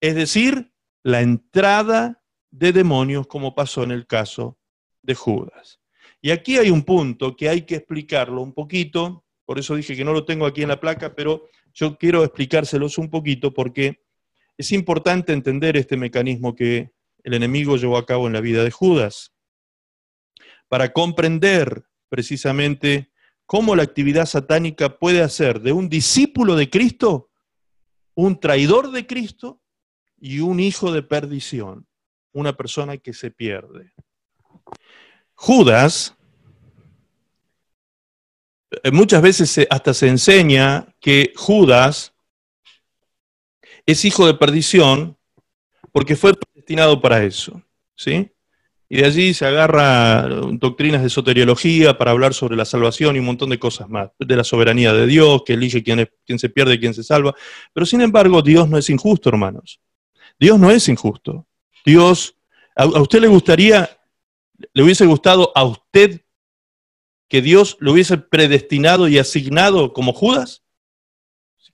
es 0.00 0.14
decir, 0.14 0.72
la 1.02 1.20
entrada 1.20 2.17
de 2.50 2.72
demonios 2.72 3.26
como 3.26 3.54
pasó 3.54 3.82
en 3.82 3.90
el 3.90 4.06
caso 4.06 4.58
de 5.02 5.14
Judas. 5.14 5.80
Y 6.20 6.30
aquí 6.30 6.58
hay 6.58 6.70
un 6.70 6.82
punto 6.82 7.36
que 7.36 7.48
hay 7.48 7.62
que 7.62 7.76
explicarlo 7.76 8.42
un 8.42 8.52
poquito, 8.52 9.24
por 9.44 9.58
eso 9.58 9.76
dije 9.76 9.96
que 9.96 10.04
no 10.04 10.12
lo 10.12 10.24
tengo 10.24 10.46
aquí 10.46 10.62
en 10.62 10.68
la 10.68 10.80
placa, 10.80 11.14
pero 11.14 11.48
yo 11.72 11.96
quiero 11.96 12.24
explicárselos 12.24 12.98
un 12.98 13.08
poquito 13.08 13.54
porque 13.54 14.02
es 14.56 14.72
importante 14.72 15.32
entender 15.32 15.76
este 15.76 15.96
mecanismo 15.96 16.54
que 16.54 16.90
el 17.22 17.34
enemigo 17.34 17.76
llevó 17.76 17.96
a 17.96 18.06
cabo 18.06 18.26
en 18.26 18.32
la 18.32 18.40
vida 18.40 18.64
de 18.64 18.70
Judas, 18.70 19.34
para 20.68 20.92
comprender 20.92 21.84
precisamente 22.08 23.10
cómo 23.46 23.74
la 23.74 23.82
actividad 23.82 24.26
satánica 24.26 24.98
puede 24.98 25.22
hacer 25.22 25.60
de 25.60 25.72
un 25.72 25.88
discípulo 25.88 26.56
de 26.56 26.68
Cristo 26.68 27.28
un 28.14 28.40
traidor 28.40 28.90
de 28.90 29.06
Cristo 29.06 29.62
y 30.18 30.40
un 30.40 30.58
hijo 30.58 30.90
de 30.90 31.02
perdición 31.02 31.87
una 32.38 32.56
persona 32.56 32.96
que 32.96 33.12
se 33.12 33.30
pierde. 33.30 33.92
Judas, 35.34 36.16
eh, 38.82 38.90
muchas 38.90 39.22
veces 39.22 39.66
hasta 39.70 39.94
se 39.94 40.08
enseña 40.08 40.94
que 41.00 41.32
Judas 41.36 42.14
es 43.86 44.04
hijo 44.04 44.26
de 44.26 44.34
perdición 44.34 45.16
porque 45.92 46.16
fue 46.16 46.34
destinado 46.54 47.00
para 47.00 47.24
eso, 47.24 47.62
¿sí? 47.96 48.30
Y 48.90 48.98
de 48.98 49.06
allí 49.06 49.34
se 49.34 49.44
agarra 49.46 50.22
doctrinas 50.52 51.02
de 51.02 51.10
soteriología 51.10 51.98
para 51.98 52.12
hablar 52.12 52.32
sobre 52.32 52.56
la 52.56 52.64
salvación 52.64 53.16
y 53.16 53.18
un 53.18 53.26
montón 53.26 53.50
de 53.50 53.58
cosas 53.58 53.88
más, 53.88 54.10
de 54.18 54.36
la 54.36 54.44
soberanía 54.44 54.92
de 54.92 55.06
Dios, 55.06 55.42
que 55.44 55.54
elige 55.54 55.82
quién, 55.82 56.00
es, 56.00 56.08
quién 56.24 56.38
se 56.38 56.48
pierde 56.48 56.74
y 56.74 56.80
quién 56.80 56.94
se 56.94 57.02
salva. 57.02 57.34
Pero 57.74 57.84
sin 57.84 58.00
embargo, 58.00 58.40
Dios 58.40 58.68
no 58.68 58.78
es 58.78 58.88
injusto, 58.88 59.28
hermanos. 59.28 59.80
Dios 60.38 60.58
no 60.58 60.70
es 60.70 60.88
injusto. 60.88 61.47
Dios, 61.88 62.36
a, 62.76 62.84
usted 62.84 63.20
le 63.20 63.28
gustaría, 63.28 63.98
le 64.74 64.82
hubiese 64.82 65.06
gustado 65.06 65.52
a 65.54 65.64
usted 65.64 66.20
que 67.28 67.40
Dios 67.40 67.78
lo 67.80 67.92
hubiese 67.92 68.18
predestinado 68.18 69.08
y 69.08 69.18
asignado 69.18 69.94
como 69.94 70.12
Judas? 70.12 70.62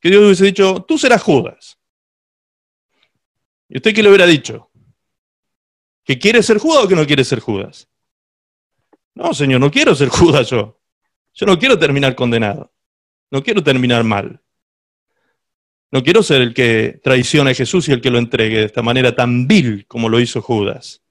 Que 0.00 0.10
Dios 0.10 0.22
hubiese 0.22 0.44
dicho, 0.44 0.84
tú 0.86 0.98
serás 0.98 1.20
Judas. 1.22 1.78
¿Y 3.68 3.78
usted 3.78 3.92
qué 3.92 4.02
le 4.04 4.10
hubiera 4.10 4.26
dicho? 4.26 4.70
¿Que 6.04 6.16
quiere 6.18 6.44
ser 6.44 6.58
Judas 6.58 6.84
o 6.84 6.88
que 6.88 6.94
no 6.94 7.06
quiere 7.06 7.24
ser 7.24 7.40
Judas? 7.40 7.88
No, 9.14 9.34
Señor, 9.34 9.60
no 9.60 9.70
quiero 9.70 9.96
ser 9.96 10.08
Judas 10.10 10.48
yo. 10.50 10.80
Yo 11.32 11.46
no 11.46 11.58
quiero 11.58 11.76
terminar 11.76 12.14
condenado. 12.14 12.72
No 13.32 13.42
quiero 13.42 13.64
terminar 13.64 14.04
mal. 14.04 14.43
No 15.94 16.02
quiero 16.02 16.24
ser 16.24 16.40
el 16.40 16.54
que 16.54 16.98
traicione 17.04 17.52
a 17.52 17.54
Jesús 17.54 17.88
y 17.88 17.92
el 17.92 18.00
que 18.00 18.10
lo 18.10 18.18
entregue 18.18 18.58
de 18.58 18.64
esta 18.64 18.82
manera 18.82 19.14
tan 19.14 19.46
vil 19.46 19.86
como 19.86 20.08
lo 20.08 20.18
hizo 20.18 20.42
Judas. 20.42 21.02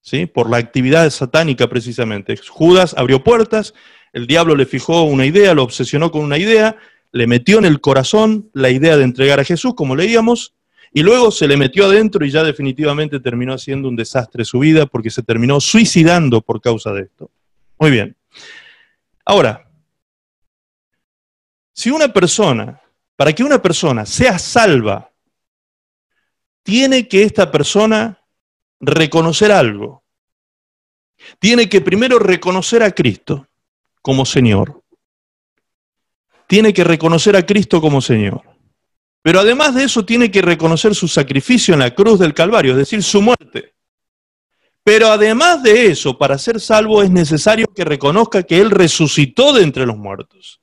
¿Sí? 0.00 0.26
Por 0.26 0.50
la 0.50 0.56
actividad 0.56 1.08
satánica 1.10 1.68
precisamente. 1.68 2.36
Judas 2.36 2.96
abrió 2.98 3.22
puertas, 3.22 3.74
el 4.12 4.26
diablo 4.26 4.56
le 4.56 4.66
fijó 4.66 5.04
una 5.04 5.24
idea, 5.24 5.54
lo 5.54 5.62
obsesionó 5.62 6.10
con 6.10 6.22
una 6.22 6.36
idea, 6.36 6.76
le 7.12 7.28
metió 7.28 7.58
en 7.58 7.64
el 7.64 7.80
corazón 7.80 8.50
la 8.54 8.70
idea 8.70 8.96
de 8.96 9.04
entregar 9.04 9.38
a 9.38 9.44
Jesús, 9.44 9.74
como 9.76 9.94
leíamos, 9.94 10.56
y 10.92 11.04
luego 11.04 11.30
se 11.30 11.46
le 11.46 11.56
metió 11.56 11.86
adentro 11.86 12.26
y 12.26 12.30
ya 12.32 12.42
definitivamente 12.42 13.20
terminó 13.20 13.52
haciendo 13.54 13.88
un 13.88 13.94
desastre 13.94 14.44
su 14.44 14.58
vida 14.58 14.86
porque 14.86 15.10
se 15.10 15.22
terminó 15.22 15.60
suicidando 15.60 16.40
por 16.40 16.60
causa 16.60 16.92
de 16.92 17.02
esto. 17.02 17.30
Muy 17.78 17.92
bien. 17.92 18.16
Ahora, 19.24 19.70
si 21.72 21.90
una 21.90 22.12
persona 22.12 22.80
para 23.16 23.32
que 23.32 23.44
una 23.44 23.62
persona 23.62 24.06
sea 24.06 24.38
salva, 24.38 25.10
tiene 26.62 27.06
que 27.08 27.22
esta 27.22 27.50
persona 27.50 28.24
reconocer 28.80 29.52
algo. 29.52 30.02
Tiene 31.38 31.68
que 31.68 31.80
primero 31.80 32.18
reconocer 32.18 32.82
a 32.82 32.90
Cristo 32.90 33.48
como 34.02 34.24
Señor. 34.24 34.82
Tiene 36.46 36.72
que 36.72 36.84
reconocer 36.84 37.36
a 37.36 37.46
Cristo 37.46 37.80
como 37.80 38.00
Señor. 38.00 38.42
Pero 39.22 39.40
además 39.40 39.74
de 39.74 39.84
eso 39.84 40.04
tiene 40.04 40.30
que 40.30 40.42
reconocer 40.42 40.94
su 40.94 41.08
sacrificio 41.08 41.72
en 41.72 41.80
la 41.80 41.94
cruz 41.94 42.18
del 42.18 42.34
Calvario, 42.34 42.72
es 42.72 42.78
decir, 42.78 43.02
su 43.02 43.22
muerte. 43.22 43.74
Pero 44.82 45.08
además 45.08 45.62
de 45.62 45.86
eso, 45.86 46.18
para 46.18 46.36
ser 46.36 46.60
salvo 46.60 47.02
es 47.02 47.10
necesario 47.10 47.66
que 47.74 47.84
reconozca 47.84 48.42
que 48.42 48.60
Él 48.60 48.70
resucitó 48.70 49.54
de 49.54 49.62
entre 49.62 49.86
los 49.86 49.96
muertos. 49.96 50.60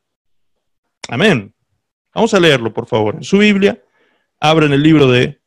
Amén. 1.10 1.56
Vamos 2.14 2.34
a 2.34 2.40
leerlo, 2.40 2.74
por 2.74 2.88
favor. 2.88 3.16
En 3.16 3.24
su 3.24 3.38
Biblia, 3.38 3.82
abren 4.40 4.74
el 4.74 4.84
libro 4.84 5.08
de 5.08 5.42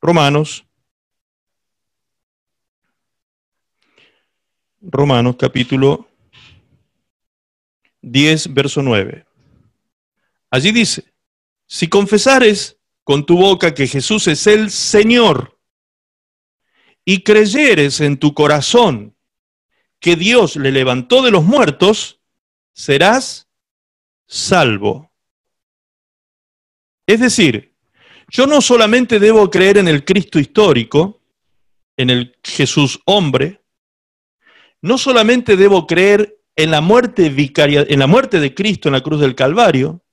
Romanos. 0.00 0.64
Romanos 4.80 5.36
capítulo 5.38 6.08
10, 8.02 8.54
verso 8.54 8.82
9. 8.82 9.26
Allí 10.50 10.72
dice, 10.72 11.12
si 11.66 11.88
confesares 11.88 12.78
con 13.04 13.24
tu 13.26 13.36
boca 13.36 13.74
que 13.74 13.86
Jesús 13.86 14.28
es 14.28 14.46
el 14.46 14.70
Señor 14.70 15.58
y 17.04 17.22
creyeres 17.22 18.00
en 18.00 18.18
tu 18.18 18.34
corazón 18.34 19.16
que 19.98 20.14
Dios 20.14 20.56
le 20.56 20.70
levantó 20.72 21.22
de 21.22 21.30
los 21.30 21.44
muertos, 21.44 22.20
serás 22.72 23.47
salvo. 24.28 25.10
Es 27.06 27.18
decir, 27.18 27.74
yo 28.30 28.46
no 28.46 28.60
solamente 28.60 29.18
debo 29.18 29.50
creer 29.50 29.78
en 29.78 29.88
el 29.88 30.04
Cristo 30.04 30.38
histórico, 30.38 31.22
en 31.96 32.10
el 32.10 32.36
Jesús 32.44 33.00
hombre, 33.06 33.62
no 34.82 34.98
solamente 34.98 35.56
debo 35.56 35.86
creer 35.86 36.38
en 36.54 36.70
la 36.70 36.80
muerte 36.80 37.30
vicaria, 37.30 37.84
en 37.88 37.98
la 37.98 38.06
muerte 38.06 38.38
de 38.38 38.54
Cristo 38.54 38.88
en 38.88 38.92
la 38.92 39.00
cruz 39.00 39.20
del 39.20 39.34
Calvario, 39.34 40.04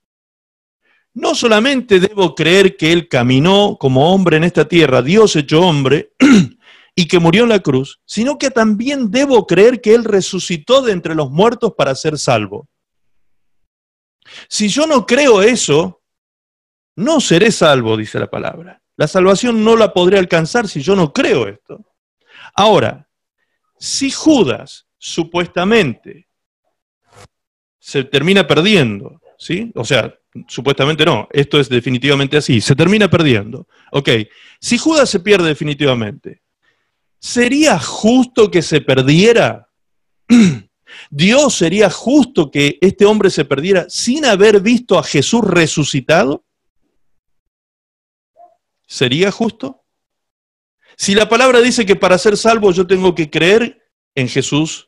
no 1.14 1.36
solamente 1.36 2.00
debo 2.00 2.36
creer 2.36 2.78
que 2.78 2.92
Él 2.92 3.08
caminó 3.08 3.78
como 3.80 4.14
hombre 4.14 4.38
en 4.38 4.44
esta 4.44 4.68
tierra, 4.68 5.02
Dios 5.02 5.36
hecho 5.36 5.62
hombre, 5.62 6.14
y 6.96 7.08
que 7.08 7.20
murió 7.20 7.44
en 7.44 7.50
la 7.50 7.60
cruz, 7.60 8.00
sino 8.06 8.38
que 8.38 8.50
también 8.50 9.12
debo 9.12 9.46
creer 9.46 9.82
que 9.82 9.94
Él 9.94 10.04
resucitó 10.04 10.82
de 10.82 10.94
entre 10.94 11.16
los 11.16 11.30
muertos 11.30 11.74
para 11.78 11.94
ser 11.96 12.18
salvo. 12.18 12.68
Si 14.50 14.68
yo 14.68 14.88
no 14.88 15.06
creo 15.06 15.42
eso, 15.42 16.02
no 16.96 17.20
seré 17.20 17.52
salvo, 17.52 17.98
dice 17.98 18.20
la 18.20 18.30
palabra. 18.30 18.82
La 18.98 19.08
salvación 19.08 19.64
no 19.64 19.76
la 19.76 19.94
podré 19.94 20.18
alcanzar 20.18 20.68
si 20.68 20.82
yo 20.82 20.96
no 20.96 21.12
creo 21.12 21.48
esto. 21.48 21.86
Ahora, 22.56 23.10
si 23.78 24.10
Judas 24.12 24.88
supuestamente 24.98 26.28
se 27.80 28.04
termina 28.04 28.48
perdiendo, 28.48 29.22
¿sí? 29.38 29.72
O 29.76 29.84
sea, 29.84 30.14
supuestamente 30.48 31.06
no, 31.06 31.28
esto 31.32 31.60
es 31.60 31.70
definitivamente 31.70 32.38
así, 32.38 32.62
se 32.62 32.76
termina 32.76 33.10
perdiendo. 33.10 33.68
Ok, 33.92 34.10
si 34.60 34.78
Judas 34.78 35.10
se 35.10 35.20
pierde 35.20 35.50
definitivamente, 35.50 36.42
¿Sería 37.26 37.80
justo 37.80 38.52
que 38.52 38.62
se 38.62 38.82
perdiera? 38.82 39.68
¿Dios 41.10 41.56
sería 41.56 41.90
justo 41.90 42.52
que 42.52 42.78
este 42.82 43.06
hombre 43.06 43.30
se 43.30 43.46
perdiera 43.46 43.86
sin 43.90 44.26
haber 44.26 44.62
visto 44.62 44.98
a 44.98 45.04
Jesús 45.04 45.42
resucitado? 45.44 46.44
¿Sería 48.88 49.32
justo? 49.32 49.84
Si 50.98 51.16
la 51.16 51.28
palabra 51.28 51.62
dice 51.62 51.86
que 51.86 51.96
para 51.96 52.18
ser 52.18 52.38
salvo 52.38 52.72
yo 52.72 52.88
tengo 52.88 53.16
que 53.16 53.30
creer 53.30 53.82
en 54.16 54.30
Jesús 54.30 54.88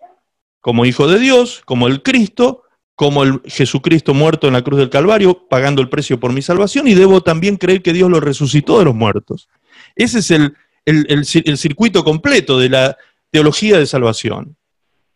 como 0.62 0.86
Hijo 0.86 1.08
de 1.08 1.20
Dios, 1.20 1.62
como 1.66 1.88
el 1.88 2.02
Cristo, 2.04 2.64
como 2.96 3.24
el 3.24 3.42
Jesucristo 3.46 4.14
muerto 4.14 4.48
en 4.48 4.54
la 4.54 4.64
cruz 4.64 4.80
del 4.80 4.90
Calvario, 4.90 5.48
pagando 5.48 5.82
el 5.82 5.90
precio 5.90 6.20
por 6.20 6.34
mi 6.34 6.42
salvación, 6.42 6.88
y 6.88 6.96
debo 6.96 7.22
también 7.22 7.58
creer 7.58 7.84
que 7.84 7.94
Dios 7.94 8.10
lo 8.10 8.20
resucitó 8.20 8.80
de 8.80 8.86
los 8.86 8.96
muertos. 8.96 9.50
Ese 9.96 10.20
es 10.20 10.32
el, 10.32 10.56
el, 10.86 11.58
circuito 11.58 12.04
completo 12.04 12.58
de 12.58 12.70
la 12.70 12.98
teología 13.30 13.78
de 13.78 13.86
salvación. 13.86 14.58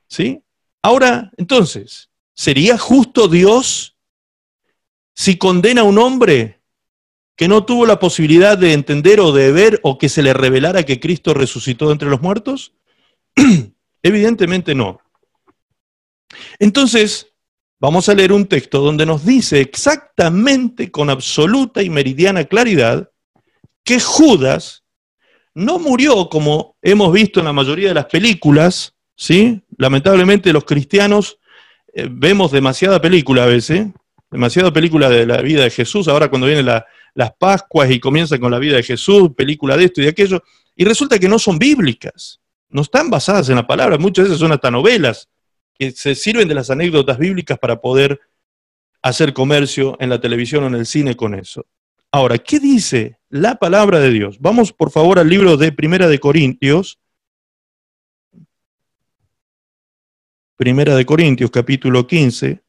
¿Sí? 0.07 0.43
Ahora, 0.81 1.31
entonces, 1.37 2.09
¿sería 2.33 2.77
justo 2.77 3.27
Dios 3.27 3.97
si 5.13 5.37
condena 5.37 5.81
a 5.81 5.85
un 5.85 5.97
hombre 5.97 6.61
que 7.35 7.47
no 7.47 7.65
tuvo 7.65 7.85
la 7.85 7.99
posibilidad 7.99 8.57
de 8.57 8.73
entender 8.73 9.19
o 9.19 9.31
de 9.31 9.51
ver 9.51 9.79
o 9.83 9.97
que 9.97 10.09
se 10.09 10.23
le 10.23 10.33
revelara 10.33 10.83
que 10.83 10.99
Cristo 10.99 11.33
resucitó 11.33 11.91
entre 11.91 12.09
los 12.09 12.21
muertos? 12.21 12.73
Evidentemente 14.03 14.75
no. 14.75 15.01
Entonces, 16.59 17.27
vamos 17.79 18.09
a 18.09 18.13
leer 18.13 18.31
un 18.31 18.45
texto 18.45 18.79
donde 18.79 19.05
nos 19.05 19.25
dice 19.25 19.59
exactamente 19.61 20.91
con 20.91 21.09
absoluta 21.09 21.83
y 21.83 21.89
meridiana 21.89 22.45
claridad 22.45 23.11
que 23.83 23.99
Judas 23.99 24.83
no 25.53 25.79
murió 25.79 26.29
como 26.29 26.77
hemos 26.81 27.11
visto 27.11 27.39
en 27.39 27.47
la 27.47 27.53
mayoría 27.53 27.89
de 27.89 27.95
las 27.95 28.05
películas, 28.05 28.95
¿sí? 29.15 29.61
Lamentablemente 29.81 30.53
los 30.53 30.63
cristianos 30.63 31.39
eh, 31.91 32.07
vemos 32.07 32.51
demasiada 32.51 33.01
película 33.01 33.45
a 33.45 33.47
veces, 33.47 33.87
demasiada 34.29 34.71
película 34.71 35.09
de 35.09 35.25
la 35.25 35.41
vida 35.41 35.63
de 35.63 35.71
Jesús, 35.71 36.07
ahora 36.07 36.29
cuando 36.29 36.45
vienen 36.45 36.67
las 36.67 37.33
Pascuas 37.39 37.89
y 37.89 37.99
comienzan 37.99 38.39
con 38.39 38.51
la 38.51 38.59
vida 38.59 38.75
de 38.75 38.83
Jesús, 38.83 39.31
película 39.35 39.75
de 39.75 39.85
esto 39.85 39.99
y 39.99 40.03
de 40.03 40.11
aquello, 40.11 40.43
y 40.75 40.85
resulta 40.85 41.17
que 41.17 41.27
no 41.27 41.39
son 41.39 41.57
bíblicas, 41.57 42.39
no 42.69 42.83
están 42.83 43.09
basadas 43.09 43.49
en 43.49 43.55
la 43.55 43.65
palabra, 43.65 43.97
muchas 43.97 44.25
veces 44.25 44.39
son 44.39 44.51
hasta 44.51 44.69
novelas 44.69 45.29
que 45.73 45.89
se 45.89 46.13
sirven 46.13 46.47
de 46.47 46.53
las 46.53 46.69
anécdotas 46.69 47.17
bíblicas 47.17 47.57
para 47.57 47.81
poder 47.81 48.21
hacer 49.01 49.33
comercio 49.33 49.97
en 49.99 50.11
la 50.11 50.21
televisión 50.21 50.63
o 50.63 50.67
en 50.67 50.75
el 50.75 50.85
cine 50.85 51.15
con 51.15 51.33
eso. 51.33 51.65
Ahora, 52.11 52.37
¿qué 52.37 52.59
dice 52.59 53.17
la 53.29 53.55
palabra 53.55 53.99
de 53.99 54.11
Dios? 54.11 54.37
Vamos 54.39 54.73
por 54.73 54.91
favor 54.91 55.17
al 55.17 55.27
libro 55.27 55.57
de 55.57 55.71
Primera 55.71 56.07
de 56.07 56.19
Corintios. 56.19 56.99
Primera 60.61 60.95
de 60.95 61.07
Corintios, 61.07 61.49
capítulo 61.49 62.05
15. 62.05 62.61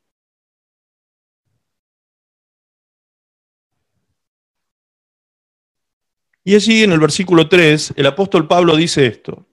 Y 6.42 6.54
allí 6.54 6.84
en 6.84 6.92
el 6.92 6.98
versículo 6.98 7.50
3, 7.50 7.92
el 7.96 8.06
apóstol 8.06 8.48
Pablo 8.48 8.76
dice 8.76 9.06
esto. 9.06 9.44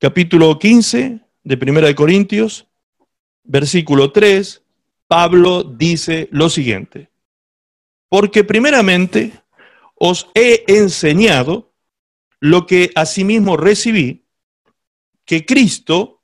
Capítulo 0.00 0.58
15 0.58 1.20
de 1.44 1.56
Primera 1.56 1.86
de 1.86 1.94
Corintios, 1.94 2.66
versículo 3.44 4.10
3, 4.10 4.60
Pablo 5.06 5.62
dice 5.62 6.28
lo 6.32 6.50
siguiente. 6.50 7.10
Porque 8.08 8.42
primeramente 8.42 9.40
os 9.94 10.28
he 10.34 10.64
enseñado 10.66 11.72
lo 12.40 12.66
que 12.66 12.90
asimismo 12.96 13.56
recibí, 13.56 14.26
que 15.24 15.46
Cristo 15.46 16.15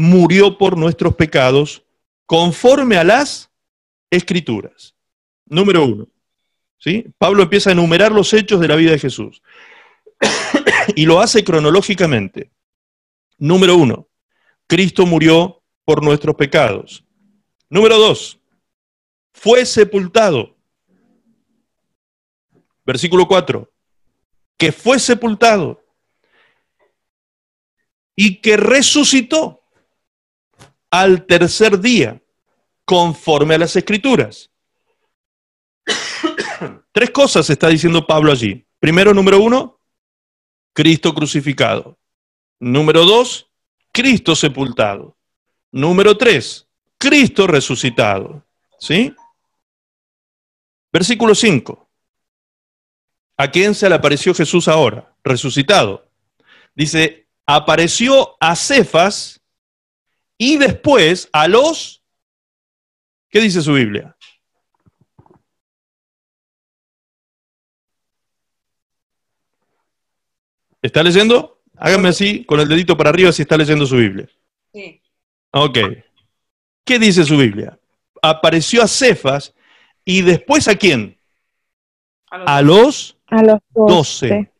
murió 0.00 0.56
por 0.58 0.78
nuestros 0.78 1.16
pecados 1.16 1.82
conforme 2.24 2.96
a 2.98 3.02
las 3.02 3.50
escrituras. 4.10 4.94
Número 5.44 5.84
uno. 5.84 6.06
¿sí? 6.78 7.04
Pablo 7.18 7.42
empieza 7.42 7.70
a 7.70 7.72
enumerar 7.72 8.12
los 8.12 8.32
hechos 8.32 8.60
de 8.60 8.68
la 8.68 8.76
vida 8.76 8.92
de 8.92 9.00
Jesús 9.00 9.42
y 10.94 11.04
lo 11.04 11.18
hace 11.18 11.42
cronológicamente. 11.42 12.52
Número 13.38 13.74
uno, 13.74 14.06
Cristo 14.68 15.04
murió 15.04 15.64
por 15.84 16.04
nuestros 16.04 16.36
pecados. 16.36 17.04
Número 17.68 17.98
dos, 17.98 18.38
fue 19.32 19.66
sepultado. 19.66 20.56
Versículo 22.86 23.26
4. 23.26 23.68
Que 24.56 24.70
fue 24.70 25.00
sepultado 25.00 25.84
y 28.14 28.36
que 28.36 28.56
resucitó 28.56 29.58
al 30.90 31.26
tercer 31.26 31.78
día, 31.80 32.22
conforme 32.84 33.54
a 33.54 33.58
las 33.58 33.76
escrituras. 33.76 34.50
Tres 36.92 37.10
cosas 37.10 37.48
está 37.50 37.68
diciendo 37.68 38.06
Pablo 38.06 38.32
allí. 38.32 38.66
Primero, 38.80 39.12
número 39.12 39.40
uno, 39.40 39.80
Cristo 40.72 41.14
crucificado. 41.14 41.98
Número 42.60 43.04
dos, 43.04 43.50
Cristo 43.92 44.34
sepultado. 44.34 45.16
Número 45.70 46.16
tres, 46.16 46.66
Cristo 46.98 47.46
resucitado. 47.46 48.44
¿Sí? 48.78 49.14
Versículo 50.92 51.34
5. 51.34 51.88
¿A 53.36 53.50
quién 53.50 53.74
se 53.74 53.88
le 53.88 53.94
apareció 53.94 54.34
Jesús 54.34 54.68
ahora? 54.68 55.14
Resucitado. 55.22 56.10
Dice, 56.74 57.28
apareció 57.46 58.36
a 58.40 58.56
Cefas 58.56 59.37
y 60.38 60.56
después 60.56 61.28
a 61.32 61.48
los... 61.48 62.02
¿Qué 63.28 63.40
dice 63.40 63.60
su 63.60 63.74
Biblia? 63.74 64.16
¿Está 70.80 71.02
leyendo? 71.02 71.60
Hágame 71.76 72.08
así 72.08 72.44
con 72.44 72.60
el 72.60 72.68
dedito 72.68 72.96
para 72.96 73.10
arriba 73.10 73.32
si 73.32 73.42
está 73.42 73.56
leyendo 73.56 73.84
su 73.84 73.96
Biblia. 73.96 74.28
Sí. 74.72 75.02
Ok. 75.50 75.78
¿Qué 76.84 76.98
dice 76.98 77.24
su 77.24 77.36
Biblia? 77.36 77.78
Apareció 78.22 78.82
a 78.82 78.88
Cefas 78.88 79.54
Y 80.04 80.22
después 80.22 80.68
a 80.68 80.76
quién? 80.76 81.18
A 82.30 82.62
los, 82.62 83.16
a 83.26 83.42
los, 83.42 83.58
12. 83.74 84.50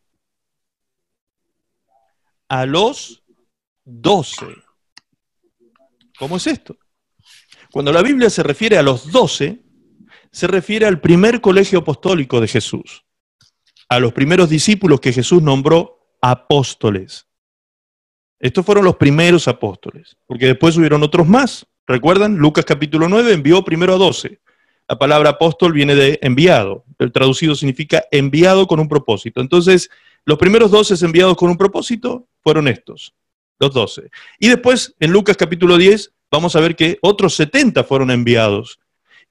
A 2.47 2.65
los 2.65 3.23
12. 3.85 4.68
¿Cómo 6.19 6.35
es 6.35 6.47
esto? 6.47 6.77
Cuando 7.71 7.93
la 7.93 8.01
Biblia 8.01 8.29
se 8.29 8.43
refiere 8.43 8.77
a 8.77 8.83
los 8.83 9.09
12, 9.09 9.63
se 10.31 10.47
refiere 10.47 10.85
al 10.85 10.99
primer 10.99 11.39
colegio 11.39 11.79
apostólico 11.79 12.41
de 12.41 12.47
Jesús, 12.47 13.05
a 13.87 13.99
los 13.99 14.11
primeros 14.11 14.49
discípulos 14.49 14.99
que 14.99 15.13
Jesús 15.13 15.41
nombró 15.41 16.17
apóstoles. 16.21 17.25
Estos 18.37 18.65
fueron 18.65 18.83
los 18.83 18.97
primeros 18.97 19.47
apóstoles, 19.47 20.17
porque 20.27 20.47
después 20.47 20.75
hubieron 20.77 21.03
otros 21.03 21.25
más. 21.25 21.65
¿Recuerdan? 21.87 22.35
Lucas 22.35 22.65
capítulo 22.65 23.07
9 23.07 23.33
envió 23.33 23.63
primero 23.63 23.93
a 23.93 23.97
12. 23.97 24.41
La 24.89 24.99
palabra 24.99 25.31
apóstol 25.31 25.71
viene 25.71 25.95
de 25.95 26.19
enviado. 26.21 26.83
El 26.97 27.11
traducido 27.11 27.55
significa 27.55 28.03
enviado 28.11 28.67
con 28.67 28.79
un 28.79 28.89
propósito. 28.89 29.39
Entonces, 29.39 29.89
los 30.25 30.37
primeros 30.37 30.69
12 30.71 31.05
enviados 31.05 31.37
con 31.37 31.49
un 31.49 31.57
propósito 31.57 32.27
fueron 32.41 32.67
estos, 32.67 33.13
los 33.59 33.73
12. 33.73 34.09
Y 34.39 34.47
después, 34.47 34.95
en 34.99 35.11
Lucas 35.11 35.37
capítulo 35.37 35.77
10, 35.77 36.13
vamos 36.31 36.55
a 36.55 36.61
ver 36.61 36.75
que 36.75 36.97
otros 37.01 37.35
70 37.35 37.83
fueron 37.83 38.11
enviados. 38.11 38.79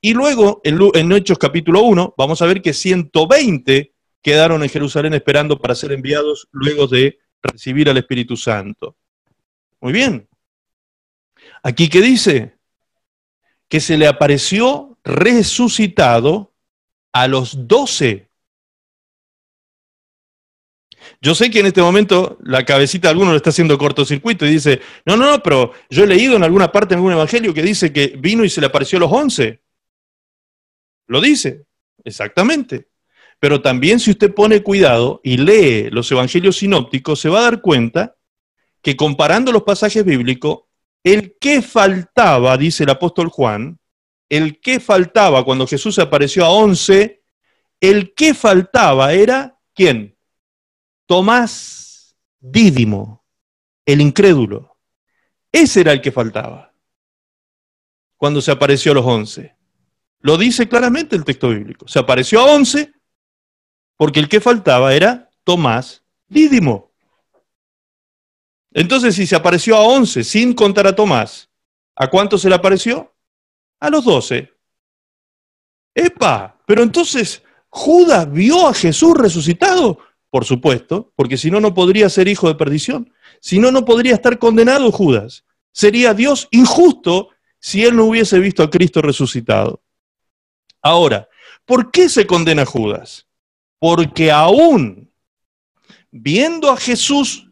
Y 0.00 0.14
luego, 0.14 0.60
en, 0.64 1.12
Hechos 1.12 1.38
capítulo 1.38 1.82
1, 1.82 2.14
vamos 2.16 2.40
a 2.40 2.46
ver 2.46 2.62
que 2.62 2.72
120 2.72 3.92
quedaron 4.22 4.62
en 4.62 4.68
Jerusalén 4.68 5.14
esperando 5.14 5.58
para 5.58 5.74
ser 5.74 5.92
enviados 5.92 6.46
luego 6.52 6.86
de 6.86 7.18
recibir 7.42 7.88
al 7.88 7.96
Espíritu 7.96 8.36
Santo. 8.36 8.96
Muy 9.80 9.92
bien. 9.92 10.28
Aquí 11.62 11.88
que 11.88 12.00
dice 12.00 12.56
que 13.68 13.80
se 13.80 13.98
le 13.98 14.06
apareció 14.06 14.98
resucitado 15.04 16.52
a 17.12 17.26
los 17.26 17.66
doce. 17.66 18.27
Yo 21.20 21.34
sé 21.34 21.50
que 21.50 21.60
en 21.60 21.66
este 21.66 21.82
momento 21.82 22.38
la 22.42 22.64
cabecita 22.64 23.08
de 23.08 23.12
alguno 23.12 23.30
le 23.30 23.36
está 23.36 23.50
haciendo 23.50 23.78
cortocircuito 23.78 24.46
y 24.46 24.50
dice, 24.50 24.80
no, 25.04 25.16
no, 25.16 25.30
no, 25.30 25.42
pero 25.42 25.72
yo 25.90 26.04
he 26.04 26.06
leído 26.06 26.36
en 26.36 26.44
alguna 26.44 26.70
parte 26.70 26.94
en 26.94 26.98
algún 26.98 27.12
evangelio 27.12 27.54
que 27.54 27.62
dice 27.62 27.92
que 27.92 28.14
vino 28.18 28.44
y 28.44 28.50
se 28.50 28.60
le 28.60 28.66
apareció 28.66 28.98
a 28.98 29.00
los 29.00 29.12
once. 29.12 29.62
Lo 31.06 31.20
dice, 31.20 31.64
exactamente. 32.04 32.88
Pero 33.40 33.62
también 33.62 34.00
si 34.00 34.10
usted 34.10 34.34
pone 34.34 34.62
cuidado 34.62 35.20
y 35.22 35.36
lee 35.36 35.90
los 35.90 36.10
evangelios 36.10 36.56
sinópticos, 36.56 37.20
se 37.20 37.28
va 37.28 37.40
a 37.40 37.42
dar 37.42 37.60
cuenta 37.60 38.16
que 38.82 38.96
comparando 38.96 39.52
los 39.52 39.62
pasajes 39.62 40.04
bíblicos, 40.04 40.60
el 41.04 41.36
que 41.40 41.62
faltaba, 41.62 42.56
dice 42.56 42.84
el 42.84 42.90
apóstol 42.90 43.28
Juan, 43.28 43.78
el 44.28 44.60
que 44.60 44.80
faltaba 44.80 45.44
cuando 45.44 45.66
Jesús 45.66 45.98
apareció 45.98 46.44
a 46.44 46.50
once, 46.50 47.22
el 47.80 48.12
que 48.14 48.34
faltaba 48.34 49.12
era 49.12 49.58
¿quién? 49.74 50.17
Tomás 51.08 52.14
Dídimo, 52.38 53.24
el 53.86 54.02
incrédulo. 54.02 54.76
Ese 55.50 55.80
era 55.80 55.92
el 55.92 56.02
que 56.02 56.12
faltaba 56.12 56.74
cuando 58.18 58.42
se 58.42 58.50
apareció 58.50 58.92
a 58.92 58.96
los 58.96 59.06
once. 59.06 59.56
Lo 60.20 60.36
dice 60.36 60.68
claramente 60.68 61.16
el 61.16 61.24
texto 61.24 61.48
bíblico. 61.48 61.88
Se 61.88 61.98
apareció 61.98 62.40
a 62.40 62.52
once 62.52 62.92
porque 63.96 64.20
el 64.20 64.28
que 64.28 64.42
faltaba 64.42 64.94
era 64.94 65.30
Tomás 65.44 66.04
Dídimo. 66.28 66.92
Entonces, 68.72 69.14
si 69.14 69.26
se 69.26 69.34
apareció 69.34 69.76
a 69.76 69.80
once 69.80 70.22
sin 70.22 70.52
contar 70.52 70.86
a 70.86 70.94
Tomás, 70.94 71.50
¿a 71.96 72.08
cuánto 72.08 72.36
se 72.36 72.50
le 72.50 72.54
apareció? 72.54 73.16
A 73.80 73.88
los 73.88 74.04
doce. 74.04 74.52
¡Epa! 75.94 76.60
Pero 76.66 76.82
entonces, 76.82 77.42
¿Judas 77.70 78.30
vio 78.30 78.66
a 78.68 78.74
Jesús 78.74 79.14
resucitado? 79.16 79.98
Por 80.38 80.44
supuesto, 80.44 81.12
porque 81.16 81.36
si 81.36 81.50
no, 81.50 81.58
no 81.58 81.74
podría 81.74 82.08
ser 82.08 82.28
hijo 82.28 82.46
de 82.46 82.54
perdición. 82.54 83.12
Si 83.40 83.58
no, 83.58 83.72
no 83.72 83.84
podría 83.84 84.14
estar 84.14 84.38
condenado 84.38 84.92
Judas. 84.92 85.44
Sería 85.72 86.14
Dios 86.14 86.46
injusto 86.52 87.30
si 87.58 87.84
él 87.84 87.96
no 87.96 88.04
hubiese 88.04 88.38
visto 88.38 88.62
a 88.62 88.70
Cristo 88.70 89.02
resucitado. 89.02 89.82
Ahora, 90.80 91.28
¿por 91.64 91.90
qué 91.90 92.08
se 92.08 92.24
condena 92.24 92.64
Judas? 92.64 93.26
Porque 93.80 94.30
aún 94.30 95.10
viendo 96.12 96.70
a 96.70 96.76
Jesús 96.76 97.50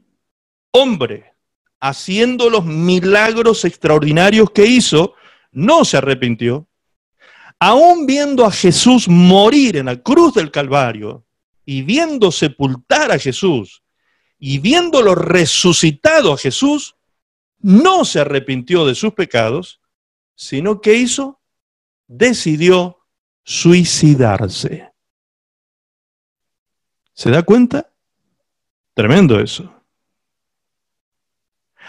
hombre 0.70 1.32
haciendo 1.80 2.48
los 2.48 2.64
milagros 2.64 3.64
extraordinarios 3.64 4.48
que 4.52 4.64
hizo, 4.64 5.14
no 5.50 5.84
se 5.84 5.96
arrepintió. 5.96 6.68
Aún 7.58 8.06
viendo 8.06 8.44
a 8.44 8.52
Jesús 8.52 9.08
morir 9.08 9.76
en 9.76 9.86
la 9.86 10.00
cruz 10.00 10.34
del 10.34 10.52
Calvario 10.52 11.25
y 11.66 11.82
viendo 11.82 12.32
sepultar 12.32 13.10
a 13.10 13.18
Jesús 13.18 13.82
y 14.38 14.60
viéndolo 14.60 15.14
resucitado 15.14 16.32
a 16.32 16.38
Jesús, 16.38 16.96
no 17.58 18.04
se 18.04 18.20
arrepintió 18.20 18.86
de 18.86 18.94
sus 18.94 19.12
pecados, 19.12 19.80
sino 20.36 20.80
que 20.80 20.94
hizo, 20.94 21.40
decidió 22.06 22.98
suicidarse. 23.42 24.92
¿Se 27.12 27.30
da 27.30 27.42
cuenta? 27.42 27.90
Tremendo 28.94 29.40
eso. 29.40 29.72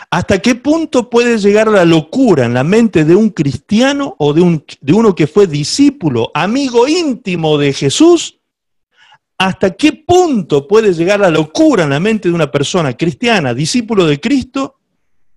¿Hasta 0.09 0.39
qué 0.39 0.55
punto 0.55 1.09
puede 1.09 1.37
llegar 1.37 1.67
la 1.67 1.85
locura 1.85 2.45
en 2.45 2.53
la 2.53 2.63
mente 2.63 3.03
de 3.03 3.15
un 3.15 3.29
cristiano 3.29 4.15
o 4.17 4.33
de, 4.33 4.41
un, 4.41 4.65
de 4.81 4.93
uno 4.93 5.13
que 5.13 5.27
fue 5.27 5.47
discípulo, 5.47 6.31
amigo 6.33 6.87
íntimo 6.87 7.57
de 7.57 7.73
Jesús? 7.73 8.39
¿Hasta 9.37 9.75
qué 9.75 9.93
punto 9.93 10.67
puede 10.67 10.93
llegar 10.93 11.19
la 11.19 11.29
locura 11.29 11.83
en 11.83 11.91
la 11.91 11.99
mente 11.99 12.29
de 12.29 12.35
una 12.35 12.51
persona 12.51 12.97
cristiana, 12.97 13.53
discípulo 13.53 14.05
de 14.05 14.19
Cristo, 14.19 14.79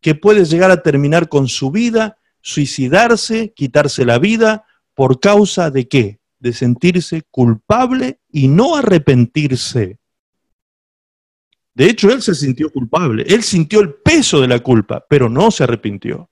que 0.00 0.14
puede 0.14 0.44
llegar 0.46 0.70
a 0.70 0.82
terminar 0.82 1.28
con 1.28 1.48
su 1.48 1.70
vida, 1.70 2.16
suicidarse, 2.40 3.52
quitarse 3.54 4.06
la 4.06 4.18
vida, 4.18 4.64
por 4.94 5.20
causa 5.20 5.70
de 5.70 5.86
qué? 5.86 6.20
De 6.38 6.54
sentirse 6.54 7.22
culpable 7.30 8.20
y 8.32 8.48
no 8.48 8.76
arrepentirse. 8.76 9.98
De 11.74 11.86
hecho, 11.86 12.10
él 12.10 12.22
se 12.22 12.34
sintió 12.34 12.70
culpable, 12.72 13.24
él 13.28 13.42
sintió 13.42 13.80
el 13.80 13.94
peso 13.94 14.40
de 14.40 14.48
la 14.48 14.60
culpa, 14.60 15.04
pero 15.08 15.28
no 15.28 15.50
se 15.50 15.64
arrepintió. 15.64 16.30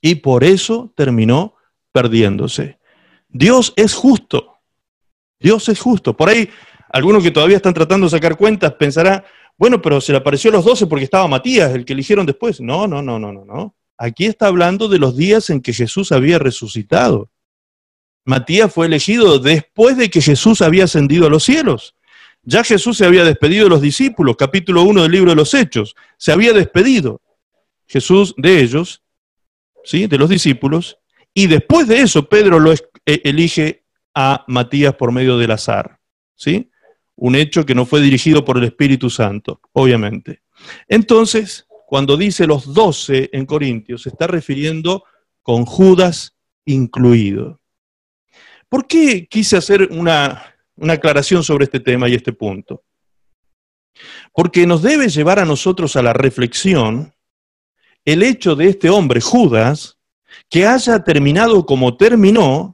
Y 0.00 0.16
por 0.16 0.44
eso 0.44 0.92
terminó 0.96 1.54
perdiéndose. 1.92 2.78
Dios 3.28 3.72
es 3.76 3.94
justo. 3.94 4.53
Dios 5.44 5.68
es 5.68 5.78
justo. 5.78 6.16
Por 6.16 6.30
ahí, 6.30 6.48
algunos 6.88 7.22
que 7.22 7.30
todavía 7.30 7.56
están 7.56 7.74
tratando 7.74 8.06
de 8.06 8.10
sacar 8.10 8.38
cuentas 8.38 8.72
pensará, 8.72 9.22
bueno, 9.58 9.82
pero 9.82 10.00
se 10.00 10.10
le 10.10 10.18
apareció 10.18 10.50
a 10.50 10.54
los 10.54 10.64
doce 10.64 10.86
porque 10.86 11.04
estaba 11.04 11.28
Matías, 11.28 11.74
el 11.74 11.84
que 11.84 11.92
eligieron 11.92 12.24
después. 12.24 12.62
No, 12.62 12.86
no, 12.88 13.02
no, 13.02 13.18
no, 13.18 13.30
no. 13.30 13.76
Aquí 13.98 14.24
está 14.24 14.46
hablando 14.46 14.88
de 14.88 14.98
los 14.98 15.18
días 15.18 15.50
en 15.50 15.60
que 15.60 15.74
Jesús 15.74 16.12
había 16.12 16.38
resucitado. 16.38 17.30
Matías 18.24 18.72
fue 18.72 18.86
elegido 18.86 19.38
después 19.38 19.98
de 19.98 20.08
que 20.08 20.22
Jesús 20.22 20.62
había 20.62 20.84
ascendido 20.84 21.26
a 21.26 21.30
los 21.30 21.44
cielos. 21.44 21.94
Ya 22.42 22.64
Jesús 22.64 22.96
se 22.96 23.04
había 23.04 23.22
despedido 23.22 23.64
de 23.64 23.70
los 23.70 23.82
discípulos, 23.82 24.36
capítulo 24.38 24.82
1 24.84 25.02
del 25.02 25.12
libro 25.12 25.30
de 25.30 25.36
los 25.36 25.52
Hechos. 25.52 25.94
Se 26.16 26.32
había 26.32 26.54
despedido 26.54 27.20
Jesús 27.86 28.34
de 28.38 28.62
ellos, 28.62 29.02
¿sí? 29.84 30.06
de 30.06 30.16
los 30.16 30.30
discípulos, 30.30 30.96
y 31.34 31.48
después 31.48 31.86
de 31.86 32.00
eso 32.00 32.30
Pedro 32.30 32.58
lo 32.58 32.72
e-, 32.72 32.80
elige 33.04 33.83
a 34.14 34.44
Matías 34.48 34.94
por 34.94 35.12
medio 35.12 35.38
del 35.38 35.50
azar. 35.50 35.98
¿sí? 36.34 36.70
Un 37.16 37.34
hecho 37.34 37.66
que 37.66 37.74
no 37.74 37.86
fue 37.86 38.00
dirigido 38.00 38.44
por 38.44 38.58
el 38.58 38.64
Espíritu 38.64 39.10
Santo, 39.10 39.60
obviamente. 39.72 40.42
Entonces, 40.88 41.66
cuando 41.86 42.16
dice 42.16 42.46
los 42.46 42.72
doce 42.72 43.30
en 43.32 43.46
Corintios, 43.46 44.02
se 44.02 44.08
está 44.08 44.26
refiriendo 44.26 45.04
con 45.42 45.64
Judas 45.64 46.36
incluido. 46.64 47.60
¿Por 48.68 48.86
qué 48.86 49.26
quise 49.28 49.56
hacer 49.56 49.88
una 49.90 50.54
una 50.76 50.94
aclaración 50.94 51.42
sobre 51.42 51.64
este 51.64 51.80
tema 51.80 52.08
y 52.08 52.14
este 52.14 52.32
punto. 52.32 52.82
Porque 54.32 54.66
nos 54.66 54.82
debe 54.82 55.08
llevar 55.08 55.38
a 55.38 55.44
nosotros 55.44 55.96
a 55.96 56.02
la 56.02 56.12
reflexión 56.12 57.14
el 58.04 58.22
hecho 58.22 58.54
de 58.56 58.68
este 58.68 58.90
hombre, 58.90 59.20
Judas, 59.20 59.98
que 60.50 60.66
haya 60.66 61.04
terminado 61.04 61.64
como 61.64 61.96
terminó 61.96 62.73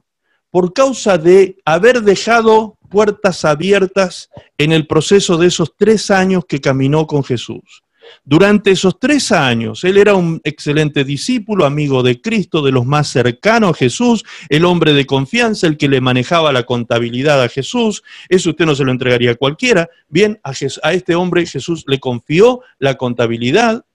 por 0.51 0.73
causa 0.73 1.17
de 1.17 1.57
haber 1.65 2.01
dejado 2.01 2.77
puertas 2.89 3.45
abiertas 3.45 4.29
en 4.57 4.73
el 4.73 4.85
proceso 4.85 5.37
de 5.37 5.47
esos 5.47 5.73
tres 5.77 6.11
años 6.11 6.43
que 6.47 6.59
caminó 6.59 7.07
con 7.07 7.23
Jesús. 7.23 7.83
Durante 8.25 8.71
esos 8.71 8.99
tres 8.99 9.31
años, 9.31 9.83
él 9.85 9.97
era 9.97 10.15
un 10.15 10.41
excelente 10.43 11.05
discípulo, 11.05 11.65
amigo 11.65 12.03
de 12.03 12.19
Cristo, 12.19 12.61
de 12.61 12.71
los 12.71 12.85
más 12.85 13.07
cercanos 13.07 13.71
a 13.71 13.73
Jesús, 13.73 14.25
el 14.49 14.65
hombre 14.65 14.93
de 14.93 15.05
confianza, 15.05 15.67
el 15.67 15.77
que 15.77 15.87
le 15.87 16.01
manejaba 16.01 16.51
la 16.51 16.63
contabilidad 16.63 17.41
a 17.41 17.47
Jesús. 17.47 18.03
Eso 18.27 18.49
usted 18.49 18.65
no 18.65 18.75
se 18.75 18.83
lo 18.83 18.91
entregaría 18.91 19.31
a 19.31 19.35
cualquiera. 19.35 19.89
Bien, 20.09 20.39
a, 20.43 20.51
a 20.83 20.93
este 20.93 21.15
hombre 21.15 21.45
Jesús 21.45 21.85
le 21.87 21.99
confió 21.99 22.61
la 22.79 22.95
contabilidad, 22.95 23.85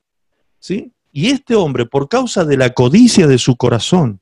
¿sí? 0.58 0.92
Y 1.12 1.28
este 1.28 1.54
hombre, 1.54 1.86
por 1.86 2.08
causa 2.08 2.44
de 2.44 2.56
la 2.56 2.70
codicia 2.70 3.26
de 3.26 3.38
su 3.38 3.56
corazón, 3.56 4.20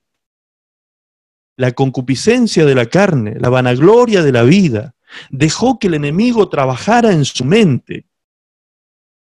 la 1.56 1.72
concupiscencia 1.72 2.64
de 2.64 2.74
la 2.74 2.86
carne, 2.86 3.36
la 3.38 3.48
vanagloria 3.48 4.22
de 4.22 4.32
la 4.32 4.42
vida. 4.42 4.94
Dejó 5.30 5.78
que 5.78 5.86
el 5.86 5.94
enemigo 5.94 6.48
trabajara 6.48 7.12
en 7.12 7.24
su 7.24 7.44
mente. 7.44 8.06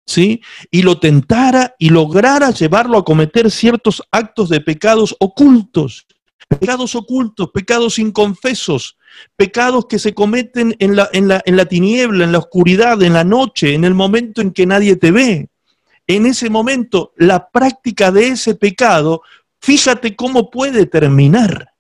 ¿Sí? 0.07 0.41
Y 0.71 0.83
lo 0.83 0.99
tentara 0.99 1.75
y 1.79 1.91
lograra 1.91 2.51
llevarlo 2.51 2.99
a 2.99 3.05
cometer 3.05 3.51
ciertos 3.51 4.03
actos 4.11 4.49
de 4.49 4.61
pecados 4.61 5.15
ocultos, 5.21 6.07
pecados 6.49 6.97
ocultos, 6.97 7.51
pecados 7.53 7.99
inconfesos, 7.99 8.97
pecados 9.37 9.87
que 9.87 9.99
se 9.99 10.13
cometen 10.13 10.75
en 10.81 10.97
la, 10.97 11.09
en, 11.13 11.29
la, 11.29 11.41
en 11.45 11.57
la 11.57 11.67
tiniebla, 11.67 12.25
en 12.25 12.33
la 12.33 12.39
oscuridad, 12.39 13.01
en 13.03 13.13
la 13.13 13.25
noche, 13.25 13.75
en 13.75 13.85
el 13.85 13.95
momento 13.95 14.41
en 14.41 14.51
que 14.51 14.67
nadie 14.67 14.97
te 14.97 15.13
ve. 15.13 15.49
En 16.09 16.27
ese 16.27 16.51
momento, 16.51 17.13
la 17.17 17.49
práctica 17.49 18.11
de 18.11 18.29
ese 18.29 18.57
pecado, 18.57 19.23
fíjate 19.61 20.17
cómo 20.17 20.51
puede 20.51 20.87
terminar. 20.87 21.72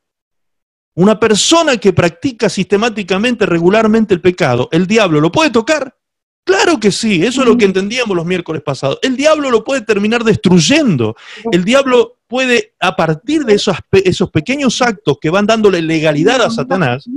Una 0.94 1.19
persona 1.19 1.77
que 1.78 1.93
practica 1.93 2.48
sistemáticamente, 2.48 3.47
regularmente 3.47 4.12
el 4.12 4.20
pecado, 4.20 4.69
¿el 4.73 4.86
diablo 4.86 5.20
lo 5.20 5.32
puede 5.32 5.51
tocar? 5.51 5.97
Claro 6.44 6.81
que 6.81 6.90
sí, 6.90 7.24
eso 7.24 7.43
es 7.43 7.48
lo 7.48 7.56
que 7.56 7.64
entendíamos 7.64 8.16
los 8.16 8.27
miércoles 8.27 8.62
pasados. 8.62 8.98
El 9.02 9.16
diablo 9.16 9.51
lo 9.51 9.62
puede 9.62 9.82
terminar 9.82 10.24
destruyendo. 10.24 11.14
El 11.52 11.64
diablo 11.64 12.19
puede, 12.27 12.74
a 12.81 12.97
partir 12.97 13.44
de 13.44 13.55
esos, 13.55 13.77
esos 13.93 14.31
pequeños 14.31 14.82
actos 14.82 15.19
que 15.20 15.31
van 15.31 15.47
dándole 15.47 15.81
legalidad 15.81 16.43
a 16.43 16.51
Satanás, 16.51 17.09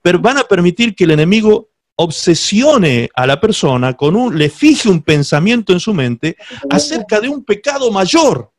pero 0.00 0.18
van 0.18 0.38
a 0.38 0.44
permitir 0.44 0.94
que 0.94 1.04
el 1.04 1.10
enemigo 1.10 1.70
obsesione 1.96 3.10
a 3.14 3.26
la 3.26 3.38
persona 3.38 3.94
con 3.94 4.16
un, 4.16 4.38
le 4.38 4.48
fije 4.48 4.88
un 4.88 5.02
pensamiento 5.02 5.74
en 5.74 5.80
su 5.80 5.92
mente 5.92 6.36
acerca 6.70 7.20
de 7.20 7.28
un 7.28 7.44
pecado 7.44 7.90
mayor, 7.90 8.50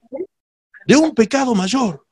de 0.86 0.96
un 0.96 1.16
pecado 1.16 1.56
mayor. 1.56 2.06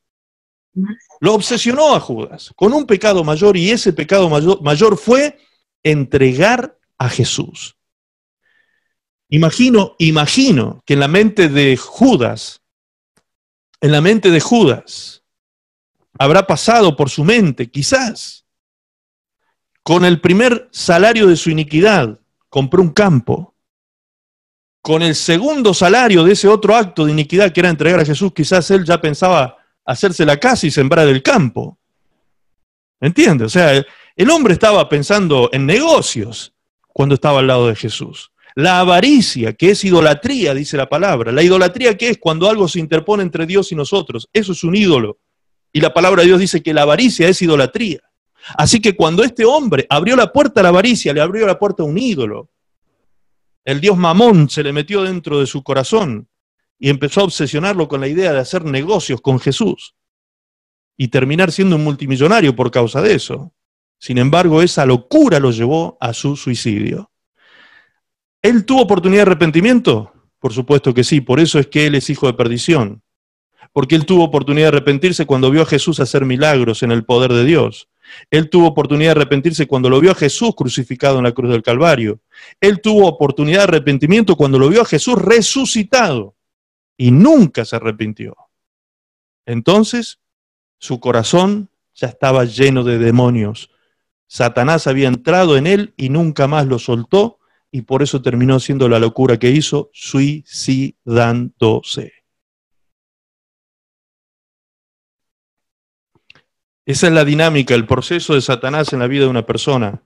Lo 1.20 1.34
obsesionó 1.34 1.96
a 1.96 2.00
Judas 2.00 2.52
con 2.56 2.74
un 2.74 2.86
pecado 2.86 3.24
mayor 3.24 3.58
y 3.58 3.72
ese 3.72 3.94
pecado 3.94 4.30
mayor, 4.30 4.62
mayor 4.62 4.98
fue 4.98 5.38
entregar 5.84 6.78
a 6.98 7.10
Jesús. 7.10 7.76
Imagino, 9.30 9.96
imagino 10.00 10.82
que 10.86 10.94
en 10.94 11.00
la 11.02 11.08
mente 11.08 11.50
de 11.50 11.78
Judas, 11.78 12.62
en 13.80 13.92
la 13.92 14.02
mente 14.02 14.32
de 14.32 14.40
Judas, 14.40 15.24
habrá 16.18 16.48
pasado 16.48 16.96
por 16.96 17.10
su 17.10 17.24
mente, 17.24 17.70
quizás, 17.70 18.46
con 19.84 20.04
el 20.04 20.20
primer 20.20 20.68
salario 20.72 21.28
de 21.28 21.36
su 21.36 21.50
iniquidad, 21.50 22.20
compró 22.50 22.82
un 22.82 22.92
campo. 22.92 23.56
Con 24.82 25.02
el 25.02 25.14
segundo 25.14 25.74
salario 25.74 26.24
de 26.24 26.34
ese 26.34 26.48
otro 26.48 26.76
acto 26.76 27.06
de 27.06 27.12
iniquidad 27.12 27.52
que 27.52 27.60
era 27.60 27.70
entregar 27.70 28.00
a 28.00 28.06
Jesús, 28.06 28.32
quizás 28.34 28.72
él 28.72 28.86
ya 28.86 29.00
pensaba 29.00 29.59
hacerse 29.90 30.24
la 30.24 30.38
casa 30.38 30.68
y 30.68 30.72
sembrar 30.72 31.08
el 31.08 31.24
campo. 31.24 31.80
¿Entiende? 33.02 33.46
O 33.46 33.50
sea, 33.50 33.84
el 34.16 34.30
hombre 34.30 34.54
estaba 34.54 34.88
pensando 34.88 35.50
en 35.52 35.66
negocios 35.66 36.54
cuando 36.88 37.16
estaba 37.16 37.40
al 37.40 37.48
lado 37.48 37.68
de 37.68 37.76
Jesús. 37.76 38.32
La 38.54 38.82
avaricia, 38.82 39.54
que 39.54 39.72
es 39.72 39.84
idolatría, 39.84 40.54
dice 40.54 40.78
la 40.78 40.88
palabra. 40.88 41.32
La 41.32 41.42
idolatría, 41.42 41.98
que 41.98 42.10
es 42.10 42.18
cuando 42.20 42.48
algo 42.48 42.68
se 42.68 42.80
interpone 42.80 43.24
entre 43.24 43.48
Dios 43.48 43.72
y 43.72 43.76
nosotros. 43.76 44.30
Eso 44.32 44.52
es 44.52 44.64
un 44.64 44.76
ídolo. 44.76 45.18
Y 45.74 45.82
la 45.82 45.92
palabra 45.92 46.22
de 46.22 46.28
Dios 46.28 46.40
dice 46.40 46.62
que 46.62 46.74
la 46.74 46.84
avaricia 46.84 47.28
es 47.28 47.42
idolatría. 47.42 48.02
Así 48.58 48.80
que 48.80 48.96
cuando 48.96 49.24
este 49.24 49.44
hombre 49.44 49.88
abrió 49.90 50.16
la 50.16 50.32
puerta 50.32 50.60
a 50.60 50.64
la 50.64 50.70
avaricia, 50.70 51.14
le 51.14 51.22
abrió 51.22 51.48
la 51.48 51.58
puerta 51.58 51.82
a 51.82 51.88
un 51.88 51.98
ídolo. 51.98 52.50
El 53.66 53.82
dios 53.82 53.98
Mamón 53.98 54.50
se 54.50 54.62
le 54.62 54.72
metió 54.72 55.02
dentro 55.02 55.40
de 55.40 55.48
su 55.48 55.64
corazón 55.64 56.29
y 56.80 56.90
empezó 56.90 57.22
a 57.22 57.26
obsesionarlo 57.26 57.88
con 57.88 58.00
la 58.00 58.08
idea 58.08 58.32
de 58.32 58.40
hacer 58.40 58.64
negocios 58.64 59.20
con 59.22 59.40
Jesús 59.40 59.96
y 60.98 61.10
terminar 61.10 61.52
siendo 61.52 61.76
un 61.76 61.84
multimillonario 61.84 62.56
por 62.56 62.72
causa 62.72 63.02
de 63.02 63.14
eso. 63.14 63.54
Sin 64.00 64.18
embargo, 64.18 64.62
esa 64.62 64.86
locura 64.86 65.40
lo 65.40 65.52
llevó 65.52 65.98
a 66.00 66.14
su 66.14 66.38
suicidio. 66.38 67.12
¿Él 68.42 68.66
tuvo 68.66 68.82
oportunidad 68.82 69.26
de 69.26 69.32
arrepentimiento? 69.32 70.14
Por 70.40 70.54
supuesto 70.54 70.94
que 70.94 71.04
sí, 71.04 71.20
por 71.20 71.42
eso 71.42 71.60
es 71.60 71.68
que 71.68 71.86
él 71.86 71.96
es 71.96 72.10
hijo 72.10 72.28
de 72.28 72.34
perdición. 72.34 73.04
Porque 73.74 73.96
él 73.96 74.06
tuvo 74.06 74.24
oportunidad 74.24 74.72
de 74.72 74.78
arrepentirse 74.78 75.26
cuando 75.26 75.52
vio 75.52 75.64
a 75.64 75.66
Jesús 75.66 76.00
hacer 76.00 76.26
milagros 76.26 76.82
en 76.82 76.92
el 76.92 77.04
poder 77.04 77.34
de 77.34 77.44
Dios. 77.44 77.90
Él 78.32 78.50
tuvo 78.50 78.68
oportunidad 78.68 79.10
de 79.10 79.22
arrepentirse 79.22 79.68
cuando 79.68 79.90
lo 79.90 80.00
vio 80.00 80.12
a 80.12 80.16
Jesús 80.16 80.56
crucificado 80.56 81.18
en 81.18 81.26
la 81.26 81.34
cruz 81.34 81.52
del 81.52 81.62
Calvario. 81.62 82.22
Él 82.62 82.80
tuvo 82.82 83.06
oportunidad 83.08 83.60
de 83.60 83.64
arrepentimiento 83.64 84.38
cuando 84.38 84.58
lo 84.58 84.70
vio 84.70 84.82
a 84.82 84.86
Jesús 84.86 85.22
resucitado 85.22 86.36
y 87.00 87.10
nunca 87.12 87.64
se 87.64 87.78
arrepintió. 87.78 88.36
Entonces, 89.46 90.20
su 90.80 91.00
corazón 91.00 91.70
ya 91.96 92.08
estaba 92.08 92.44
lleno 92.44 92.84
de 92.84 92.98
demonios. 92.98 93.72
Satanás 94.28 94.86
había 94.86 95.08
entrado 95.08 95.56
en 95.56 95.66
él 95.66 95.94
y 95.96 96.10
nunca 96.10 96.48
más 96.48 96.68
lo 96.68 96.78
soltó 96.78 97.40
y 97.72 97.84
por 97.84 98.04
eso 98.04 98.22
terminó 98.22 98.56
haciendo 98.56 98.90
la 98.90 99.00
locura 99.00 99.40
que 99.40 99.50
hizo, 99.50 99.90
suicidándose. 99.94 102.12
Esa 106.86 107.08
es 107.08 107.14
la 107.14 107.24
dinámica, 107.24 107.76
el 107.76 107.88
proceso 107.88 108.34
de 108.34 108.42
Satanás 108.42 108.92
en 108.92 109.00
la 109.00 109.08
vida 109.08 109.24
de 109.24 109.30
una 109.30 109.46
persona 109.46 110.02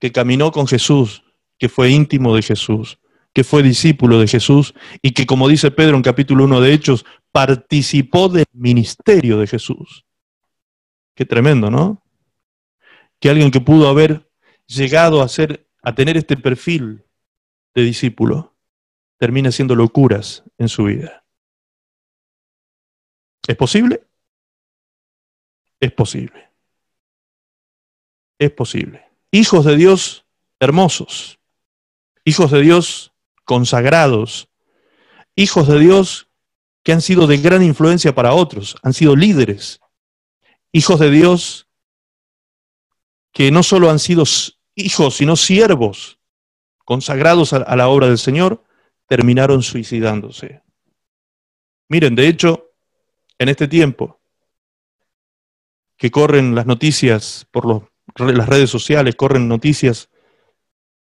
que 0.00 0.10
caminó 0.10 0.50
con 0.50 0.66
Jesús, 0.66 1.22
que 1.58 1.68
fue 1.68 1.90
íntimo 1.90 2.34
de 2.34 2.42
Jesús, 2.42 2.98
que 3.32 3.44
fue 3.44 3.62
discípulo 3.62 4.18
de 4.18 4.26
Jesús 4.26 4.74
y 5.02 5.12
que, 5.12 5.26
como 5.26 5.48
dice 5.48 5.70
Pedro 5.70 5.96
en 5.96 6.02
capítulo 6.02 6.44
1 6.44 6.60
de 6.60 6.72
Hechos, 6.72 7.04
participó 7.32 8.28
del 8.28 8.46
ministerio 8.52 9.38
de 9.38 9.46
Jesús. 9.46 10.04
Qué 11.14 11.24
tremendo, 11.24 11.70
¿no? 11.70 12.02
Que 13.20 13.30
alguien 13.30 13.50
que 13.50 13.60
pudo 13.60 13.88
haber 13.88 14.30
llegado 14.66 15.22
a 15.22 15.28
ser, 15.28 15.68
a 15.82 15.94
tener 15.94 16.16
este 16.16 16.36
perfil 16.36 17.04
de 17.74 17.82
discípulo, 17.82 18.56
termina 19.18 19.48
haciendo 19.48 19.74
locuras 19.74 20.44
en 20.58 20.68
su 20.68 20.84
vida. 20.84 21.24
¿Es 23.46 23.56
posible? 23.56 24.02
Es 25.80 25.92
posible. 25.92 26.50
Es 28.38 28.50
posible. 28.50 29.04
Hijos 29.30 29.64
de 29.64 29.76
Dios 29.76 30.26
hermosos, 30.60 31.38
hijos 32.24 32.50
de 32.50 32.60
Dios 32.62 33.12
consagrados, 33.48 34.50
hijos 35.34 35.66
de 35.68 35.78
Dios 35.78 36.28
que 36.82 36.92
han 36.92 37.00
sido 37.00 37.26
de 37.26 37.38
gran 37.38 37.62
influencia 37.62 38.14
para 38.14 38.34
otros, 38.34 38.76
han 38.82 38.92
sido 38.92 39.16
líderes, 39.16 39.80
hijos 40.70 41.00
de 41.00 41.10
Dios 41.10 41.66
que 43.32 43.50
no 43.50 43.62
solo 43.62 43.88
han 43.88 44.00
sido 44.00 44.24
hijos, 44.74 45.16
sino 45.16 45.34
siervos 45.34 46.18
consagrados 46.84 47.54
a, 47.54 47.74
la 47.74 47.88
obra 47.88 48.08
del 48.08 48.18
Señor, 48.18 48.62
terminaron 49.06 49.62
suicidándose. 49.62 50.60
Miren, 51.88 52.14
de 52.16 52.28
hecho, 52.28 52.72
en 53.38 53.48
este 53.48 53.66
tiempo 53.66 54.20
que 55.96 56.10
corren 56.10 56.54
las 56.54 56.66
noticias 56.66 57.46
por 57.50 57.90
las 58.18 58.48
redes 58.48 58.68
sociales, 58.68 59.16
corren 59.16 59.48
noticias 59.48 60.10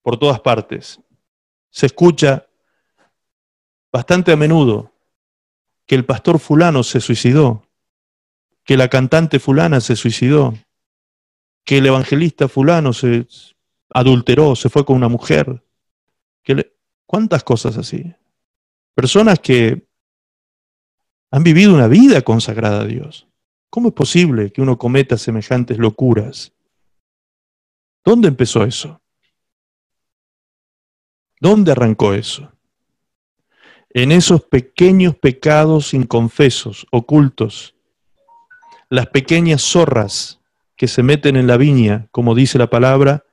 por 0.02 0.16
todas 0.16 0.39
partes, 0.39 1.01
se 1.70 1.86
escucha 1.86 2.47
bastante 3.92 4.32
a 4.32 4.36
menudo 4.36 4.92
que 5.86 5.94
el 5.94 6.05
pastor 6.05 6.38
fulano 6.38 6.82
se 6.82 7.01
suicidó, 7.01 7.66
que 8.64 8.76
la 8.76 8.88
cantante 8.88 9.38
fulana 9.40 9.80
se 9.80 9.97
suicidó, 9.97 10.55
que 11.64 11.78
el 11.78 11.86
evangelista 11.86 12.48
fulano 12.48 12.92
se 12.92 13.26
adulteró, 13.92 14.55
se 14.55 14.68
fue 14.68 14.84
con 14.84 14.97
una 14.97 15.09
mujer. 15.09 15.64
Que 16.42 16.72
¿Cuántas 17.06 17.42
cosas 17.42 17.76
así? 17.76 18.14
Personas 18.94 19.40
que 19.40 19.88
han 21.32 21.42
vivido 21.42 21.74
una 21.74 21.88
vida 21.88 22.22
consagrada 22.22 22.82
a 22.82 22.86
Dios. 22.86 23.26
¿Cómo 23.68 23.88
es 23.88 23.94
posible 23.94 24.52
que 24.52 24.62
uno 24.62 24.78
cometa 24.78 25.16
semejantes 25.16 25.78
locuras? 25.78 26.52
¿Dónde 28.05 28.28
empezó 28.28 28.64
eso? 28.64 29.01
¿Dónde 31.40 31.72
arrancó 31.72 32.12
eso? 32.12 32.52
En 33.88 34.12
esos 34.12 34.42
pequeños 34.42 35.16
pecados 35.16 35.94
inconfesos, 35.94 36.86
ocultos, 36.92 37.74
las 38.90 39.06
pequeñas 39.06 39.62
zorras 39.62 40.40
que 40.76 40.86
se 40.86 41.02
meten 41.02 41.36
en 41.36 41.46
la 41.46 41.56
viña, 41.56 42.08
como 42.12 42.34
dice 42.34 42.58
la 42.58 42.68
palabra, 42.70 43.24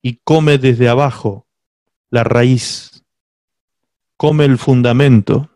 y 0.00 0.20
come 0.22 0.58
desde 0.58 0.88
abajo 0.88 1.46
la 2.10 2.22
raíz, 2.22 3.04
come 4.16 4.44
el 4.44 4.58
fundamento. 4.58 5.50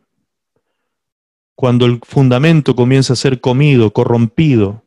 Cuando 1.54 1.86
el 1.86 2.00
fundamento 2.02 2.74
comienza 2.74 3.12
a 3.12 3.16
ser 3.16 3.40
comido, 3.40 3.92
corrompido, 3.92 4.84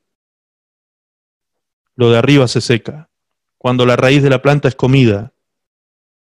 lo 1.96 2.12
de 2.12 2.18
arriba 2.18 2.48
se 2.48 2.62
seca. 2.62 3.10
Cuando 3.58 3.86
la 3.86 3.96
raíz 3.96 4.24
de 4.24 4.30
la 4.30 4.42
planta 4.42 4.68
es 4.68 4.76
comida, 4.76 5.33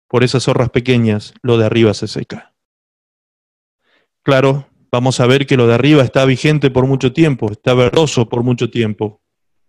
por 0.09 0.25
esas 0.25 0.45
zorras 0.45 0.71
pequeñas, 0.71 1.35
lo 1.43 1.59
de 1.59 1.67
arriba 1.67 1.95
se 1.95 2.09
seca. 2.09 2.55
Claro, 4.23 4.69
vamos 4.91 5.21
a 5.21 5.27
ver 5.27 5.47
que 5.47 5.57
lo 5.57 5.67
de 5.67 5.75
arriba 5.75 6.03
está 6.03 6.25
vigente 6.25 6.71
por 6.71 6.87
mucho 6.87 7.13
tiempo, 7.13 7.51
está 7.51 7.75
verdoso 7.75 8.29
por 8.29 8.43
mucho 8.43 8.71
tiempo, 8.71 9.21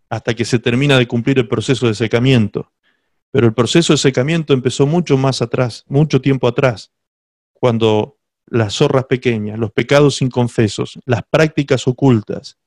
hasta 0.09 0.33
que 0.33 0.45
se 0.45 0.59
termina 0.59 0.97
de 0.97 1.07
cumplir 1.07 1.39
el 1.39 1.47
proceso 1.47 1.87
de 1.87 1.93
secamiento. 1.93 2.71
Pero 3.31 3.45
el 3.45 3.53
proceso 3.53 3.93
de 3.93 3.97
secamiento 3.97 4.53
empezó 4.53 4.87
mucho 4.87 5.17
más 5.17 5.41
atrás, 5.41 5.83
mucho 5.87 6.21
tiempo 6.21 6.47
atrás, 6.47 6.91
cuando 7.53 8.17
las 8.45 8.75
zorras 8.75 9.05
pequeñas, 9.05 9.59
los 9.59 9.71
pecados 9.71 10.21
inconfesos, 10.21 10.99
las 11.05 11.23
prácticas 11.29 11.87
ocultas, 11.87 12.57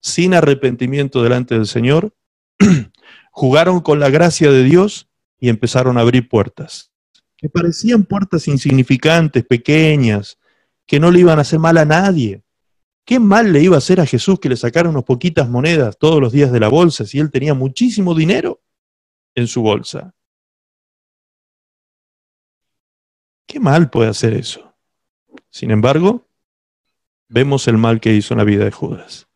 sin 0.00 0.34
arrepentimiento 0.34 1.22
delante 1.22 1.54
del 1.54 1.66
Señor, 1.66 2.14
jugaron 3.30 3.80
con 3.80 4.00
la 4.00 4.10
gracia 4.10 4.50
de 4.50 4.64
Dios 4.64 5.08
y 5.38 5.48
empezaron 5.48 5.96
a 5.96 6.00
abrir 6.00 6.28
puertas, 6.28 6.90
que 7.38 7.48
parecían 7.48 8.04
puertas 8.04 8.48
insignificantes, 8.48 9.46
pequeñas, 9.46 10.38
que 10.86 10.98
no 10.98 11.10
le 11.10 11.20
iban 11.20 11.38
a 11.38 11.42
hacer 11.42 11.60
mal 11.60 11.78
a 11.78 11.84
nadie. 11.84 12.42
¿Qué 13.04 13.20
mal 13.20 13.52
le 13.52 13.62
iba 13.62 13.76
a 13.76 13.78
hacer 13.78 14.00
a 14.00 14.06
Jesús 14.06 14.40
que 14.40 14.48
le 14.48 14.56
sacara 14.56 14.90
unas 14.90 15.04
poquitas 15.04 15.48
monedas 15.48 15.96
todos 15.98 16.20
los 16.20 16.32
días 16.32 16.50
de 16.50 16.60
la 16.60 16.68
bolsa 16.68 17.06
si 17.06 17.20
él 17.20 17.30
tenía 17.30 17.54
muchísimo 17.54 18.14
dinero 18.14 18.60
en 19.36 19.46
su 19.46 19.62
bolsa? 19.62 20.12
¿Qué 23.46 23.60
mal 23.60 23.88
puede 23.88 24.10
hacer 24.10 24.34
eso? 24.34 24.74
Sin 25.48 25.70
embargo, 25.70 26.26
vemos 27.28 27.68
el 27.68 27.78
mal 27.78 28.00
que 28.00 28.14
hizo 28.14 28.34
en 28.34 28.38
la 28.38 28.44
vida 28.44 28.64
de 28.64 28.72
Judas. 28.72 29.28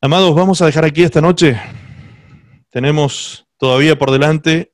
Amados, 0.00 0.34
vamos 0.34 0.62
a 0.62 0.66
dejar 0.66 0.86
aquí 0.86 1.02
esta 1.02 1.20
noche. 1.20 1.60
Tenemos 2.70 3.46
todavía 3.58 3.98
por 3.98 4.10
delante 4.10 4.72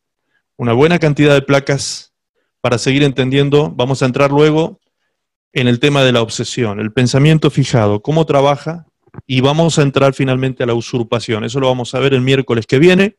una 0.57 0.73
buena 0.73 0.99
cantidad 0.99 1.35
de 1.35 1.43
placas 1.43 2.13
para 2.61 2.79
seguir 2.79 3.03
entendiendo. 3.03 3.71
Vamos 3.71 4.03
a 4.03 4.07
entrar 4.07 4.31
luego 4.31 4.81
en 5.53 5.69
el 5.69 5.81
tema 5.81 6.03
de 6.03 6.13
la 6.13 6.23
obsesión, 6.23 6.81
el 6.81 6.93
pensamiento 6.93 7.51
fijado, 7.51 8.03
cómo 8.03 8.27
trabaja, 8.27 8.87
y 9.27 9.41
vamos 9.41 9.79
a 9.79 9.83
entrar 9.83 10.13
finalmente 10.13 10.63
a 10.63 10.67
la 10.67 10.75
usurpación. 10.75 11.45
Eso 11.45 11.61
lo 11.61 11.69
vamos 11.69 11.95
a 11.95 12.01
ver 12.01 12.13
el 12.13 12.21
miércoles 12.21 12.67
que 12.67 12.79
viene. 12.79 13.17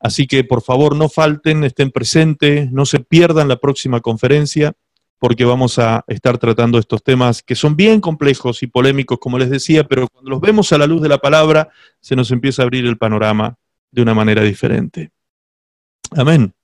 Así 0.00 0.26
que 0.26 0.44
por 0.44 0.62
favor 0.62 0.96
no 0.96 1.08
falten, 1.08 1.64
estén 1.64 1.90
presentes, 1.90 2.70
no 2.72 2.84
se 2.84 3.00
pierdan 3.00 3.48
la 3.48 3.56
próxima 3.56 4.00
conferencia 4.00 4.72
porque 5.18 5.44
vamos 5.44 5.78
a 5.78 6.04
estar 6.08 6.36
tratando 6.36 6.78
estos 6.78 7.02
temas 7.02 7.42
que 7.42 7.54
son 7.54 7.76
bien 7.76 8.00
complejos 8.00 8.62
y 8.62 8.66
polémicos, 8.66 9.18
como 9.18 9.38
les 9.38 9.48
decía, 9.48 9.84
pero 9.84 10.08
cuando 10.08 10.30
los 10.30 10.40
vemos 10.40 10.70
a 10.72 10.78
la 10.78 10.86
luz 10.86 11.00
de 11.00 11.08
la 11.08 11.18
palabra, 11.18 11.70
se 12.00 12.16
nos 12.16 12.30
empieza 12.30 12.60
a 12.60 12.64
abrir 12.64 12.84
el 12.84 12.98
panorama 12.98 13.56
de 13.90 14.02
una 14.02 14.12
manera 14.12 14.42
diferente. 14.42 15.12
Amén. 16.12 16.54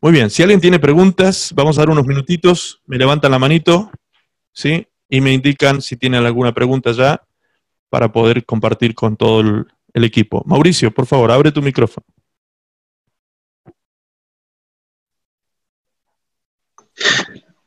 Muy 0.00 0.12
bien, 0.12 0.30
si 0.30 0.42
alguien 0.42 0.60
tiene 0.60 0.78
preguntas, 0.78 1.52
vamos 1.54 1.76
a 1.76 1.80
dar 1.80 1.90
unos 1.90 2.06
minutitos, 2.06 2.80
me 2.86 2.98
levantan 2.98 3.32
la 3.32 3.38
manito, 3.38 3.90
¿sí? 4.52 4.86
Y 5.08 5.20
me 5.20 5.32
indican 5.32 5.82
si 5.82 5.96
tienen 5.96 6.24
alguna 6.24 6.52
pregunta 6.52 6.92
ya 6.92 7.22
para 7.88 8.12
poder 8.12 8.44
compartir 8.44 8.94
con 8.94 9.16
todo 9.16 9.40
el, 9.40 9.66
equipo. 10.04 10.42
Mauricio, 10.44 10.90
por 10.90 11.06
favor, 11.06 11.30
abre 11.30 11.50
tu 11.50 11.62
micrófono. 11.62 12.04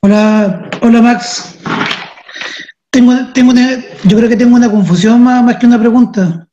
Hola, 0.01 0.69
hola 0.81 1.01
Max. 1.01 1.57
Tengo, 2.91 3.13
tengo 3.33 3.53
yo 4.03 4.17
creo 4.17 4.29
que 4.29 4.35
tengo 4.35 4.55
una 4.55 4.69
confusión 4.69 5.23
más 5.23 5.57
que 5.57 5.65
una 5.65 5.79
pregunta. 5.79 6.47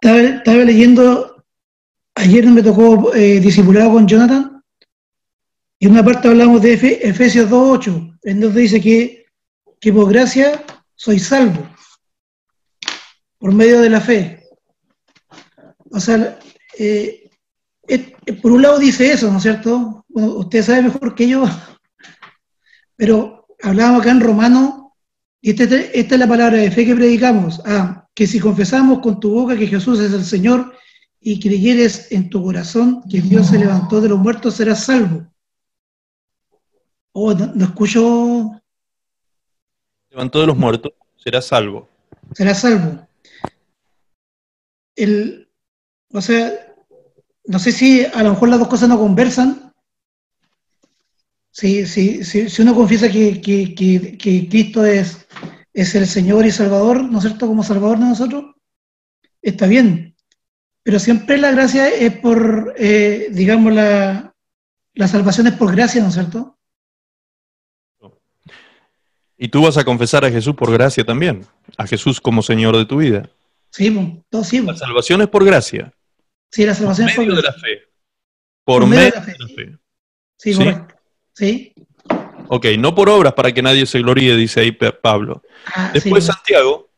Estaba, 0.00 0.58
leyendo, 0.58 1.27
ayer 2.18 2.46
me 2.46 2.62
tocó 2.62 3.14
eh, 3.14 3.40
con 3.90 4.06
Jonathan, 4.06 4.62
y 5.78 5.86
en 5.86 5.92
una 5.92 6.04
parte 6.04 6.28
hablamos 6.28 6.60
de 6.62 6.72
Efesios 6.72 7.48
2.8, 7.48 8.18
en 8.24 8.40
donde 8.40 8.60
dice 8.60 8.80
que, 8.80 9.26
por 9.92 10.10
gracia 10.10 10.64
soy 10.94 11.18
salvo, 11.18 11.68
por 13.38 13.52
medio 13.52 13.80
de 13.80 13.90
la 13.90 14.00
fe. 14.00 14.44
O 15.90 16.00
sea, 16.00 16.38
eh, 16.78 17.30
por 18.42 18.52
un 18.52 18.62
lado 18.62 18.78
dice 18.78 19.12
eso, 19.12 19.30
¿no 19.30 19.36
es 19.36 19.42
cierto? 19.44 20.04
Bueno, 20.08 20.32
usted 20.34 20.62
sabe 20.62 20.82
mejor 20.82 21.14
que 21.14 21.28
yo 21.28 21.44
pero 22.96 23.46
hablábamos 23.62 24.02
acá 24.02 24.10
en 24.10 24.20
romano, 24.20 24.96
y 25.40 25.50
esta, 25.50 25.76
esta, 25.76 26.14
es 26.16 26.18
la 26.18 26.26
palabra 26.26 26.58
de 26.58 26.70
fe 26.72 26.84
que 26.84 26.96
predicamos, 26.96 27.62
ah, 27.64 28.08
que 28.12 28.26
si 28.26 28.40
confesamos 28.40 28.98
con 28.98 29.20
tu 29.20 29.30
boca 29.30 29.56
que 29.56 29.68
Jesús 29.68 30.00
es 30.00 30.12
el 30.12 30.24
Señor 30.24 30.74
y 31.20 31.40
creyeres 31.40 32.12
en 32.12 32.30
tu 32.30 32.42
corazón 32.42 33.02
que 33.08 33.20
Dios 33.20 33.48
se 33.48 33.58
levantó 33.58 34.00
de 34.00 34.08
los 34.08 34.18
muertos, 34.18 34.54
serás 34.54 34.84
salvo. 34.84 35.26
Oh, 37.12 37.34
no, 37.34 37.64
escucho. 37.64 38.60
Levantó 40.10 40.40
de 40.40 40.46
los 40.46 40.56
muertos, 40.56 40.92
serás 41.16 41.46
salvo. 41.46 41.88
Serás 42.34 42.60
salvo. 42.60 43.06
El, 44.94 45.48
o 46.12 46.20
sea, 46.20 46.52
no 47.44 47.58
sé 47.58 47.72
si 47.72 48.04
a 48.04 48.22
lo 48.22 48.30
mejor 48.30 48.48
las 48.48 48.58
dos 48.58 48.68
cosas 48.68 48.88
no 48.88 48.98
conversan, 48.98 49.68
Sí, 51.58 51.86
sí, 51.86 52.22
sí, 52.22 52.48
si 52.48 52.62
uno 52.62 52.72
confiesa 52.72 53.10
que, 53.10 53.40
Cristo 54.48 54.84
es, 54.84 55.26
es 55.72 55.92
el 55.96 56.06
Señor 56.06 56.46
y 56.46 56.52
Salvador, 56.52 57.02
¿no 57.02 57.18
es 57.18 57.24
cierto? 57.24 57.48
Como 57.48 57.64
Salvador 57.64 57.98
de 57.98 58.04
nosotros, 58.04 58.54
está 59.42 59.66
bien. 59.66 60.14
Pero 60.88 60.98
siempre 60.98 61.36
la 61.36 61.50
gracia 61.50 61.90
es 61.90 62.16
por, 62.16 62.74
eh, 62.78 63.28
digamos, 63.30 63.74
la, 63.74 64.34
la 64.94 65.06
salvación 65.06 65.46
es 65.46 65.52
por 65.52 65.76
gracia, 65.76 66.00
¿no 66.00 66.08
es 66.08 66.14
cierto? 66.14 66.56
Y 69.36 69.48
tú 69.48 69.64
vas 69.64 69.76
a 69.76 69.84
confesar 69.84 70.24
a 70.24 70.30
Jesús 70.30 70.54
por 70.54 70.72
gracia 70.72 71.04
también, 71.04 71.44
a 71.76 71.86
Jesús 71.86 72.22
como 72.22 72.40
Señor 72.40 72.74
de 72.74 72.86
tu 72.86 72.96
vida. 72.96 73.28
Sí, 73.70 73.94
todo 74.30 74.42
sí. 74.42 74.62
La 74.62 74.74
salvación 74.76 75.20
es 75.20 75.28
por 75.28 75.44
gracia. 75.44 75.92
Sí, 76.50 76.64
la 76.64 76.74
salvación 76.74 77.10
es 77.10 77.16
por 77.16 77.26
medio 77.26 77.36
de 77.36 77.42
la 77.42 77.52
fe. 77.52 77.82
Por, 78.64 78.86
medio, 78.86 79.02
de 79.02 79.10
la 79.10 79.22
fe. 79.22 79.78
Sí, 80.38 80.54
¿Sí? 80.54 80.58
correcto. 80.58 80.94
Sí. 81.34 81.74
Ok, 82.46 82.64
no 82.78 82.94
por 82.94 83.10
obras 83.10 83.34
para 83.34 83.52
que 83.52 83.60
nadie 83.60 83.84
se 83.84 83.98
gloríe, 83.98 84.34
dice 84.36 84.60
ahí 84.60 84.72
Pablo. 84.72 85.42
Ah, 85.66 85.90
después 85.92 86.24
Santiago, 86.24 86.88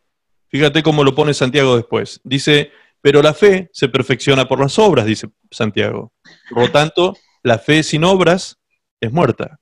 fíjate 0.47 0.81
cómo 0.85 1.03
lo 1.03 1.13
pone 1.13 1.35
Santiago 1.35 1.75
después. 1.75 2.21
Dice, 2.23 2.71
pero 3.01 3.23
la 3.23 3.35
fe 3.35 3.71
se 3.73 3.89
perfecciona 3.89 4.47
por 4.47 4.61
las 4.61 4.79
obras, 4.79 5.07
dice 5.07 5.29
Santiago. 5.51 6.13
Por 6.51 6.65
lo 6.65 6.71
tanto, 6.71 7.17
la 7.43 7.59
fe 7.59 7.83
sin 7.83 8.05
obras 8.05 8.59
es 9.01 9.13
muerta. 9.13 9.59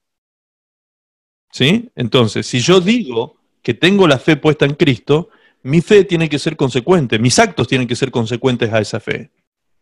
¿Sí? 1.52 1.90
Entonces, 1.94 2.46
si 2.46 2.60
yo 2.60 2.80
digo 2.80 3.36
que 3.62 3.74
tengo 3.74 4.06
la 4.06 4.18
fe 4.18 4.36
puesta 4.36 4.64
en 4.64 4.74
Cristo, 4.74 5.30
mi 5.62 5.80
fe 5.80 6.04
tiene 6.04 6.28
que 6.28 6.38
ser 6.38 6.56
consecuente, 6.56 7.18
mis 7.18 7.38
actos 7.38 7.68
tienen 7.68 7.88
que 7.88 7.96
ser 7.96 8.10
consecuentes 8.10 8.72
a 8.72 8.80
esa 8.80 9.00
fe. 9.00 9.30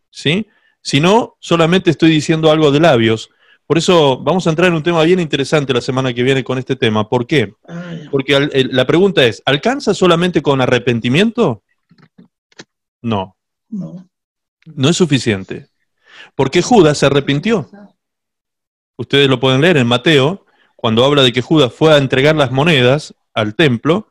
¿Sí? 0.09 0.47
Si 0.81 0.99
no, 0.99 1.37
solamente 1.39 1.89
estoy 1.89 2.09
diciendo 2.11 2.51
algo 2.51 2.71
de 2.71 2.79
labios, 2.79 3.29
por 3.65 3.77
eso 3.77 4.17
vamos 4.17 4.47
a 4.47 4.49
entrar 4.49 4.69
en 4.69 4.75
un 4.75 4.83
tema 4.83 5.03
bien 5.03 5.19
interesante 5.19 5.73
la 5.73 5.81
semana 5.81 6.13
que 6.13 6.23
viene 6.23 6.43
con 6.43 6.57
este 6.57 6.77
tema. 6.77 7.09
¿Por 7.09 7.27
qué? 7.27 7.53
Porque 8.09 8.49
la 8.71 8.87
pregunta 8.87 9.25
es, 9.25 9.43
¿alcanza 9.45 9.93
solamente 9.93 10.41
con 10.41 10.61
arrepentimiento? 10.61 11.63
No. 13.01 13.36
No. 13.69 14.07
No 14.65 14.89
es 14.89 14.97
suficiente. 14.97 15.69
Porque 16.35 16.61
Judas 16.61 16.97
se 16.97 17.05
arrepintió. 17.05 17.69
Ustedes 18.97 19.29
lo 19.29 19.39
pueden 19.39 19.61
leer 19.61 19.77
en 19.77 19.87
Mateo, 19.87 20.45
cuando 20.75 21.05
habla 21.05 21.23
de 21.23 21.31
que 21.31 21.41
Judas 21.41 21.73
fue 21.73 21.93
a 21.93 21.97
entregar 21.97 22.35
las 22.35 22.51
monedas 22.51 23.13
al 23.33 23.55
templo. 23.55 24.09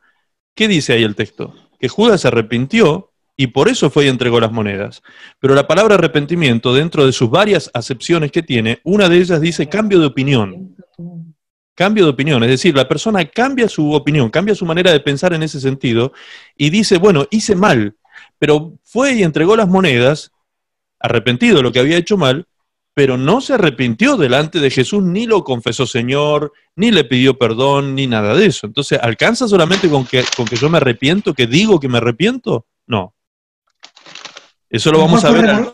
¿Qué 0.55 0.69
dice 0.69 0.93
ahí 0.93 1.03
el 1.03 1.15
texto? 1.15 1.55
Que 1.79 1.89
Judas 1.89 2.23
se 2.23 2.29
arrepintió 2.29 3.13
y 3.37 3.49
por 3.49 3.69
eso 3.69 3.91
fue 3.91 4.07
y 4.07 4.09
entregó 4.09 4.41
las 4.41 4.53
monedas. 4.53 5.03
Pero 5.39 5.55
la 5.55 5.67
palabra 5.67 5.97
arrepentimiento, 5.97 6.75
dentro 6.75 7.05
de 7.05 7.13
sus 7.13 7.31
varias 7.31 7.71
acepciones 7.75 8.33
que 8.33 8.43
tiene, 8.43 8.81
una 8.83 9.09
de 9.09 9.19
ellas 9.19 9.41
dice 9.41 9.69
cambio 9.69 10.01
de 10.01 10.07
opinión. 10.07 10.77
Cambio 11.75 12.05
de 12.05 12.11
opinión, 12.11 12.43
es 12.43 12.49
decir, 12.49 12.75
la 12.75 12.89
persona 12.89 13.23
cambia 13.27 13.69
su 13.69 13.93
opinión, 13.93 14.31
cambia 14.31 14.55
su 14.55 14.65
manera 14.65 14.93
de 14.93 15.01
pensar 15.01 15.35
en 15.35 15.43
ese 15.43 15.61
sentido 15.61 16.13
y 16.57 16.71
dice, 16.71 16.97
bueno, 16.97 17.27
hice 17.31 17.55
mal, 17.55 17.95
pero 18.39 18.75
fue 18.83 19.15
y 19.15 19.23
entregó 19.23 19.57
las 19.57 19.69
monedas, 19.69 20.33
arrepentido 20.99 21.57
de 21.57 21.63
lo 21.63 21.73
que 21.73 21.81
había 21.81 21.97
hecho 21.97 22.17
mal, 22.17 22.47
pero 22.95 23.19
no 23.19 23.43
se 23.43 23.53
arrepintió 23.53 24.17
delante 24.17 24.59
de 24.59 24.71
Jesús, 24.71 25.03
ni 25.03 25.27
lo 25.27 25.45
confesó 25.45 25.87
Señor, 25.87 26.53
ni 26.77 26.91
le 26.91 27.05
pidió 27.05 27.37
perdón, 27.37 27.95
ni 27.95 28.07
nada 28.07 28.35
de 28.35 28.47
eso. 28.47 28.67
Entonces, 28.67 28.99
¿alcanza 29.03 29.47
solamente 29.47 29.91
con 29.91 30.07
que, 30.07 30.25
con 30.35 30.47
que 30.47 30.57
yo 30.57 30.71
me 30.71 30.79
arrepiento, 30.79 31.35
que 31.35 31.47
digo 31.47 31.79
que 31.79 31.89
me 31.89 31.99
arrepiento? 31.99 32.67
No. 32.87 33.15
Eso 34.71 34.91
lo 34.93 35.01
vamos 35.01 35.25
a 35.25 35.31
ver. 35.31 35.73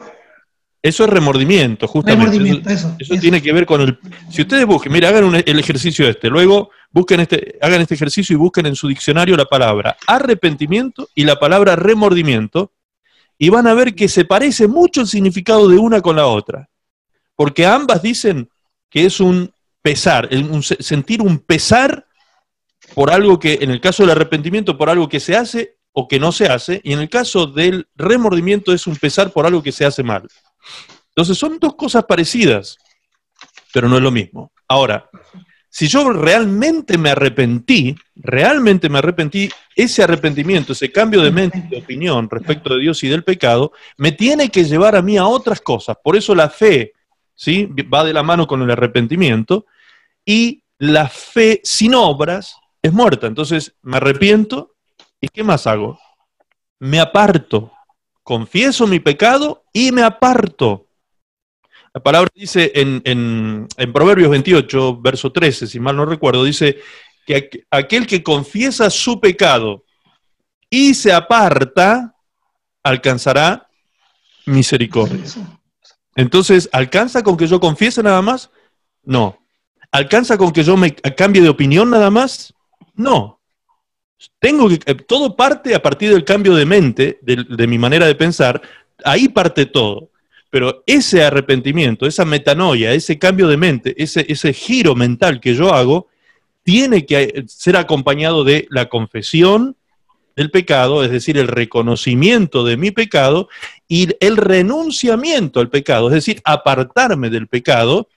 Eso 0.83 1.05
es 1.05 1.11
remordimiento, 1.11 1.87
justamente. 1.87 2.61
eso, 2.73 2.97
tiene 3.21 3.41
que 3.41 3.53
ver 3.53 3.67
con 3.67 3.81
el. 3.83 3.99
Si 4.31 4.43
ustedes 4.43 4.67
busquen, 4.67 4.93
mira, 4.93 5.11
hagan 5.11 5.33
el 5.47 5.59
ejercicio 5.61 6.09
este, 6.09 6.29
luego 6.29 6.71
busquen 6.91 7.21
este, 7.21 7.57
hagan 7.63 7.81
este 7.81 7.95
ejercicio 7.95 8.35
y 8.35 8.39
busquen 8.39 8.67
en 8.67 8.75
su 8.75 8.89
diccionario 8.89 9.37
la 9.37 9.45
palabra 9.45 9.97
arrepentimiento 10.09 11.09
y 11.15 11.23
la 11.25 11.39
palabra 11.39 11.77
remordimiento, 11.77 12.73
y 13.39 13.49
van 13.49 13.69
a 13.69 13.75
ver 13.75 13.95
que 13.95 14.09
se 14.09 14.25
parece 14.25 14.67
mucho 14.67 15.03
el 15.03 15.07
significado 15.07 15.69
de 15.69 15.79
una 15.79 16.01
con 16.01 16.17
la 16.17 16.27
otra. 16.27 16.69
Porque 17.37 17.65
ambas 17.65 18.03
dicen 18.03 18.49
que 18.91 19.07
es 19.07 19.21
un 19.21 19.53
pesar, 19.83 20.29
un, 20.33 20.63
sentir 20.63 21.23
un 21.23 21.39
pesar 21.39 22.07
por 22.95 23.13
algo 23.13 23.39
que, 23.39 23.59
en 23.61 23.71
el 23.71 23.81
caso 23.81 24.03
del 24.03 24.11
arrepentimiento, 24.11 24.77
por 24.77 24.91
algo 24.91 25.09
que 25.09 25.21
se 25.21 25.37
hace 25.37 25.77
o 25.93 26.09
que 26.09 26.19
no 26.19 26.33
se 26.33 26.47
hace, 26.47 26.81
y 26.83 26.93
en 26.93 27.01
el 27.01 27.09
caso 27.09 27.47
del 27.47 27.87
remordimiento 27.95 28.73
es 28.73 28.87
un 28.87 28.97
pesar 28.97 29.31
por 29.31 29.47
algo 29.47 29.63
que 29.63 29.73
se 29.73 29.85
hace 29.85 30.03
mal. 30.03 30.29
Entonces 31.09 31.37
son 31.37 31.59
dos 31.59 31.75
cosas 31.75 32.05
parecidas, 32.05 32.79
pero 33.73 33.89
no 33.89 33.97
es 33.97 34.03
lo 34.03 34.11
mismo. 34.11 34.53
Ahora, 34.69 35.09
si 35.69 35.89
yo 35.89 36.11
realmente 36.13 36.99
me 36.99 37.11
arrepentí, 37.11 37.95
realmente 38.15 38.89
me 38.89 38.99
arrepentí, 38.99 39.49
ese 39.75 40.03
arrepentimiento, 40.03 40.73
ese 40.73 40.93
cambio 40.93 41.23
de 41.23 41.31
mente, 41.31 41.67
de 41.71 41.79
opinión 41.79 42.29
respecto 42.29 42.75
de 42.75 42.81
Dios 42.81 43.03
y 43.03 43.09
del 43.09 43.25
pecado, 43.25 43.73
me 43.97 44.13
tiene 44.13 44.51
que 44.51 44.65
llevar 44.65 44.97
a 44.97 45.03
mí 45.03 45.17
a 45.17 45.27
otras 45.27 45.61
cosas. 45.63 45.97
Por 46.03 46.17
eso 46.17 46.35
la 46.35 46.51
fe, 46.51 46.93
¿sí? 47.35 47.69
Va 47.93 48.05
de 48.05 48.13
la 48.13 48.23
mano 48.23 48.47
con 48.47 48.61
el 48.61 48.71
arrepentimiento, 48.71 49.65
y 50.25 50.63
la 50.79 51.09
fe 51.09 51.61
sin 51.65 51.95
obras 51.95 52.57
es 52.83 52.93
muerta. 52.93 53.27
Entonces, 53.27 53.75
me 53.83 53.97
arrepiento, 53.97 54.75
¿y 55.21 55.29
qué 55.29 55.43
más 55.43 55.67
hago? 55.67 55.99
Me 56.81 57.01
aparto, 57.01 57.73
confieso 58.23 58.87
mi 58.87 59.01
pecado 59.01 59.65
y 59.73 59.93
me 59.93 60.03
aparto. 60.03 60.87
La 61.95 62.03
palabra 62.03 62.31
dice 62.35 62.73
en, 62.75 63.69
Proverbios 63.93 64.31
28, 64.31 65.01
verso 65.01 65.31
13, 65.31 65.67
si 65.67 65.79
mal 65.79 65.97
no 65.97 66.07
recuerdo, 66.07 66.45
dice 66.45 66.79
que 67.27 67.67
aquel 67.71 68.07
que 68.07 68.23
confiesa 68.23 68.89
su 68.89 69.21
pecado 69.21 69.85
y 70.71 70.95
se 70.95 71.13
aparta, 71.13 72.15
alcanzará 72.83 73.69
misericordia. 74.47 75.25
Entonces, 76.17 76.69
¿alcanza 76.73 77.23
con 77.23 77.37
que 77.37 77.47
yo 77.47 77.61
confiese 77.61 78.03
nada 78.03 78.23
más? 78.23 78.51
No. 79.03 79.39
¿Alcanza 79.91 80.39
con 80.39 80.53
que 80.53 80.65
yo 80.65 80.77
me 80.79 80.95
cambie 80.95 81.43
de 81.43 81.51
opinión 81.51 81.91
nada 81.91 82.11
más? 82.11 82.55
No. 82.95 83.42
Tengo 84.39 84.69
que, 84.69 84.79
eh, 84.87 84.95
todo 84.95 85.37
parte 85.37 85.75
a 85.75 85.83
partir 85.83 86.11
del 86.11 86.25
cambio 86.25 86.55
de 86.55 86.67
mente, 86.67 87.19
de 87.23 87.67
mi 87.67 87.79
manera 87.79 88.07
de 88.07 88.15
pensar, 88.15 88.61
ahí 89.05 89.29
parte 89.29 89.67
todo. 89.67 90.11
Pero 90.51 90.83
ese 90.87 91.25
arrepentimiento, 91.25 92.07
esa 92.07 92.25
metanoia, 92.27 92.93
ese 92.93 93.19
cambio 93.19 93.49
de 93.49 93.57
mente, 93.57 93.95
ese, 93.97 94.27
ese 94.29 94.53
giro 94.53 94.95
mental 94.95 95.41
que 95.41 95.55
yo 95.55 95.73
hago, 95.73 96.09
tiene 96.63 97.07
que 97.07 97.45
ser 97.49 97.77
acompañado 97.77 98.45
de 98.45 98.67
la 98.71 98.91
confesión 98.91 99.77
del 100.37 100.51
pecado, 100.51 101.05
es 101.05 101.11
decir, 101.11 101.39
el 101.39 101.49
reconocimiento 101.49 102.65
de 102.65 102.77
mi 102.77 102.91
pecado 102.91 103.49
y 103.89 104.09
el 104.21 104.37
renunciamiento 104.37 105.61
al 105.61 105.71
pecado, 105.71 106.09
es 106.09 106.15
decir, 106.15 106.41
apartarme 106.45 107.31
del 107.31 107.49
pecado 107.49 108.09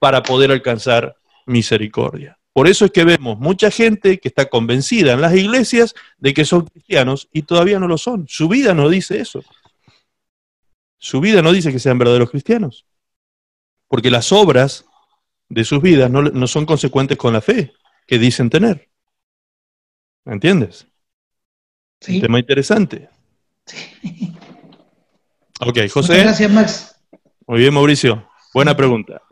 para 0.00 0.22
poder 0.22 0.50
alcanzar 0.50 1.16
misericordia. 1.46 2.39
Por 2.52 2.66
eso 2.66 2.84
es 2.84 2.90
que 2.90 3.04
vemos 3.04 3.38
mucha 3.38 3.70
gente 3.70 4.18
que 4.18 4.28
está 4.28 4.48
convencida 4.48 5.12
en 5.12 5.20
las 5.20 5.34
iglesias 5.34 5.94
de 6.18 6.34
que 6.34 6.44
son 6.44 6.66
cristianos 6.66 7.28
y 7.32 7.42
todavía 7.42 7.78
no 7.78 7.86
lo 7.86 7.96
son. 7.96 8.26
Su 8.28 8.48
vida 8.48 8.74
no 8.74 8.88
dice 8.88 9.20
eso. 9.20 9.42
Su 10.98 11.20
vida 11.20 11.42
no 11.42 11.52
dice 11.52 11.72
que 11.72 11.78
sean 11.78 11.98
verdaderos 11.98 12.30
cristianos, 12.30 12.86
porque 13.88 14.10
las 14.10 14.32
obras 14.32 14.84
de 15.48 15.64
sus 15.64 15.80
vidas 15.80 16.10
no, 16.10 16.46
son 16.46 16.66
consecuentes 16.66 17.16
con 17.16 17.32
la 17.32 17.40
fe 17.40 17.72
que 18.06 18.18
dicen 18.18 18.50
tener. 18.50 18.88
¿Me 20.24 20.34
entiendes? 20.34 20.86
Sí. 22.00 22.16
Un 22.16 22.22
tema 22.22 22.38
interesante. 22.38 23.08
Sí. 23.64 24.34
Ok, 25.60 25.78
José. 25.90 26.20
gracias, 26.20 26.50
Max. 26.50 26.96
Muy 27.46 27.60
bien, 27.60 27.74
Mauricio. 27.74 28.28
Buena 28.52 28.76
pregunta. 28.76 29.22